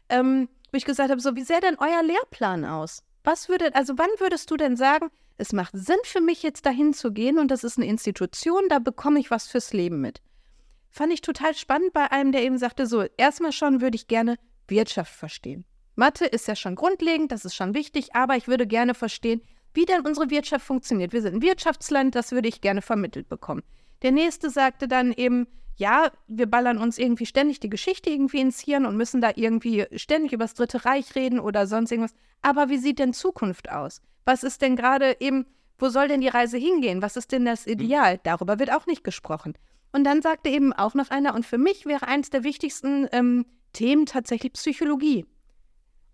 Ähm, 0.09 0.49
wo 0.71 0.77
ich 0.77 0.85
gesagt 0.85 1.09
habe, 1.09 1.21
so, 1.21 1.35
wie 1.35 1.43
sähe 1.43 1.61
denn 1.61 1.77
euer 1.79 2.03
Lehrplan 2.03 2.63
aus? 2.65 3.01
Was 3.23 3.49
würde, 3.49 3.73
also 3.73 3.97
wann 3.97 4.09
würdest 4.19 4.51
du 4.51 4.57
denn 4.57 4.75
sagen, 4.77 5.09
es 5.37 5.53
macht 5.53 5.73
Sinn 5.75 5.97
für 6.03 6.21
mich 6.21 6.43
jetzt 6.43 6.65
dahin 6.65 6.93
zu 6.93 7.11
gehen 7.11 7.39
und 7.39 7.51
das 7.51 7.63
ist 7.63 7.77
eine 7.77 7.87
Institution, 7.87 8.63
da 8.69 8.79
bekomme 8.79 9.19
ich 9.19 9.31
was 9.31 9.47
fürs 9.47 9.73
Leben 9.73 10.01
mit. 10.01 10.21
Fand 10.89 11.11
ich 11.11 11.21
total 11.21 11.53
spannend 11.53 11.91
bei 11.93 12.11
einem, 12.11 12.31
der 12.31 12.43
eben 12.43 12.57
sagte, 12.57 12.87
so, 12.87 13.03
erstmal 13.17 13.51
schon 13.51 13.81
würde 13.81 13.95
ich 13.95 14.07
gerne 14.07 14.37
Wirtschaft 14.67 15.13
verstehen. 15.13 15.65
Mathe 15.95 16.25
ist 16.25 16.47
ja 16.47 16.55
schon 16.55 16.75
grundlegend, 16.75 17.31
das 17.31 17.45
ist 17.45 17.55
schon 17.55 17.73
wichtig, 17.73 18.15
aber 18.15 18.37
ich 18.37 18.47
würde 18.47 18.65
gerne 18.65 18.93
verstehen, 18.93 19.41
wie 19.73 19.85
denn 19.85 20.01
unsere 20.01 20.29
Wirtschaft 20.29 20.65
funktioniert. 20.65 21.13
Wir 21.13 21.21
sind 21.21 21.35
ein 21.35 21.41
Wirtschaftsland, 21.41 22.15
das 22.15 22.31
würde 22.31 22.47
ich 22.47 22.61
gerne 22.61 22.81
vermittelt 22.81 23.27
bekommen. 23.27 23.63
Der 24.01 24.11
nächste 24.11 24.49
sagte 24.49 24.87
dann 24.87 25.11
eben, 25.11 25.47
ja, 25.77 26.11
wir 26.27 26.45
ballern 26.45 26.77
uns 26.77 26.97
irgendwie 26.97 27.25
ständig 27.25 27.59
die 27.59 27.69
Geschichte 27.69 28.09
irgendwie 28.09 28.39
ins 28.39 28.61
Hirn 28.61 28.85
und 28.85 28.95
müssen 28.95 29.19
da 29.19 29.31
irgendwie 29.35 29.85
ständig 29.95 30.31
über 30.31 30.45
das 30.45 30.53
Dritte 30.53 30.85
Reich 30.85 31.15
reden 31.15 31.39
oder 31.39 31.67
sonst 31.67 31.91
irgendwas. 31.91 32.15
Aber 32.41 32.69
wie 32.69 32.77
sieht 32.77 32.99
denn 32.99 33.13
Zukunft 33.13 33.69
aus? 33.69 34.01
Was 34.25 34.43
ist 34.43 34.61
denn 34.61 34.75
gerade 34.75 35.17
eben, 35.19 35.45
wo 35.77 35.89
soll 35.89 36.07
denn 36.07 36.21
die 36.21 36.27
Reise 36.27 36.57
hingehen? 36.57 37.01
Was 37.01 37.15
ist 37.15 37.31
denn 37.31 37.45
das 37.45 37.67
Ideal? 37.67 38.19
Darüber 38.23 38.59
wird 38.59 38.71
auch 38.71 38.87
nicht 38.87 39.03
gesprochen. 39.03 39.53
Und 39.91 40.03
dann 40.03 40.21
sagte 40.21 40.49
eben 40.49 40.73
auch 40.73 40.93
noch 40.93 41.09
einer, 41.09 41.35
und 41.35 41.45
für 41.45 41.57
mich 41.57 41.85
wäre 41.85 42.07
eines 42.07 42.29
der 42.29 42.43
wichtigsten 42.43 43.07
ähm, 43.11 43.45
Themen 43.71 44.05
tatsächlich 44.05 44.53
Psychologie. 44.53 45.25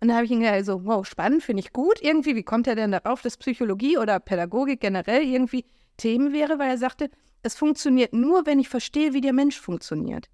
Und 0.00 0.08
da 0.08 0.14
habe 0.14 0.24
ich 0.24 0.30
ihn 0.30 0.40
gesagt, 0.40 0.66
so, 0.66 0.84
wow, 0.84 1.06
spannend, 1.06 1.42
finde 1.42 1.60
ich 1.60 1.72
gut. 1.72 2.00
Irgendwie, 2.02 2.34
wie 2.34 2.42
kommt 2.42 2.66
er 2.66 2.74
denn 2.74 2.92
darauf, 2.92 3.22
dass 3.22 3.36
Psychologie 3.36 3.98
oder 3.98 4.20
Pädagogik 4.20 4.80
generell 4.80 5.22
irgendwie 5.22 5.64
Themen 5.96 6.32
wäre? 6.32 6.58
Weil 6.58 6.70
er 6.70 6.78
sagte, 6.78 7.08
es 7.42 7.54
funktioniert 7.54 8.12
nur, 8.12 8.46
wenn 8.46 8.58
ich 8.58 8.68
verstehe, 8.68 9.14
wie 9.14 9.20
der 9.20 9.32
Mensch 9.32 9.60
funktioniert. 9.60 10.28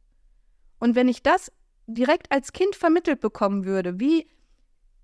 Und 0.79 0.95
wenn 0.95 1.09
ich 1.09 1.23
das 1.23 1.53
direkt 1.87 2.33
als 2.33 2.53
Kind 2.53 2.77
vermittelt 2.77 3.21
bekommen 3.21 3.65
würde, 3.65 4.01
wie, 4.01 4.27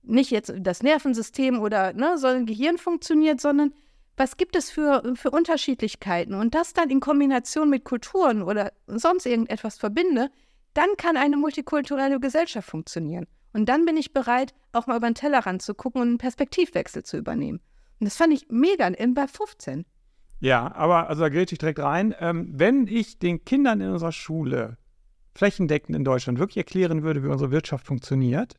nicht 0.07 0.31
jetzt 0.31 0.53
das 0.59 0.83
Nervensystem 0.83 1.61
oder 1.61 1.93
ne, 1.93 2.19
so 2.19 2.27
ein 2.27 2.47
Gehirn 2.47 2.79
funktioniert, 2.79 3.41
sondern 3.41 3.73
was 4.17 4.37
gibt 4.37 4.57
es 4.57 4.71
für, 4.71 5.03
für 5.17 5.31
Unterschiedlichkeiten 5.31 6.35
und 6.35 6.55
das 6.55 6.73
dann 6.73 6.91
in 6.91 7.01
Kombination 7.01 7.69
mit 7.69 7.85
Kulturen 7.85 8.43
oder 8.43 8.73
sonst 8.87 9.27
irgendetwas 9.27 9.77
verbinde, 9.77 10.31
dann 10.73 10.89
kann 10.97 11.17
eine 11.17 11.37
multikulturelle 11.37 12.21
Gesellschaft 12.21 12.69
funktionieren. 12.69 13.27
Und 13.53 13.69
dann 13.69 13.85
bin 13.85 13.97
ich 13.97 14.13
bereit, 14.13 14.55
auch 14.73 14.87
mal 14.87 14.97
über 14.97 15.09
den 15.09 15.15
Tellerrand 15.15 15.63
zu 15.63 15.75
gucken 15.75 16.01
und 16.01 16.09
einen 16.09 16.19
Perspektivwechsel 16.19 17.05
zu 17.05 17.17
übernehmen. 17.17 17.61
Und 18.01 18.07
das 18.07 18.17
fand 18.17 18.33
ich 18.33 18.49
mega 18.49 18.87
in 18.89 19.15
bei 19.15 19.27
15. 19.27 19.85
Ja, 20.41 20.75
aber 20.75 21.09
also 21.09 21.23
da 21.23 21.29
gerät 21.29 21.53
ich 21.53 21.59
direkt 21.59 21.79
rein. 21.79 22.15
Ähm, 22.19 22.51
wenn 22.53 22.87
ich 22.87 23.19
den 23.19 23.45
Kindern 23.45 23.81
in 23.81 23.91
unserer 23.91 24.13
Schule 24.13 24.77
flächendeckend 25.35 25.97
in 25.97 26.05
Deutschland 26.05 26.39
wirklich 26.39 26.59
erklären 26.59 27.03
würde, 27.03 27.23
wie 27.23 27.29
unsere 27.29 27.51
Wirtschaft 27.51 27.87
funktioniert. 27.87 28.55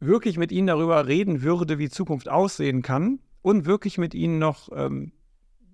Wirklich 0.00 0.38
mit 0.38 0.50
ihnen 0.50 0.66
darüber 0.66 1.06
reden 1.06 1.42
würde, 1.42 1.78
wie 1.78 1.88
Zukunft 1.88 2.28
aussehen 2.28 2.82
kann 2.82 3.20
und 3.42 3.66
wirklich 3.66 3.98
mit 3.98 4.14
ihnen 4.14 4.38
noch 4.38 4.68
ähm, 4.74 5.12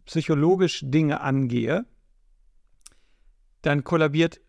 psychologisch 0.05 0.83
Dinge 0.85 1.21
angehe, 1.21 1.87
dann 3.63 3.85
kollabiert 3.85 4.41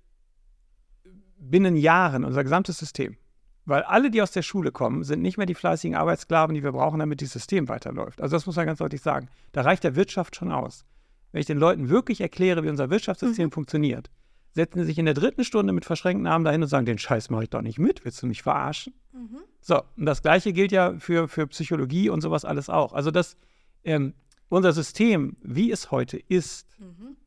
binnen 1.39 1.75
Jahren 1.75 2.23
unser 2.23 2.43
gesamtes 2.43 2.77
System. 2.77 3.17
Weil 3.65 3.83
alle, 3.83 4.09
die 4.09 4.21
aus 4.21 4.31
der 4.31 4.43
Schule 4.43 4.71
kommen, 4.71 5.03
sind 5.03 5.21
nicht 5.21 5.37
mehr 5.37 5.45
die 5.45 5.53
fleißigen 5.53 5.95
Arbeitssklaven, 5.95 6.55
die 6.55 6.63
wir 6.63 6.71
brauchen, 6.71 6.99
damit 6.99 7.21
das 7.21 7.31
System 7.31 7.67
weiterläuft. 7.67 8.21
Also 8.21 8.35
das 8.35 8.45
muss 8.45 8.55
man 8.55 8.65
ganz 8.65 8.79
deutlich 8.79 9.01
sagen. 9.01 9.27
Da 9.51 9.61
reicht 9.61 9.83
der 9.83 9.95
Wirtschaft 9.95 10.35
schon 10.35 10.51
aus. 10.51 10.85
Wenn 11.31 11.41
ich 11.41 11.47
den 11.47 11.57
Leuten 11.57 11.89
wirklich 11.89 12.21
erkläre, 12.21 12.63
wie 12.63 12.69
unser 12.69 12.89
Wirtschaftssystem 12.89 13.47
mhm. 13.47 13.51
funktioniert, 13.51 14.09
setzen 14.57 14.79
sie 14.79 14.85
sich 14.85 14.97
in 14.97 15.05
der 15.05 15.13
dritten 15.13 15.43
Stunde 15.43 15.71
mit 15.71 15.85
verschränkten 15.85 16.27
Armen 16.27 16.43
dahin 16.43 16.63
und 16.63 16.67
sagen, 16.67 16.85
den 16.85 16.97
Scheiß 16.97 17.29
mache 17.29 17.43
ich 17.43 17.49
doch 17.49 17.61
nicht 17.61 17.79
mit, 17.79 18.03
willst 18.03 18.21
du 18.21 18.27
mich 18.27 18.41
verarschen? 18.41 18.93
Mhm. 19.13 19.39
So, 19.61 19.81
und 19.95 20.05
das 20.05 20.21
Gleiche 20.21 20.51
gilt 20.51 20.71
ja 20.71 20.95
für, 20.99 21.27
für 21.27 21.47
Psychologie 21.47 22.09
und 22.09 22.21
sowas 22.21 22.43
alles 22.43 22.69
auch. 22.69 22.93
Also 22.93 23.11
das, 23.11 23.37
ähm, 23.83 24.13
unser 24.49 24.73
System, 24.73 25.37
wie 25.41 25.71
es 25.71 25.91
heute 25.91 26.17
ist, 26.17 26.67
mhm. 26.79 27.17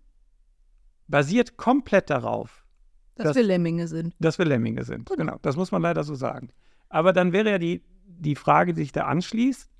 basiert 1.07 1.57
komplett 1.57 2.11
darauf, 2.11 2.67
dass, 3.15 3.29
dass, 3.29 3.37
wir 3.37 3.45
Lemminge 3.45 3.87
sind. 3.87 4.15
Dass 4.19 4.39
wir 4.39 4.45
Lemminge 4.45 4.85
sind, 4.85 5.09
genau. 5.09 5.19
genau. 5.19 5.39
Das 5.43 5.57
muss 5.57 5.71
man 5.71 5.83
leider 5.83 6.03
so 6.03 6.15
sagen. 6.15 6.51
Aber 6.89 7.13
dann 7.13 7.33
wäre 7.33 7.51
ja 7.51 7.59
die, 7.59 7.85
die 8.05 8.35
Frage, 8.35 8.75
die 8.75 8.83
sich 8.83 8.93
da 8.93 9.05
anschließt, 9.05 9.71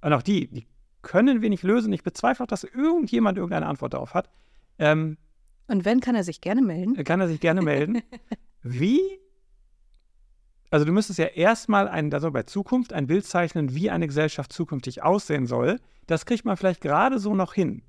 und 0.00 0.12
auch 0.12 0.22
die, 0.22 0.48
die 0.48 0.66
können 1.02 1.42
wir 1.42 1.50
nicht 1.50 1.64
lösen. 1.64 1.92
Ich 1.92 2.02
bezweifle 2.02 2.44
auch, 2.44 2.48
dass 2.48 2.64
irgendjemand 2.64 3.36
irgendeine 3.36 3.66
Antwort 3.66 3.94
darauf 3.94 4.14
hat. 4.14 4.30
Ähm, 4.78 5.18
und 5.68 5.84
wenn, 5.84 6.00
kann 6.00 6.14
er 6.14 6.24
sich 6.24 6.40
gerne 6.40 6.62
melden? 6.62 7.02
Kann 7.04 7.20
er 7.20 7.28
sich 7.28 7.40
gerne 7.40 7.62
melden. 7.62 8.02
wie? 8.62 9.00
Also 10.70 10.84
du 10.84 10.92
müsstest 10.92 11.18
ja 11.18 11.26
erstmal 11.26 11.88
ein, 11.88 12.12
also 12.12 12.30
bei 12.30 12.42
Zukunft 12.42 12.92
ein 12.92 13.06
Bild 13.06 13.24
zeichnen, 13.24 13.74
wie 13.74 13.90
eine 13.90 14.06
Gesellschaft 14.06 14.52
zukünftig 14.52 15.02
aussehen 15.02 15.46
soll. 15.46 15.78
Das 16.06 16.26
kriegt 16.26 16.44
man 16.44 16.56
vielleicht 16.56 16.80
gerade 16.80 17.18
so 17.18 17.34
noch 17.34 17.54
hin. 17.54 17.82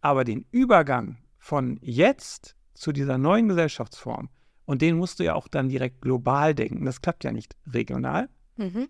Aber 0.00 0.24
den 0.24 0.46
Übergang 0.50 1.18
von 1.38 1.78
jetzt 1.82 2.56
zu 2.74 2.92
dieser 2.92 3.18
neuen 3.18 3.48
Gesellschaftsform. 3.48 4.30
Und 4.64 4.82
den 4.82 4.96
musst 4.96 5.18
du 5.18 5.24
ja 5.24 5.34
auch 5.34 5.48
dann 5.48 5.68
direkt 5.68 6.00
global 6.00 6.54
denken. 6.54 6.84
Das 6.84 7.02
klappt 7.02 7.24
ja 7.24 7.32
nicht 7.32 7.56
regional. 7.66 8.28
Mhm. 8.56 8.88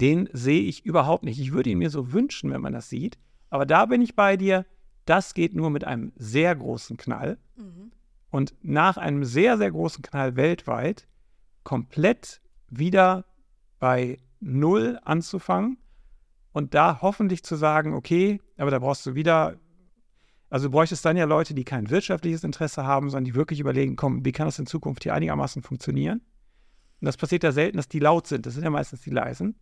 Den 0.00 0.28
sehe 0.32 0.62
ich 0.62 0.84
überhaupt 0.84 1.24
nicht. 1.24 1.38
Ich 1.38 1.52
würde 1.52 1.70
ihn 1.70 1.78
mir 1.78 1.90
so 1.90 2.12
wünschen, 2.12 2.50
wenn 2.50 2.60
man 2.60 2.72
das 2.72 2.88
sieht. 2.88 3.18
Aber 3.50 3.66
da 3.66 3.86
bin 3.86 4.02
ich 4.02 4.16
bei 4.16 4.36
dir. 4.36 4.66
Das 5.04 5.34
geht 5.34 5.54
nur 5.54 5.70
mit 5.70 5.84
einem 5.84 6.12
sehr 6.16 6.54
großen 6.54 6.96
Knall. 6.96 7.38
Mhm. 7.56 7.92
Und 8.30 8.54
nach 8.62 8.96
einem 8.96 9.24
sehr, 9.24 9.58
sehr 9.58 9.70
großen 9.70 10.02
Knall 10.02 10.36
weltweit 10.36 11.06
komplett 11.64 12.40
wieder 12.68 13.24
bei 13.78 14.18
Null 14.40 14.98
anzufangen 15.04 15.78
und 16.52 16.74
da 16.74 17.00
hoffentlich 17.02 17.44
zu 17.44 17.56
sagen, 17.56 17.94
okay, 17.94 18.40
aber 18.56 18.70
da 18.70 18.78
brauchst 18.78 19.04
du 19.06 19.14
wieder 19.14 19.58
also 20.52 20.66
du 20.66 20.72
bräuchtest 20.72 21.02
dann 21.06 21.16
ja 21.16 21.24
Leute, 21.24 21.54
die 21.54 21.64
kein 21.64 21.88
wirtschaftliches 21.88 22.44
Interesse 22.44 22.84
haben, 22.84 23.08
sondern 23.08 23.24
die 23.24 23.34
wirklich 23.34 23.58
überlegen, 23.58 23.96
komm, 23.96 24.22
wie 24.22 24.32
kann 24.32 24.46
das 24.46 24.58
in 24.58 24.66
Zukunft 24.66 25.02
hier 25.02 25.14
einigermaßen 25.14 25.62
funktionieren? 25.62 26.18
Und 27.00 27.06
das 27.06 27.16
passiert 27.16 27.42
ja 27.42 27.52
selten, 27.52 27.78
dass 27.78 27.88
die 27.88 28.00
laut 28.00 28.26
sind. 28.26 28.44
Das 28.44 28.52
sind 28.52 28.62
ja 28.62 28.68
meistens 28.68 29.00
die 29.00 29.08
leisen. 29.08 29.54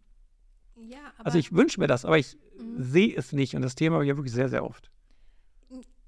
Ja, 0.75 0.99
also 1.23 1.39
ich 1.39 1.53
wünsche 1.53 1.79
mir 1.79 1.87
das, 1.87 2.05
aber 2.05 2.19
ich 2.19 2.37
mhm. 2.59 2.83
sehe 2.83 3.17
es 3.17 3.33
nicht. 3.33 3.55
Und 3.55 3.63
das 3.63 3.77
Thema 3.77 3.95
habe 3.95 4.05
ich 4.05 4.09
ja 4.09 4.17
wirklich 4.17 4.35
sehr, 4.35 4.49
sehr 4.49 4.65
oft. 4.65 4.91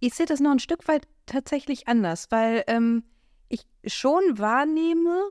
Ich 0.04 0.14
sehe 0.14 0.26
das 0.26 0.40
noch 0.40 0.50
ein 0.50 0.58
Stück 0.58 0.88
weit 0.88 1.06
tatsächlich 1.26 1.86
anders, 1.86 2.26
weil 2.30 2.64
ähm, 2.66 3.04
ich 3.48 3.64
schon 3.86 4.36
wahrnehme, 4.36 5.30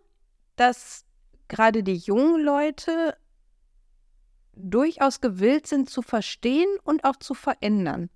dass 0.55 1.03
gerade 1.49 1.83
die 1.83 1.97
jungen 1.97 2.41
Leute 2.41 3.17
durchaus 4.53 5.19
gewillt 5.19 5.67
sind 5.67 5.89
zu 5.89 6.01
verstehen 6.01 6.69
und 6.85 7.03
auch 7.03 7.17
zu 7.17 7.33
verändern. 7.33 8.09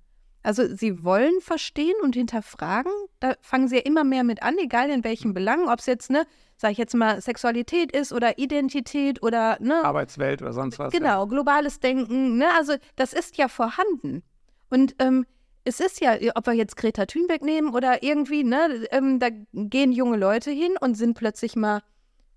Also 0.44 0.74
sie 0.74 1.04
wollen 1.04 1.42
verstehen 1.42 1.96
und 2.02 2.16
hinterfragen. 2.16 2.94
Da 3.20 3.34
fangen 3.42 3.68
sie 3.68 3.76
ja 3.76 3.82
immer 3.82 4.06
mehr 4.06 4.24
mit 4.24 4.42
an, 4.42 4.58
egal 4.58 4.90
in 4.90 5.04
welchen 5.04 5.34
Belangen, 5.34 5.68
ob 5.68 5.80
es 5.80 5.88
jetzt, 5.88 6.10
ne, 6.10 6.26
sag 6.56 6.72
ich 6.72 6.78
jetzt 6.78 6.96
mal, 6.96 7.20
Sexualität 7.20 7.92
ist 7.92 8.14
oder 8.14 8.38
Identität 8.38 9.22
oder 9.22 9.58
ne. 9.60 9.84
Arbeitswelt 9.84 10.42
oder 10.42 10.54
sonst 10.54 10.80
was. 10.80 10.94
Genau, 10.94 11.24
ja. 11.24 11.26
globales 11.26 11.82
Denken, 11.82 12.38
ne? 12.38 12.48
Also 12.56 12.76
das 12.96 13.12
ist 13.12 13.36
ja 13.36 13.50
vorhanden. 13.50 14.24
Und 14.70 14.96
ähm, 15.00 15.26
es 15.66 15.80
ist 15.80 16.00
ja, 16.00 16.16
ob 16.36 16.46
wir 16.46 16.54
jetzt 16.54 16.78
Greta 16.78 17.06
Thunberg 17.08 17.42
nehmen 17.42 17.74
oder 17.74 18.04
irgendwie, 18.04 18.44
ne, 18.44 18.88
ähm, 18.92 19.20
da 19.20 19.30
gehen 19.54 19.92
junge 19.92 20.16
Leute 20.16 20.52
hin 20.52 20.76
und 20.80 20.96
sind 20.96 21.16
plötzlich 21.16 21.56
mal 21.56 21.82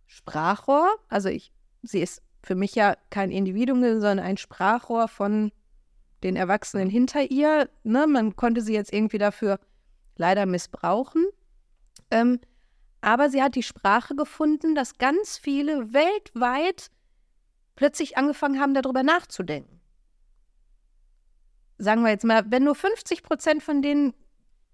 Sprachrohr. 0.07 0.89
Also 1.09 1.29
ich, 1.29 1.53
sie 1.83 2.01
ist 2.01 2.23
für 2.43 2.55
mich 2.55 2.75
ja 2.75 2.97
kein 3.11 3.31
Individuum, 3.31 3.83
sondern 3.83 4.21
ein 4.21 4.39
Sprachrohr 4.39 5.09
von 5.09 5.53
den 6.23 6.37
Erwachsenen 6.37 6.89
hinter 6.89 7.31
ihr. 7.31 7.69
Ne? 7.85 8.07
Man 8.07 8.35
konnte 8.35 8.63
sie 8.63 8.73
jetzt 8.73 8.93
irgendwie 8.93 9.19
dafür 9.19 9.61
leider 10.17 10.47
missbrauchen. 10.47 11.27
Ähm, 12.11 12.41
aber 13.03 13.29
sie 13.29 13.43
hat 13.43 13.55
die 13.55 13.63
Sprache 13.63 14.17
gefunden, 14.17 14.75
dass 14.75 14.99
ganz 14.99 15.37
viele 15.37 15.93
weltweit 15.93 16.91
plötzlich 17.77 18.17
angefangen 18.17 18.59
haben, 18.59 18.75
darüber 18.75 19.03
nachzudenken. 19.03 19.78
Sagen 21.79 22.03
wir 22.03 22.11
jetzt 22.11 22.25
mal, 22.25 22.45
wenn 22.49 22.65
nur 22.65 22.75
50 22.75 23.23
Prozent 23.23 23.63
von 23.63 23.83
den 23.83 24.15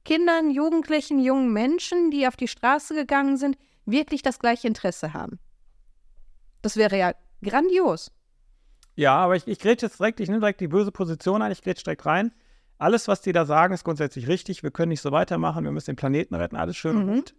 Kindern, 0.05 0.51
Jugendlichen, 0.51 1.19
jungen 1.19 1.53
Menschen, 1.53 2.11
die 2.11 2.27
auf 2.27 2.37
die 2.37 2.49
Straße 2.49 2.95
gegangen 2.95 3.37
sind, 3.37 3.57
wirklich 3.87 4.23
das 4.23 4.39
gleiche 4.39 4.67
Interesse 4.67 5.15
haben. 5.15 5.39
Das 6.63 6.77
wäre 6.77 6.99
ja 6.99 7.15
grandios. 7.43 8.11
Ja, 8.97 9.17
aber 9.17 9.37
ich, 9.37 9.47
ich 9.47 9.59
grätsche 9.59 9.87
jetzt 9.87 9.99
direkt, 9.99 10.21
ich 10.21 10.29
nehme 10.29 10.41
direkt 10.41 10.61
die 10.61 10.69
böse 10.69 10.93
Position 10.93 11.43
ein, 11.43 11.53
ich 11.53 11.63
grätsche 11.63 11.85
direkt 11.85 12.07
rein. 12.07 12.33
Alles, 12.79 13.09
was 13.09 13.23
die 13.23 13.33
da 13.33 13.45
sagen, 13.45 13.75
ist 13.75 13.85
grundsätzlich 13.85 14.29
richtig. 14.29 14.63
Wir 14.63 14.71
können 14.71 14.91
nicht 14.91 15.01
so 15.01 15.13
weitermachen, 15.13 15.65
wir 15.65 15.73
müssen 15.73 15.93
den 15.93 15.97
Planeten 15.97 16.35
retten, 16.35 16.57
alles 16.57 16.77
schön 16.77 16.97
und 16.97 17.07
mhm. 17.07 17.15
gut. 17.15 17.35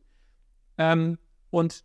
Ähm, 0.78 1.18
und 1.50 1.84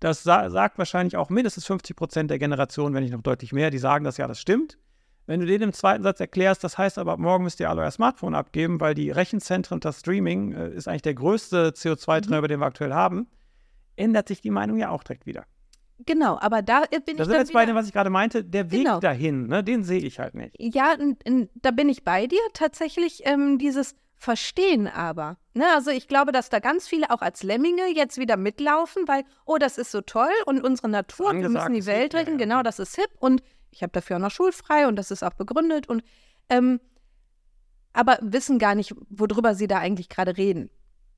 das 0.00 0.22
sa 0.22 0.50
sagt 0.50 0.78
wahrscheinlich 0.78 1.16
auch 1.16 1.30
mindestens 1.30 1.66
50 1.66 1.96
Prozent 1.96 2.30
der 2.30 2.38
Generation, 2.38 2.94
wenn 2.94 3.02
nicht 3.02 3.12
noch 3.12 3.22
deutlich 3.22 3.52
mehr, 3.52 3.70
die 3.70 3.78
sagen 3.78 4.04
das 4.04 4.16
ja, 4.16 4.26
das 4.26 4.40
stimmt. 4.40 4.78
Wenn 5.26 5.40
du 5.40 5.46
denen 5.46 5.64
im 5.64 5.72
zweiten 5.72 6.02
Satz 6.02 6.20
erklärst, 6.20 6.62
das 6.64 6.76
heißt 6.76 6.98
aber, 6.98 7.16
morgen 7.16 7.44
müsst 7.44 7.60
ihr 7.60 7.70
alle 7.70 7.82
euer 7.82 7.90
Smartphone 7.90 8.34
abgeben, 8.34 8.80
weil 8.80 8.94
die 8.94 9.10
Rechenzentren 9.10 9.76
und 9.76 9.84
das 9.84 10.00
Streaming 10.00 10.52
äh, 10.52 10.70
ist 10.70 10.86
eigentlich 10.86 11.02
der 11.02 11.14
größte 11.14 11.70
CO2-Treiber, 11.70 12.46
mhm. 12.46 12.48
den 12.48 12.60
wir 12.60 12.66
aktuell 12.66 12.92
haben, 12.92 13.28
ändert 13.96 14.28
sich 14.28 14.40
die 14.40 14.50
Meinung 14.50 14.76
ja 14.76 14.90
auch 14.90 15.02
direkt 15.02 15.24
wieder. 15.24 15.44
Genau, 16.06 16.38
aber 16.40 16.60
da 16.60 16.82
bin 16.90 17.00
ich. 17.06 17.16
Da 17.16 17.24
sind 17.24 17.34
jetzt 17.34 17.52
bei 17.52 17.64
dem, 17.64 17.76
was 17.76 17.86
ich 17.86 17.92
gerade 17.92 18.10
meinte, 18.10 18.44
der 18.44 18.70
Weg 18.70 18.84
genau. 18.84 19.00
dahin, 19.00 19.46
ne, 19.46 19.62
den 19.62 19.84
sehe 19.84 20.00
ich 20.00 20.18
halt 20.18 20.34
nicht. 20.34 20.56
Ja, 20.58 20.96
da 21.54 21.70
bin 21.70 21.88
ich 21.88 22.04
bei 22.04 22.26
dir. 22.26 22.40
Tatsächlich 22.52 23.22
ähm, 23.24 23.58
dieses 23.58 23.94
Verstehen 24.16 24.88
aber. 24.88 25.36
Ne? 25.52 25.66
Also 25.74 25.90
ich 25.90 26.08
glaube, 26.08 26.32
dass 26.32 26.48
da 26.48 26.58
ganz 26.58 26.88
viele 26.88 27.10
auch 27.10 27.20
als 27.20 27.42
Lemminge 27.42 27.94
jetzt 27.94 28.16
wieder 28.16 28.36
mitlaufen, 28.36 29.06
weil, 29.06 29.24
oh, 29.44 29.58
das 29.58 29.76
ist 29.76 29.90
so 29.90 30.00
toll 30.00 30.32
und 30.46 30.64
unsere 30.64 30.88
Natur, 30.88 31.32
wir 31.34 31.48
müssen 31.48 31.74
die 31.74 31.86
Welt 31.86 32.14
retten, 32.14 32.32
ja, 32.32 32.38
ja. 32.38 32.44
genau, 32.44 32.62
das 32.62 32.78
ist 32.78 32.96
hip 32.96 33.10
und 33.18 33.42
ich 33.74 33.82
habe 33.82 33.92
dafür 33.92 34.16
auch 34.16 34.20
noch 34.20 34.30
schulfrei 34.30 34.86
und 34.86 34.96
das 34.96 35.10
ist 35.10 35.22
auch 35.22 35.34
begründet 35.34 35.88
und 35.88 36.02
ähm, 36.48 36.80
aber 37.92 38.18
wissen 38.22 38.58
gar 38.58 38.74
nicht, 38.74 38.94
worüber 39.08 39.54
sie 39.54 39.66
da 39.66 39.78
eigentlich 39.78 40.08
gerade 40.08 40.36
reden. 40.36 40.70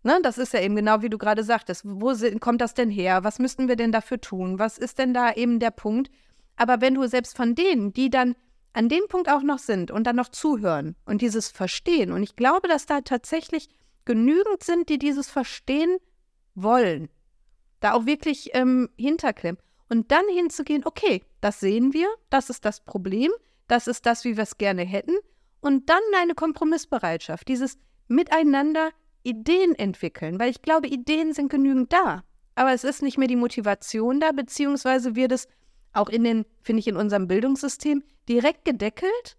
Ne, 0.02 0.18
das 0.22 0.38
ist 0.38 0.52
ja 0.52 0.60
eben 0.60 0.76
genau 0.76 1.02
wie 1.02 1.08
du 1.08 1.18
gerade 1.18 1.42
sagtest. 1.42 1.82
Wo 1.84 2.14
kommt 2.38 2.60
das 2.60 2.74
denn 2.74 2.90
her? 2.90 3.24
Was 3.24 3.38
müssten 3.38 3.66
wir 3.66 3.76
denn 3.76 3.92
dafür 3.92 4.20
tun? 4.20 4.58
Was 4.58 4.78
ist 4.78 4.98
denn 4.98 5.12
da 5.14 5.32
eben 5.32 5.58
der 5.58 5.70
Punkt? 5.70 6.10
Aber 6.54 6.80
wenn 6.80 6.94
du 6.94 7.08
selbst 7.08 7.36
von 7.36 7.54
denen, 7.54 7.92
die 7.92 8.08
dann 8.08 8.36
an 8.72 8.88
dem 8.88 9.08
Punkt 9.08 9.28
auch 9.28 9.42
noch 9.42 9.58
sind 9.58 9.90
und 9.90 10.04
dann 10.04 10.16
noch 10.16 10.28
zuhören 10.28 10.96
und 11.06 11.22
dieses 11.22 11.48
Verstehen, 11.48 12.12
und 12.12 12.22
ich 12.22 12.36
glaube, 12.36 12.68
dass 12.68 12.86
da 12.86 13.00
tatsächlich 13.00 13.68
genügend 14.04 14.62
sind, 14.62 14.88
die 14.88 14.98
dieses 14.98 15.28
Verstehen 15.28 15.96
wollen, 16.54 17.08
da 17.80 17.94
auch 17.94 18.06
wirklich 18.06 18.50
ähm, 18.54 18.88
hinterklemmen 18.96 19.60
und 19.88 20.10
dann 20.10 20.24
hinzugehen, 20.28 20.84
okay, 20.84 21.22
das 21.40 21.60
sehen 21.60 21.92
wir, 21.92 22.08
das 22.30 22.50
ist 22.50 22.64
das 22.64 22.80
Problem, 22.80 23.30
das 23.68 23.86
ist 23.86 24.06
das, 24.06 24.24
wie 24.24 24.36
wir 24.36 24.42
es 24.42 24.58
gerne 24.58 24.82
hätten, 24.82 25.16
und 25.60 25.88
dann 25.88 26.02
eine 26.16 26.34
Kompromissbereitschaft, 26.34 27.48
dieses 27.48 27.78
Miteinander 28.08 28.90
Ideen 29.24 29.74
entwickeln, 29.74 30.38
weil 30.38 30.50
ich 30.50 30.62
glaube, 30.62 30.86
Ideen 30.86 31.32
sind 31.32 31.50
genügend 31.50 31.92
da. 31.92 32.22
Aber 32.54 32.72
es 32.72 32.84
ist 32.84 33.02
nicht 33.02 33.18
mehr 33.18 33.28
die 33.28 33.36
Motivation 33.36 34.20
da, 34.20 34.32
beziehungsweise 34.32 35.16
wird 35.16 35.32
es 35.32 35.48
auch 35.92 36.08
in 36.08 36.24
den, 36.24 36.46
finde 36.62 36.80
ich, 36.80 36.88
in 36.88 36.96
unserem 36.96 37.26
Bildungssystem 37.26 38.04
direkt 38.28 38.64
gedeckelt. 38.64 39.36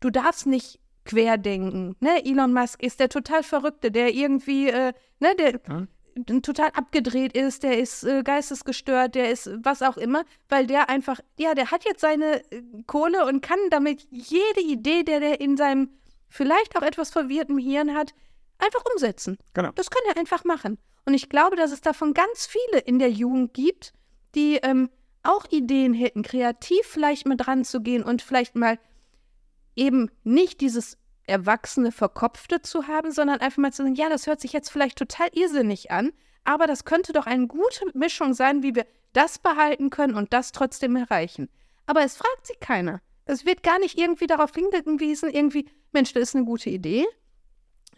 Du 0.00 0.10
darfst 0.10 0.46
nicht 0.46 0.80
querdenken. 1.04 1.96
Ne? 2.00 2.24
Elon 2.24 2.52
Musk 2.52 2.82
ist 2.82 3.00
der 3.00 3.08
total 3.08 3.42
Verrückte, 3.42 3.90
der 3.90 4.14
irgendwie, 4.14 4.68
äh, 4.68 4.92
ne, 5.20 5.34
der 5.38 5.60
hm? 5.64 5.88
Total 6.26 6.70
abgedreht 6.70 7.36
ist, 7.36 7.62
der 7.62 7.78
ist 7.78 8.04
äh, 8.04 8.22
geistesgestört, 8.22 9.14
der 9.14 9.30
ist 9.30 9.50
was 9.62 9.82
auch 9.82 9.96
immer, 9.96 10.24
weil 10.48 10.66
der 10.66 10.88
einfach, 10.88 11.20
ja, 11.38 11.54
der 11.54 11.70
hat 11.70 11.84
jetzt 11.84 12.00
seine 12.00 12.42
äh, 12.50 12.62
Kohle 12.86 13.26
und 13.26 13.40
kann 13.40 13.58
damit 13.70 14.06
jede 14.10 14.60
Idee, 14.60 15.02
der 15.02 15.20
der 15.20 15.40
in 15.40 15.56
seinem 15.56 15.90
vielleicht 16.28 16.76
auch 16.76 16.82
etwas 16.82 17.10
verwirrten 17.10 17.58
Hirn 17.58 17.94
hat, 17.94 18.14
einfach 18.58 18.84
umsetzen. 18.92 19.38
Genau. 19.54 19.70
Das 19.74 19.90
kann 19.90 20.02
er 20.08 20.18
einfach 20.18 20.44
machen. 20.44 20.78
Und 21.06 21.14
ich 21.14 21.28
glaube, 21.28 21.56
dass 21.56 21.72
es 21.72 21.80
davon 21.80 22.12
ganz 22.12 22.46
viele 22.46 22.80
in 22.80 22.98
der 22.98 23.10
Jugend 23.10 23.54
gibt, 23.54 23.92
die 24.34 24.56
ähm, 24.56 24.90
auch 25.22 25.46
Ideen 25.50 25.94
hätten, 25.94 26.22
kreativ 26.22 26.86
vielleicht 26.86 27.26
mit 27.26 27.48
ranzugehen 27.48 28.02
und 28.02 28.22
vielleicht 28.22 28.54
mal 28.54 28.78
eben 29.74 30.10
nicht 30.24 30.60
dieses 30.60 30.98
erwachsene, 31.28 31.92
verkopfte 31.92 32.62
zu 32.62 32.86
haben, 32.86 33.12
sondern 33.12 33.40
einfach 33.40 33.58
mal 33.58 33.72
zu 33.72 33.82
sagen, 33.82 33.94
ja, 33.94 34.08
das 34.08 34.26
hört 34.26 34.40
sich 34.40 34.52
jetzt 34.52 34.70
vielleicht 34.70 34.98
total 34.98 35.28
irrsinnig 35.32 35.90
an, 35.90 36.12
aber 36.44 36.66
das 36.66 36.84
könnte 36.84 37.12
doch 37.12 37.26
eine 37.26 37.46
gute 37.46 37.84
Mischung 37.94 38.34
sein, 38.34 38.62
wie 38.62 38.74
wir 38.74 38.86
das 39.12 39.38
behalten 39.38 39.90
können 39.90 40.14
und 40.14 40.32
das 40.32 40.52
trotzdem 40.52 40.96
erreichen. 40.96 41.48
Aber 41.86 42.02
es 42.02 42.16
fragt 42.16 42.46
sich 42.46 42.60
keiner. 42.60 43.00
Es 43.24 43.44
wird 43.44 43.62
gar 43.62 43.78
nicht 43.78 43.98
irgendwie 43.98 44.26
darauf 44.26 44.52
hingewiesen, 44.54 45.30
irgendwie, 45.30 45.68
Mensch, 45.92 46.12
das 46.12 46.22
ist 46.24 46.36
eine 46.36 46.44
gute 46.44 46.70
Idee. 46.70 47.04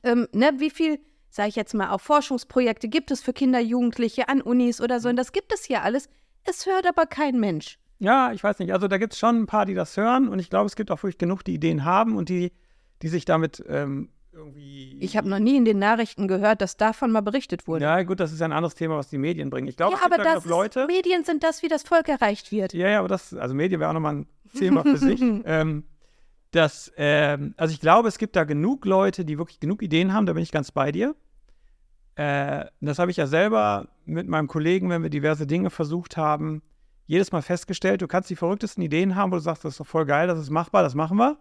Ähm, 0.02 0.27
ne, 0.32 0.52
wie 0.57 0.70
viel, 0.70 1.01
sage 1.28 1.51
ich 1.51 1.57
jetzt 1.57 1.74
mal, 1.74 1.90
auch 1.90 2.01
Forschungsprojekte 2.01 2.89
gibt 2.89 3.11
es 3.11 3.23
für 3.23 3.32
Kinder, 3.32 3.61
Jugendliche 3.61 4.28
an 4.28 4.40
Unis 4.43 4.81
oder 4.81 4.98
so? 4.98 5.09
Und 5.09 5.16
das 5.16 5.32
gibt 5.32 5.52
es 5.52 5.65
hier 5.65 5.82
alles. 5.82 6.09
Es 6.44 6.66
hört 6.66 6.86
aber 6.86 7.07
kein 7.07 7.39
Mensch. 7.39 7.78
Ja, 7.98 8.32
ich 8.32 8.43
weiß 8.43 8.59
nicht. 8.59 8.73
Also 8.73 8.89
da 8.89 8.98
gibt 8.98 9.12
es 9.12 9.19
schon 9.19 9.43
ein 9.43 9.47
paar, 9.47 9.66
die 9.66 9.74
das 9.74 9.97
hören 9.97 10.28
und 10.28 10.39
ich 10.39 10.51
glaube, 10.51 10.66
es 10.66 10.74
gibt 10.74 10.90
auch 10.90 11.02
wirklich 11.02 11.19
genug, 11.19 11.44
die 11.44 11.55
Ideen 11.55 11.85
haben 11.85 12.16
und 12.16 12.28
die, 12.31 12.52
die 13.02 13.09
sich 13.09 13.24
damit 13.24 13.64
ähm, 13.68 14.10
irgendwie. 14.32 14.98
Ich 15.01 15.16
habe 15.16 15.28
noch 15.28 15.39
nie 15.39 15.56
in 15.56 15.64
den 15.64 15.78
Nachrichten 15.78 16.28
gehört, 16.28 16.60
dass 16.60 16.77
davon 16.77 17.10
mal 17.10 17.20
berichtet 17.20 17.66
wurde. 17.66 17.85
Ja, 17.85 18.02
gut, 18.02 18.20
das 18.20 18.32
ist 18.32 18.43
ein 18.43 18.52
anderes 18.52 18.74
Thema, 18.74 18.97
was 18.97 19.09
die 19.09 19.18
Medien 19.18 19.51
bringen. 19.51 19.68
Ich 19.68 19.77
glaube, 19.77 19.97
ja, 19.97 20.05
aber 20.05 20.18
da 20.18 20.35
das 20.35 20.44
Leute. 20.44 20.81
Ist, 20.81 20.86
Medien 20.86 21.24
sind 21.24 21.43
das, 21.43 21.62
wie 21.62 21.68
das 21.68 21.82
Volk 21.82 22.09
erreicht 22.09 22.52
wird. 22.52 22.72
Ja, 22.72 22.89
ja, 22.89 22.98
aber 23.01 23.09
das, 23.09 23.35
also 23.35 23.55
Medien 23.55 23.81
wäre 23.81 23.90
auch 23.90 23.94
nochmal 23.94 24.16
ein 24.16 24.27
Thema 24.56 24.82
für 24.82 24.98
sich. 24.98 25.20
Ähm, 25.44 25.85
das, 26.52 26.93
ähm, 26.97 27.55
also 27.56 27.72
ich 27.72 27.81
glaube, 27.81 28.09
es 28.09 28.18
gibt 28.18 28.35
da 28.35 28.44
genug 28.44 28.85
Leute, 28.85 29.24
die 29.24 29.39
wirklich 29.39 29.60
genug 29.60 29.82
Ideen 29.82 30.12
haben, 30.12 30.27
da 30.27 30.32
bin 30.32 30.43
ich 30.43 30.51
ganz 30.51 30.72
bei 30.72 30.90
dir. 30.90 31.14
Äh, 32.16 32.66
das 32.81 32.98
habe 32.98 33.10
ich 33.10 33.16
ja 33.16 33.27
selber 33.27 33.89
mit 34.05 34.27
meinem 34.28 34.48
Kollegen, 34.48 34.90
wenn 34.90 35.02
wir 35.02 35.10
diverse 35.10 35.47
Dinge 35.47 35.70
versucht 35.70 36.16
haben, 36.16 36.62
jedes 37.06 37.32
Mal 37.32 37.43
festgestellt, 37.43 38.02
du 38.02 38.09
kannst 38.09 38.31
die 38.31 38.36
verrücktesten 38.36 38.82
Ideen 38.82 39.14
haben, 39.16 39.32
wo 39.32 39.36
du 39.36 39.43
sagst, 39.43 39.64
das 39.64 39.74
ist 39.74 39.81
doch 39.81 39.86
voll 39.86 40.06
geil, 40.06 40.27
das 40.27 40.39
ist 40.39 40.51
machbar, 40.51 40.82
das 40.82 40.94
machen 40.94 41.18
wir. 41.18 41.39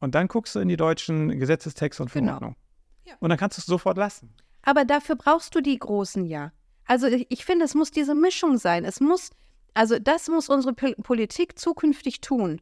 Und 0.00 0.14
dann 0.14 0.28
guckst 0.28 0.54
du 0.54 0.60
in 0.60 0.68
die 0.68 0.76
deutschen 0.76 1.38
Gesetzestexte 1.38 2.02
und 2.02 2.12
Genau. 2.12 2.26
Verordnungen. 2.26 2.56
Ja. 3.04 3.14
Und 3.20 3.30
dann 3.30 3.38
kannst 3.38 3.58
du 3.58 3.60
es 3.60 3.66
sofort 3.66 3.96
lassen. 3.96 4.34
Aber 4.62 4.84
dafür 4.84 5.16
brauchst 5.16 5.54
du 5.54 5.60
die 5.60 5.78
Großen 5.78 6.24
ja. 6.24 6.52
Also 6.86 7.06
ich, 7.06 7.26
ich 7.30 7.44
finde, 7.44 7.64
es 7.64 7.74
muss 7.74 7.90
diese 7.90 8.14
Mischung 8.14 8.58
sein. 8.58 8.84
Es 8.84 9.00
muss, 9.00 9.30
also 9.74 9.98
das 9.98 10.28
muss 10.28 10.48
unsere 10.48 10.74
Pol- 10.74 10.94
Politik 10.96 11.58
zukünftig 11.58 12.20
tun. 12.20 12.60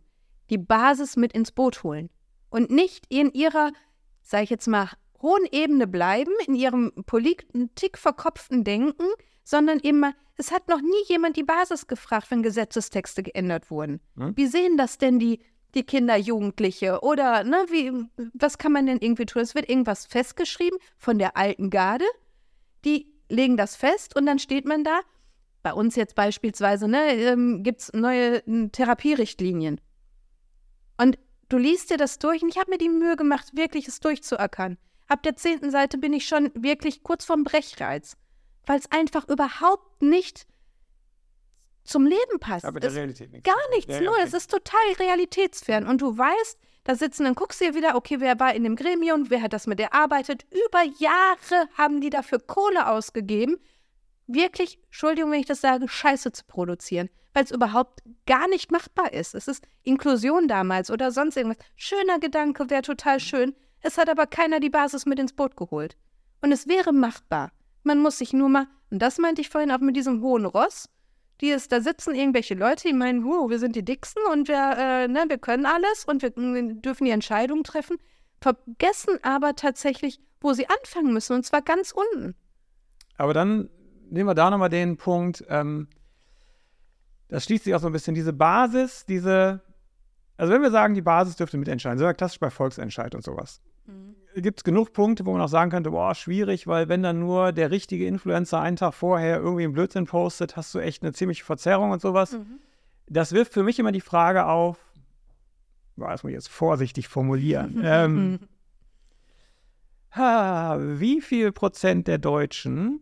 Die 0.51 0.59
Basis 0.59 1.17
mit 1.17 1.33
ins 1.33 1.53
Boot 1.53 1.83
holen. 1.83 2.11
Und 2.51 2.71
nicht 2.71 3.07
in 3.09 3.33
ihrer, 3.33 3.71
sage 4.21 4.45
ich 4.45 4.51
jetzt 4.51 4.67
mal, 4.69 4.91
hohen 5.21 5.47
Ebene 5.53 5.87
bleiben, 5.87 6.33
in 6.47 6.55
ihrem 6.55 6.93
politikverkopften 7.07 8.65
Denken, 8.65 9.07
sondern 9.45 9.81
eben 9.81 10.01
mal, 10.01 10.15
es 10.37 10.51
hat 10.53 10.69
noch 10.69 10.81
nie 10.81 11.05
jemand 11.09 11.37
die 11.37 11.43
Basis 11.45 11.87
gefragt, 11.87 12.31
wenn 12.31 12.43
Gesetzestexte 12.43 13.23
geändert 13.23 13.71
wurden. 13.71 14.01
Hm? 14.17 14.37
Wie 14.37 14.47
sehen 14.47 14.77
das 14.77 14.99
denn 14.99 15.19
die, 15.19 15.41
die 15.75 15.85
Kinder, 15.85 16.17
Jugendliche? 16.17 17.01
Oder 17.03 17.45
ne, 17.45 17.65
wie, 17.69 17.93
was 18.35 18.59
kann 18.59 18.73
man 18.73 18.87
denn 18.87 18.99
irgendwie 19.01 19.27
tun? 19.27 19.43
Es 19.43 19.55
wird 19.55 19.69
irgendwas 19.69 20.07
festgeschrieben 20.07 20.79
von 20.97 21.19
der 21.19 21.37
alten 21.37 21.71
Garde, 21.71 22.05
die 22.85 23.13
legen 23.29 23.57
das 23.57 23.77
fest 23.77 24.15
und 24.17 24.27
dann 24.27 24.39
steht 24.39 24.67
man 24.67 24.85
da. 24.85 25.01
Bei 25.63 25.73
uns 25.73 25.95
jetzt 25.97 26.15
beispielsweise 26.15 26.89
ne, 26.89 27.15
ähm, 27.15 27.63
gibt 27.63 27.81
es 27.81 27.93
neue 27.93 28.39
ähm, 28.47 28.73
Therapierichtlinien. 28.73 29.81
Und 30.99 31.19
du 31.49 31.57
liest 31.57 31.91
dir 31.91 31.97
das 31.97 32.19
durch 32.19 32.43
und 32.43 32.49
ich 32.49 32.59
habe 32.59 32.71
mir 32.71 32.79
die 32.79 32.89
Mühe 32.89 33.17
gemacht, 33.17 33.57
wirklich 33.57 33.89
es 33.89 34.01
durchzuackern. 34.01 34.77
Ab 35.09 35.23
der 35.23 35.37
zehnten 35.37 35.71
Seite 35.71 35.99
bin 35.99 36.13
ich 36.13 36.27
schon 36.27 36.51
wirklich 36.55 37.03
kurz 37.03 37.25
vorm 37.25 37.45
Brechreiz, 37.45 38.17
weil 38.67 38.79
es 38.79 38.91
einfach 38.91 39.29
überhaupt 39.29 40.03
nicht 40.03 40.47
zum 41.85 42.07
Leben 42.07 42.39
passt. 42.41 42.65
Aber 42.65 42.81
der 42.81 42.95
Realität 42.95 43.33
nichts. 43.33 43.49
Gar 43.49 43.71
nichts, 43.75 43.93
Ja, 43.93 44.01
null. 44.01 44.19
Es 44.23 44.35
ist 44.35 44.51
total 44.51 44.81
realitätsfern. 44.99 45.87
Und 45.87 46.01
du 46.01 46.17
weißt, 46.17 46.59
da 46.85 46.95
sitzen, 46.95 47.25
dann 47.25 47.35
guckst 47.35 47.61
du 47.61 47.67
dir 47.67 47.75
wieder, 47.75 47.95
okay, 47.95 48.21
wer 48.21 48.39
war 48.41 48.55
in 48.55 48.65
dem 48.65 48.77
Gremium, 48.77 49.31
wer 49.31 49.43
hat 49.43 49.53
das 49.53 49.67
mit 49.67 49.79
erarbeitet. 49.81 50.45
Über 50.51 50.83
Jahre 50.99 51.69
haben 51.77 52.01
die 52.01 52.11
dafür 52.11 52.41
Kohle 52.41 52.89
ausgegeben, 52.89 53.59
wirklich, 54.27 54.79
Entschuldigung, 54.87 55.31
wenn 55.31 55.41
ich 55.41 55.47
das 55.47 55.61
sage, 55.61 55.89
Scheiße 55.89 56.33
zu 56.33 56.45
produzieren, 56.47 57.09
weil 57.35 57.45
es 57.45 57.51
überhaupt 57.51 58.01
gar 58.27 58.49
nicht 58.49 58.73
machbar 58.73 59.13
ist. 59.13 59.35
Es 59.35 59.49
ist 59.49 59.67
Inklusion 59.83 60.49
damals 60.49 60.91
oder 60.91 61.13
sonst 61.13 61.37
irgendwas. 61.37 61.65
Schöner 61.77 62.19
Gedanke, 62.19 62.69
wäre 62.71 62.83
total 62.83 63.21
schön. 63.21 63.55
Es 63.81 63.99
hat 63.99 64.09
aber 64.09 64.27
keiner 64.27 64.61
die 64.61 64.71
Basis 64.71 65.07
mit 65.07 65.19
ins 65.19 65.33
Boot 65.33 65.57
geholt. 65.57 65.97
Und 66.41 66.53
es 66.53 66.69
wäre 66.69 66.93
machbar. 66.93 67.53
Man 67.85 67.99
muss 67.99 68.19
sich 68.19 68.33
nur 68.33 68.49
mal, 68.49 68.67
und 68.91 69.01
das 69.01 69.19
meinte 69.19 69.41
ich 69.41 69.49
vorhin 69.49 69.71
auch 69.71 69.79
mit 69.79 69.97
diesem 69.97 70.21
hohen 70.23 70.45
Ross, 70.47 70.89
die 71.43 71.51
ist, 71.51 71.73
da 71.73 71.81
sitzen 71.81 72.15
irgendwelche 72.15 72.55
Leute, 72.55 72.89
die 72.89 72.95
meinen, 72.95 73.25
huh, 73.25 73.51
wir 73.51 73.59
sind 73.59 73.77
die 73.77 73.85
Dicksten 73.85 74.23
und 74.33 74.49
wir, 74.49 74.77
äh, 74.79 75.09
ne, 75.09 75.25
wir 75.29 75.39
können 75.39 75.67
alles 75.67 76.05
und 76.07 76.23
wir, 76.23 76.35
wir 76.37 76.75
dürfen 76.75 77.05
die 77.05 77.11
Entscheidungen 77.11 77.65
treffen, 77.65 77.99
vergessen 78.41 79.19
aber 79.23 79.55
tatsächlich, 79.57 80.21
wo 80.41 80.53
sie 80.53 80.69
anfangen 80.69 81.13
müssen, 81.13 81.35
und 81.35 81.45
zwar 81.45 81.61
ganz 81.61 81.93
unten. 81.93 82.35
Aber 83.17 83.35
dann 83.35 83.69
nehmen 84.09 84.29
wir 84.29 84.35
da 84.35 84.51
nochmal 84.51 84.69
den 84.69 84.97
Punkt, 84.97 85.45
ähm, 85.49 85.89
das 87.29 87.45
schließt 87.45 87.65
sich 87.65 87.75
auch 87.75 87.81
so 87.81 87.87
ein 87.89 87.93
bisschen, 87.93 88.15
diese 88.15 88.33
Basis, 88.33 89.05
diese, 89.07 89.63
also 90.37 90.53
wenn 90.53 90.63
wir 90.63 90.71
sagen, 90.71 90.95
die 90.95 91.03
Basis 91.03 91.37
dürfte 91.37 91.57
mitentscheiden, 91.59 91.99
so 91.99 92.05
ja 92.05 92.15
klassisch 92.15 92.41
bei 92.41 92.51
Volksentscheid 92.51 93.15
und 93.15 93.25
sowas, 93.25 93.61
gibt 94.35 94.61
es 94.61 94.65
genug 94.65 94.93
Punkte, 94.93 95.27
wo 95.27 95.33
man 95.33 95.41
auch 95.41 95.49
sagen 95.49 95.71
könnte, 95.71 95.91
boah, 95.91 96.15
schwierig, 96.15 96.67
weil 96.67 96.89
wenn 96.89 97.03
dann 97.03 97.21
nur 97.21 97.53
der 97.53 97.71
richtige 97.71 98.07
Influencer 98.07 98.61
einen 98.61 98.77
Tag 98.77 98.95
vorher 98.95 99.39
irgendwie 99.39 99.65
einen 99.65 99.73
Blödsinn 99.73 100.07
postet, 100.07 100.57
hast 100.57 100.75
du 100.75 100.79
echt 100.79 101.03
eine 101.03 101.13
ziemliche 101.13 101.45
Verzerrung 101.45 101.91
und 101.91 102.01
sowas. 102.01 102.37
Das 103.07 103.33
wirft 103.33 103.53
für 103.53 103.63
mich 103.63 103.79
immer 103.79 103.93
die 103.93 104.01
Frage 104.01 104.47
auf, 104.47 104.79
boah, 105.97 106.11
das 106.11 106.23
muss 106.23 106.31
ich 106.31 106.37
jetzt 106.37 106.49
vorsichtig 106.49 107.09
formulieren, 107.09 107.81
ähm, 107.85 108.41
ha, 110.13 110.79
wie 110.81 111.21
viel 111.21 111.53
Prozent 111.53 112.09
der 112.09 112.19
Deutschen 112.19 113.01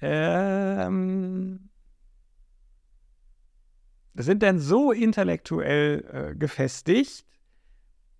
ähm, 0.00 1.68
sind 4.14 4.42
denn 4.42 4.58
so 4.58 4.92
intellektuell 4.92 6.32
äh, 6.32 6.36
gefestigt, 6.36 7.24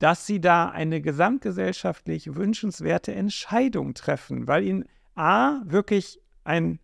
dass 0.02 0.26
sie 0.26 0.40
da 0.40 0.68
eine 0.68 1.00
gesamtgesellschaftlich 1.00 2.34
wünschenswerte 2.34 3.14
Entscheidung 3.14 3.94
treffen, 3.94 4.48
weil 4.48 4.64
ihnen 4.64 4.84
A, 5.14 5.60
wirklich 5.64 6.20
ein 6.42 6.80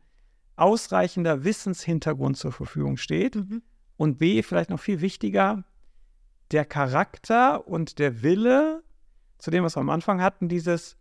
ausreichender 0.54 1.42
Wissenshintergrund 1.42 2.36
zur 2.36 2.52
Verfügung 2.52 2.96
steht 2.96 3.34
Mhm. 3.34 3.62
und 3.96 4.18
B, 4.18 4.40
vielleicht 4.44 4.70
noch 4.70 4.78
viel 4.78 5.00
wichtiger, 5.00 5.64
der 6.52 6.64
Charakter 6.64 7.66
und 7.66 7.98
der 7.98 8.22
Wille, 8.22 8.84
zu 9.38 9.50
dem, 9.50 9.64
was 9.64 9.76
wir 9.76 9.80
am 9.80 9.90
Anfang 9.90 10.22
hatten, 10.22 10.48
dieses, 10.48 10.96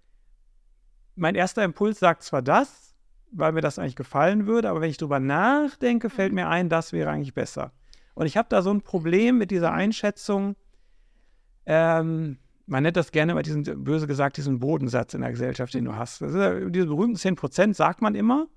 mein 1.15 1.35
erster 1.35 1.63
Impuls 1.63 1.99
sagt 1.99 2.23
zwar 2.23 2.41
das, 2.41 2.95
weil 3.31 3.51
mir 3.51 3.61
das 3.61 3.77
eigentlich 3.77 3.95
gefallen 3.95 4.47
würde, 4.47 4.71
aber 4.71 4.81
wenn 4.81 4.89
ich 4.89 4.97
drüber 4.97 5.19
nachdenke, 5.19 6.09
fällt 6.09 6.33
mir 6.33 6.47
ein, 6.49 6.67
das 6.67 6.93
wäre 6.93 7.11
eigentlich 7.11 7.35
besser. 7.35 7.73
Und 8.15 8.25
ich 8.25 8.37
habe 8.37 8.49
da 8.49 8.63
so 8.63 8.71
ein 8.71 8.81
Problem 8.81 9.37
mit 9.37 9.51
dieser 9.51 9.71
Einschätzung, 9.71 10.55
ähm, 11.67 12.37
man 12.65 12.83
nennt 12.83 12.97
das 12.97 13.11
gerne 13.11 13.33
mal 13.33 13.43
diesen, 13.43 13.63
böse 13.83 14.07
gesagt, 14.07 14.37
diesen 14.37 14.59
Bodensatz 14.59 15.13
in 15.13 15.21
der 15.21 15.31
Gesellschaft, 15.31 15.73
den 15.73 15.85
du 15.85 15.95
hast. 15.95 16.21
Das 16.21 16.33
ist 16.33 16.73
diese 16.73 16.87
berühmten 16.87 17.17
10 17.17 17.35
Prozent 17.35 17.75
sagt 17.75 18.01
man 18.01 18.15
immer. 18.15 18.47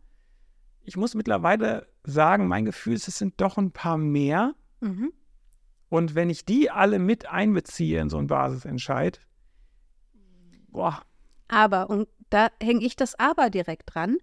Ich 0.82 0.96
muss 0.96 1.14
mittlerweile 1.14 1.88
sagen, 2.04 2.46
mein 2.48 2.64
Gefühl 2.64 2.94
ist, 2.94 3.08
es 3.08 3.18
sind 3.18 3.40
doch 3.40 3.58
ein 3.58 3.72
paar 3.72 3.98
mehr. 3.98 4.54
Mhm. 4.80 5.12
Und 5.88 6.14
wenn 6.14 6.30
ich 6.30 6.44
die 6.44 6.70
alle 6.70 7.00
mit 7.00 7.28
einbeziehe 7.28 8.00
in 8.00 8.08
so 8.10 8.18
einen 8.18 8.28
Basisentscheid, 8.28 9.20
boah, 10.68 11.02
Aber, 11.48 11.90
und 11.90 12.08
da 12.30 12.48
hänge 12.62 12.84
ich 12.84 12.94
das 12.94 13.18
Aber 13.18 13.50
direkt 13.50 13.94
dran. 13.94 14.18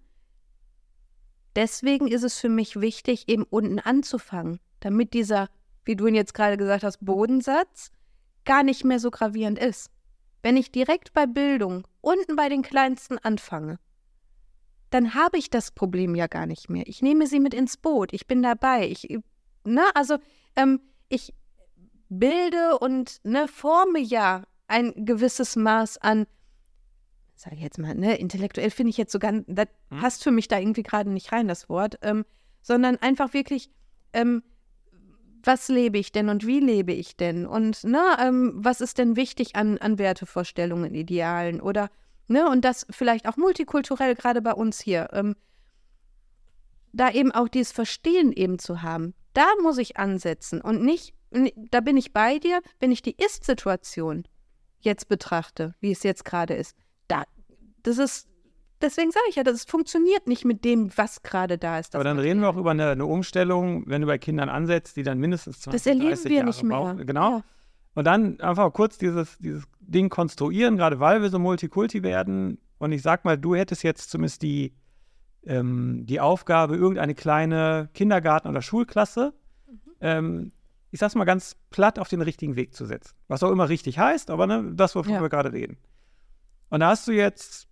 Deswegen 1.56 2.08
ist 2.08 2.24
es 2.24 2.38
für 2.38 2.48
mich 2.48 2.80
wichtig, 2.80 3.28
eben 3.28 3.44
unten 3.44 3.78
anzufangen, 3.80 4.60
damit 4.80 5.12
dieser, 5.12 5.50
wie 5.84 5.96
du 5.96 6.06
ihn 6.06 6.14
jetzt 6.14 6.32
gerade 6.32 6.56
gesagt 6.56 6.84
hast, 6.84 7.04
Bodensatz 7.04 7.90
gar 8.48 8.62
nicht 8.62 8.82
mehr 8.82 8.98
so 8.98 9.10
gravierend 9.10 9.58
ist. 9.58 9.90
Wenn 10.42 10.56
ich 10.56 10.72
direkt 10.72 11.12
bei 11.12 11.26
Bildung 11.26 11.86
unten 12.00 12.34
bei 12.34 12.48
den 12.48 12.62
Kleinsten 12.62 13.18
anfange, 13.18 13.78
dann 14.90 15.14
habe 15.14 15.36
ich 15.36 15.50
das 15.50 15.70
Problem 15.70 16.14
ja 16.14 16.28
gar 16.28 16.46
nicht 16.46 16.70
mehr. 16.70 16.86
Ich 16.86 17.02
nehme 17.02 17.26
sie 17.26 17.40
mit 17.40 17.52
ins 17.52 17.76
Boot, 17.76 18.12
ich 18.14 18.26
bin 18.26 18.42
dabei. 18.42 18.88
Ich, 18.88 19.06
ne, 19.64 19.82
also 19.94 20.16
ähm, 20.56 20.80
ich 21.10 21.34
bilde 22.08 22.78
und 22.78 23.20
ne, 23.22 23.48
forme 23.48 23.98
ja 23.98 24.44
ein 24.66 25.04
gewisses 25.04 25.54
Maß 25.54 25.98
an, 25.98 26.26
sage 27.34 27.56
ich 27.56 27.62
jetzt 27.62 27.78
mal, 27.78 27.94
ne, 27.94 28.16
intellektuell 28.16 28.70
finde 28.70 28.90
ich 28.90 28.96
jetzt 28.96 29.12
so 29.12 29.18
ganz, 29.18 29.44
das 29.46 29.68
Hm. 29.90 30.00
passt 30.00 30.24
für 30.24 30.30
mich 30.30 30.48
da 30.48 30.58
irgendwie 30.58 30.82
gerade 30.82 31.10
nicht 31.10 31.32
rein, 31.32 31.48
das 31.48 31.68
Wort, 31.68 31.98
ähm, 32.00 32.24
sondern 32.62 32.96
einfach 32.96 33.34
wirklich, 33.34 33.70
ähm, 34.14 34.42
was 35.42 35.68
lebe 35.68 35.98
ich 35.98 36.12
denn 36.12 36.28
und 36.28 36.46
wie 36.46 36.60
lebe 36.60 36.92
ich 36.92 37.16
denn? 37.16 37.46
Und 37.46 37.84
ne, 37.84 38.16
ähm, 38.20 38.52
was 38.56 38.80
ist 38.80 38.98
denn 38.98 39.16
wichtig 39.16 39.56
an, 39.56 39.78
an 39.78 39.98
Wertevorstellungen, 39.98 40.94
Idealen 40.94 41.60
oder 41.60 41.90
ne, 42.28 42.48
und 42.48 42.64
das 42.64 42.86
vielleicht 42.90 43.28
auch 43.28 43.36
multikulturell, 43.36 44.14
gerade 44.14 44.42
bei 44.42 44.52
uns 44.52 44.80
hier. 44.80 45.08
Ähm, 45.12 45.36
da 46.92 47.10
eben 47.10 47.32
auch 47.32 47.48
dieses 47.48 47.72
Verstehen 47.72 48.32
eben 48.32 48.58
zu 48.58 48.82
haben, 48.82 49.14
da 49.34 49.46
muss 49.62 49.78
ich 49.78 49.98
ansetzen 49.98 50.60
und 50.60 50.82
nicht, 50.82 51.14
da 51.70 51.80
bin 51.80 51.96
ich 51.96 52.12
bei 52.12 52.38
dir, 52.38 52.60
wenn 52.80 52.90
ich 52.90 53.02
die 53.02 53.16
Ist-Situation 53.16 54.24
jetzt 54.80 55.08
betrachte, 55.08 55.74
wie 55.80 55.92
es 55.92 56.02
jetzt 56.02 56.24
gerade 56.24 56.54
ist. 56.54 56.76
Da, 57.06 57.24
das 57.82 57.98
ist, 57.98 58.28
deswegen 58.80 59.10
sage 59.10 59.24
ich 59.28 59.36
ja, 59.36 59.42
das 59.44 59.64
funktioniert 59.64 60.26
nicht 60.26 60.44
mit 60.44 60.64
dem, 60.64 60.90
was 60.96 61.22
gerade 61.22 61.58
da 61.58 61.78
ist. 61.78 61.94
Aber 61.94 62.04
dann 62.04 62.18
reden 62.18 62.40
wir 62.40 62.48
auch 62.50 62.56
über 62.56 62.70
eine, 62.72 62.90
eine 62.90 63.06
Umstellung, 63.06 63.84
wenn 63.86 64.00
du 64.02 64.06
bei 64.06 64.18
Kindern 64.18 64.48
ansetzt, 64.48 64.96
die 64.96 65.02
dann 65.02 65.18
mindestens 65.18 65.60
20, 65.60 65.72
das 65.80 65.86
erleben 65.86 66.08
30 66.10 66.24
wir 66.26 66.32
Jahre 66.36 66.46
nicht 66.46 66.62
mehr. 66.62 66.76
brauchen. 66.78 67.06
Genau. 67.06 67.30
Ja. 67.38 67.44
Und 67.94 68.04
dann 68.04 68.40
einfach 68.40 68.72
kurz 68.72 68.98
dieses, 68.98 69.38
dieses 69.38 69.64
Ding 69.80 70.08
konstruieren, 70.08 70.76
gerade 70.76 71.00
weil 71.00 71.20
wir 71.22 71.30
so 71.30 71.38
Multikulti 71.38 72.02
werden. 72.02 72.58
Und 72.78 72.92
ich 72.92 73.02
sag 73.02 73.24
mal, 73.24 73.36
du 73.36 73.54
hättest 73.56 73.82
jetzt 73.82 74.10
zumindest 74.10 74.42
die, 74.42 74.72
ähm, 75.44 76.04
die 76.06 76.20
Aufgabe, 76.20 76.76
irgendeine 76.76 77.14
kleine 77.14 77.88
Kindergarten- 77.94 78.48
oder 78.48 78.62
Schulklasse, 78.62 79.34
Mhm. 79.66 79.80
ähm, 80.00 80.52
ich 80.90 81.00
sag's 81.00 81.14
mal 81.14 81.24
ganz 81.24 81.56
platt, 81.70 81.98
auf 81.98 82.08
den 82.08 82.22
richtigen 82.22 82.56
Weg 82.56 82.74
zu 82.74 82.86
setzen. 82.86 83.14
Was 83.28 83.42
auch 83.42 83.50
immer 83.50 83.68
richtig 83.68 83.98
heißt, 83.98 84.30
aber 84.30 84.46
ne, 84.46 84.72
das, 84.74 84.94
wovon 84.94 85.12
Ja. 85.14 85.20
wir 85.20 85.28
gerade 85.28 85.52
reden. 85.52 85.76
Und 86.70 86.80
da 86.80 86.88
hast 86.90 87.06
du 87.08 87.12
jetzt, 87.12 87.67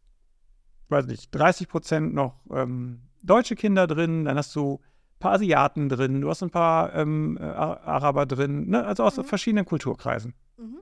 weiß 0.90 1.06
nicht, 1.06 1.30
30 1.34 1.68
Prozent 1.68 2.14
noch 2.14 2.40
ähm, 2.50 3.00
deutsche 3.22 3.56
Kinder 3.56 3.86
drin, 3.86 4.24
dann 4.24 4.36
hast 4.36 4.54
du 4.54 4.80
ein 5.16 5.18
paar 5.18 5.32
Asiaten 5.32 5.88
drin, 5.88 6.20
du 6.20 6.28
hast 6.28 6.42
ein 6.42 6.50
paar 6.50 6.94
ähm, 6.94 7.38
äh, 7.40 7.44
Ar- 7.44 7.80
Araber 7.82 8.26
drin, 8.26 8.68
ne? 8.68 8.84
also 8.84 9.02
aus 9.04 9.16
Mhm. 9.16 9.24
verschiedenen 9.24 9.64
Kulturkreisen. 9.64 10.34
Mhm. 10.58 10.78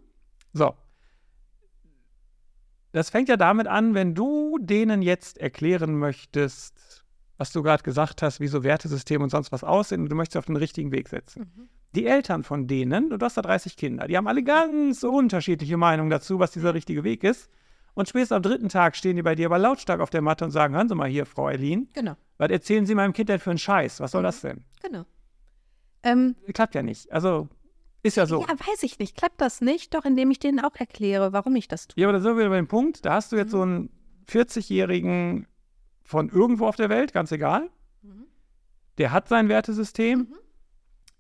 So. 0.53 0.75
Das 2.93 3.11
fängt 3.11 3.29
ja 3.29 3.37
damit 3.37 3.67
an, 3.67 3.95
wenn 3.95 4.15
du 4.15 4.59
denen 4.61 5.03
jetzt 5.03 5.39
erklären 5.39 5.99
möchtest, 5.99 7.05
was 7.39 7.51
du 7.53 7.63
gerade 7.63 7.83
gesagt 7.83 8.23
hast, 8.23 8.39
wie 8.39 8.47
so 8.47 8.63
Wertesysteme 8.63 9.25
und 9.25 9.31
sonst 9.31 9.51
was 9.51 9.65
aussehen 9.65 10.03
und 10.03 10.09
du 10.11 10.15
möchtest 10.17 10.37
auf 10.37 10.47
den 10.47 10.57
richtigen 10.57 10.93
Weg 10.93 11.09
setzen. 11.09 11.53
Mhm. 11.57 11.69
Die 11.97 12.07
Eltern 12.07 12.43
von 12.45 12.67
denen, 12.67 13.13
und 13.13 13.21
du 13.21 13.25
hast 13.27 13.37
da 13.37 13.43
30 13.43 13.77
Kinder, 13.77 14.07
die 14.07 14.17
haben 14.17 14.27
alle 14.29 14.43
ganz 14.45 15.03
unterschiedliche 15.03 15.77
Meinungen 15.77 16.11
dazu, 16.11 16.39
was 16.39 16.51
dieser 16.53 16.75
richtige 16.75 17.05
Weg 17.05 17.25
ist. 17.25 17.51
Und 17.95 18.09
spätestens 18.09 18.37
am 18.37 18.43
dritten 18.43 18.69
Tag 18.69 18.97
stehen 18.97 19.17
die 19.17 19.23
bei 19.23 19.35
dir 19.35 19.47
aber 19.47 19.59
lautstark 19.59 20.01
auf 20.01 20.11
der 20.11 20.21
Matte 20.21 20.45
und 20.45 20.51
sagen, 20.51 20.75
hören 20.75 20.89
Sie 20.89 20.95
mal 20.97 21.09
hier, 21.09 21.27
Frau 21.27 21.47
Eileen, 21.47 21.89
Genau, 21.93 22.17
was 22.39 22.51
erzählen 22.51 22.87
Sie 22.87 22.95
meinem 22.95 23.13
Kind 23.13 23.29
denn 23.29 23.39
für 23.39 23.51
einen 23.51 23.59
Scheiß? 23.59 24.01
Was 24.01 24.11
soll 24.11 24.23
Mhm. 24.23 24.27
das 24.27 24.41
denn? 24.41 24.65
genau. 24.83 25.05
Ähm, 26.03 26.35
Klappt 26.53 26.75
ja 26.75 26.83
nicht. 26.83 27.11
Also, 27.13 27.49
ist 28.03 28.17
ja 28.17 28.27
so. 28.27 28.41
Ja, 28.43 28.49
weiß 28.49 28.83
ich 28.83 28.99
nicht. 28.99 29.17
Klappt 29.17 29.41
das 29.41 29.61
nicht? 29.63 29.95
Doch, 29.95 30.05
indem 30.05 30.31
ich 30.31 30.39
denen 30.39 30.61
auch 30.61 30.75
erkläre, 30.77 31.33
warum 31.33 31.57
ich 31.57 31.69
das 31.69 31.87
tue. 31.89 32.01
Ja, 32.03 32.09
aber 32.09 32.19
da 32.19 32.21
sind 32.23 32.33
wir 32.33 32.41
wieder 32.41 32.51
bei 32.51 32.57
dem 32.57 32.69
Punkt, 32.69 33.05
da 33.07 33.15
hast 33.15 33.33
du 33.33 33.37
jetzt 33.37 33.49
Mhm. 33.49 33.51
so 33.53 33.63
einen 33.63 33.91
40-Jährigen 34.29 35.47
von 36.03 36.29
irgendwo 36.29 36.67
auf 36.67 36.77
der 36.77 36.89
Welt, 36.91 37.13
ganz 37.15 37.33
egal, 37.33 37.71
der 38.99 39.13
hat 39.13 39.29
sein 39.29 39.49
Wertesystem, 39.49 40.19
Mhm. 40.21 40.35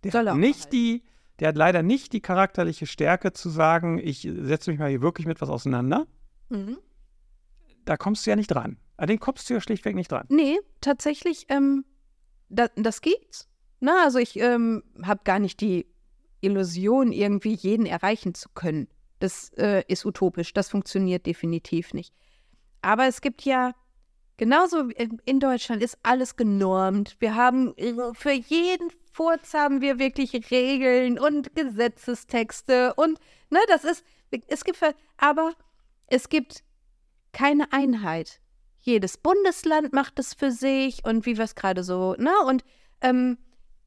der 0.04 0.12
Soll 0.12 0.28
hat 0.28 0.36
nicht 0.36 0.72
die, 0.72 1.02
der 1.40 1.48
hat 1.48 1.56
leider 1.56 1.82
nicht 1.82 2.12
die 2.12 2.20
charakterliche 2.20 2.86
Stärke 2.86 3.32
zu 3.32 3.48
sagen, 3.48 3.98
ich 3.98 4.28
setze 4.40 4.70
mich 4.70 4.78
mal 4.78 4.90
hier 4.90 5.00
wirklich 5.02 5.26
mit 5.26 5.40
was 5.40 5.48
auseinander. 5.48 6.06
Mhm. 6.48 6.78
Da 7.84 7.96
kommst 7.96 8.24
du 8.26 8.30
ja 8.30 8.36
nicht 8.36 8.48
dran. 8.48 8.78
An 8.96 9.08
den 9.08 9.18
kommst 9.20 9.48
du 9.50 9.54
ja 9.54 9.60
schlichtweg 9.60 9.94
nicht 9.94 10.10
dran. 10.12 10.26
Nee, 10.28 10.58
tatsächlich, 10.80 11.46
ähm, 11.48 11.84
da, 12.48 12.68
das 12.76 13.00
gibt's. 13.00 13.48
Na, 13.80 14.04
also 14.04 14.18
ich 14.18 14.38
ähm, 14.38 14.82
habe 15.02 15.20
gar 15.24 15.38
nicht 15.38 15.60
die 15.60 15.86
Illusion, 16.40 17.12
irgendwie 17.12 17.54
jeden 17.54 17.86
erreichen 17.86 18.34
zu 18.34 18.48
können. 18.54 18.88
Das 19.18 19.50
äh, 19.56 19.82
ist 19.88 20.04
utopisch, 20.04 20.52
das 20.52 20.68
funktioniert 20.70 21.26
definitiv 21.26 21.92
nicht. 21.92 22.14
Aber 22.82 23.06
es 23.06 23.20
gibt 23.20 23.42
ja, 23.42 23.74
genauso 24.36 24.88
wie 24.88 25.10
in- 25.24 25.40
Deutschland 25.40 25.82
ist 25.82 25.98
alles 26.02 26.36
genormt. 26.36 27.16
Wir 27.18 27.34
haben 27.34 27.74
äh, 27.76 27.94
für 28.14 28.32
jeden 28.32 28.90
Furz 29.12 29.54
haben 29.54 29.80
wir 29.80 29.98
wirklich 29.98 30.34
Regeln 30.50 31.18
und 31.18 31.54
Gesetzestexte 31.54 32.94
und, 32.94 33.18
ne, 33.50 33.58
das 33.68 33.84
ist, 33.84 34.04
es 34.48 34.64
gibt, 34.64 34.78
aber 35.16 35.52
es 36.06 36.28
gibt 36.28 36.62
keine 37.32 37.72
Einheit. 37.72 38.40
Jedes 38.80 39.16
Bundesland 39.16 39.92
macht 39.92 40.18
es 40.18 40.34
für 40.34 40.50
sich 40.50 41.04
und 41.04 41.26
wie 41.26 41.36
wir 41.36 41.44
es 41.44 41.54
gerade 41.54 41.82
so, 41.82 42.14
ne? 42.18 42.32
Und 42.46 42.64
ähm, 43.00 43.38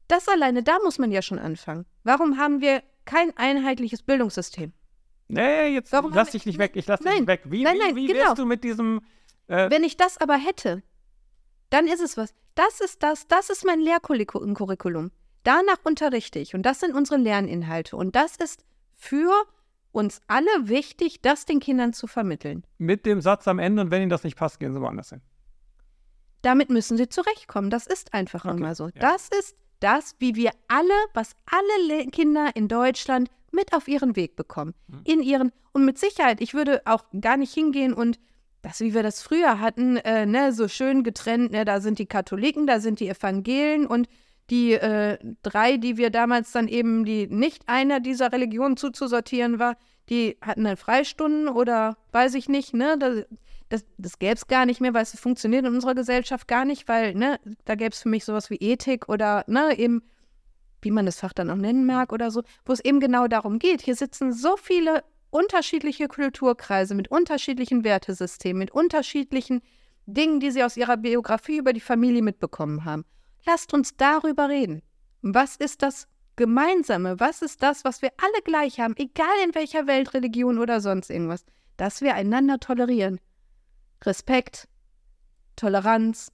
das 0.08 0.28
alleine, 0.28 0.62
da 0.62 0.78
muss 0.82 0.98
man 0.98 1.12
ja 1.12 1.22
schon 1.22 1.38
anfangen. 1.38 1.86
Warum 2.02 2.38
haben 2.38 2.60
wir 2.60 2.82
kein 3.04 3.36
einheitliches 3.36 4.02
Bildungssystem? 4.02 4.72
Nee, 5.28 5.68
jetzt 5.68 5.92
Warum 5.92 6.12
lass 6.12 6.30
dich 6.30 6.46
nicht 6.46 6.58
weg, 6.58 6.72
ich 6.74 6.86
lass 6.86 7.00
dich 7.00 7.06
Nein, 7.06 7.18
nicht 7.18 7.28
weg. 7.28 7.42
Wie, 7.44 7.62
nein, 7.62 7.74
wie, 7.74 7.78
nein, 7.78 7.96
wie 7.96 8.06
genau. 8.06 8.20
wärst 8.20 8.38
du 8.38 8.46
mit 8.46 8.64
diesem, 8.64 9.02
äh, 9.46 9.70
Wenn 9.70 9.84
ich 9.84 9.96
das 9.96 10.18
aber 10.18 10.36
hätte, 10.36 10.82
dann 11.70 11.86
ist 11.86 12.00
es 12.00 12.16
was. 12.16 12.34
Das 12.54 12.80
ist 12.80 13.02
das, 13.02 13.28
das 13.28 13.50
ist 13.50 13.64
mein 13.64 13.80
Lehrcurriculum. 13.80 15.10
Danach 15.44 15.78
unterrichte 15.84 16.38
ich 16.38 16.54
und 16.54 16.62
das 16.62 16.80
sind 16.80 16.94
unsere 16.94 17.20
Lerninhalte 17.20 17.96
und 17.96 18.16
das 18.16 18.36
ist 18.36 18.64
für 18.94 19.32
uns 19.92 20.20
alle 20.26 20.48
wichtig, 20.62 21.22
das 21.22 21.44
den 21.46 21.60
Kindern 21.60 21.92
zu 21.92 22.06
vermitteln. 22.06 22.64
mit 22.78 23.06
dem 23.06 23.20
Satz 23.20 23.48
am 23.48 23.58
Ende 23.58 23.82
und 23.82 23.90
wenn 23.90 24.02
ihnen 24.02 24.10
das 24.10 24.24
nicht 24.24 24.36
passt, 24.36 24.60
gehen 24.60 24.72
sie 24.74 24.80
woanders 24.80 25.10
hin. 25.10 25.20
Damit 26.42 26.70
müssen 26.70 26.96
sie 26.96 27.08
zurechtkommen. 27.08 27.70
Das 27.70 27.86
ist 27.86 28.14
einfach 28.14 28.44
Okay, 28.44 28.56
immer 28.56 28.74
so. 28.74 28.84
ja. 28.86 28.92
Das 29.00 29.28
ist 29.28 29.56
das, 29.80 30.14
wie 30.18 30.34
wir 30.36 30.50
alle, 30.68 30.94
was 31.14 31.32
alle 31.46 31.86
Le 31.88 32.06
Kinder 32.10 32.50
in 32.54 32.68
Deutschland 32.68 33.28
mit 33.50 33.72
auf 33.74 33.88
ihren 33.88 34.14
Weg 34.16 34.36
bekommen. 34.36 34.74
Mhm. 34.88 35.00
In 35.04 35.22
ihren, 35.22 35.52
und 35.72 35.84
mit 35.84 35.98
Sicherheit, 35.98 36.40
ich 36.40 36.54
würde 36.54 36.82
auch 36.84 37.04
gar 37.20 37.36
nicht 37.36 37.52
hingehen 37.54 37.92
und 37.92 38.18
das, 38.62 38.80
wie 38.80 38.92
wir 38.92 39.02
das 39.02 39.22
früher 39.22 39.60
hatten, 39.60 39.96
äh, 39.98 40.26
ne, 40.26 40.52
so 40.52 40.68
schön 40.68 41.02
getrennt, 41.04 41.52
ne, 41.52 41.64
da 41.64 41.80
sind 41.80 41.98
die 41.98 42.06
Katholiken, 42.06 42.66
da 42.66 42.80
sind 42.80 43.00
die 43.00 43.08
Evangelen 43.08 43.86
und 43.86 44.08
die 44.50 44.72
äh, 44.72 45.18
drei, 45.42 45.76
die 45.76 45.96
wir 45.96 46.10
damals 46.10 46.52
dann 46.52 46.68
eben, 46.68 47.04
die 47.04 47.26
nicht 47.26 47.68
einer 47.68 48.00
dieser 48.00 48.32
Religionen 48.32 48.76
zuzusortieren 48.76 49.58
war, 49.58 49.76
die 50.08 50.38
hatten 50.40 50.64
dann 50.64 50.76
Freistunden 50.76 51.48
oder 51.48 51.96
weiß 52.12 52.34
ich 52.34 52.48
nicht, 52.48 52.74
ne? 52.74 52.96
Das, 52.98 53.24
das, 53.68 53.84
das 53.98 54.18
gäbe 54.18 54.34
es 54.34 54.46
gar 54.46 54.64
nicht 54.64 54.80
mehr, 54.80 54.94
weil 54.94 55.02
es 55.02 55.18
funktioniert 55.18 55.66
in 55.66 55.74
unserer 55.74 55.94
Gesellschaft 55.94 56.48
gar 56.48 56.64
nicht, 56.64 56.88
weil, 56.88 57.14
ne, 57.14 57.38
da 57.66 57.74
gäbe 57.74 57.90
es 57.90 58.02
für 58.02 58.08
mich 58.08 58.24
sowas 58.24 58.48
wie 58.48 58.56
Ethik 58.56 59.08
oder, 59.10 59.44
ne, 59.46 59.78
eben, 59.78 60.02
wie 60.80 60.90
man 60.90 61.04
das 61.04 61.20
Fach 61.20 61.34
dann 61.34 61.50
auch 61.50 61.56
nennen 61.56 61.84
mag 61.84 62.12
oder 62.12 62.30
so, 62.30 62.42
wo 62.64 62.72
es 62.72 62.82
eben 62.82 63.00
genau 63.00 63.26
darum 63.28 63.58
geht. 63.58 63.82
Hier 63.82 63.96
sitzen 63.96 64.32
so 64.32 64.56
viele 64.56 65.04
unterschiedliche 65.30 66.08
Kulturkreise 66.08 66.94
mit 66.94 67.10
unterschiedlichen 67.10 67.84
Wertesystemen, 67.84 68.60
mit 68.60 68.70
unterschiedlichen 68.70 69.60
Dingen, 70.06 70.40
die 70.40 70.50
sie 70.50 70.64
aus 70.64 70.78
ihrer 70.78 70.96
Biografie 70.96 71.58
über 71.58 71.74
die 71.74 71.80
Familie 71.80 72.22
mitbekommen 72.22 72.86
haben. 72.86 73.04
Lasst 73.48 73.72
uns 73.72 73.96
darüber 73.96 74.50
reden. 74.50 74.82
Was 75.22 75.56
ist 75.56 75.80
das 75.80 76.06
Gemeinsame? 76.36 77.18
Was 77.18 77.40
ist 77.40 77.62
das, 77.62 77.82
was 77.82 78.02
wir 78.02 78.10
alle 78.18 78.42
gleich 78.44 78.78
haben, 78.78 78.94
egal 78.98 79.34
in 79.42 79.54
welcher 79.54 79.86
Welt, 79.86 80.12
Religion 80.12 80.58
oder 80.58 80.82
sonst 80.82 81.08
irgendwas? 81.08 81.46
Dass 81.78 82.02
wir 82.02 82.14
einander 82.14 82.60
tolerieren. 82.60 83.20
Respekt, 84.04 84.68
Toleranz, 85.56 86.30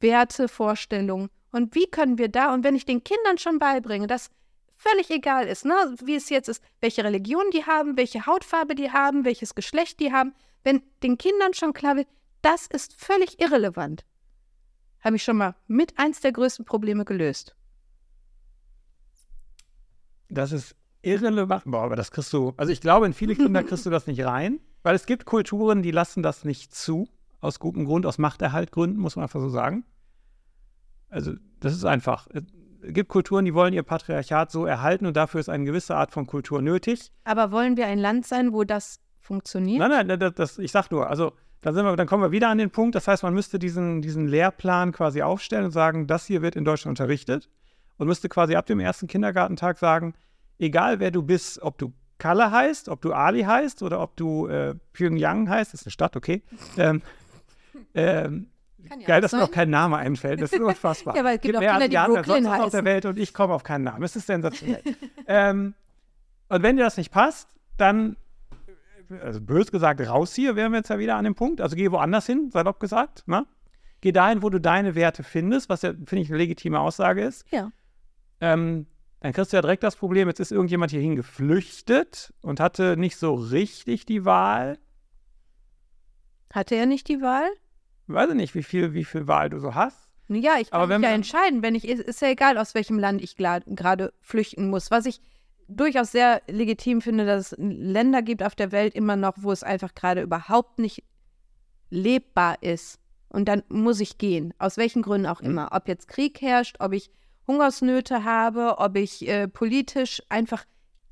Werte, 0.00 0.48
Vorstellungen. 0.48 1.30
Und 1.52 1.76
wie 1.76 1.86
können 1.86 2.18
wir 2.18 2.28
da, 2.28 2.52
und 2.52 2.64
wenn 2.64 2.74
ich 2.74 2.84
den 2.84 3.04
Kindern 3.04 3.38
schon 3.38 3.60
beibringe, 3.60 4.08
dass 4.08 4.28
völlig 4.74 5.10
egal 5.10 5.46
ist, 5.46 5.64
ne, 5.64 5.94
wie 6.02 6.16
es 6.16 6.28
jetzt 6.28 6.48
ist, 6.48 6.60
welche 6.80 7.04
Religion 7.04 7.52
die 7.52 7.66
haben, 7.66 7.96
welche 7.96 8.26
Hautfarbe 8.26 8.74
die 8.74 8.90
haben, 8.90 9.24
welches 9.24 9.54
Geschlecht 9.54 10.00
die 10.00 10.12
haben, 10.12 10.34
wenn 10.64 10.82
den 11.04 11.18
Kindern 11.18 11.54
schon 11.54 11.72
klar 11.72 11.94
wird, 11.94 12.08
das 12.42 12.66
ist 12.66 12.94
völlig 12.94 13.40
irrelevant, 13.40 14.04
habe 15.00 15.16
ich 15.16 15.22
schon 15.22 15.36
mal 15.36 15.54
mit 15.66 15.98
eins 15.98 16.20
der 16.20 16.32
größten 16.32 16.64
Probleme 16.64 17.04
gelöst. 17.04 17.54
Das 20.28 20.52
ist 20.52 20.76
irrelevant. 21.02 21.62
Boah, 21.64 21.82
aber 21.82 21.96
das 21.96 22.10
kriegst 22.10 22.32
du, 22.32 22.52
also 22.56 22.72
ich 22.72 22.80
glaube, 22.80 23.06
in 23.06 23.12
viele 23.12 23.34
Kinder 23.34 23.62
kriegst 23.62 23.86
du 23.86 23.90
das 23.90 24.06
nicht 24.06 24.24
rein, 24.24 24.60
weil 24.82 24.94
es 24.94 25.06
gibt 25.06 25.24
Kulturen, 25.24 25.82
die 25.82 25.90
lassen 25.90 26.22
das 26.22 26.44
nicht 26.44 26.74
zu. 26.74 27.08
Aus 27.40 27.60
gutem 27.60 27.84
Grund, 27.84 28.04
aus 28.04 28.18
Machterhaltgründen, 28.18 28.98
muss 28.98 29.14
man 29.14 29.22
einfach 29.22 29.40
so 29.40 29.48
sagen. 29.48 29.84
Also, 31.08 31.34
das 31.60 31.72
ist 31.72 31.84
einfach. 31.84 32.26
Es 32.32 32.42
gibt 32.92 33.08
Kulturen, 33.08 33.44
die 33.44 33.54
wollen 33.54 33.72
ihr 33.72 33.84
Patriarchat 33.84 34.50
so 34.50 34.66
erhalten 34.66 35.06
und 35.06 35.16
dafür 35.16 35.38
ist 35.38 35.48
eine 35.48 35.64
gewisse 35.64 35.94
Art 35.94 36.10
von 36.10 36.26
Kultur 36.26 36.62
nötig. 36.62 37.12
Aber 37.24 37.52
wollen 37.52 37.76
wir 37.76 37.86
ein 37.86 37.98
Land 37.98 38.26
sein, 38.26 38.52
wo 38.52 38.64
das 38.64 39.00
funktioniert? 39.20 39.78
Nein, 39.78 40.06
nein, 40.06 40.18
das, 40.18 40.34
das, 40.34 40.58
ich 40.58 40.72
sag 40.72 40.90
nur, 40.90 41.08
also 41.08 41.32
dann, 41.60 41.74
sind 41.74 41.84
wir, 41.84 41.96
dann 41.96 42.06
kommen 42.06 42.22
wir 42.22 42.32
wieder 42.32 42.48
an 42.48 42.58
den 42.58 42.70
Punkt, 42.70 42.94
das 42.94 43.08
heißt, 43.08 43.22
man 43.22 43.34
müsste 43.34 43.58
diesen, 43.58 44.02
diesen 44.02 44.28
Lehrplan 44.28 44.92
quasi 44.92 45.22
aufstellen 45.22 45.66
und 45.66 45.72
sagen, 45.72 46.06
das 46.06 46.26
hier 46.26 46.42
wird 46.42 46.56
in 46.56 46.64
Deutschland 46.64 46.98
unterrichtet. 46.98 47.48
und 47.96 48.06
müsste 48.06 48.28
quasi 48.28 48.54
ab 48.54 48.66
dem 48.66 48.80
ersten 48.80 49.06
Kindergartentag 49.08 49.78
sagen, 49.78 50.14
egal 50.58 51.00
wer 51.00 51.10
du 51.10 51.22
bist, 51.22 51.60
ob 51.62 51.78
du 51.78 51.92
Kalle 52.18 52.50
heißt, 52.50 52.88
ob 52.88 53.00
du 53.00 53.12
Ali 53.12 53.42
heißt 53.42 53.82
oder 53.82 54.00
ob 54.00 54.16
du 54.16 54.48
äh, 54.48 54.74
Pyongyang 54.92 55.48
heißt, 55.48 55.72
das 55.72 55.82
ist 55.82 55.86
eine 55.86 55.92
Stadt, 55.92 56.16
okay. 56.16 56.42
Ähm, 56.76 57.02
ähm, 57.94 58.48
ja 58.78 58.96
geil, 59.06 59.20
dass 59.20 59.32
mir 59.32 59.42
auch 59.42 59.50
kein 59.50 59.70
Name 59.70 59.96
einfällt. 59.96 60.40
Das 60.40 60.52
ist 60.52 60.60
unfassbar. 60.60 61.16
ja, 61.16 61.24
weil 61.24 61.36
es 61.36 61.42
gibt, 61.42 61.58
gibt 61.58 61.68
auch 61.68 61.78
Kinder, 61.78 62.06
die 62.06 62.12
Brooklyn 62.12 62.50
heißen. 62.50 62.64
auf 62.64 62.70
der 62.70 62.84
Welt 62.84 63.04
und 63.06 63.18
ich 63.18 63.34
komme 63.34 63.54
auf 63.54 63.62
keinen 63.62 63.84
Namen. 63.84 64.02
Das 64.02 64.16
ist 64.16 64.26
sensationell. 64.26 64.82
ähm, 65.26 65.74
und 66.48 66.62
wenn 66.62 66.76
dir 66.76 66.84
das 66.84 66.96
nicht 66.96 67.12
passt, 67.12 67.48
dann, 67.76 68.16
also 69.22 69.40
bös 69.40 69.70
gesagt, 69.70 70.00
raus 70.00 70.34
hier, 70.34 70.56
wären 70.56 70.72
wir 70.72 70.78
jetzt 70.78 70.90
ja 70.90 70.98
wieder 70.98 71.16
an 71.16 71.24
dem 71.24 71.34
Punkt. 71.34 71.60
Also 71.60 71.76
geh 71.76 71.90
woanders 71.90 72.26
hin, 72.26 72.50
salopp 72.50 72.80
gesagt. 72.80 73.26
Ne? 73.26 73.46
Geh 74.00 74.12
dahin, 74.12 74.42
wo 74.42 74.50
du 74.50 74.60
deine 74.60 74.94
Werte 74.94 75.22
findest, 75.22 75.68
was 75.68 75.82
ja, 75.82 75.92
finde 75.92 76.18
ich, 76.18 76.28
eine 76.28 76.38
legitime 76.38 76.78
Aussage 76.78 77.22
ist. 77.22 77.44
Ja. 77.50 77.72
Ähm, 78.40 78.86
dann 79.20 79.32
kriegst 79.32 79.52
du 79.52 79.56
ja 79.56 79.62
direkt 79.62 79.82
das 79.82 79.96
Problem, 79.96 80.28
jetzt 80.28 80.38
ist 80.38 80.52
irgendjemand 80.52 80.92
hierhin 80.92 81.16
geflüchtet 81.16 82.32
und 82.40 82.60
hatte 82.60 82.96
nicht 82.96 83.16
so 83.16 83.34
richtig 83.34 84.06
die 84.06 84.24
Wahl. 84.24 84.78
Hatte 86.52 86.76
er 86.76 86.86
nicht 86.86 87.08
die 87.08 87.20
Wahl? 87.20 87.48
Weiß 88.06 88.30
ich 88.30 88.36
nicht, 88.36 88.54
wie 88.54 88.62
viel, 88.62 88.94
wie 88.94 89.04
viel 89.04 89.26
Wahl 89.26 89.50
du 89.50 89.58
so 89.58 89.74
hast. 89.74 90.08
Ja, 90.28 90.56
ich 90.60 90.70
kann 90.70 90.88
mich 90.88 91.00
ja 91.00 91.14
entscheiden, 91.14 91.62
wenn 91.62 91.74
ich, 91.74 91.88
ist 91.88 92.20
ja 92.20 92.28
egal, 92.28 92.58
aus 92.58 92.74
welchem 92.74 92.98
Land 92.98 93.22
ich 93.22 93.36
gerade 93.36 94.12
flüchten 94.20 94.68
muss. 94.68 94.90
Was 94.90 95.06
ich 95.06 95.20
durchaus 95.68 96.12
sehr 96.12 96.42
legitim 96.48 97.00
finde, 97.00 97.26
dass 97.26 97.52
es 97.52 97.58
Länder 97.58 98.22
gibt 98.22 98.42
auf 98.42 98.54
der 98.54 98.72
Welt 98.72 98.94
immer 98.94 99.16
noch, 99.16 99.34
wo 99.36 99.52
es 99.52 99.62
einfach 99.62 99.94
gerade 99.94 100.22
überhaupt 100.22 100.78
nicht 100.78 101.04
lebbar 101.90 102.62
ist. 102.62 102.98
Und 103.28 103.46
dann 103.46 103.62
muss 103.68 104.00
ich 104.00 104.18
gehen, 104.18 104.54
aus 104.58 104.78
welchen 104.78 105.02
Gründen 105.02 105.26
auch 105.26 105.42
mhm. 105.42 105.50
immer. 105.50 105.68
Ob 105.72 105.86
jetzt 105.88 106.08
Krieg 106.08 106.40
herrscht, 106.40 106.76
ob 106.80 106.92
ich 106.92 107.10
Hungersnöte 107.46 108.24
habe, 108.24 108.78
ob 108.78 108.96
ich 108.96 109.26
äh, 109.28 109.48
politisch 109.48 110.22
einfach 110.28 110.64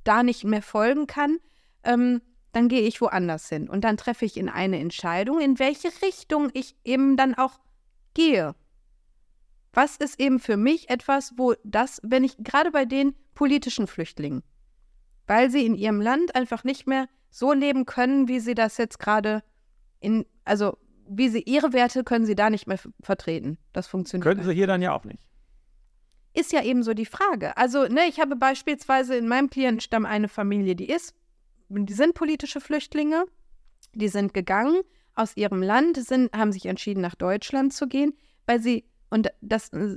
da 0.05 0.23
nicht 0.23 0.45
mehr 0.45 0.63
folgen 0.63 1.07
kann, 1.07 1.39
ähm, 1.85 2.23
dann 2.53 2.69
gehe 2.69 2.83
ich 2.83 3.01
woanders 3.01 3.49
hin. 3.49 3.69
Und 3.69 3.85
dann 3.85 3.97
treffe 3.97 4.25
ich 4.25 4.37
in 4.37 4.49
eine 4.49 4.79
Entscheidung, 4.79 5.41
in 5.41 5.59
welche 5.59 5.89
Richtung 6.03 6.51
ich 6.55 6.75
eben 6.85 7.17
dann 7.17 7.35
auch 7.35 7.61
gehe. 8.15 8.55
Was 9.73 9.97
ist 9.97 10.19
eben 10.19 10.39
für 10.39 10.57
mich 10.57 10.89
etwas, 10.89 11.35
wo 11.37 11.55
das, 11.65 12.01
wenn 12.03 12.25
ich 12.25 12.39
gerade 12.39 12.71
bei 12.71 12.87
den 12.87 13.15
politischen 13.37 13.87
Flüchtlingen, 13.87 14.43
weil 15.29 15.51
sie 15.51 15.65
in 15.65 15.77
ihrem 15.77 16.01
Land 16.01 16.35
einfach 16.35 16.65
nicht 16.65 16.89
mehr 16.89 17.07
so 17.31 17.53
leben 17.53 17.87
können, 17.87 18.27
wie 18.27 18.41
sie 18.41 18.57
das 18.57 18.79
jetzt 18.79 18.99
gerade 18.99 19.45
in, 20.01 20.27
also 20.45 20.77
wie 21.09 21.29
sie 21.29 21.43
ihre 21.43 21.73
Werte 21.73 22.03
können 22.03 22.27
sie 22.27 22.35
da 22.35 22.51
nicht 22.51 22.67
mehr 22.67 22.81
vertreten. 23.01 23.59
Das 23.73 23.87
funktioniert. 23.87 24.25
Könnten 24.25 24.45
sie 24.45 24.55
hier 24.55 24.67
dann 24.67 24.83
ja 24.83 24.93
auch 24.93 25.05
nicht 25.05 25.23
ist 26.37 26.53
ja 26.53 26.63
eben 26.63 26.83
so 26.83 26.93
die 26.93 27.07
Frage. 27.07 27.57
Also, 27.57 27.87
ne, 27.87 28.03
ich 28.09 28.21
habe 28.21 28.37
beispielsweise 28.37 29.17
in 29.17 29.27
meinem 29.27 29.49
Klientenstamm 29.49 30.05
eine 30.05 30.29
Familie, 30.29 30.77
die 30.77 30.89
ist, 30.89 31.15
die 31.69 31.93
sind 31.93 32.15
politische 32.15 32.61
Flüchtlinge, 32.61 33.25
die 33.95 34.09
sind 34.09 34.35
gegangen 34.35 34.83
aus 35.15 35.37
ihrem 35.37 35.63
Land, 35.63 35.97
sind, 35.97 36.37
haben 36.37 36.53
sich 36.53 36.67
entschieden, 36.67 37.01
nach 37.01 37.15
Deutschland 37.15 37.73
zu 37.73 37.89
gehen, 37.89 38.13
weil 38.45 38.61
sie, 38.61 38.85
und 39.09 39.29
das 39.41 39.73
äh, 39.73 39.97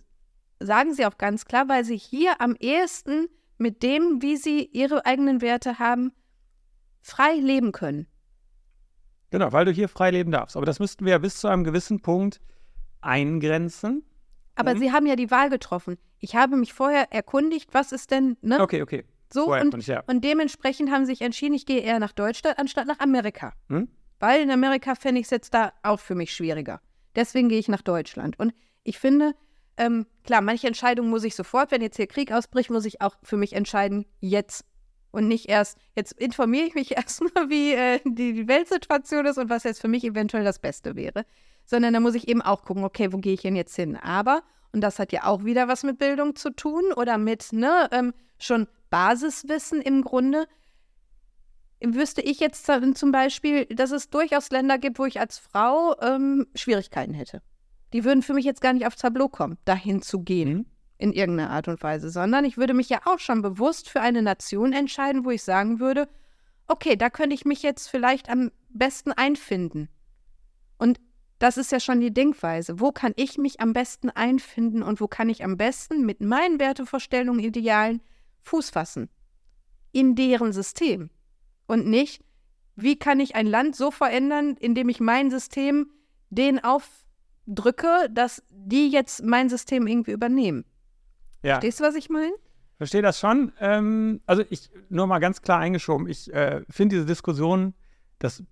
sagen 0.60 0.94
sie 0.94 1.06
auch 1.06 1.18
ganz 1.18 1.46
klar, 1.46 1.68
weil 1.70 1.84
sie 1.86 1.98
hier 1.98 2.42
am 2.42 2.56
ehesten 2.60 3.28
mit 3.58 3.84
dem, 3.84 4.22
wie 4.22 4.38
sie 4.38 4.66
ihre 4.66 5.06
eigenen 5.06 5.42
Werte 5.42 5.80
haben, 5.80 6.12
frei 7.02 7.36
leben 7.36 7.72
können. 7.72 8.08
Genau, 9.32 9.52
weil 9.52 9.66
du 9.66 9.72
hier 9.72 9.90
frei 9.90 10.12
leben 10.12 10.32
darfst. 10.32 10.58
Aber 10.58 10.66
das 10.66 10.80
müssten 10.80 11.06
wir 11.06 11.12
ja 11.12 11.18
bis 11.18 11.40
zu 11.40 11.48
einem 11.48 11.64
gewissen 11.64 12.02
Punkt 12.02 12.42
eingrenzen. 13.02 14.04
Aber 14.56 14.76
mhm. 14.76 14.80
sie 14.80 14.92
haben 14.92 15.06
ja 15.06 15.16
die 15.16 15.32
Wahl 15.32 15.50
getroffen. 15.50 15.98
Ich 16.20 16.36
habe 16.36 16.58
mich 16.58 16.74
vorher 16.74 17.14
erkundigt, 17.14 17.74
was 17.74 17.92
ist 17.92 18.12
denn, 18.12 18.38
ne? 18.42 18.60
Okay, 18.60 18.82
okay. 18.82 19.06
So, 19.32 19.54
und, 19.54 19.76
ich, 19.76 19.88
ja. 19.88 20.04
und 20.08 20.24
dementsprechend 20.24 20.90
haben 20.90 21.06
sie 21.06 21.12
sich 21.12 21.22
entschieden, 21.22 21.54
ich 21.54 21.68
gehe 21.68 21.82
eher 21.82 22.00
nach 22.00 22.14
Deutschland 22.14 22.58
anstatt 22.58 22.88
nach 22.88 23.00
Amerika. 23.00 23.54
Hm? 23.68 23.88
Weil 24.20 24.42
in 24.42 24.50
Amerika 24.50 24.96
fände 24.96 25.22
ich 25.22 25.28
es 25.28 25.30
jetzt 25.30 25.54
da 25.54 25.72
auch 25.84 26.00
für 26.00 26.16
mich 26.16 26.34
schwieriger. 26.34 26.82
Deswegen 27.16 27.48
gehe 27.48 27.60
ich 27.60 27.68
nach 27.68 27.84
Deutschland. 27.84 28.40
Und 28.40 28.54
ich 28.84 28.98
finde, 28.98 29.36
ähm, 29.80 30.06
klar, 30.24 30.42
manche 30.42 30.68
Entscheidungen 30.68 31.10
muss 31.10 31.24
ich 31.24 31.36
sofort, 31.36 31.72
wenn 31.72 31.82
jetzt 31.82 31.98
hier 31.98 32.08
Krieg 32.08 32.32
ausbricht, 32.32 32.70
muss 32.70 32.86
ich 32.86 33.02
auch 33.02 33.16
für 33.24 33.38
mich 33.38 33.54
entscheiden, 33.54 34.06
jetzt. 34.20 34.66
Und 35.12 35.28
nicht 35.28 35.50
erst, 35.50 35.78
jetzt 35.96 36.12
informiere 36.14 36.68
ich 36.68 36.76
mich 36.76 36.92
erstmal, 36.98 37.50
wie 37.50 37.74
äh, 37.74 38.00
die, 38.06 38.34
die 38.34 38.48
Weltsituation 38.48 39.26
ist 39.26 39.38
und 39.38 39.50
was 39.50 39.64
jetzt 39.64 39.82
für 39.82 39.88
mich 39.88 40.04
eventuell 40.04 40.44
das 40.44 40.60
Beste 40.60 40.96
wäre. 40.96 41.26
Sondern 41.66 41.94
da 41.94 42.00
muss 42.00 42.16
ich 42.16 42.28
eben 42.28 42.42
auch 42.42 42.64
gucken, 42.64 42.84
okay, 42.84 43.12
wo 43.12 43.18
gehe 43.18 43.34
ich 43.34 43.42
denn 43.42 43.56
jetzt 43.56 43.76
hin? 43.76 43.96
Aber 43.96 44.44
und 44.72 44.82
das 44.82 45.00
hat 45.00 45.12
ja 45.12 45.26
auch 45.26 45.46
wieder 45.46 45.68
was 45.68 45.84
mit 45.84 45.98
Bildung 45.98 46.36
zu 46.36 46.52
tun 46.52 46.94
oder 46.96 47.18
mit 47.18 47.52
ne, 47.54 47.90
ähm, 47.92 48.14
schon 48.38 48.68
Basiswissen 48.90 49.82
im 49.82 50.04
Grunde. 50.04 50.48
Wüsste 51.82 52.22
ich 52.22 52.40
jetzt 52.40 52.70
zum 52.96 53.12
Beispiel, 53.12 53.66
dass 53.66 53.92
es 53.92 54.10
durchaus 54.10 54.50
Länder 54.52 54.78
gibt, 54.78 55.00
wo 55.00 55.06
ich 55.06 55.20
als 55.20 55.40
Frau 55.40 55.96
ähm, 56.02 56.46
Schwierigkeiten 56.54 57.14
hätte. 57.14 57.42
Die 57.94 58.04
würden 58.04 58.22
für 58.22 58.34
mich 58.34 58.46
jetzt 58.46 58.62
gar 58.62 58.74
nicht 58.74 58.86
aufs 58.86 58.98
Tableau 58.98 59.28
kommen, 59.28 59.58
dahin 59.66 60.02
zu 60.02 60.22
gehen 60.22 60.54
mhm. 60.54 60.66
in 60.98 61.14
irgendeiner 61.14 61.52
Art 61.52 61.68
und 61.68 61.82
Weise, 61.82 62.10
sondern 62.10 62.46
ich 62.46 62.58
würde 62.58 62.74
mich 62.74 62.90
ja 62.90 63.02
auch 63.06 63.20
schon 63.20 63.42
bewusst 63.42 63.90
für 63.90 64.02
eine 64.02 64.22
Nation 64.22 64.74
entscheiden, 64.74 65.26
wo 65.26 65.32
ich 65.32 65.44
sagen 65.44 65.80
würde, 65.80 66.08
okay, 66.68 66.96
da 66.96 67.10
könnte 67.10 67.34
ich 67.34 67.46
mich 67.46 67.64
jetzt 67.64 67.88
vielleicht 67.88 68.30
am 68.30 68.52
besten 68.70 69.12
einfinden. 69.12 69.90
Und 70.78 71.00
das 71.40 71.58
ist 71.58 71.72
ja 71.72 71.80
schon 71.80 72.02
die 72.02 72.14
Denkweise. 72.14 72.80
Wo 72.80 72.92
kann 72.92 73.14
ich 73.16 73.38
mich 73.38 73.62
am 73.62 73.74
besten 73.74 74.10
einfinden 74.10 74.84
und 74.84 75.02
wo 75.02 75.08
kann 75.08 75.30
ich 75.30 75.44
am 75.44 75.58
besten 75.58 76.06
mit 76.06 76.22
meinen 76.22 76.60
Wertevorstellungen, 76.60 77.44
Idealen 77.44 78.02
Fuß 78.42 78.70
fassen? 78.70 79.10
In 79.92 80.16
deren 80.16 80.54
System. 80.54 81.10
Und 81.66 81.88
nicht, 81.88 82.22
wie 82.76 83.00
kann 83.00 83.20
ich 83.20 83.36
ein 83.36 83.48
Land 83.48 83.76
so 83.76 83.90
verändern, 83.90 84.58
indem 84.60 84.90
ich 84.90 85.00
mein 85.00 85.32
System 85.32 85.92
denen 86.30 86.60
aufdrücke, 87.50 88.10
dass 88.12 88.44
die 88.50 88.90
jetzt 88.90 89.24
mein 89.24 89.50
System 89.50 89.88
irgendwie 89.88 90.12
übernehmen. 90.12 90.66
Ja. 91.44 91.56
Verstehst 91.56 91.80
du, 91.80 91.84
was 91.84 91.96
ich 91.96 92.10
meine? 92.10 92.34
Verstehe 92.78 93.02
das 93.02 93.20
schon. 93.20 93.52
Ähm, 93.60 94.22
also 94.26 94.44
ich 94.50 94.70
nur 94.90 95.08
mal 95.08 95.20
ganz 95.20 95.42
klar 95.42 95.60
eingeschoben. 95.60 96.08
Ich 96.08 96.32
äh, 96.34 96.62
finde 96.70 96.96
diese 96.96 97.06
Diskussion, 97.06 97.74
das 98.20 98.44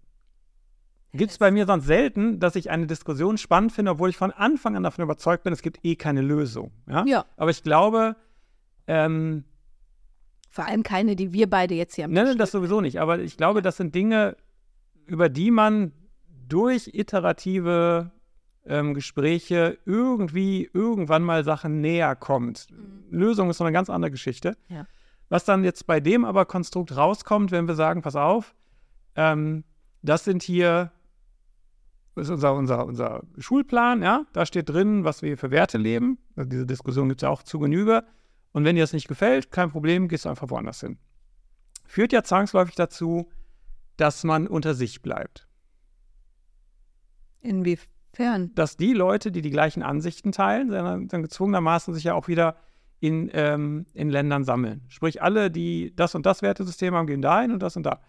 Gibt 1.14 1.32
es 1.32 1.38
bei 1.38 1.52
mir 1.52 1.66
sonst 1.66 1.86
selten, 1.86 2.40
dass 2.40 2.56
ich 2.58 2.70
eine 2.70 2.86
Diskussion 2.86 3.38
spannend 3.38 3.72
finde, 3.72 3.92
obwohl 3.92 4.10
ich 4.10 4.18
von 4.18 4.32
Anfang 4.32 4.76
an 4.76 4.84
davon 4.84 5.04
überzeugt 5.04 5.44
bin, 5.44 5.54
es 5.54 5.62
gibt 5.62 5.80
eh 5.84 5.96
keine 5.96 6.22
Lösung. 6.22 6.72
Ja. 6.88 7.06
ja. 7.08 7.26
Aber 7.38 7.50
ich 7.50 7.64
glaube, 7.64 8.18
ähm, 8.88 9.46
vor 10.52 10.66
allem 10.66 10.84
keine, 10.84 11.16
die 11.16 11.32
wir 11.32 11.50
beide 11.50 11.76
jetzt 11.76 11.96
hier 11.96 12.04
haben. 12.04 12.12
Nein, 12.14 12.38
das 12.38 12.52
sowieso 12.52 12.82
nicht. 12.82 13.00
Aber 13.00 13.20
ich 13.20 13.38
glaube, 13.38 13.62
das 13.62 13.78
sind 13.78 13.96
Dinge, 13.96 14.36
über 15.06 15.30
die 15.30 15.50
man 15.50 15.94
durch 16.48 16.92
iterative 16.94 18.12
ähm, 18.68 18.94
Gespräche 18.94 19.78
irgendwie 19.86 20.70
irgendwann 20.74 21.24
mal 21.24 21.44
Sachen 21.44 21.82
näher 21.82 22.16
kommt. 22.16 22.68
Mhm. 22.72 23.18
Lösung 23.18 23.50
ist 23.50 23.60
noch 23.60 23.68
eine 23.68 23.74
ganz 23.74 23.90
andere 23.90 24.12
Geschichte. 24.12 24.58
Ja. 24.70 24.86
Was 25.30 25.46
dann 25.46 25.64
jetzt 25.64 25.88
bei 25.88 26.00
dem 26.00 26.26
aber 26.26 26.46
Konstrukt 26.46 26.96
rauskommt, 26.96 27.52
wenn 27.52 27.68
wir 27.68 27.76
sagen, 27.76 28.02
pass 28.02 28.16
auf, 28.16 28.56
ähm, 29.16 29.64
das 30.02 30.24
sind 30.24 30.44
hier 30.44 30.92
das 32.18 32.30
ist 32.30 32.32
unser, 32.32 32.56
unser, 32.56 32.86
unser 32.88 33.24
Schulplan, 33.38 34.02
ja, 34.02 34.26
da 34.34 34.48
steht 34.48 34.70
drin, 34.70 35.04
was 35.04 35.22
wir 35.22 35.38
für 35.38 35.52
Werte 35.52 35.78
leben. 35.78 36.18
Also 36.36 36.50
diese 36.50 36.66
Diskussion 36.66 37.10
gibt 37.10 37.22
es 37.22 37.26
ja 37.28 37.30
auch 37.30 37.44
zu 37.44 37.60
Genüge. 37.60 38.04
Und 38.54 38.66
wenn 38.66 38.76
dir 38.76 38.82
das 38.82 38.94
nicht 38.94 39.08
gefällt, 39.08 39.52
kein 39.52 39.70
Problem, 39.70 40.08
gehst 40.08 40.26
du 40.26 40.30
einfach 40.30 40.50
woanders 40.50 40.80
hin. 40.80 40.98
Führt 41.86 42.12
ja 42.14 42.24
zwangsläufig 42.24 42.74
dazu, 42.74 43.30
dass 43.98 44.24
man 44.24 44.48
unter 44.48 44.74
sich 44.74 45.04
bleibt. 45.04 45.48
Inwiefern? 47.40 47.97
Dass 48.56 48.78
die 48.78 48.94
Leute, 48.94 49.32
die 49.32 49.42
die 49.42 49.52
gleichen 49.52 49.84
Ansichten 49.84 50.32
teilen, 50.32 50.70
dann, 50.70 51.08
dann 51.08 51.22
gezwungenermaßen 51.22 51.94
sich 51.94 52.04
ja 52.04 52.14
auch 52.14 52.28
wieder 52.28 52.56
in, 53.00 53.30
ähm, 53.34 53.86
in 53.94 54.10
Ländern 54.10 54.44
sammeln. 54.44 54.82
Sprich, 54.88 55.22
alle, 55.22 55.52
die 55.52 55.96
das 55.96 56.16
und 56.16 56.26
das 56.26 56.42
Wertesystem 56.42 56.96
haben, 56.96 57.08
gehen 57.08 57.22
dahin 57.22 57.52
und 57.52 57.62
das 57.62 57.76
und 57.76 57.84
da. 57.84 58.02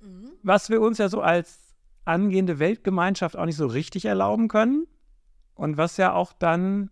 Mhm. 0.00 0.30
Was 0.42 0.70
wir 0.70 0.80
uns 0.80 0.98
ja 0.98 1.08
so 1.08 1.20
als 1.20 1.64
angehende 2.04 2.58
Weltgemeinschaft 2.58 3.36
auch 3.36 3.46
nicht 3.46 3.56
so 3.56 3.66
richtig 3.66 4.04
erlauben 4.04 4.48
können. 4.48 4.86
Und 5.54 5.76
was 5.76 5.96
ja 5.96 6.12
auch 6.12 6.32
dann 6.32 6.90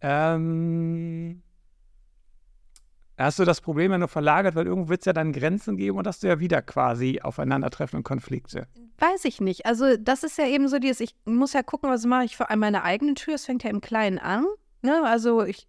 ähm, 0.00 1.42
hast 3.24 3.38
du 3.38 3.44
das 3.44 3.60
Problem 3.60 3.92
ja 3.92 3.98
nur 3.98 4.08
verlagert, 4.08 4.54
weil 4.54 4.66
irgendwo 4.66 4.88
wird 4.88 5.00
es 5.00 5.06
ja 5.06 5.12
dann 5.12 5.32
Grenzen 5.32 5.76
geben 5.76 5.98
und 5.98 6.06
hast 6.06 6.22
du 6.22 6.28
ja 6.28 6.40
wieder 6.40 6.62
quasi 6.62 7.20
Aufeinandertreffen 7.22 7.98
und 7.98 8.04
Konflikte. 8.04 8.66
Weiß 8.98 9.24
ich 9.24 9.40
nicht. 9.40 9.66
Also 9.66 9.96
das 9.96 10.22
ist 10.22 10.38
ja 10.38 10.46
eben 10.46 10.68
so 10.68 10.78
dieses, 10.78 11.00
ich 11.00 11.14
muss 11.24 11.52
ja 11.52 11.62
gucken, 11.62 11.90
was 11.90 12.04
mache 12.04 12.24
ich 12.24 12.36
vor 12.36 12.50
allem 12.50 12.60
meine 12.60 12.82
eigene 12.82 13.14
Tür. 13.14 13.34
Es 13.34 13.46
fängt 13.46 13.62
ja 13.64 13.70
im 13.70 13.80
Kleinen 13.80 14.18
an. 14.18 14.46
Ne? 14.82 15.02
Also 15.04 15.42
ich 15.42 15.68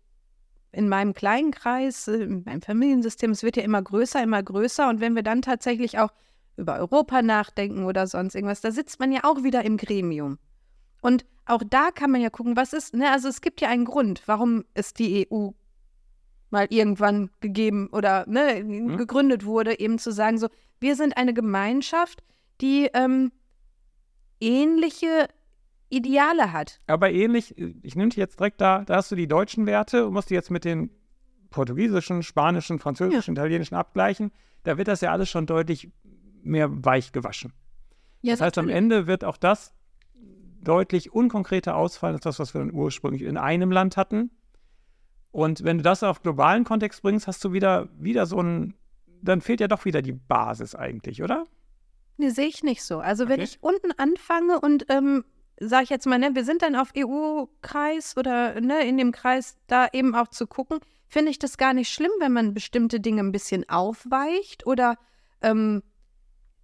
in 0.71 0.87
meinem 0.87 1.13
kleinen 1.13 1.51
Kreis, 1.51 2.07
in 2.07 2.43
meinem 2.45 2.61
Familiensystem, 2.61 3.31
es 3.31 3.43
wird 3.43 3.57
ja 3.57 3.63
immer 3.63 3.81
größer, 3.81 4.23
immer 4.23 4.41
größer. 4.41 4.87
Und 4.87 5.01
wenn 5.01 5.15
wir 5.15 5.23
dann 5.23 5.41
tatsächlich 5.41 5.99
auch 5.99 6.11
über 6.57 6.75
Europa 6.75 7.21
nachdenken 7.21 7.85
oder 7.85 8.07
sonst 8.07 8.35
irgendwas, 8.35 8.61
da 8.61 8.71
sitzt 8.71 8.99
man 8.99 9.11
ja 9.11 9.21
auch 9.23 9.43
wieder 9.43 9.63
im 9.65 9.77
Gremium. 9.77 10.37
Und 11.01 11.25
auch 11.45 11.63
da 11.67 11.91
kann 11.91 12.11
man 12.11 12.21
ja 12.21 12.29
gucken, 12.29 12.55
was 12.55 12.73
ist, 12.73 12.93
ne, 12.93 13.11
also 13.11 13.27
es 13.27 13.41
gibt 13.41 13.61
ja 13.61 13.69
einen 13.69 13.85
Grund, 13.85 14.23
warum 14.27 14.63
es 14.73 14.93
die 14.93 15.27
EU 15.29 15.49
mal 16.51 16.67
irgendwann 16.69 17.29
gegeben 17.39 17.87
oder 17.91 18.25
ne, 18.27 18.63
Mhm. 18.63 18.97
gegründet 18.97 19.45
wurde, 19.45 19.79
eben 19.79 19.97
zu 19.99 20.11
sagen, 20.11 20.37
so, 20.37 20.47
wir 20.79 20.95
sind 20.95 21.17
eine 21.17 21.33
Gemeinschaft, 21.33 22.23
die 22.59 22.89
ähm, 22.93 23.31
ähnliche 24.39 25.27
Ideale 25.89 26.53
hat. 26.53 26.79
Aber 26.87 27.11
ähnlich, 27.11 27.57
ich 27.57 27.95
nehme 27.95 28.09
dich 28.09 28.17
jetzt 28.17 28.39
direkt 28.39 28.61
da, 28.61 28.83
da 28.85 28.95
hast 28.95 29.11
du 29.11 29.15
die 29.15 29.27
deutschen 29.27 29.65
Werte 29.65 30.07
und 30.07 30.13
musst 30.13 30.29
die 30.29 30.33
jetzt 30.33 30.49
mit 30.51 30.63
den 30.65 30.89
portugiesischen, 31.49 32.23
spanischen, 32.23 32.79
französischen, 32.79 33.33
italienischen 33.33 33.75
abgleichen. 33.75 34.31
Da 34.63 34.77
wird 34.77 34.87
das 34.87 35.01
ja 35.01 35.11
alles 35.11 35.29
schon 35.29 35.45
deutlich 35.45 35.91
mehr 36.43 36.69
weich 36.85 37.11
gewaschen. 37.11 37.53
Ja, 38.21 38.33
Das 38.33 38.41
heißt, 38.41 38.57
am 38.57 38.69
Ende 38.69 39.05
wird 39.07 39.25
auch 39.25 39.37
das 39.37 39.73
deutlich 40.63 41.11
unkonkreter 41.11 41.75
ausfallen 41.75 42.15
als 42.15 42.23
das, 42.23 42.39
was 42.39 42.53
wir 42.53 42.59
dann 42.59 42.71
ursprünglich 42.73 43.23
in 43.23 43.35
einem 43.37 43.71
Land 43.71 43.97
hatten. 43.97 44.31
Und 45.31 45.63
wenn 45.63 45.77
du 45.77 45.83
das 45.83 46.03
auf 46.03 46.21
globalen 46.21 46.63
Kontext 46.63 47.01
bringst, 47.01 47.27
hast 47.27 47.43
du 47.43 47.53
wieder, 47.53 47.87
wieder 47.97 48.25
so 48.25 48.41
ein, 48.41 48.73
dann 49.21 49.41
fehlt 49.41 49.61
ja 49.61 49.67
doch 49.67 49.85
wieder 49.85 50.01
die 50.01 50.11
Basis 50.11 50.75
eigentlich, 50.75 51.23
oder? 51.23 51.45
Nee, 52.17 52.29
sehe 52.29 52.47
ich 52.47 52.63
nicht 52.63 52.83
so. 52.83 52.99
Also 52.99 53.25
wenn 53.29 53.39
Okay. 53.39 53.43
ich 53.43 53.57
unten 53.61 53.91
anfange 53.97 54.59
und 54.59 54.85
ähm, 54.89 55.23
sage 55.59 55.85
ich 55.85 55.89
jetzt 55.89 56.05
mal, 56.05 56.19
ne, 56.19 56.31
wir 56.33 56.43
sind 56.43 56.61
dann 56.61 56.75
auf 56.75 56.91
EU-Kreis 56.97 58.17
oder 58.17 58.59
ne, 58.59 58.85
in 58.85 58.97
dem 58.97 59.11
Kreis 59.11 59.57
da 59.67 59.87
eben 59.93 60.15
auch 60.15 60.27
zu 60.27 60.47
gucken, 60.47 60.79
finde 61.07 61.31
ich 61.31 61.39
das 61.39 61.57
gar 61.57 61.73
nicht 61.73 61.89
schlimm, 61.89 62.11
wenn 62.19 62.33
man 62.33 62.53
bestimmte 62.53 62.99
Dinge 62.99 63.21
ein 63.21 63.31
bisschen 63.31 63.67
aufweicht 63.69 64.65
oder 64.67 64.97
ähm, 65.41 65.81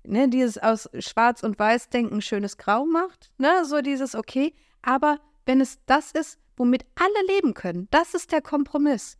ne, 0.03 0.29
dieses 0.29 0.57
aus 0.57 0.89
Schwarz 0.99 1.43
und 1.43 1.57
Weiß 1.57 1.89
denken 1.89 2.21
schönes 2.21 2.57
Grau 2.57 2.85
macht. 2.85 3.31
Ne, 3.37 3.65
so 3.65 3.81
dieses 3.81 4.13
okay. 4.15 4.53
Aber 4.81 5.19
wenn 5.45 5.61
es 5.61 5.79
das 5.85 6.11
ist, 6.11 6.39
womit 6.57 6.85
alle 6.95 7.35
leben 7.35 7.53
können, 7.53 7.87
das 7.91 8.13
ist 8.13 8.31
der 8.31 8.41
Kompromiss. 8.41 9.17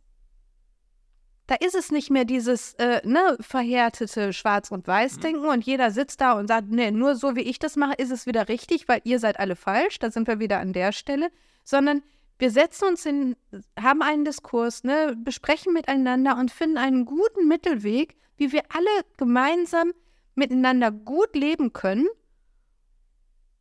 Da 1.46 1.54
ist 1.54 1.74
es 1.74 1.90
nicht 1.90 2.10
mehr 2.10 2.26
dieses 2.26 2.74
äh, 2.74 3.00
ne, 3.06 3.38
verhärtete 3.40 4.34
Schwarz- 4.34 4.70
und 4.70 4.86
Weiß-Denken 4.86 5.46
und 5.46 5.64
jeder 5.64 5.90
sitzt 5.90 6.20
da 6.20 6.32
und 6.32 6.46
sagt, 6.46 6.68
nee, 6.68 6.90
nur 6.90 7.14
so 7.14 7.36
wie 7.36 7.40
ich 7.40 7.58
das 7.58 7.76
mache, 7.76 7.94
ist 7.94 8.10
es 8.10 8.26
wieder 8.26 8.48
richtig, 8.48 8.86
weil 8.86 9.00
ihr 9.04 9.18
seid 9.18 9.40
alle 9.40 9.56
falsch. 9.56 9.98
Da 9.98 10.10
sind 10.10 10.28
wir 10.28 10.40
wieder 10.40 10.58
an 10.58 10.74
der 10.74 10.92
Stelle. 10.92 11.30
Sondern 11.64 12.02
wir 12.38 12.50
setzen 12.50 12.88
uns 12.88 13.06
in, 13.06 13.34
haben 13.80 14.02
einen 14.02 14.26
Diskurs, 14.26 14.84
ne, 14.84 15.16
besprechen 15.16 15.72
miteinander 15.72 16.36
und 16.36 16.50
finden 16.50 16.76
einen 16.76 17.06
guten 17.06 17.48
Mittelweg, 17.48 18.16
wie 18.36 18.52
wir 18.52 18.62
alle 18.68 19.04
gemeinsam 19.16 19.94
miteinander 20.34 20.92
gut 20.92 21.34
leben 21.34 21.72
können, 21.72 22.08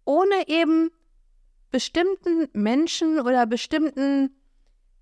ohne 0.03 0.47
eben 0.47 0.91
bestimmten 1.71 2.47
Menschen 2.53 3.19
oder 3.19 3.45
bestimmten 3.45 4.35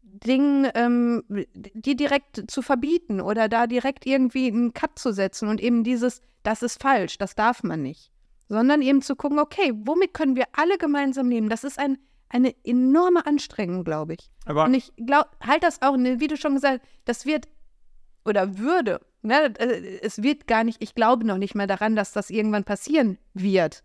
Dingen, 0.01 0.69
ähm, 0.75 1.23
die 1.53 1.95
direkt 1.95 2.49
zu 2.49 2.61
verbieten 2.61 3.21
oder 3.21 3.49
da 3.49 3.67
direkt 3.67 4.05
irgendwie 4.05 4.47
einen 4.47 4.73
Cut 4.73 4.97
zu 4.97 5.11
setzen 5.11 5.49
und 5.49 5.61
eben 5.61 5.83
dieses, 5.83 6.21
das 6.43 6.61
ist 6.61 6.81
falsch, 6.81 7.17
das 7.17 7.35
darf 7.35 7.63
man 7.63 7.81
nicht. 7.81 8.11
Sondern 8.47 8.81
eben 8.81 9.01
zu 9.01 9.15
gucken, 9.15 9.39
okay, 9.39 9.73
womit 9.75 10.13
können 10.13 10.35
wir 10.35 10.45
alle 10.53 10.77
gemeinsam 10.77 11.29
leben? 11.29 11.49
Das 11.49 11.63
ist 11.63 11.79
ein, 11.79 11.97
eine 12.29 12.53
enorme 12.63 13.25
Anstrengung, 13.25 13.83
glaube 13.83 14.13
ich. 14.13 14.29
Aber 14.45 14.65
Und 14.65 14.75
ich 14.75 14.93
glaube, 14.95 15.29
halt 15.41 15.63
das 15.63 15.81
auch, 15.81 15.97
ne, 15.97 16.19
wie 16.19 16.27
du 16.27 16.37
schon 16.37 16.53
gesagt 16.53 16.81
hast, 16.81 16.91
das 17.05 17.25
wird 17.25 17.47
oder 18.23 18.57
würde, 18.57 19.01
ne, 19.21 19.53
äh, 19.59 19.99
es 20.01 20.21
wird 20.21 20.47
gar 20.47 20.63
nicht, 20.63 20.81
ich 20.81 20.95
glaube 20.95 21.25
noch 21.25 21.37
nicht 21.37 21.55
mehr 21.55 21.67
daran, 21.67 21.95
dass 21.95 22.11
das 22.11 22.29
irgendwann 22.29 22.63
passieren 22.63 23.17
wird. 23.33 23.83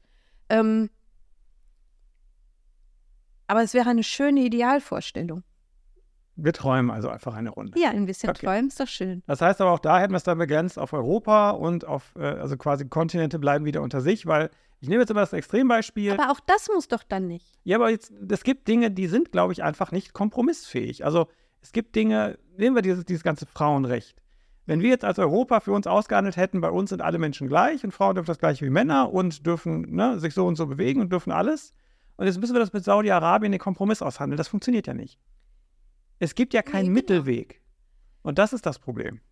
Ähm, 0.49 0.91
aber 3.51 3.63
es 3.63 3.75
wäre 3.75 3.91
eine 3.91 4.03
schöne 4.05 4.41
Idealvorstellung. 4.41 5.43
wir 6.37 6.53
träumen 6.55 6.91
also 6.91 7.09
einfach 7.11 7.35
eine 7.35 7.51
Runde. 7.51 7.79
Ja, 7.79 7.91
ein 7.91 8.07
bisschen 8.07 8.31
Okay. 8.31 8.47
träumen 8.47 8.69
ist 8.69 8.81
doch 8.81 8.89
schön. 8.89 9.23
Das 9.27 9.43
heißt 9.43 9.61
aber 9.61 9.73
auch 9.73 9.79
da 9.79 9.99
hätten 10.01 10.13
wir 10.13 10.17
es 10.17 10.23
dann 10.23 10.39
begrenzt 10.39 10.79
auf 10.79 10.93
Europa 10.95 11.51
und 11.51 11.85
auf, 11.87 12.15
äh, 12.17 12.23
also 12.25 12.57
quasi 12.57 12.89
Kontinente 12.89 13.39
bleiben 13.39 13.65
wieder 13.67 13.83
unter 13.83 14.01
sich, 14.01 14.25
weil 14.27 14.49
ich 14.81 14.89
nehme 14.89 15.03
jetzt 15.03 15.11
immer 15.11 15.21
das 15.21 15.35
Extrembeispiel. 15.35 16.13
Aber 16.13 16.31
auch 16.31 16.41
das 16.41 16.69
muss 16.73 16.89
doch 16.89 17.03
dann 17.03 17.27
nicht. 17.27 17.59
Ja, 17.65 17.77
aber 17.77 17.91
jetzt, 17.91 18.11
es 18.31 18.43
gibt 18.43 18.69
Dinge, 18.69 18.91
die 18.91 19.07
sind, 19.09 19.33
glaube 19.33 19.53
ich, 19.53 19.63
einfach 19.63 19.93
nicht 19.93 20.15
kompromissfähig. 20.15 21.05
Also 21.05 21.27
es 21.61 21.73
gibt 21.73 21.95
Dinge, 21.95 22.39
nehmen 22.57 22.75
wir 22.75 22.81
dieses, 22.83 23.05
dieses 23.05 23.23
ganze 23.23 23.45
Frauenrecht. 23.45 24.17
Wenn 24.65 24.81
wir 24.81 24.89
jetzt 24.89 25.05
als 25.05 25.19
Europa 25.19 25.61
für 25.61 25.73
uns 25.73 25.87
ausgehandelt 25.87 26.39
hätten, 26.39 26.63
bei 26.63 26.71
uns 26.71 26.89
sind 26.91 27.03
alle 27.03 27.19
Menschen 27.19 27.49
gleich 27.49 27.85
und 27.85 27.91
Frauen 27.93 28.15
dürfen 28.15 28.29
das 28.29 28.39
gleiche 28.39 28.65
wie 28.65 28.71
Männer 28.71 29.13
und 29.13 29.45
dürfen 29.45 29.83
ne, 29.95 30.19
sich 30.19 30.33
so 30.33 30.47
und 30.47 30.57
so 30.57 30.67
bewegen 30.67 31.03
und 31.03 31.13
dürfen 31.13 31.33
alles. 31.33 31.75
Und 32.21 32.27
jetzt 32.27 32.39
müssen 32.39 32.53
wir 32.55 32.61
das 32.61 32.75
mit 32.75 32.85
Saudi-Arabien 32.85 33.51
den 33.51 33.59
Kompromiss 33.59 34.03
aushandeln. 34.03 34.37
Das 34.37 34.49
funktioniert 34.49 34.87
ja 34.87 34.93
nicht. 34.93 35.19
Es 36.19 36.35
gibt 36.35 36.53
ja 36.53 36.61
keinen 36.61 36.93
Nee, 36.93 37.01
genau. 37.01 37.15
Mittelweg. 37.23 37.63
Und 38.21 38.37
das 38.37 38.53
ist 38.53 38.67
das 38.67 38.79
Problem. 38.79 39.23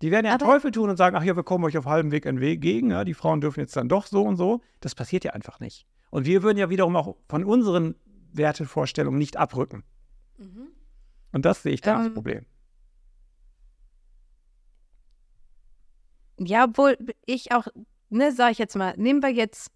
Die 0.00 0.10
werden 0.10 0.24
ja 0.24 0.36
Aber- 0.36 0.46
Teufel 0.46 0.70
tun 0.70 0.88
und 0.88 0.96
sagen, 0.96 1.14
ach 1.16 1.22
ja, 1.22 1.36
wir 1.36 1.42
kommen 1.42 1.64
euch 1.66 1.76
auf 1.76 1.84
halbem 1.84 2.12
Weg 2.12 2.24
entgegen, 2.24 2.92
ja, 2.92 3.04
die 3.04 3.12
Frauen 3.12 3.42
dürfen 3.42 3.60
jetzt 3.60 3.76
dann 3.76 3.90
doch 3.90 4.06
so 4.06 4.22
und 4.22 4.36
so. 4.36 4.62
Das 4.80 4.94
passiert 4.94 5.22
ja 5.24 5.32
einfach 5.34 5.60
nicht. 5.60 5.86
Und 6.08 6.24
wir 6.24 6.42
würden 6.42 6.56
ja 6.56 6.70
wiederum 6.70 6.96
auch 6.96 7.14
von 7.28 7.44
unseren 7.44 7.94
Wertevorstellungen 8.32 9.18
nicht 9.18 9.36
abrücken. 9.36 9.84
Und 11.32 11.44
das 11.44 11.62
sehe 11.62 11.74
ich 11.74 11.82
da 11.82 11.98
als 11.98 12.06
Ähm, 12.06 12.14
Problem. 12.14 12.46
Ja, 16.38 16.64
obwohl 16.64 16.96
ich 17.26 17.52
auch, 17.52 17.66
ne, 18.08 18.32
sag 18.32 18.52
ich 18.52 18.58
jetzt 18.58 18.76
mal, 18.76 18.94
nehmen 18.96 19.22
wir 19.22 19.30
jetzt 19.30 19.70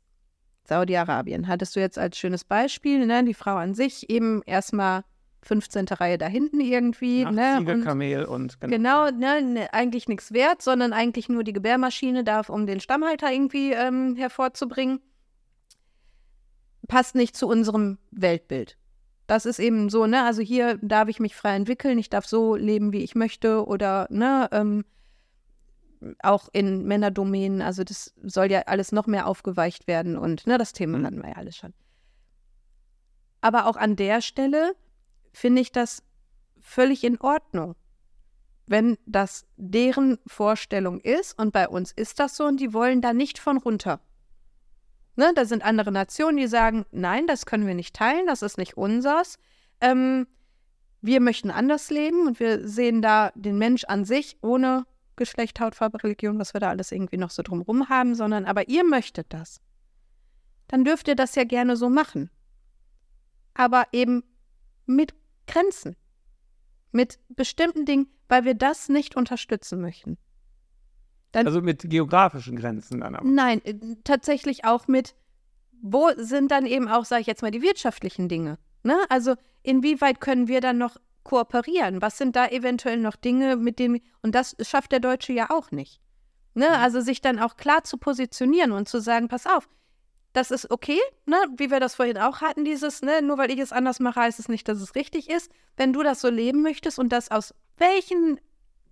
Saudi-Arabien, 0.64 1.48
hattest 1.48 1.76
du 1.76 1.80
jetzt 1.80 1.98
als 1.98 2.16
schönes 2.16 2.44
Beispiel, 2.44 3.06
ne, 3.06 3.24
die 3.24 3.34
Frau 3.34 3.56
an 3.56 3.74
sich 3.74 4.08
eben 4.10 4.42
erstmal 4.46 5.04
15. 5.42 5.88
Reihe 5.88 6.18
da 6.18 6.26
hinten 6.26 6.60
irgendwie, 6.60 7.24
ne, 7.24 7.32
Nachziege, 7.32 7.72
und 7.72 7.84
Kamel 7.84 8.24
und 8.24 8.60
genau, 8.60 9.10
ne, 9.10 9.42
ne, 9.42 9.74
eigentlich 9.74 10.08
nichts 10.08 10.32
wert, 10.32 10.62
sondern 10.62 10.92
eigentlich 10.92 11.28
nur 11.28 11.42
die 11.42 11.52
Gebärmaschine 11.52 12.22
darf, 12.22 12.48
um 12.48 12.66
den 12.66 12.80
Stammhalter 12.80 13.32
irgendwie 13.32 13.72
ähm, 13.72 14.14
hervorzubringen. 14.16 15.00
Passt 16.86 17.14
nicht 17.14 17.36
zu 17.36 17.48
unserem 17.48 17.98
Weltbild. 18.10 18.76
Das 19.26 19.46
ist 19.46 19.58
eben 19.58 19.88
so, 19.88 20.06
ne, 20.06 20.24
also 20.24 20.42
hier 20.42 20.78
darf 20.80 21.08
ich 21.08 21.18
mich 21.18 21.34
frei 21.34 21.56
entwickeln, 21.56 21.98
ich 21.98 22.10
darf 22.10 22.26
so 22.26 22.54
leben, 22.54 22.92
wie 22.92 23.02
ich 23.02 23.14
möchte 23.14 23.66
oder, 23.66 24.06
ne, 24.10 24.48
ähm, 24.52 24.84
auch 26.22 26.48
in 26.52 26.84
Männerdomänen, 26.84 27.62
also 27.62 27.84
das 27.84 28.14
soll 28.22 28.50
ja 28.50 28.62
alles 28.66 28.92
noch 28.92 29.06
mehr 29.06 29.26
aufgeweicht 29.26 29.86
werden 29.86 30.16
und 30.16 30.46
ne, 30.46 30.58
das 30.58 30.72
Thema 30.72 30.98
Mhm. 30.98 31.06
hatten 31.06 31.22
wir 31.22 31.30
ja 31.30 31.36
alles 31.36 31.56
schon. 31.56 31.74
Aber 33.40 33.66
auch 33.66 33.76
an 33.76 33.96
der 33.96 34.20
Stelle 34.20 34.74
finde 35.32 35.62
ich 35.62 35.72
das 35.72 36.02
völlig 36.60 37.04
in 37.04 37.20
Ordnung, 37.20 37.74
wenn 38.66 38.96
das 39.06 39.46
deren 39.56 40.18
Vorstellung 40.26 41.00
ist 41.00 41.38
und 41.38 41.52
bei 41.52 41.68
uns 41.68 41.92
ist 41.92 42.20
das 42.20 42.36
so 42.36 42.44
und 42.44 42.60
die 42.60 42.72
wollen 42.72 43.00
da 43.00 43.12
nicht 43.12 43.38
von 43.38 43.58
runter. 43.58 44.00
Ne, 45.16 45.32
da 45.34 45.44
sind 45.44 45.62
andere 45.62 45.92
Nationen, 45.92 46.38
die 46.38 46.46
sagen, 46.46 46.86
nein, 46.90 47.26
das 47.26 47.44
können 47.44 47.66
wir 47.66 47.74
nicht 47.74 47.94
teilen, 47.94 48.26
das 48.26 48.40
ist 48.40 48.56
nicht 48.56 48.76
unsers. 48.78 49.38
Ähm, 49.80 50.26
wir 51.02 51.20
möchten 51.20 51.50
anders 51.50 51.90
leben 51.90 52.26
und 52.26 52.40
wir 52.40 52.66
sehen 52.66 53.02
da 53.02 53.32
den 53.34 53.58
Mensch 53.58 53.84
an 53.84 54.04
sich 54.04 54.38
ohne 54.40 54.86
Geschlecht, 55.16 55.60
Hautfarbe, 55.60 56.02
Religion, 56.02 56.38
was 56.38 56.54
wir 56.54 56.60
da 56.60 56.70
alles 56.70 56.92
irgendwie 56.92 57.16
noch 57.18 57.30
so 57.30 57.42
drumrum 57.42 57.88
haben, 57.88 58.14
sondern 58.14 58.44
aber 58.44 58.68
ihr 58.68 58.84
möchtet 58.84 59.32
das. 59.32 59.60
Dann 60.68 60.84
dürft 60.84 61.08
ihr 61.08 61.16
das 61.16 61.34
ja 61.34 61.44
gerne 61.44 61.76
so 61.76 61.88
machen. 61.90 62.30
Aber 63.54 63.86
eben 63.92 64.24
mit 64.86 65.14
Grenzen. 65.46 65.96
Mit 66.92 67.18
bestimmten 67.28 67.84
Dingen, 67.84 68.06
weil 68.28 68.44
wir 68.44 68.54
das 68.54 68.88
nicht 68.88 69.16
unterstützen 69.16 69.80
möchten. 69.80 70.18
Dann, 71.32 71.46
Also 71.46 71.62
mit 71.62 71.88
geografischen 71.88 72.56
Grenzen 72.56 73.00
dann 73.00 73.14
aber. 73.14 73.26
nein, 73.26 73.64
äh, 73.64 73.74
tatsächlich 74.04 74.64
auch 74.64 74.88
mit, 74.88 75.14
wo 75.82 76.10
sind 76.16 76.50
dann 76.50 76.66
eben 76.66 76.88
auch, 76.88 77.04
sage 77.04 77.22
ich 77.22 77.26
jetzt 77.26 77.42
mal, 77.42 77.50
die 77.50 77.62
wirtschaftlichen 77.62 78.28
Dinge? 78.28 78.58
Ne? 78.82 78.96
Also 79.08 79.34
inwieweit 79.62 80.20
können 80.20 80.48
wir 80.48 80.60
dann 80.60 80.78
noch 80.78 80.96
kooperieren? 81.24 82.02
Was 82.02 82.18
sind 82.18 82.36
da 82.36 82.46
eventuell 82.48 82.98
noch 82.98 83.16
Dinge, 83.16 83.56
mit 83.56 83.78
denen, 83.78 84.00
und 84.22 84.34
das 84.34 84.56
schafft 84.60 84.92
der 84.92 85.00
Deutsche 85.00 85.32
ja 85.32 85.50
auch 85.50 85.70
nicht. 85.70 86.00
Ne? 86.54 86.68
Also 86.70 87.00
sich 87.00 87.20
dann 87.20 87.38
auch 87.38 87.56
klar 87.56 87.84
zu 87.84 87.96
positionieren 87.96 88.72
und 88.72 88.88
zu 88.88 89.00
sagen, 89.00 89.28
pass 89.28 89.46
auf, 89.46 89.68
das 90.32 90.50
ist 90.50 90.70
okay, 90.70 90.98
ne? 91.26 91.36
wie 91.56 91.70
wir 91.70 91.80
das 91.80 91.94
vorhin 91.94 92.18
auch 92.18 92.40
hatten, 92.40 92.64
dieses, 92.64 93.02
ne? 93.02 93.22
nur 93.22 93.38
weil 93.38 93.50
ich 93.50 93.58
es 93.58 93.72
anders 93.72 94.00
mache, 94.00 94.20
heißt 94.20 94.38
es 94.38 94.48
nicht, 94.48 94.66
dass 94.68 94.80
es 94.80 94.94
richtig 94.94 95.28
ist. 95.30 95.50
Wenn 95.76 95.92
du 95.92 96.02
das 96.02 96.20
so 96.20 96.28
leben 96.28 96.62
möchtest 96.62 96.98
und 96.98 97.10
das 97.10 97.30
aus 97.30 97.54
welchen 97.76 98.40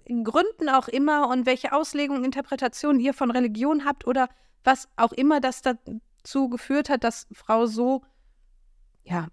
Gründen 0.06 0.68
auch 0.68 0.88
immer 0.88 1.28
und 1.28 1.46
welche 1.46 1.72
Auslegung, 1.72 2.24
Interpretation 2.24 3.00
ihr 3.00 3.14
von 3.14 3.30
Religion 3.30 3.84
habt 3.84 4.06
oder 4.06 4.28
was 4.64 4.88
auch 4.96 5.12
immer 5.12 5.40
das 5.40 5.62
dazu 5.62 6.48
geführt 6.48 6.88
hat, 6.90 7.04
dass 7.04 7.26
Frau 7.32 7.66
so, 7.66 8.02
ja, 9.04 9.28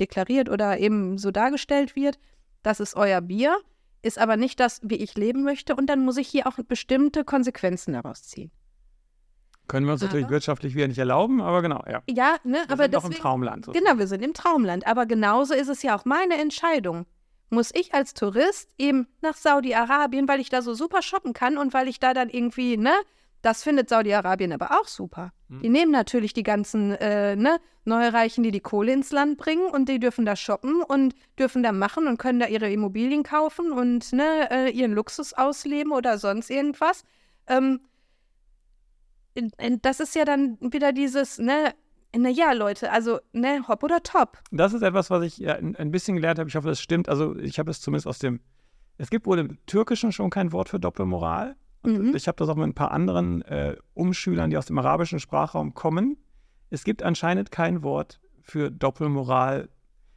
deklariert 0.00 0.48
oder 0.48 0.78
eben 0.78 1.18
so 1.18 1.30
dargestellt 1.30 1.96
wird, 1.96 2.18
das 2.62 2.80
ist 2.80 2.94
euer 2.96 3.20
Bier, 3.20 3.56
ist 4.02 4.18
aber 4.18 4.36
nicht 4.36 4.58
das, 4.60 4.80
wie 4.82 4.96
ich 4.96 5.14
leben 5.16 5.42
möchte 5.44 5.76
und 5.76 5.86
dann 5.86 6.04
muss 6.04 6.16
ich 6.16 6.28
hier 6.28 6.46
auch 6.46 6.56
bestimmte 6.66 7.24
Konsequenzen 7.24 7.92
daraus 7.94 8.22
ziehen. 8.24 8.50
Können 9.68 9.86
wir 9.86 9.92
uns 9.92 10.02
natürlich 10.02 10.24
Aber- 10.24 10.34
wirtschaftlich 10.34 10.74
wieder 10.74 10.88
nicht 10.88 10.98
erlauben, 10.98 11.40
aber 11.40 11.62
genau, 11.62 11.82
ja. 11.88 12.02
Ja, 12.10 12.36
ne, 12.44 12.58
Wir 12.66 12.70
aber 12.72 12.82
sind 12.84 12.94
doch 12.94 13.04
im 13.04 13.10
deswegen, 13.10 13.22
Traumland. 13.22 13.64
So. 13.66 13.72
Genau, 13.72 13.96
wir 13.96 14.06
sind 14.08 14.22
im 14.22 14.34
Traumland. 14.34 14.86
Aber 14.86 15.06
genauso 15.06 15.54
ist 15.54 15.68
es 15.68 15.82
ja 15.82 15.96
auch 15.96 16.04
meine 16.04 16.34
Entscheidung. 16.40 17.06
muss 17.48 17.70
ich 17.74 17.92
als 17.92 18.14
Tourist 18.14 18.70
eben 18.78 19.06
nach 19.20 19.36
Saudi-Arabien, 19.36 20.26
weil 20.26 20.40
ich 20.40 20.48
da 20.48 20.62
so 20.62 20.72
super 20.72 21.02
shoppen 21.02 21.34
kann 21.34 21.58
und 21.58 21.74
weil 21.74 21.86
ich 21.86 22.00
da 22.00 22.14
dann 22.14 22.30
irgendwie, 22.30 22.78
ne, 22.78 22.92
das 23.42 23.62
findet 23.64 23.88
Saudi-Arabien 23.88 24.52
aber 24.52 24.70
auch 24.80 24.86
super. 24.86 25.32
Die 25.60 25.68
nehmen 25.68 25.92
natürlich 25.92 26.32
die 26.32 26.44
ganzen 26.44 26.92
äh, 26.92 27.36
ne, 27.36 27.58
Neureichen, 27.84 28.42
die 28.42 28.52
die 28.52 28.60
Kohle 28.60 28.92
ins 28.92 29.12
Land 29.12 29.36
bringen 29.36 29.70
und 29.70 29.88
die 29.88 30.00
dürfen 30.00 30.24
da 30.24 30.34
shoppen 30.34 30.82
und 30.82 31.14
dürfen 31.38 31.62
da 31.62 31.72
machen 31.72 32.06
und 32.06 32.18
können 32.18 32.40
da 32.40 32.46
ihre 32.46 32.70
Immobilien 32.70 33.22
kaufen 33.22 33.70
und 33.70 34.12
ne, 34.14 34.48
äh, 34.50 34.70
ihren 34.70 34.92
Luxus 34.92 35.34
ausleben 35.34 35.92
oder 35.92 36.16
sonst 36.16 36.48
irgendwas. 36.48 37.04
Ähm, 37.48 37.80
das 39.82 40.00
ist 40.00 40.14
ja 40.14 40.24
dann 40.24 40.58
wieder 40.60 40.92
dieses, 40.92 41.38
ne, 41.38 41.74
naja, 42.16 42.52
Leute, 42.52 42.90
also, 42.90 43.20
ne, 43.32 43.66
hopp 43.68 43.82
oder 43.82 44.02
top. 44.02 44.38
Das 44.50 44.72
ist 44.72 44.82
etwas, 44.82 45.10
was 45.10 45.22
ich 45.24 45.38
ja, 45.38 45.56
ein, 45.56 45.76
ein 45.76 45.90
bisschen 45.90 46.14
gelernt 46.16 46.38
habe. 46.38 46.48
Ich 46.48 46.56
hoffe, 46.56 46.68
das 46.68 46.80
stimmt. 46.80 47.08
Also 47.08 47.36
ich 47.36 47.58
habe 47.58 47.70
es 47.70 47.80
zumindest 47.80 48.06
aus 48.06 48.18
dem, 48.18 48.40
es 48.98 49.10
gibt 49.10 49.26
wohl 49.26 49.38
im 49.38 49.58
Türkischen 49.66 50.12
schon 50.12 50.30
kein 50.30 50.52
Wort 50.52 50.68
für 50.68 50.78
Doppelmoral. 50.80 51.56
Mhm. 51.84 52.14
ich 52.14 52.28
habe 52.28 52.36
das 52.36 52.48
auch 52.48 52.54
mit 52.56 52.66
ein 52.66 52.74
paar 52.74 52.92
anderen 52.92 53.42
äh, 53.42 53.76
Umschülern, 53.94 54.50
die 54.50 54.56
aus 54.56 54.66
dem 54.66 54.78
arabischen 54.78 55.18
Sprachraum 55.20 55.74
kommen. 55.74 56.16
Es 56.70 56.84
gibt 56.84 57.02
anscheinend 57.02 57.50
kein 57.50 57.82
Wort 57.82 58.20
für 58.40 58.70
Doppelmoral. 58.70 59.68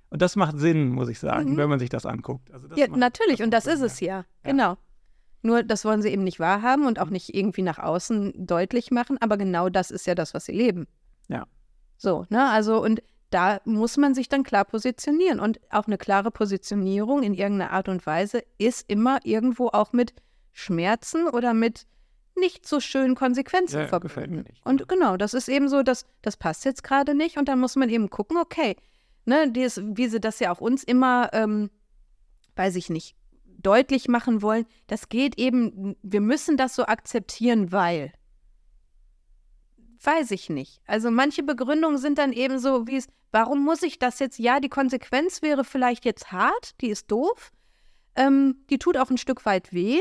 Und 0.09 0.21
das 0.21 0.35
macht 0.35 0.57
Sinn, 0.59 0.89
muss 0.89 1.09
ich 1.09 1.19
sagen, 1.19 1.53
Mhm. 1.53 1.57
wenn 1.57 1.69
man 1.69 1.79
sich 1.79 1.89
das 1.89 2.05
anguckt. 2.05 2.51
Also 2.51 2.67
das 2.67 2.77
Ja, 2.77 2.87
macht- 2.87 2.99
natürlich, 2.99 3.41
und 3.43 3.51
das 3.51 3.65
macht 3.65 3.73
ist 3.73 3.79
Sinn, 3.79 3.87
es 3.87 3.99
ja. 3.99 4.17
Ja. 4.17 4.25
Genau. 4.43 4.77
Nur 5.41 5.63
das 5.63 5.85
wollen 5.85 6.01
sie 6.01 6.09
eben 6.09 6.23
nicht 6.23 6.39
wahrhaben 6.39 6.87
und 6.87 6.99
auch 6.99 7.09
nicht 7.09 7.35
irgendwie 7.35 7.61
nach 7.61 7.77
außen 7.79 8.33
deutlich 8.47 8.89
machen, 8.91 9.17
aber 9.19 9.37
genau 9.37 9.69
das 9.69 9.91
ist 9.91 10.07
ja 10.07 10.15
das, 10.15 10.33
was 10.33 10.45
sie 10.45 10.53
leben. 10.53 10.87
Ja. 11.27 11.45
So, 11.97 12.25
ne? 12.29 12.49
Also, 12.49 12.81
und 12.81 13.01
da 13.29 13.59
muss 13.65 13.97
man 13.97 14.13
sich 14.15 14.29
dann 14.29 14.43
klar 14.43 14.65
positionieren. 14.65 15.39
Und 15.39 15.59
auch 15.71 15.87
eine 15.87 15.97
klare 15.97 16.31
Positionierung 16.31 17.21
in 17.23 17.33
irgendeiner 17.33 17.71
Art 17.71 17.89
und 17.89 18.05
Weise 18.05 18.43
ist 18.57 18.89
immer 18.89 19.19
irgendwo 19.23 19.67
auch 19.67 19.91
mit 19.93 20.13
Schmerzen 20.55 21.27
oder 21.27 21.53
mit 21.53 21.85
nicht 22.37 22.65
so 22.65 22.79
schönen 22.79 23.13
Konsequenzen 23.13 23.77
Ja, 23.77 23.99
gefällt 23.99 24.03
mir 24.03 24.09
verbunden. 24.09 24.43
nicht. 24.49 24.65
Und 24.65 24.87
genau, 24.87 25.17
das 25.17 25.33
ist 25.33 25.49
eben 25.49 25.67
so, 25.67 25.83
dass 25.83 26.05
das 26.21 26.37
passt 26.37 26.63
jetzt 26.63 26.83
gerade 26.83 27.13
nicht 27.13 27.37
und 27.37 27.49
dann 27.49 27.59
muss 27.59 27.75
man 27.75 27.89
eben 27.89 28.09
gucken, 28.09 28.37
okay, 28.37 28.77
ne, 29.25 29.51
dies, 29.51 29.81
wie 29.83 30.07
sie 30.07 30.21
das 30.21 30.39
ja 30.39 30.51
auch 30.51 30.61
uns 30.61 30.83
immer, 30.83 31.29
ähm, 31.33 31.69
weiß 32.55 32.77
ich 32.77 32.89
nicht, 32.89 33.15
deutlich 33.43 34.07
machen 34.07 34.41
wollen, 34.41 34.65
das 34.87 35.09
geht 35.09 35.37
eben, 35.37 35.97
wir 36.01 36.21
müssen 36.21 36.55
das 36.55 36.73
so 36.73 36.85
akzeptieren, 36.85 37.73
weil. 37.73 38.13
Weiß 40.01 40.31
ich 40.31 40.49
nicht. 40.49 40.81
Also 40.87 41.11
manche 41.11 41.43
Begründungen 41.43 41.97
sind 41.97 42.17
dann 42.17 42.31
eben 42.31 42.59
so, 42.59 42.87
wie 42.87 42.97
es, 42.97 43.07
warum 43.31 43.63
muss 43.63 43.81
ich 43.81 43.99
das 43.99 44.19
jetzt? 44.19 44.39
Ja, 44.39 44.59
die 44.61 44.69
Konsequenz 44.69 45.41
wäre 45.41 45.65
vielleicht 45.65 46.05
jetzt 46.05 46.31
hart, 46.31 46.79
die 46.81 46.89
ist 46.89 47.11
doof, 47.11 47.51
ähm, 48.15 48.63
die 48.69 48.77
tut 48.77 48.97
auch 48.97 49.09
ein 49.09 49.17
Stück 49.17 49.45
weit 49.45 49.73
weh. 49.73 49.99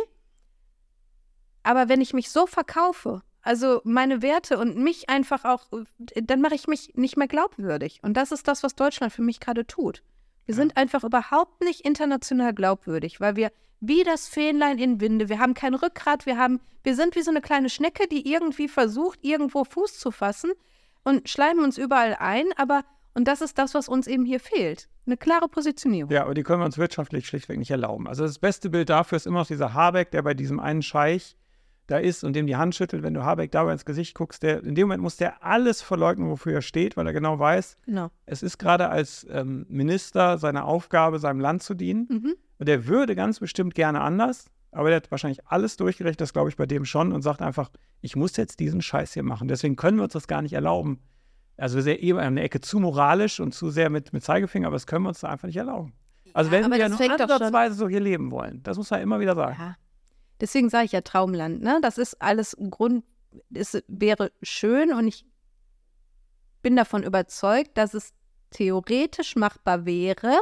Aber 1.64 1.88
wenn 1.88 2.00
ich 2.00 2.14
mich 2.14 2.30
so 2.30 2.46
verkaufe, 2.46 3.22
also 3.42 3.80
meine 3.84 4.22
Werte 4.22 4.58
und 4.58 4.76
mich 4.76 5.10
einfach 5.10 5.44
auch, 5.44 5.66
dann 6.14 6.40
mache 6.40 6.54
ich 6.54 6.66
mich 6.68 6.92
nicht 6.94 7.16
mehr 7.16 7.26
glaubwürdig. 7.28 7.98
Und 8.02 8.16
das 8.16 8.32
ist 8.32 8.46
das, 8.48 8.62
was 8.62 8.74
Deutschland 8.74 9.12
für 9.12 9.22
mich 9.22 9.40
gerade 9.40 9.66
tut. 9.66 10.02
Wir 10.46 10.54
Ja. 10.54 10.60
sind 10.60 10.76
einfach 10.76 11.04
überhaupt 11.04 11.62
nicht 11.64 11.80
international 11.80 12.54
glaubwürdig, 12.54 13.20
weil 13.20 13.34
wir 13.36 13.50
wie 13.80 14.02
das 14.02 14.28
Fähnlein 14.28 14.78
in 14.78 15.00
Winde, 15.00 15.28
wir 15.28 15.40
haben 15.40 15.52
kein 15.52 15.74
Rückgrat, 15.74 16.24
wir 16.24 16.38
haben, 16.38 16.60
wir 16.84 16.94
sind 16.94 17.16
wie 17.16 17.22
so 17.22 17.30
eine 17.30 17.42
kleine 17.42 17.68
Schnecke, 17.68 18.06
die 18.08 18.30
irgendwie 18.32 18.68
versucht, 18.68 19.18
irgendwo 19.22 19.64
Fuß 19.64 19.98
zu 19.98 20.10
fassen 20.10 20.52
und 21.02 21.28
schleimen 21.28 21.62
uns 21.62 21.76
überall 21.76 22.16
ein, 22.18 22.46
aber, 22.56 22.84
und 23.12 23.28
das 23.28 23.42
ist 23.42 23.58
das, 23.58 23.74
was 23.74 23.88
uns 23.88 24.06
eben 24.06 24.24
hier 24.24 24.40
fehlt. 24.40 24.88
Eine 25.06 25.18
klare 25.18 25.48
Positionierung. 25.48 26.10
Ja, 26.10 26.22
aber 26.24 26.32
die 26.32 26.42
können 26.42 26.60
wir 26.60 26.66
uns 26.66 26.78
wirtschaftlich 26.78 27.26
schlichtweg 27.26 27.58
nicht 27.58 27.70
erlauben. 27.70 28.08
Also 28.08 28.24
das 28.24 28.38
beste 28.38 28.70
Bild 28.70 28.88
dafür 28.88 29.16
ist 29.16 29.26
immer 29.26 29.40
noch 29.40 29.46
dieser 29.46 29.74
Habeck, 29.74 30.10
der 30.12 30.22
bei 30.22 30.32
diesem 30.32 30.60
einen 30.60 30.80
Scheich 30.82 31.36
da 31.86 31.98
ist 31.98 32.24
und 32.24 32.34
dem 32.34 32.46
die 32.46 32.56
Hand 32.56 32.74
schüttelt. 32.74 33.02
Wenn 33.02 33.14
du 33.14 33.24
Habeck 33.24 33.50
dabei 33.52 33.72
ins 33.72 33.84
Gesicht 33.84 34.14
guckst, 34.14 34.42
der, 34.42 34.62
in 34.64 34.74
dem 34.74 34.88
Moment 34.88 35.02
muss 35.02 35.16
der 35.16 35.44
alles 35.44 35.82
verleugnen, 35.82 36.28
wofür 36.30 36.54
er 36.54 36.62
steht, 36.62 36.96
weil 36.96 37.06
er 37.06 37.12
genau 37.12 37.38
weiß, 37.38 37.76
Genau. 37.86 38.10
es 38.26 38.42
ist 38.42 38.58
gerade 38.58 38.88
als 38.88 39.26
ähm, 39.30 39.66
Minister 39.68 40.38
seine 40.38 40.64
Aufgabe, 40.64 41.18
seinem 41.18 41.40
Land 41.40 41.62
zu 41.62 41.74
dienen. 41.74 42.06
Mhm. 42.10 42.34
Und 42.58 42.68
der 42.68 42.86
würde 42.86 43.14
ganz 43.14 43.40
bestimmt 43.40 43.74
gerne 43.74 44.00
anders, 44.00 44.46
aber 44.70 44.88
der 44.88 44.96
hat 44.96 45.10
wahrscheinlich 45.10 45.46
alles 45.46 45.76
durchgerechnet, 45.76 46.20
das 46.20 46.32
glaube 46.32 46.48
ich 46.48 46.56
bei 46.56 46.66
dem 46.66 46.84
schon, 46.84 47.12
und 47.12 47.22
sagt 47.22 47.42
einfach, 47.42 47.70
ich 48.00 48.16
muss 48.16 48.36
jetzt 48.36 48.60
diesen 48.60 48.80
Scheiß 48.82 49.12
hier 49.12 49.22
machen. 49.22 49.48
Deswegen 49.48 49.76
können 49.76 49.98
wir 49.98 50.04
uns 50.04 50.12
das 50.14 50.26
gar 50.26 50.42
nicht 50.42 50.52
erlauben. 50.54 51.00
Also 51.56 51.76
wir 51.76 51.82
sind 51.82 51.98
eben 52.00 52.18
eine 52.18 52.42
Ecke 52.42 52.60
zu 52.60 52.80
moralisch 52.80 53.38
und 53.40 53.54
zu 53.54 53.70
sehr 53.70 53.88
mit, 53.90 54.12
mit 54.12 54.24
Zeigefinger, 54.24 54.66
aber 54.68 54.76
das 54.76 54.86
können 54.86 55.04
wir 55.04 55.10
uns 55.10 55.20
da 55.20 55.28
einfach 55.28 55.46
nicht 55.46 55.56
erlauben. 55.56 55.92
Also 56.32 56.50
Ja, 56.50 56.62
wenn 56.64 56.70
wir 56.72 56.88
nur 56.88 56.98
ansatzweise 57.00 57.74
so 57.76 57.88
hier 57.88 58.00
leben 58.00 58.30
wollen, 58.32 58.60
das 58.64 58.76
muss 58.76 58.90
man 58.90 59.00
immer 59.02 59.20
wieder 59.20 59.36
sagen. 59.36 59.56
Ja. 59.58 59.76
Deswegen 60.40 60.68
sage 60.68 60.86
ich 60.86 60.92
ja 60.92 61.00
Traumland, 61.00 61.62
ne? 61.62 61.78
Das 61.82 61.98
ist 61.98 62.20
alles 62.20 62.54
ein 62.54 62.70
Grund, 62.70 63.04
es 63.52 63.82
wäre 63.88 64.32
schön 64.42 64.92
und 64.92 65.08
ich 65.08 65.24
bin 66.62 66.76
davon 66.76 67.02
überzeugt, 67.02 67.76
dass 67.76 67.94
es 67.94 68.12
theoretisch 68.50 69.36
machbar 69.36 69.84
wäre, 69.84 70.40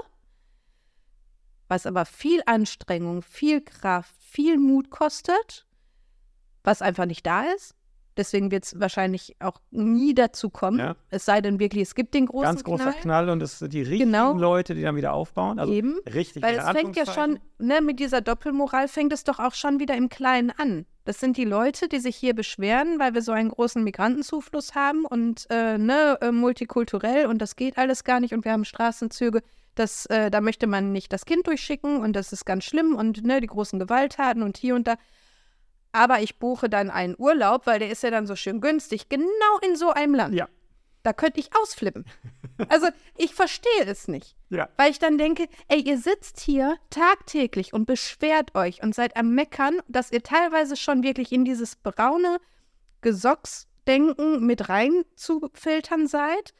was 1.68 1.86
aber 1.86 2.04
viel 2.04 2.42
Anstrengung, 2.46 3.22
viel 3.22 3.62
Kraft, 3.62 4.14
viel 4.20 4.58
Mut 4.58 4.90
kostet, 4.90 5.66
was 6.62 6.82
einfach 6.82 7.06
nicht 7.06 7.26
da 7.26 7.42
ist. 7.42 7.74
Deswegen 8.16 8.50
wird 8.50 8.64
es 8.64 8.78
wahrscheinlich 8.78 9.36
auch 9.40 9.60
nie 9.70 10.14
dazu 10.14 10.50
kommen. 10.50 10.78
Ja. 10.78 10.96
Es 11.10 11.24
sei 11.24 11.40
denn 11.40 11.58
wirklich, 11.58 11.82
es 11.82 11.94
gibt 11.94 12.14
den 12.14 12.26
großen 12.26 12.44
Ganz 12.44 12.64
großer 12.64 12.92
Knall. 12.92 13.00
Knall 13.00 13.28
und 13.30 13.42
es 13.42 13.58
sind 13.58 13.72
die 13.72 13.82
richtigen 13.82 14.12
Genau. 14.12 14.34
Leute, 14.34 14.74
die 14.74 14.82
dann 14.82 14.96
wieder 14.96 15.12
aufbauen. 15.14 15.58
Also 15.58 15.72
Eben. 15.72 15.98
richtig. 16.12 16.42
Weil 16.42 16.56
es 16.56 16.68
fängt 16.70 16.96
ja 16.96 17.06
schon, 17.06 17.38
ne, 17.58 17.80
mit 17.80 18.00
dieser 18.00 18.20
Doppelmoral 18.20 18.88
fängt 18.88 19.12
es 19.12 19.24
doch 19.24 19.38
auch 19.38 19.54
schon 19.54 19.80
wieder 19.80 19.96
im 19.96 20.08
Kleinen 20.08 20.50
an. 20.50 20.86
Das 21.04 21.18
sind 21.18 21.36
die 21.36 21.44
Leute, 21.44 21.88
die 21.88 21.98
sich 21.98 22.14
hier 22.14 22.34
beschweren, 22.34 23.00
weil 23.00 23.14
wir 23.14 23.22
so 23.22 23.32
einen 23.32 23.48
großen 23.48 23.82
Migrantenzufluss 23.82 24.74
haben 24.74 25.04
und 25.04 25.46
äh, 25.50 25.76
ne, 25.76 26.18
äh, 26.20 26.30
multikulturell 26.30 27.26
und 27.26 27.38
das 27.38 27.56
geht 27.56 27.76
alles 27.76 28.04
gar 28.04 28.20
nicht 28.20 28.34
und 28.34 28.44
wir 28.44 28.52
haben 28.52 28.64
Straßenzüge, 28.64 29.42
das, 29.74 30.06
äh, 30.06 30.30
da 30.30 30.40
möchte 30.40 30.66
man 30.66 30.92
nicht 30.92 31.12
das 31.12 31.24
Kind 31.24 31.46
durchschicken 31.46 31.96
und 31.96 32.12
das 32.12 32.32
ist 32.32 32.44
ganz 32.44 32.64
schlimm 32.64 32.94
und 32.94 33.24
ne, 33.24 33.40
die 33.40 33.46
großen 33.46 33.78
Gewalttaten 33.78 34.42
und 34.42 34.56
hier 34.58 34.74
und 34.74 34.86
da. 34.86 34.96
Aber 35.92 36.20
ich 36.20 36.38
buche 36.38 36.68
dann 36.68 36.90
einen 36.90 37.14
Urlaub, 37.18 37.66
weil 37.66 37.78
der 37.78 37.90
ist 37.90 38.02
ja 38.02 38.10
dann 38.10 38.26
so 38.26 38.34
schön 38.34 38.60
günstig, 38.60 39.08
genau 39.08 39.58
in 39.62 39.76
so 39.76 39.90
einem 39.90 40.14
Land. 40.14 40.34
Ja. 40.34 40.48
Da 41.02 41.12
könnte 41.12 41.40
ich 41.40 41.50
ausflippen. 41.60 42.04
Also 42.68 42.86
ich 43.16 43.34
verstehe 43.34 43.84
es 43.86 44.06
nicht. 44.08 44.36
Ja. 44.50 44.68
Weil 44.76 44.90
ich 44.90 44.98
dann 44.98 45.18
denke, 45.18 45.48
ey, 45.68 45.80
ihr 45.80 45.98
sitzt 45.98 46.38
hier 46.38 46.76
tagtäglich 46.90 47.72
und 47.72 47.86
beschwert 47.86 48.54
euch 48.54 48.82
und 48.82 48.94
seid 48.94 49.16
am 49.16 49.34
Meckern, 49.34 49.80
dass 49.88 50.12
ihr 50.12 50.22
teilweise 50.22 50.76
schon 50.76 51.02
wirklich 51.02 51.32
in 51.32 51.44
dieses 51.44 51.74
braune 51.76 52.38
Gesocks-Denken 53.00 54.46
mit 54.46 54.68
reinzufiltern 54.68 56.06
seid. 56.06 56.54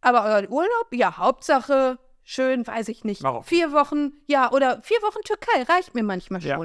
Aber 0.00 0.24
euer 0.24 0.48
Urlaub, 0.50 0.88
ja, 0.92 1.18
Hauptsache 1.18 1.98
schön, 2.22 2.66
weiß 2.66 2.88
ich 2.88 3.04
nicht. 3.04 3.22
Marokko. 3.22 3.42
Vier 3.42 3.72
Wochen, 3.72 4.12
ja, 4.26 4.50
oder 4.50 4.80
vier 4.82 4.98
Wochen 5.02 5.20
Türkei 5.24 5.62
reicht 5.62 5.94
mir 5.94 6.02
manchmal 6.02 6.42
Ja. 6.42 6.58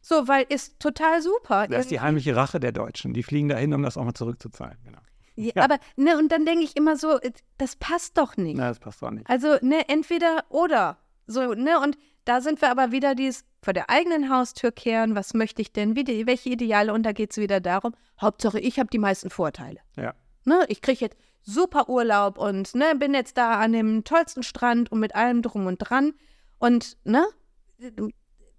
So, 0.00 0.28
weil 0.28 0.46
ist 0.48 0.80
total 0.80 1.22
super. 1.22 1.68
Das 1.68 1.82
ist 1.82 1.90
die 1.90 2.00
heimliche 2.00 2.34
Rache 2.34 2.58
der 2.60 2.72
Deutschen. 2.72 3.12
Die 3.12 3.22
fliegen 3.22 3.48
dahin, 3.48 3.74
um 3.74 3.82
das 3.82 3.96
auch 3.96 4.04
mal 4.04 4.14
zurückzuzahlen. 4.14 4.78
Genau. 4.84 4.98
Ja, 5.36 5.52
Ja. 5.54 5.64
Aber, 5.64 5.78
ne, 5.96 6.18
und 6.18 6.32
dann 6.32 6.44
denke 6.44 6.64
ich 6.64 6.76
immer 6.76 6.96
so, 6.96 7.20
äh, 7.20 7.32
das 7.58 7.76
passt 7.76 8.18
doch 8.18 8.36
nicht. 8.36 8.56
Na, 8.56 8.68
das 8.68 8.78
passt 8.78 9.02
doch 9.02 9.10
nicht. 9.10 9.28
Also, 9.28 9.56
ne, 9.62 9.88
entweder 9.88 10.44
oder. 10.48 10.98
So, 11.26 11.54
ne, 11.54 11.80
und 11.80 11.96
da 12.24 12.40
sind 12.40 12.60
wir 12.60 12.70
aber 12.70 12.92
wieder 12.92 13.14
dieses 13.14 13.44
vor 13.62 13.72
der 13.72 13.90
eigenen 13.90 14.30
Haustür 14.30 14.72
kehren, 14.72 15.14
was 15.14 15.34
möchte 15.34 15.62
ich 15.62 15.72
denn, 15.72 15.96
wie 15.96 16.26
welche 16.26 16.48
Ideale, 16.50 16.92
und 16.92 17.04
da 17.04 17.12
geht 17.12 17.30
es 17.32 17.36
wieder 17.36 17.60
darum, 17.60 17.94
Hauptsache 18.20 18.58
ich 18.58 18.78
habe 18.78 18.90
die 18.90 18.98
meisten 18.98 19.30
Vorteile. 19.30 19.80
Ja. 19.96 20.14
Ne, 20.44 20.64
ich 20.68 20.80
kriege 20.80 21.00
jetzt 21.00 21.16
super 21.42 21.88
Urlaub 21.88 22.38
und 22.38 22.74
ne, 22.74 22.94
bin 22.96 23.14
jetzt 23.14 23.36
da 23.36 23.60
an 23.60 23.72
dem 23.72 24.04
tollsten 24.04 24.42
Strand 24.42 24.90
und 24.92 25.00
mit 25.00 25.14
allem 25.14 25.42
drum 25.42 25.66
und 25.66 25.78
dran. 25.78 26.12
Und, 26.58 26.96
ne, 27.04 27.24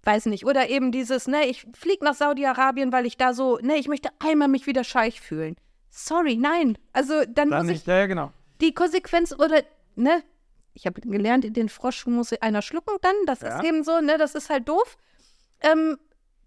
weiß 0.04 0.26
nicht, 0.26 0.44
oder 0.46 0.68
eben 0.68 0.90
dieses, 0.92 1.28
ne, 1.28 1.46
ich 1.46 1.66
fliege 1.74 2.04
nach 2.04 2.14
Saudi-Arabien, 2.14 2.92
weil 2.92 3.06
ich 3.06 3.16
da 3.16 3.32
so, 3.34 3.58
ne, 3.58 3.76
ich 3.76 3.88
möchte 3.88 4.08
einmal 4.18 4.48
mich 4.48 4.66
wieder 4.66 4.84
scheich 4.84 5.20
fühlen. 5.20 5.56
Sorry, 5.90 6.36
nein. 6.36 6.76
Also 6.92 7.24
dann 7.28 7.50
Dann 7.50 7.66
muss 7.66 7.66
ich 7.66 7.72
nicht, 7.78 7.86
ja, 7.86 7.98
ja, 7.98 8.06
genau. 8.06 8.32
die 8.60 8.74
Konsequenz 8.74 9.32
oder, 9.32 9.62
ne, 9.94 10.22
ich 10.74 10.86
habe 10.86 11.00
gelernt, 11.02 11.56
den 11.56 11.68
Frosch 11.68 12.06
muss 12.06 12.32
einer 12.32 12.62
schlucken 12.62 12.96
dann, 13.02 13.14
das 13.26 13.40
Ja. 13.42 13.58
ist 13.58 13.64
eben 13.64 13.84
so, 13.84 14.00
ne, 14.00 14.16
das 14.18 14.34
ist 14.34 14.48
halt 14.50 14.68
doof. 14.68 14.96
Ähm, 15.60 15.98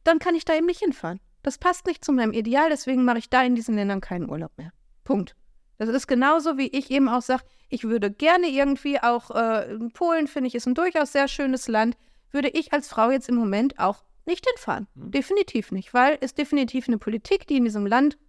dann 0.03 0.19
kann 0.19 0.36
ich 0.36 0.45
da 0.45 0.53
eben 0.56 0.65
nicht 0.65 0.80
hinfahren. 0.80 1.19
Das 1.44 1.57
passt 1.57 1.86
nicht 1.86 2.03
zu 2.03 2.11
meinem 2.11 2.34
Ideal, 2.34 2.69
deswegen 2.69 3.06
mache 3.06 3.19
ich 3.19 3.30
da 3.30 3.44
in 3.44 3.56
diesen 3.56 3.76
Ländern 3.76 4.02
keinen 4.02 4.30
Urlaub 4.30 4.52
mehr. 4.57 4.72
Punkt. 5.03 5.36
Das 5.77 5.90
ist 5.90 6.07
genauso, 6.07 6.57
wie 6.57 6.68
ich 6.68 6.90
eben 6.90 7.07
auch 7.07 7.22
sage, 7.22 7.44
ich 7.69 7.84
würde 7.84 8.10
gerne 8.10 8.48
irgendwie 8.48 8.99
auch, 8.99 9.30
äh, 9.32 9.72
in 9.73 9.91
Polen 9.91 10.27
finde 10.27 10.48
ich 10.48 10.56
ist 10.56 10.65
ein 10.65 10.73
durchaus 10.73 11.11
sehr 11.11 11.27
schönes 11.27 11.68
Land, 11.68 11.95
würde 12.36 12.49
ich 12.49 12.72
als 12.74 12.88
Frau 12.88 13.10
jetzt 13.10 13.30
im 13.30 13.36
Moment 13.36 13.80
auch 13.80 14.03
nicht 14.26 14.45
hinfahren. 14.48 14.88
Hm. 14.95 15.10
Definitiv 15.12 15.72
nicht, 15.72 15.94
weil 15.95 16.20
es 16.22 16.36
definitiv 16.36 16.88
eine 16.88 16.99
Politik, 16.99 17.48
die 17.48 17.57
in 17.57 17.64
diesem 17.64 17.88
Land, 17.88 18.20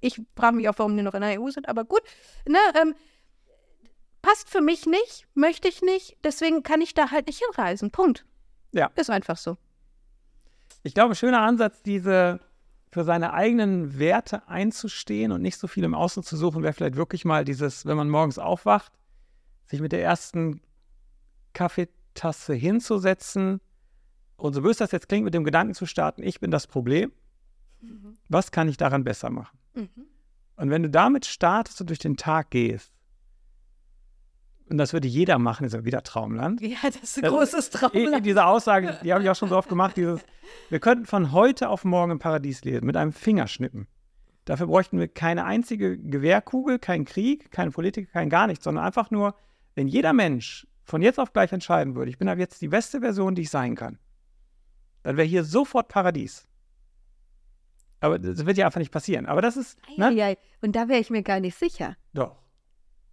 ich 0.00 0.20
frage 0.34 0.56
mich 0.56 0.68
auch, 0.68 0.78
warum 0.78 0.96
die 0.96 1.02
noch 1.04 1.14
in 1.14 1.20
der 1.20 1.40
EU 1.40 1.50
sind, 1.50 1.68
aber 1.68 1.84
gut, 1.84 2.02
ne, 2.48 2.58
ähm, 2.80 2.94
passt 4.22 4.48
für 4.48 4.60
mich 4.60 4.86
nicht, 4.86 5.26
möchte 5.34 5.68
ich 5.68 5.82
nicht, 5.82 6.16
deswegen 6.24 6.62
kann 6.62 6.80
ich 6.80 6.94
da 6.94 7.10
halt 7.10 7.26
nicht 7.26 7.40
hinreisen. 7.44 7.90
Punkt. 7.90 8.24
Ja. 8.72 8.90
Ist 8.96 9.10
einfach 9.10 9.36
so. 9.36 9.56
Ich 10.82 10.94
glaube, 10.94 11.14
schöner 11.14 11.40
Ansatz, 11.40 11.82
diese 11.82 12.40
für 12.90 13.04
seine 13.04 13.32
eigenen 13.32 13.98
Werte 13.98 14.46
einzustehen 14.48 15.32
und 15.32 15.42
nicht 15.42 15.58
so 15.58 15.66
viel 15.66 15.82
im 15.84 15.94
Außen 15.94 16.22
zu 16.22 16.36
suchen, 16.36 16.62
wäre 16.62 16.72
vielleicht 16.72 16.96
wirklich 16.96 17.24
mal 17.24 17.44
dieses, 17.44 17.86
wenn 17.86 17.96
man 17.96 18.08
morgens 18.08 18.38
aufwacht, 18.38 18.92
sich 19.66 19.80
mit 19.80 19.92
der 19.92 20.02
ersten 20.02 20.60
Kaffeetasse 22.14 22.54
hinzusetzen 22.54 23.60
und 24.36 24.52
so 24.54 24.62
böse 24.62 24.78
das 24.80 24.92
jetzt 24.92 25.08
klingt, 25.08 25.24
mit 25.24 25.34
dem 25.34 25.44
Gedanken 25.44 25.74
zu 25.74 25.86
starten, 25.86 26.22
ich 26.22 26.40
bin 26.40 26.50
das 26.50 26.66
Problem. 26.66 27.12
Was 28.28 28.50
kann 28.50 28.68
ich 28.68 28.76
daran 28.78 29.04
besser 29.04 29.30
machen? 29.30 29.58
Mhm. 29.74 29.88
Und 30.56 30.70
wenn 30.70 30.82
du 30.82 30.88
damit 30.90 31.26
startest 31.26 31.80
und 31.80 31.88
durch 31.90 31.98
den 31.98 32.16
Tag 32.16 32.50
gehst, 32.50 32.92
und 34.70 34.78
das 34.78 34.94
würde 34.94 35.06
jeder 35.08 35.38
machen, 35.38 35.66
ist 35.66 35.74
ja 35.74 35.84
wieder 35.84 36.02
Traumland. 36.02 36.62
Ja, 36.62 36.78
das 36.82 36.96
ist 37.02 37.18
ein 37.18 37.22
Das- 37.24 37.32
großes 37.32 37.70
Traumland. 37.70 38.24
Diese 38.24 38.46
Aussage, 38.46 38.98
die 39.04 39.12
habe 39.12 39.22
ich 39.22 39.28
auch 39.28 39.36
schon 39.36 39.50
so 39.50 39.56
oft 39.58 39.68
gemacht, 39.68 39.96
dieses, 39.98 40.24
wir 40.70 40.80
könnten 40.80 41.04
von 41.04 41.32
heute 41.32 41.68
auf 41.68 41.84
morgen 41.84 42.12
im 42.12 42.18
Paradies 42.18 42.64
leben, 42.64 42.86
mit 42.86 42.96
einem 42.96 43.12
Fingerschnippen. 43.12 43.86
Dafür 44.46 44.66
bräuchten 44.66 44.98
wir 44.98 45.08
keine 45.08 45.44
einzige 45.44 45.98
Gewehrkugel, 45.98 46.78
keinen 46.78 47.04
Krieg, 47.04 47.50
keine 47.50 47.70
Politik, 47.72 48.10
kein 48.12 48.30
gar 48.30 48.46
nichts, 48.46 48.64
sondern 48.64 48.84
einfach 48.84 49.10
nur, 49.10 49.34
wenn 49.74 49.86
jeder 49.88 50.12
Mensch 50.14 50.66
von 50.84 51.02
jetzt 51.02 51.18
auf 51.18 51.32
gleich 51.32 51.52
entscheiden 51.52 51.94
würde, 51.94 52.10
ich 52.10 52.18
bin 52.18 52.28
ab 52.28 52.38
jetzt 52.38 52.60
die 52.62 52.68
beste 52.68 53.00
Version, 53.00 53.34
die 53.34 53.42
ich 53.42 53.50
sein 53.50 53.74
kann, 53.74 53.98
dann 55.02 55.16
wäre 55.16 55.26
hier 55.26 55.44
sofort 55.44 55.88
Paradies. 55.88 56.46
Aber 58.00 58.18
das 58.18 58.44
wird 58.44 58.58
ja 58.58 58.66
einfach 58.66 58.80
nicht 58.80 58.92
passieren. 58.92 59.26
Aber 59.26 59.40
das 59.40 59.56
ist, 59.56 59.78
ne? 59.96 60.12
Ja, 60.12 60.34
und 60.60 60.76
da 60.76 60.88
wäre 60.88 61.00
ich 61.00 61.10
mir 61.10 61.22
gar 61.22 61.40
nicht 61.40 61.58
sicher. 61.58 61.96
Doch. 62.12 62.36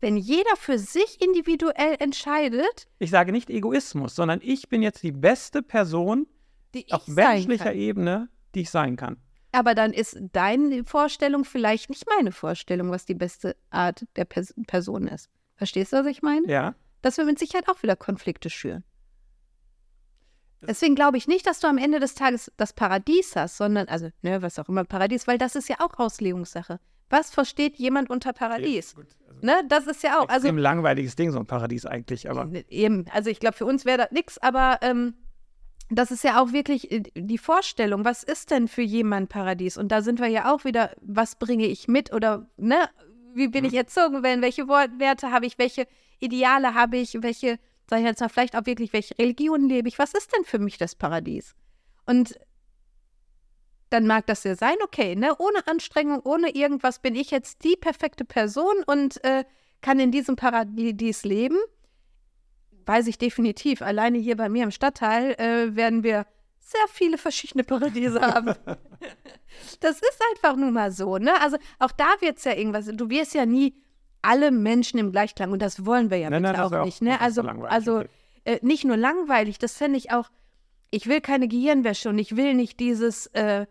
Wenn 0.01 0.17
jeder 0.17 0.55
für 0.57 0.77
sich 0.79 1.21
individuell 1.21 1.95
entscheidet, 1.99 2.87
Ich 2.99 3.11
sage 3.11 3.31
nicht 3.31 3.49
Egoismus, 3.49 4.15
sondern 4.15 4.39
ich 4.41 4.67
bin 4.67 4.81
jetzt 4.81 5.03
die 5.03 5.11
beste 5.11 5.61
Person 5.61 6.27
die 6.73 6.85
ich 6.87 6.93
auf 6.93 7.07
menschlicher. 7.07 7.73
Ebene, 7.73 8.29
die 8.55 8.61
ich 8.61 8.69
sein 8.69 8.95
kann. 8.95 9.17
Aber 9.51 9.75
dann 9.75 9.91
ist 9.93 10.17
deine 10.31 10.85
Vorstellung 10.85 11.43
vielleicht 11.43 11.89
nicht 11.89 12.05
meine 12.17 12.31
Vorstellung, 12.31 12.89
was 12.89 13.05
die 13.05 13.15
beste 13.15 13.55
Art 13.69 14.05
der 14.15 14.25
Pers 14.25 14.53
Person 14.65 15.07
ist. 15.07 15.29
Verstehst 15.55 15.93
du, 15.93 15.97
was 15.97 16.05
ich 16.05 16.21
meine? 16.21 16.47
Ja. 16.47 16.75
Das 17.01 17.17
wird 17.17 17.27
mit 17.27 17.39
Sicherheit 17.39 17.67
auch 17.67 17.81
wieder 17.83 17.95
Konflikte 17.95 18.49
schüren. 18.49 18.83
Deswegen 20.61 20.93
glaube 20.93 21.17
ich 21.17 21.27
nicht, 21.27 21.47
dass 21.47 21.59
du 21.59 21.67
am 21.67 21.77
Ende 21.77 21.99
des 21.99 22.13
Tages 22.13 22.51
das 22.57 22.73
Paradies 22.73 23.35
hast, 23.35 23.57
sondern, 23.57 23.87
also, 23.87 24.09
ne, 24.21 24.41
was 24.41 24.59
auch 24.59 24.69
immer 24.69 24.83
Paradies, 24.83 25.27
weil 25.27 25.39
das 25.39 25.55
ist 25.55 25.69
ja 25.69 25.77
auch 25.79 25.97
Auslegungssache. 25.97 26.79
Was 27.09 27.31
versteht 27.31 27.77
jemand 27.77 28.09
unter 28.09 28.31
Paradies? 28.31 28.95
Gut, 28.95 29.07
also 29.27 29.45
Ne, 29.45 29.63
das 29.67 29.87
ist 29.87 30.03
ja 30.03 30.19
auch, 30.19 30.29
also 30.29 30.47
extrem 30.47 30.57
langweiliges 30.57 31.15
Ding, 31.15 31.31
so 31.31 31.39
ein 31.39 31.47
Paradies 31.47 31.85
eigentlich, 31.85 32.29
aber 32.29 32.47
Eben, 32.69 33.05
also 33.11 33.29
ich 33.29 33.39
glaube, 33.39 33.57
für 33.57 33.65
uns 33.65 33.85
wäre 33.85 33.97
das 33.97 34.11
nichts, 34.11 34.37
aber 34.37 34.77
ähm, 34.81 35.15
das 35.89 36.11
ist 36.11 36.23
ja 36.23 36.41
auch 36.41 36.53
wirklich 36.53 36.91
äh, 36.91 37.01
die 37.15 37.37
Vorstellung, 37.39 38.05
was 38.05 38.23
ist 38.23 38.51
denn 38.51 38.67
für 38.67 38.83
jemand 38.83 39.29
Paradies? 39.29 39.77
Und 39.77 39.91
da 39.91 40.01
sind 40.01 40.19
wir 40.19 40.27
ja 40.27 40.53
auch 40.53 40.63
wieder, 40.63 40.91
was 41.01 41.35
bringe 41.35 41.65
ich 41.65 41.87
mit 41.87 42.13
oder 42.13 42.47
ne, 42.57 42.87
wie 43.33 43.47
bin 43.47 43.65
ich 43.65 43.73
erzogen 43.73 44.23
werden, 44.23 44.41
welche 44.41 44.67
Werte 44.67 45.31
habe 45.31 45.45
ich, 45.47 45.57
welche 45.57 45.87
Ideale 46.21 46.73
habe 46.73 46.97
ich, 46.97 47.21
welche, 47.21 47.59
sag 47.89 47.99
ich 47.99 48.05
jetzt 48.05 48.21
mal, 48.21 48.29
vielleicht 48.29 48.55
auch 48.55 48.65
wirklich, 48.65 48.93
welche 48.93 49.17
Religion 49.17 49.67
lebe 49.67 49.87
ich, 49.87 49.99
was 49.99 50.13
ist 50.13 50.33
denn 50.35 50.45
für 50.45 50.59
mich 50.59 50.77
das 50.77 50.95
Paradies? 50.95 51.55
Und 52.05 52.39
dann 53.89 54.07
mag 54.07 54.25
das 54.25 54.43
ja 54.45 54.55
sein, 54.55 54.75
okay, 54.83 55.15
ne? 55.15 55.35
Ohne 55.37 55.67
Anstrengung, 55.67 56.21
ohne 56.23 56.55
irgendwas 56.55 56.99
bin 56.99 57.13
ich 57.13 57.29
jetzt 57.29 57.63
die 57.65 57.75
perfekte 57.75 58.23
Person 58.23 58.75
und 58.85 59.21
äh, 59.25 59.43
kann 59.81 59.99
in 59.99 60.11
diesem 60.11 60.37
Paradies 60.37 61.23
leben. 61.23 61.57
Weiß 62.85 63.07
ich 63.07 63.17
definitiv. 63.17 63.81
Alleine 63.81 64.17
hier 64.17 64.37
bei 64.37 64.47
mir 64.47 64.63
im 64.63 64.71
Stadtteil 64.71 65.33
äh, 65.33 65.75
werden 65.75 66.03
wir 66.03 66.25
sehr 66.59 66.87
viele 66.87 67.17
verschiedene 67.17 67.63
Paradiese 67.65 68.21
haben. 68.21 68.53
das 69.81 69.97
ist 69.97 70.21
einfach 70.31 70.55
nun 70.55 70.71
mal 70.71 70.91
so, 70.91 71.17
ne? 71.17 71.39
Also 71.41 71.57
auch 71.79 71.91
da 71.91 72.13
wird 72.21 72.37
es 72.37 72.45
ja 72.45 72.53
irgendwas, 72.53 72.85
du 72.85 73.09
wirst 73.09 73.33
ja 73.33 73.45
nie 73.45 73.75
alle 74.21 74.51
Menschen 74.51 74.99
im 74.99 75.11
Gleichklang 75.11 75.51
und 75.51 75.61
das 75.61 75.85
wollen 75.85 76.09
wir 76.09 76.17
ja 76.17 76.29
Nein, 76.29 76.43
nein, 76.43 76.55
auch 76.55 76.71
auch- 76.71 76.85
nicht, 76.85 77.01
ne? 77.01 77.19
Also, 77.21 77.41
also 77.41 78.03
äh, 78.45 78.59
nicht 78.61 78.83
nur 78.85 78.97
langweilig, 78.97 79.57
das 79.59 79.73
fände 79.77 79.97
ich 79.97 80.11
auch, 80.11 80.29
ich 80.91 81.07
will 81.07 81.21
keine 81.21 81.47
Gehirnwäsche 81.47 82.09
und 82.09 82.19
ich 82.19 82.35
will 82.35 82.53
nicht 82.53 82.79
dieses, 82.79 83.27
äh, 83.27 83.65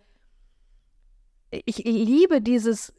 ich 1.51 1.79
liebe 1.79 2.41
dieses 2.41 2.93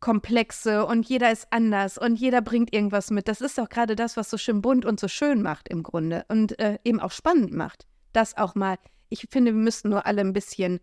Komplexe 0.00 0.86
und 0.86 1.08
jeder 1.08 1.30
ist 1.32 1.48
anders 1.50 1.98
und 1.98 2.16
jeder 2.16 2.40
bringt 2.40 2.72
irgendwas 2.72 3.10
mit. 3.10 3.26
Das 3.28 3.40
ist 3.40 3.58
doch 3.58 3.68
gerade 3.68 3.96
das, 3.96 4.16
was 4.16 4.30
so 4.30 4.38
schön 4.38 4.62
bunt 4.62 4.84
und 4.84 5.00
so 5.00 5.08
schön 5.08 5.42
macht 5.42 5.68
im 5.68 5.82
Grunde 5.82 6.24
und 6.28 6.58
äh, 6.58 6.78
eben 6.84 7.00
auch 7.00 7.10
spannend 7.10 7.52
macht. 7.52 7.86
Das 8.12 8.36
auch 8.36 8.54
mal, 8.54 8.76
ich 9.08 9.26
finde, 9.30 9.52
wir 9.52 9.60
müssten 9.60 9.88
nur 9.90 10.06
alle 10.06 10.20
ein 10.22 10.32
bisschen 10.32 10.80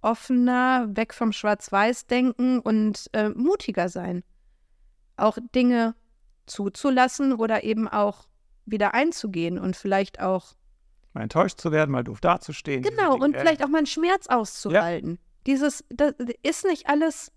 offener, 0.00 0.88
weg 0.96 1.12
vom 1.14 1.32
Schwarz-Weiß 1.32 2.06
denken 2.06 2.60
und 2.60 3.08
äh, 3.12 3.28
mutiger 3.28 3.88
sein. 3.88 4.22
Auch 5.16 5.38
Dinge 5.54 5.94
zuzulassen 6.46 7.32
oder 7.32 7.64
eben 7.64 7.88
auch 7.88 8.28
wieder 8.66 8.94
einzugehen 8.94 9.58
und 9.58 9.76
vielleicht 9.76 10.20
auch 10.20 10.54
mal 11.12 11.22
enttäuscht 11.22 11.60
zu 11.60 11.72
werden, 11.72 11.90
mal 11.90 12.04
doof 12.04 12.20
dazustehen. 12.20 12.82
Genau, 12.82 13.14
Dinge, 13.14 13.24
und 13.24 13.34
äh, 13.34 13.40
vielleicht 13.40 13.64
auch 13.64 13.68
mal 13.68 13.78
einen 13.78 13.86
Schmerz 13.86 14.26
auszuhalten. 14.26 15.18
Dieses, 15.46 15.84
das 15.88 16.14
ist 16.42 16.64
nicht 16.66 16.88
alles, 16.88 17.32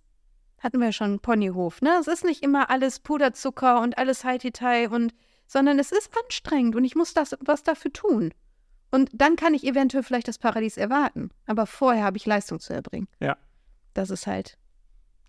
hatten 0.59 0.79
wir 0.79 0.87
ja 0.87 0.91
schon, 0.91 1.19
Ponyhof, 1.19 1.81
ne? 1.81 1.97
Es 1.99 2.07
ist 2.07 2.25
nicht 2.25 2.43
immer 2.43 2.69
alles 2.69 2.99
Puderzucker 2.99 3.81
und 3.81 3.97
alles 3.97 4.23
Haititai 4.23 4.89
und, 4.89 5.13
sondern 5.47 5.79
es 5.79 5.91
ist 5.91 6.11
anstrengend 6.23 6.75
und 6.75 6.83
ich 6.83 6.95
muss 6.95 7.13
das, 7.13 7.35
was 7.39 7.63
dafür 7.63 7.93
tun. 7.93 8.33
Und 8.91 9.09
dann 9.13 9.35
kann 9.35 9.53
ich 9.53 9.63
eventuell 9.65 10.03
vielleicht 10.03 10.27
das 10.27 10.39
Paradies 10.39 10.75
erwarten. 10.75 11.29
Aber 11.45 11.65
vorher 11.65 12.03
habe 12.03 12.17
ich 12.17 12.25
Leistung 12.25 12.59
zu 12.59 12.73
erbringen. 12.73 13.07
Ja. 13.19 13.37
Das 13.93 14.09
ist 14.09 14.27
halt, 14.27 14.57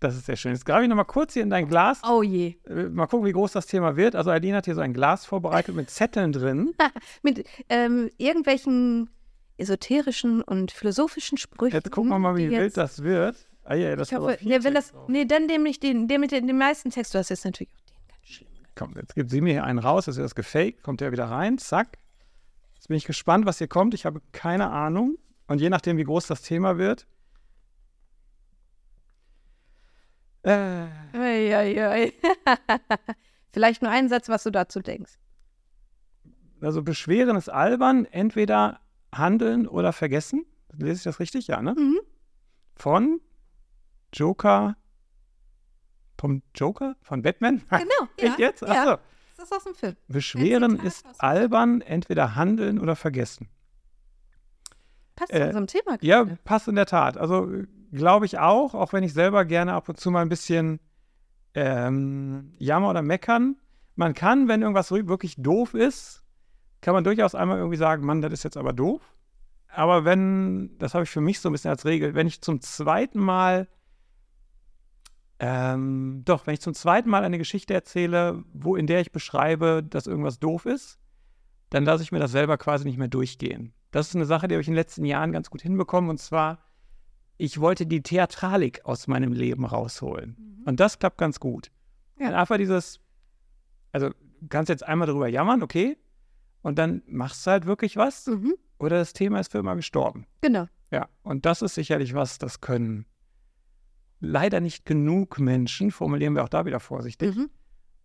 Das 0.01 0.15
ist 0.15 0.25
sehr 0.25 0.35
schön. 0.35 0.53
Jetzt 0.53 0.65
grabe 0.65 0.81
ich 0.81 0.89
nochmal 0.89 1.05
kurz 1.05 1.33
hier 1.33 1.43
in 1.43 1.51
dein 1.51 1.67
Glas. 1.67 2.01
oh 2.03 2.23
je. 2.23 2.55
Äh, 2.67 2.89
Mal 2.89 3.05
gucken, 3.05 3.25
wie 3.27 3.31
groß 3.31 3.51
das 3.51 3.67
Thema 3.67 3.95
wird. 3.95 4.15
Also 4.15 4.31
Aline 4.31 4.57
hat 4.57 4.65
hier 4.65 4.73
so 4.73 4.81
ein 4.81 4.93
Glas 4.93 5.25
vorbereitet 5.27 5.75
mit 5.75 5.91
Zetteln 5.91 6.33
drin. 6.33 6.73
Mit 7.21 7.45
ähm, 7.69 8.09
irgendwelchen 8.17 9.11
esoterischen 9.57 10.41
und 10.41 10.71
philosophischen 10.71 11.37
Sprüchen. 11.37 11.75
Jetzt 11.75 11.91
gucken 11.91 12.09
wir 12.09 12.17
mal, 12.17 12.35
wie 12.35 12.49
wild 12.49 12.75
das 12.77 13.03
wird. 13.03 13.37
Ah, 13.63 13.75
ja, 13.75 13.95
das 13.95 14.11
Ich 14.11 14.17
hoffe, 14.17 14.39
nee, 14.41 14.57
wenn 14.63 14.73
das, 14.73 14.91
nee, 15.07 15.25
dann 15.25 15.45
nehme 15.45 15.69
ich 15.69 15.79
den, 15.79 16.07
den 16.07 16.19
mit 16.19 16.31
den, 16.31 16.47
den 16.47 16.57
meisten 16.57 16.89
Text. 16.89 17.13
Du 17.13 17.19
hast 17.19 17.29
jetzt 17.29 17.45
natürlich 17.45 17.71
auch 17.75 17.85
den 17.85 18.07
ganz 18.07 18.27
schlimm. 18.27 18.49
Komm, 18.73 18.95
jetzt 18.95 19.13
gibt 19.13 19.29
sie 19.29 19.39
mir 19.39 19.53
hier 19.53 19.63
einen 19.65 19.77
raus. 19.77 20.05
Das 20.05 20.17
ist 20.17 20.23
das 20.23 20.33
gefaked. 20.33 20.81
Kommt 20.81 21.01
der 21.01 21.11
wieder 21.11 21.25
rein. 21.25 21.59
Zack. 21.59 21.99
Jetzt 22.73 22.87
bin 22.87 22.97
ich 22.97 23.05
gespannt, 23.05 23.45
was 23.45 23.59
hier 23.59 23.67
kommt. 23.67 23.93
Ich 23.93 24.07
habe 24.07 24.19
keine 24.31 24.71
Ahnung. 24.71 25.17
Und 25.45 25.61
je 25.61 25.69
nachdem, 25.69 25.97
wie 25.97 26.05
groß 26.05 26.25
das 26.25 26.41
Thema 26.41 26.79
wird. 26.79 27.05
Äh, 30.43 30.87
Ei, 31.13 31.55
ei, 31.55 31.87
ei. 31.87 32.13
Vielleicht 33.53 33.81
nur 33.81 33.91
einen 33.91 34.09
Satz, 34.09 34.29
was 34.29 34.43
du 34.43 34.49
dazu 34.51 34.79
denkst. 34.79 35.13
also 36.61 36.81
beschweren 36.83 37.35
ist 37.35 37.49
albern. 37.49 38.05
Entweder 38.05 38.79
handeln 39.13 39.67
oder 39.67 39.93
vergessen. 39.93 40.45
Lese 40.77 40.97
ich 40.99 41.03
das 41.03 41.19
richtig? 41.19 41.47
Ja, 41.47 41.61
ne? 41.61 41.73
Mhm. 41.77 41.99
Von 42.75 43.19
Joker. 44.13 44.77
Vom 46.19 46.41
Joker? 46.55 46.95
Von 47.01 47.21
Batman? 47.21 47.61
Genau. 47.69 48.07
Ich 48.17 48.37
jetzt? 48.37 48.61
Ja. 48.61 48.67
Achso. 48.69 48.97
Das 49.37 49.45
ist 49.45 49.53
aus 49.53 49.63
dem 49.63 49.73
Film. 49.75 49.95
Beschweren 50.07 50.79
ist 50.79 51.03
albern, 51.17 51.81
entweder 51.81 52.35
handeln 52.35 52.77
oder 52.79 52.95
vergessen. 52.95 53.49
Passt 55.15 55.31
Äh, 55.33 55.39
zu 55.39 55.45
unserem 55.47 55.67
Thema. 55.67 55.97
Ja, 56.01 56.23
gerade. 56.23 56.39
passt 56.43 56.67
in 56.67 56.75
der 56.75 56.85
Tat. 56.85 57.17
Also 57.17 57.51
glaube 57.91 58.25
ich 58.25 58.39
auch, 58.39 58.73
auch 58.73 58.93
wenn 58.93 59.03
ich 59.03 59.13
selber 59.13 59.45
gerne 59.45 59.73
ab 59.73 59.89
und 59.89 59.99
zu 59.99 60.11
mal 60.11 60.21
ein 60.21 60.29
bisschen 60.29 60.79
ähm, 61.53 62.53
jammer 62.57 62.89
oder 62.89 63.01
meckern. 63.01 63.57
Man 63.95 64.13
kann, 64.13 64.47
wenn 64.47 64.61
irgendwas 64.61 64.91
wi- 64.91 65.07
wirklich 65.07 65.35
doof 65.37 65.73
ist, 65.73 66.23
kann 66.79 66.93
man 66.93 67.03
durchaus 67.03 67.35
einmal 67.35 67.57
irgendwie 67.57 67.77
sagen, 67.77 68.05
Mann, 68.05 68.21
das 68.21 68.33
ist 68.33 68.43
jetzt 68.43 68.57
aber 68.57 68.73
doof. 68.73 69.01
Aber 69.67 70.05
wenn, 70.05 70.77
das 70.79 70.93
habe 70.93 71.03
ich 71.03 71.09
für 71.09 71.21
mich 71.21 71.39
so 71.39 71.49
ein 71.49 71.51
bisschen 71.51 71.71
als 71.71 71.85
Regel, 71.85 72.15
wenn 72.15 72.27
ich 72.27 72.41
zum 72.41 72.61
zweiten 72.61 73.19
Mal, 73.19 73.67
ähm, 75.39 76.23
doch, 76.25 76.45
wenn 76.47 76.53
ich 76.53 76.61
zum 76.61 76.73
zweiten 76.73 77.09
Mal 77.09 77.23
eine 77.23 77.37
Geschichte 77.37 77.73
erzähle, 77.73 78.43
wo 78.53 78.75
in 78.75 78.87
der 78.87 79.01
ich 79.01 79.11
beschreibe, 79.11 79.83
dass 79.83 80.07
irgendwas 80.07 80.39
doof 80.39 80.65
ist, 80.65 80.99
dann 81.69 81.85
lasse 81.85 82.03
ich 82.03 82.11
mir 82.11 82.19
das 82.19 82.31
selber 82.31 82.57
quasi 82.57 82.85
nicht 82.85 82.97
mehr 82.97 83.07
durchgehen. 83.07 83.73
Das 83.91 84.09
ist 84.09 84.15
eine 84.15 84.25
Sache, 84.25 84.47
die 84.47 84.55
habe 84.55 84.61
ich 84.61 84.67
in 84.67 84.73
den 84.73 84.79
letzten 84.79 85.05
Jahren 85.05 85.31
ganz 85.31 85.49
gut 85.49 85.61
hinbekommen. 85.61 86.09
Und 86.09 86.19
zwar, 86.19 86.59
ich 87.41 87.59
wollte 87.59 87.87
die 87.87 88.03
Theatralik 88.03 88.85
aus 88.85 89.07
meinem 89.07 89.33
Leben 89.33 89.65
rausholen. 89.65 90.61
Und 90.65 90.79
das 90.79 90.99
klappt 90.99 91.17
ganz 91.17 91.39
gut. 91.39 91.71
Ja. 92.19 92.27
Und 92.27 92.33
einfach 92.35 92.57
dieses, 92.57 92.99
also 93.91 94.09
du 94.09 94.47
kannst 94.47 94.69
jetzt 94.69 94.85
einmal 94.85 95.07
drüber 95.07 95.27
jammern, 95.27 95.63
okay, 95.63 95.97
und 96.61 96.77
dann 96.77 97.01
machst 97.07 97.47
du 97.47 97.51
halt 97.51 97.65
wirklich 97.65 97.97
was 97.97 98.27
Mhm. 98.27 98.53
oder 98.77 98.97
das 98.99 99.13
Thema 99.13 99.39
ist 99.39 99.51
für 99.51 99.57
immer 99.57 99.75
gestorben. 99.75 100.27
Genau. 100.41 100.67
Ja, 100.91 101.09
und 101.23 101.47
das 101.47 101.63
ist 101.63 101.73
sicherlich 101.73 102.13
was, 102.13 102.37
das 102.37 102.61
können 102.61 103.05
leider 104.19 104.59
nicht 104.59 104.85
genug 104.85 105.39
Menschen, 105.39 105.89
formulieren 105.89 106.35
wir 106.35 106.43
auch 106.43 106.49
da 106.49 106.65
wieder 106.67 106.79
vorsichtig, 106.79 107.35
Mhm. 107.35 107.49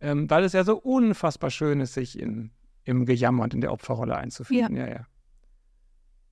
Ähm, 0.00 0.30
weil 0.30 0.44
es 0.44 0.54
ja 0.54 0.64
so 0.64 0.78
unfassbar 0.78 1.50
schön 1.50 1.80
ist, 1.80 1.92
sich 1.92 2.18
in, 2.18 2.52
im 2.84 3.04
Gejammer 3.04 3.44
und 3.44 3.52
in 3.52 3.60
der 3.60 3.72
Opferrolle 3.72 4.16
einzufinden. 4.16 4.76
Ja, 4.76 4.88
ja. 4.88 5.06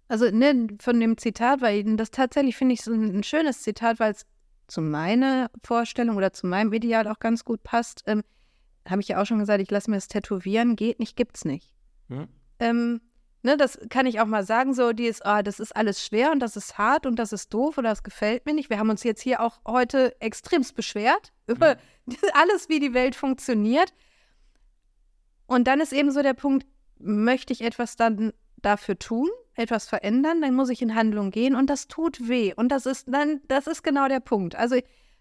Also 0.08 0.30
ne, 0.30 0.68
von 0.80 1.00
dem 1.00 1.16
Zitat, 1.16 1.60
weil 1.60 1.96
das 1.96 2.10
tatsächlich 2.10 2.56
finde 2.56 2.74
ich 2.74 2.82
so 2.82 2.92
ein, 2.92 3.18
ein 3.18 3.22
schönes 3.22 3.62
Zitat, 3.62 3.98
weil 4.00 4.12
es 4.12 4.26
zu 4.66 4.80
meiner 4.80 5.50
Vorstellung 5.62 6.16
oder 6.16 6.32
zu 6.32 6.46
meinem 6.46 6.72
Ideal 6.72 7.08
auch 7.08 7.18
ganz 7.18 7.44
gut 7.44 7.62
passt. 7.62 8.02
Ähm, 8.06 8.22
Habe 8.88 9.00
ich 9.00 9.08
ja 9.08 9.20
auch 9.20 9.26
schon 9.26 9.38
gesagt, 9.38 9.62
ich 9.62 9.70
lasse 9.70 9.90
mir 9.90 9.96
das 9.96 10.08
tätowieren, 10.08 10.76
geht 10.76 10.98
nicht, 10.98 11.16
gibt's 11.16 11.44
nicht. 11.44 11.74
Hm. 12.08 12.28
Ähm, 12.58 13.00
ne, 13.42 13.56
das 13.56 13.78
kann 13.88 14.06
ich 14.06 14.20
auch 14.20 14.26
mal 14.26 14.44
sagen, 14.44 14.74
so 14.74 14.92
die 14.92 15.06
ist, 15.06 15.24
ah, 15.24 15.42
das 15.42 15.60
ist 15.60 15.74
alles 15.74 16.04
schwer 16.04 16.32
und 16.32 16.40
das 16.40 16.56
ist 16.56 16.78
hart 16.78 17.06
und 17.06 17.18
das 17.18 17.32
ist 17.32 17.52
doof 17.52 17.78
oder 17.78 17.90
das 17.90 18.02
gefällt 18.02 18.46
mir 18.46 18.54
nicht. 18.54 18.70
Wir 18.70 18.78
haben 18.78 18.90
uns 18.90 19.04
jetzt 19.04 19.22
hier 19.22 19.40
auch 19.40 19.60
heute 19.66 20.20
extremst 20.20 20.74
beschwert 20.74 21.32
über 21.46 21.76
alles, 22.34 22.68
wie 22.68 22.80
die 22.80 22.94
Welt 22.94 23.16
funktioniert. 23.16 23.92
Und 25.46 25.66
dann 25.66 25.80
ist 25.80 25.92
eben 25.92 26.10
so 26.10 26.22
der 26.22 26.34
Punkt, 26.34 26.66
möchte 26.98 27.52
ich 27.52 27.60
etwas 27.60 27.96
dann 27.96 28.32
dafür 28.56 28.98
tun, 28.98 29.28
etwas 29.56 29.88
verändern, 29.88 30.40
dann 30.42 30.54
muss 30.54 30.68
ich 30.70 30.82
in 30.82 30.94
Handlung 30.94 31.30
gehen 31.30 31.54
und 31.54 31.70
das 31.70 31.88
tut 31.88 32.28
weh. 32.28 32.52
Und 32.54 32.68
das 32.70 32.86
ist 32.86 33.06
dann, 33.08 33.40
das 33.48 33.66
ist 33.66 33.82
genau 33.82 34.08
der 34.08 34.20
Punkt. 34.20 34.56
Also, 34.56 34.76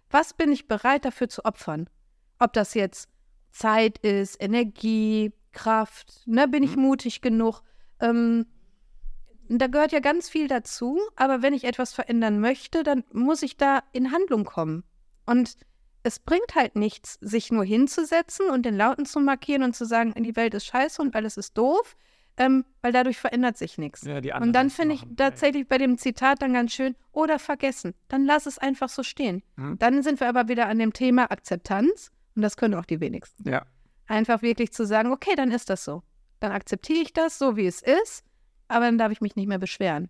was 0.10 0.34
bin 0.34 0.52
ich 0.52 0.68
bereit 0.68 1.06
dafür 1.06 1.30
zu 1.30 1.46
opfern? 1.46 1.90
Ob 2.40 2.54
das 2.54 2.74
jetzt 2.74 3.10
Zeit 3.52 4.00
ist, 4.00 4.42
Energie, 4.42 5.32
Kraft, 5.52 6.24
ne, 6.26 6.48
bin 6.48 6.64
ich 6.64 6.76
Mhm. 6.76 6.82
mutig 6.82 7.22
genug? 7.22 7.62
Ähm, 8.00 8.48
da 9.50 9.68
gehört 9.68 9.92
ja 9.92 10.00
ganz 10.00 10.30
viel 10.30 10.48
dazu, 10.48 11.00
aber 11.16 11.42
wenn 11.42 11.54
ich 11.54 11.64
etwas 11.64 11.94
verändern 11.94 12.40
möchte, 12.40 12.84
dann 12.84 13.04
muss 13.12 13.44
ich 13.44 13.58
da 13.58 13.84
in 13.92 14.12
Handlung 14.12 14.46
kommen. 14.46 14.84
Und 15.26 15.58
es 16.04 16.20
bringt 16.20 16.56
halt 16.56 16.76
nichts, 16.76 17.18
sich 17.22 17.52
nur 17.52 17.64
hinzusetzen 17.64 18.50
und 18.50 18.66
den 18.66 18.76
Lauten 18.76 19.06
zu 19.06 19.20
markieren 19.20 19.64
und 19.64 19.76
zu 19.76 19.86
sagen, 19.86 20.14
die 20.22 20.36
Welt 20.36 20.54
ist 20.54 20.66
scheiße 20.66 21.02
und 21.02 21.16
alles 21.16 21.38
ist 21.38 21.58
doof, 21.58 21.96
ähm, 22.38 22.66
weil 22.82 22.92
dadurch 22.92 23.18
verändert 23.18 23.58
sich 23.58 23.78
nichts. 23.78 24.04
Ja, 24.04 24.40
Und 24.40 24.54
dann 24.54 24.70
finde 24.70 24.96
ich 24.96 25.06
tatsächlich 25.16 25.68
bei 25.68 25.78
dem 25.78 25.98
Zitat 25.98 26.42
dann 26.42 26.54
ganz 26.54 26.74
schön, 26.74 26.96
oder 27.12 27.40
vergessen. 27.40 27.94
Dann 28.08 28.26
lass 28.26 28.46
es 28.46 28.58
einfach 28.58 28.90
so 28.90 29.04
stehen. 29.04 29.44
Mhm. 29.56 29.78
Dann 29.80 30.04
sind 30.04 30.20
wir 30.20 30.28
aber 30.28 30.48
wieder 30.48 30.68
an 30.68 30.80
dem 30.80 30.94
Thema 30.94 31.32
Akzeptanz. 31.32 32.12
Und 32.36 32.42
das 32.42 32.58
können 32.58 32.74
auch 32.74 32.86
die 32.86 33.00
wenigsten. 33.00 33.48
Ja. 33.48 33.66
Einfach 34.08 34.42
wirklich 34.42 34.74
zu 34.74 34.86
sagen, 34.86 35.12
okay, 35.12 35.36
dann 35.36 35.52
ist 35.52 35.70
das 35.70 35.84
so. 35.84 36.02
Dann 36.40 36.52
akzeptiere 36.52 37.00
ich 37.00 37.14
das 37.14 37.38
so, 37.38 37.56
wie 37.56 37.68
es 37.68 37.82
ist, 37.82 38.24
aber 38.68 38.86
dann 38.86 38.98
darf 38.98 39.12
ich 39.12 39.22
mich 39.22 39.36
nicht 39.36 39.48
mehr 39.48 39.60
beschweren. 39.60 40.10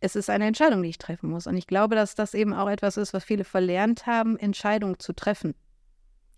Es 0.00 0.16
ist 0.16 0.30
eine 0.30 0.46
Entscheidung, 0.46 0.82
die 0.82 0.88
ich 0.88 0.98
treffen 0.98 1.30
muss. 1.30 1.46
Und 1.46 1.56
ich 1.56 1.66
glaube, 1.66 1.94
dass 1.94 2.14
das 2.14 2.32
eben 2.32 2.54
auch 2.54 2.68
etwas 2.68 2.96
ist, 2.96 3.12
was 3.12 3.24
viele 3.24 3.44
verlernt 3.44 4.06
haben, 4.06 4.38
Entscheidungen 4.38 4.98
zu 4.98 5.12
treffen. 5.12 5.54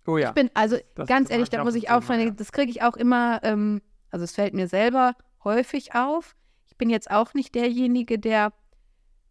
Oh 0.05 0.17
ja. 0.17 0.29
Ich 0.29 0.35
bin, 0.35 0.49
also 0.53 0.77
Das 0.95 1.07
ganz 1.07 1.29
ehrlich, 1.29 1.45
ich 1.45 1.49
da 1.49 1.63
muss 1.63 1.75
ich 1.75 1.89
auch, 1.89 2.03
Thema, 2.03 2.19
ja. 2.19 2.31
das 2.31 2.51
kriege 2.51 2.71
ich 2.71 2.81
auch 2.81 2.97
immer, 2.97 3.39
ähm, 3.43 3.81
also 4.11 4.25
es 4.25 4.33
fällt 4.33 4.53
mir 4.53 4.67
selber 4.67 5.15
häufig 5.43 5.95
auf. 5.95 6.35
Ich 6.67 6.77
bin 6.77 6.89
jetzt 6.89 7.09
auch 7.09 7.33
nicht 7.33 7.55
derjenige, 7.55 8.19
der 8.19 8.53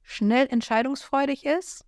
schnell 0.03 0.47
entscheidungsfreudig 0.49 1.47
ist. 1.47 1.85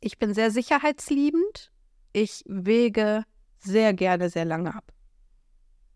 Ich 0.00 0.18
bin 0.18 0.34
sehr 0.34 0.50
sicherheitsliebend. 0.50 1.70
Ich 2.12 2.42
wege 2.46 3.24
sehr 3.58 3.92
gerne 3.92 4.30
sehr 4.30 4.44
lange 4.44 4.74
ab. 4.74 4.92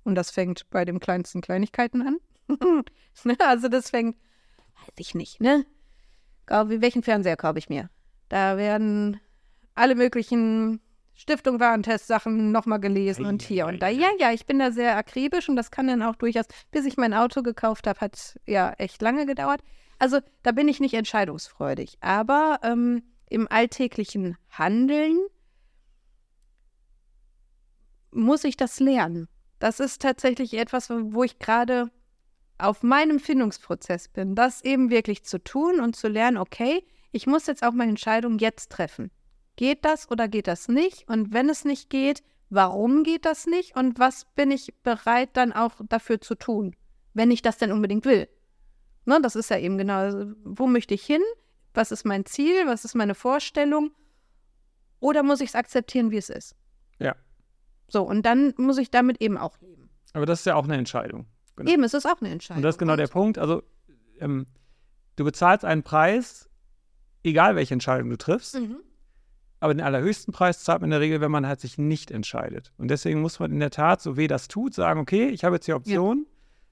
Und 0.05 0.15
das 0.15 0.31
fängt 0.31 0.69
bei 0.71 0.85
den 0.85 1.01
kleinsten 1.01 1.41
Kleinigkeiten 1.41 2.03
an. 2.03 2.19
Ne, 3.25 3.37
also 3.41 3.69
das 3.69 3.91
fängt, 3.91 4.17
weiß 4.75 4.95
ich 4.99 5.15
nicht, 5.15 5.43
ne? 5.43 5.67
Welchen 6.47 7.03
Fernseher 7.03 7.37
kaufe 7.37 7.59
ich 7.59 7.69
mir? 7.69 7.91
Da 8.31 8.57
werden 8.57 9.21
alle 9.75 9.95
möglichen 9.95 10.81
Stiftung 11.15 11.61
Warentest-Sachen 11.61 12.53
nochmal 12.53 12.81
gelesen 12.81 13.27
und 13.27 13.43
hier 13.43 13.67
und 13.67 13.81
da. 13.81 13.89
Ja, 13.89 14.09
ja, 14.19 14.33
ich 14.33 14.47
bin 14.47 14.59
da 14.59 14.73
sehr 14.73 14.97
akribisch 14.97 15.49
und 15.49 15.57
das 15.57 15.71
kann 15.71 15.87
dann 15.87 16.03
auch 16.03 16.17
durchaus, 16.17 16.47
bis 16.71 16.87
ich 16.87 16.97
mein 16.97 17.15
Auto 17.15 17.43
gekauft 17.43 17.87
habe, 17.87 18.01
hat 18.01 18.41
ja 18.47 18.73
echt 18.79 19.03
lange 19.03 19.27
gedauert. 19.27 19.61
Also 19.99 20.19
da 20.43 20.53
bin 20.53 20.69
ich 20.69 20.81
nicht 20.81 20.95
entscheidungsfreudig. 20.95 21.99
Aber 22.01 22.59
ähm, 22.63 23.03
im 23.29 23.47
alltäglichen 23.49 24.37
Handeln 24.51 25.19
muss 28.11 28.45
ich 28.45 28.57
das 28.57 28.81
lernen. 28.81 29.29
Das 29.59 29.81
ist 29.81 30.03
tatsächlich 30.03 30.55
etwas, 30.55 30.91
wo 30.91 31.23
ich 31.23 31.39
gerade 31.39 31.91
auf 32.59 32.83
meinem 32.83 33.21
Findungsprozess 33.21 34.09
bin, 34.09 34.35
das 34.35 34.63
eben 34.65 34.91
wirklich 34.91 35.25
zu 35.25 35.43
tun 35.43 35.81
und 35.81 35.97
zu 35.97 36.09
lernen, 36.09 36.37
okay, 36.37 36.85
ich 37.11 37.27
muss 37.27 37.47
jetzt 37.47 37.63
auch 37.63 37.73
meine 37.73 37.91
Entscheidung 37.91 38.39
jetzt 38.39 38.71
treffen. 38.71 39.11
Geht 39.57 39.85
das 39.85 40.11
oder 40.11 40.29
geht 40.29 40.47
das 40.47 40.69
nicht? 40.69 41.09
Und 41.09 41.33
wenn 41.33 41.49
es 41.49 41.65
nicht 41.65 41.91
geht, 41.91 42.23
warum 42.51 43.03
geht 43.03 43.25
das 43.25 43.47
nicht? 43.47 43.77
Und 43.77 43.99
was 43.99 44.25
bin 44.35 44.51
ich 44.51 44.75
bereit 44.83 45.31
dann 45.35 45.53
auch 45.53 45.75
dafür 45.89 46.21
zu 46.21 46.35
tun, 46.35 46.75
wenn 47.15 47.31
ich 47.31 47.43
das 47.43 47.59
denn 47.59 47.73
unbedingt 47.73 48.05
will? 48.05 48.29
Ne, 49.05 49.19
das 49.23 49.37
ist 49.37 49.51
ja 49.51 49.59
eben 49.59 49.79
genau, 49.79 49.97
also, 49.99 50.33
wo 50.45 50.67
möchte 50.67 50.95
ich 50.95 51.05
hin? 51.05 51.23
Was 51.75 51.91
ist 51.91 52.05
mein 52.05 52.25
Ziel? 52.25 52.67
Was 52.67 52.85
ist 52.85 52.95
meine 52.95 53.15
Vorstellung? 53.15 53.91
Oder 55.01 55.23
muss 55.23 55.41
ich 55.41 55.49
es 55.51 55.55
akzeptieren, 55.55 56.11
wie 56.11 56.19
es 56.19 56.31
ist? 56.31 56.55
Ja. 56.99 57.17
So, 57.89 58.03
und 58.05 58.25
dann 58.25 58.55
muss 58.57 58.79
ich 58.79 58.91
damit 58.91 59.21
eben 59.21 59.37
auch 59.37 59.59
leben. 59.61 59.91
Aber 60.13 60.25
das 60.27 60.41
ist 60.41 60.45
ja 60.47 60.55
auch 60.55 60.65
eine 60.65 60.77
Entscheidung. 60.77 61.27
Genau. 61.57 61.71
Eben, 61.71 61.83
es 61.85 61.95
ist 61.95 62.07
auch 62.07 62.21
eine 62.21 62.31
Entscheidung. 62.31 62.59
Und 62.59 62.63
das 62.63 62.77
ist 62.77 62.79
genau 62.79 62.97
der 62.97 63.07
Und- 63.07 63.13
Punkt. 63.13 63.39
Also, 63.39 63.63
ähm, 64.21 64.47
du 65.17 65.25
bezahlst 65.25 65.65
einen 65.65 65.83
Preis, 65.83 66.49
egal 67.25 67.57
welche 67.57 67.75
Entscheidung 67.75 68.09
du 68.11 68.17
triffst, 68.17 68.55
Mhm. 68.59 68.77
Aber 69.63 69.75
den 69.75 69.81
allerhöchsten 69.81 70.33
Preis 70.33 70.63
zahlt 70.65 70.81
man 70.81 70.89
in 70.89 70.93
der 70.93 71.01
Regel, 71.01 71.21
wenn 71.21 71.31
man 71.31 71.47
halt 71.47 71.61
sich 71.61 71.79
nicht 71.79 72.11
entscheidet. 72.11 72.73
Und 72.79 72.89
deswegen 72.91 73.21
muss 73.21 73.39
man 73.41 73.53
in 73.53 73.61
der 73.61 73.71
Tat, 73.71 74.01
so 74.03 74.17
weh 74.17 74.27
das 74.27 74.49
tut, 74.49 74.75
sagen, 74.75 75.01
okay, 75.01 75.29
ich 75.29 75.45
habe 75.45 75.57
jetzt 75.57 75.67
die 75.69 75.73
Option, 75.73 76.27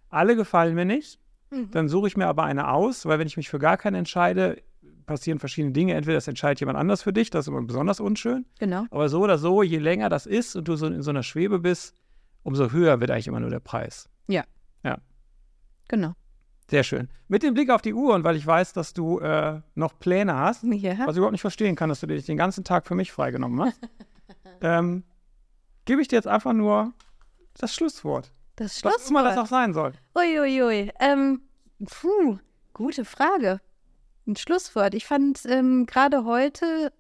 alle 0.09 0.37
gefallen 0.37 0.75
mir 0.75 0.85
nicht, 0.85 1.19
Mhm. 1.53 1.71
dann 1.73 1.89
suche 1.89 2.07
ich 2.09 2.17
mir 2.17 2.27
aber 2.29 2.45
eine 2.45 2.69
aus, 2.69 3.07
weil 3.07 3.19
wenn 3.19 3.27
ich 3.27 3.37
mich 3.37 3.49
für 3.49 3.59
gar 3.59 3.77
keine 3.77 3.99
entscheide, 3.99 4.63
passieren 5.07 5.41
verschiedene 5.41 5.73
Dinge. 5.73 5.95
Entweder 5.95 6.15
das 6.17 6.29
entscheidet 6.29 6.61
jemand 6.61 6.79
anders 6.79 7.03
für 7.03 7.13
dich, 7.13 7.31
das 7.31 7.45
ist 7.45 7.49
immer 7.49 7.63
besonders 7.63 7.99
unschön, 7.99 8.45
Genau. 8.61 8.85
aber 8.91 9.09
so 9.09 9.21
oder 9.21 9.37
so, 9.39 9.63
je 9.65 9.79
länger 9.79 10.09
das 10.09 10.27
ist 10.27 10.55
und 10.55 10.69
du 10.69 10.77
so 10.77 10.87
in 10.87 11.03
so 11.03 11.11
einer 11.11 11.25
Schwebe 11.25 11.59
bist, 11.59 11.95
umso 12.45 12.71
höher 12.71 13.01
wird 13.01 13.11
eigentlich 13.11 13.27
immer 13.27 13.41
nur 13.41 13.51
der 13.51 13.59
Preis. 13.61 14.09
Genau. 15.89 16.13
Sehr 16.71 16.85
schön. 16.85 17.09
Mit 17.27 17.43
dem 17.43 17.55
Blick 17.55 17.69
auf 17.71 17.83
die 17.83 17.93
Uhr 17.95 18.15
und 18.15 18.23
weil 18.23 18.37
ich 18.37 18.47
weiß, 18.47 18.73
dass 18.75 18.95
du 18.95 19.19
äh, 19.19 19.61
noch 19.75 19.99
Pläne 19.99 20.37
hast, 20.37 20.63
Ja. 20.63 20.99
was 21.01 21.11
ich 21.13 21.17
überhaupt 21.17 21.33
nicht 21.33 21.41
verstehen 21.41 21.75
kann, 21.75 21.89
dass 21.89 21.99
du 22.01 22.07
dich 22.07 22.25
den 22.27 22.37
ganzen 22.37 22.63
Tag 22.63 22.87
für 22.87 22.95
mich 22.95 23.11
freigenommen 23.11 23.61
hast, 23.61 23.81
ähm, 24.61 25.03
gebe 25.85 26.01
ich 26.01 26.07
dir 26.09 26.17
jetzt 26.17 26.29
einfach 26.29 26.53
nur 26.53 26.93
das 27.59 27.75
Schlusswort. 27.75 28.33
Das 28.55 28.85
Was 28.85 29.11
immer 29.11 29.25
das 29.25 29.33
Schlusswort. 29.35 29.47
auch 29.47 29.51
sein 29.51 29.73
soll. 29.75 29.93
Uiuiui. 30.15 30.93
Ähm, 31.01 31.41
puh, 31.85 32.39
gute 32.73 33.05
Frage. 33.05 33.61
Ein 34.29 34.37
Schlusswort. 34.37 34.95
Ich 34.95 35.07
fand 35.07 35.45
ähm, 35.47 35.87
gerade 35.87 36.25
heute 36.25 36.93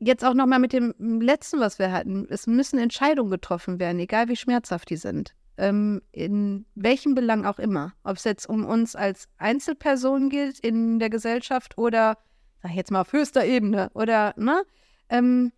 jetzt 0.00 0.24
auch 0.24 0.34
nochmal 0.34 0.58
mit 0.58 0.72
dem 0.72 0.94
letzten, 1.20 1.60
was 1.60 1.78
wir 1.78 1.92
hatten. 1.92 2.26
Es 2.30 2.48
müssen 2.48 2.78
Entscheidungen 2.80 3.30
getroffen 3.30 3.78
werden, 3.78 4.00
egal 4.00 4.28
wie 4.28 4.36
schmerzhaft 4.36 4.90
die 4.90 4.96
sind. 4.96 5.34
Ähm, 5.58 6.00
in 6.12 6.64
welchem 6.74 7.14
Belang 7.14 7.44
auch 7.44 7.58
immer. 7.58 7.92
Ob 8.04 8.16
es 8.16 8.24
jetzt 8.24 8.48
um 8.48 8.64
uns 8.64 8.96
als 8.96 9.28
Einzelperson 9.36 10.30
geht 10.30 10.60
in 10.60 10.98
der 10.98 11.10
Gesellschaft 11.10 11.76
oder, 11.76 12.16
sag 12.62 12.70
ich 12.70 12.76
jetzt 12.76 12.90
mal, 12.90 13.02
auf 13.02 13.12
höchster 13.12 13.44
Ebene 13.44 13.90
oder, 13.94 14.34
ne? 14.36 14.62
Ähm, 15.08 15.52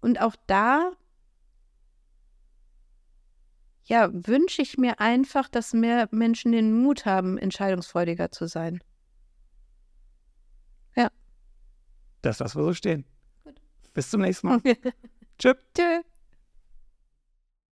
und 0.00 0.20
auch 0.20 0.36
da 0.46 0.92
ja, 3.84 4.10
wünsche 4.12 4.60
ich 4.62 4.76
mir 4.76 5.00
einfach, 5.00 5.48
dass 5.48 5.72
mehr 5.72 6.08
Menschen 6.10 6.52
den 6.52 6.78
Mut 6.78 7.06
haben, 7.06 7.38
entscheidungsfreudiger 7.38 8.30
zu 8.30 8.46
sein. 8.46 8.80
Das 12.22 12.38
lassen 12.38 12.58
wir 12.58 12.64
so 12.64 12.74
stehen. 12.74 13.04
Gut. 13.44 13.60
Bis 13.94 14.10
zum 14.10 14.22
nächsten 14.22 14.48
Mal. 14.48 14.60
Tschüss. 15.38 15.56
Tschö. 15.74 16.02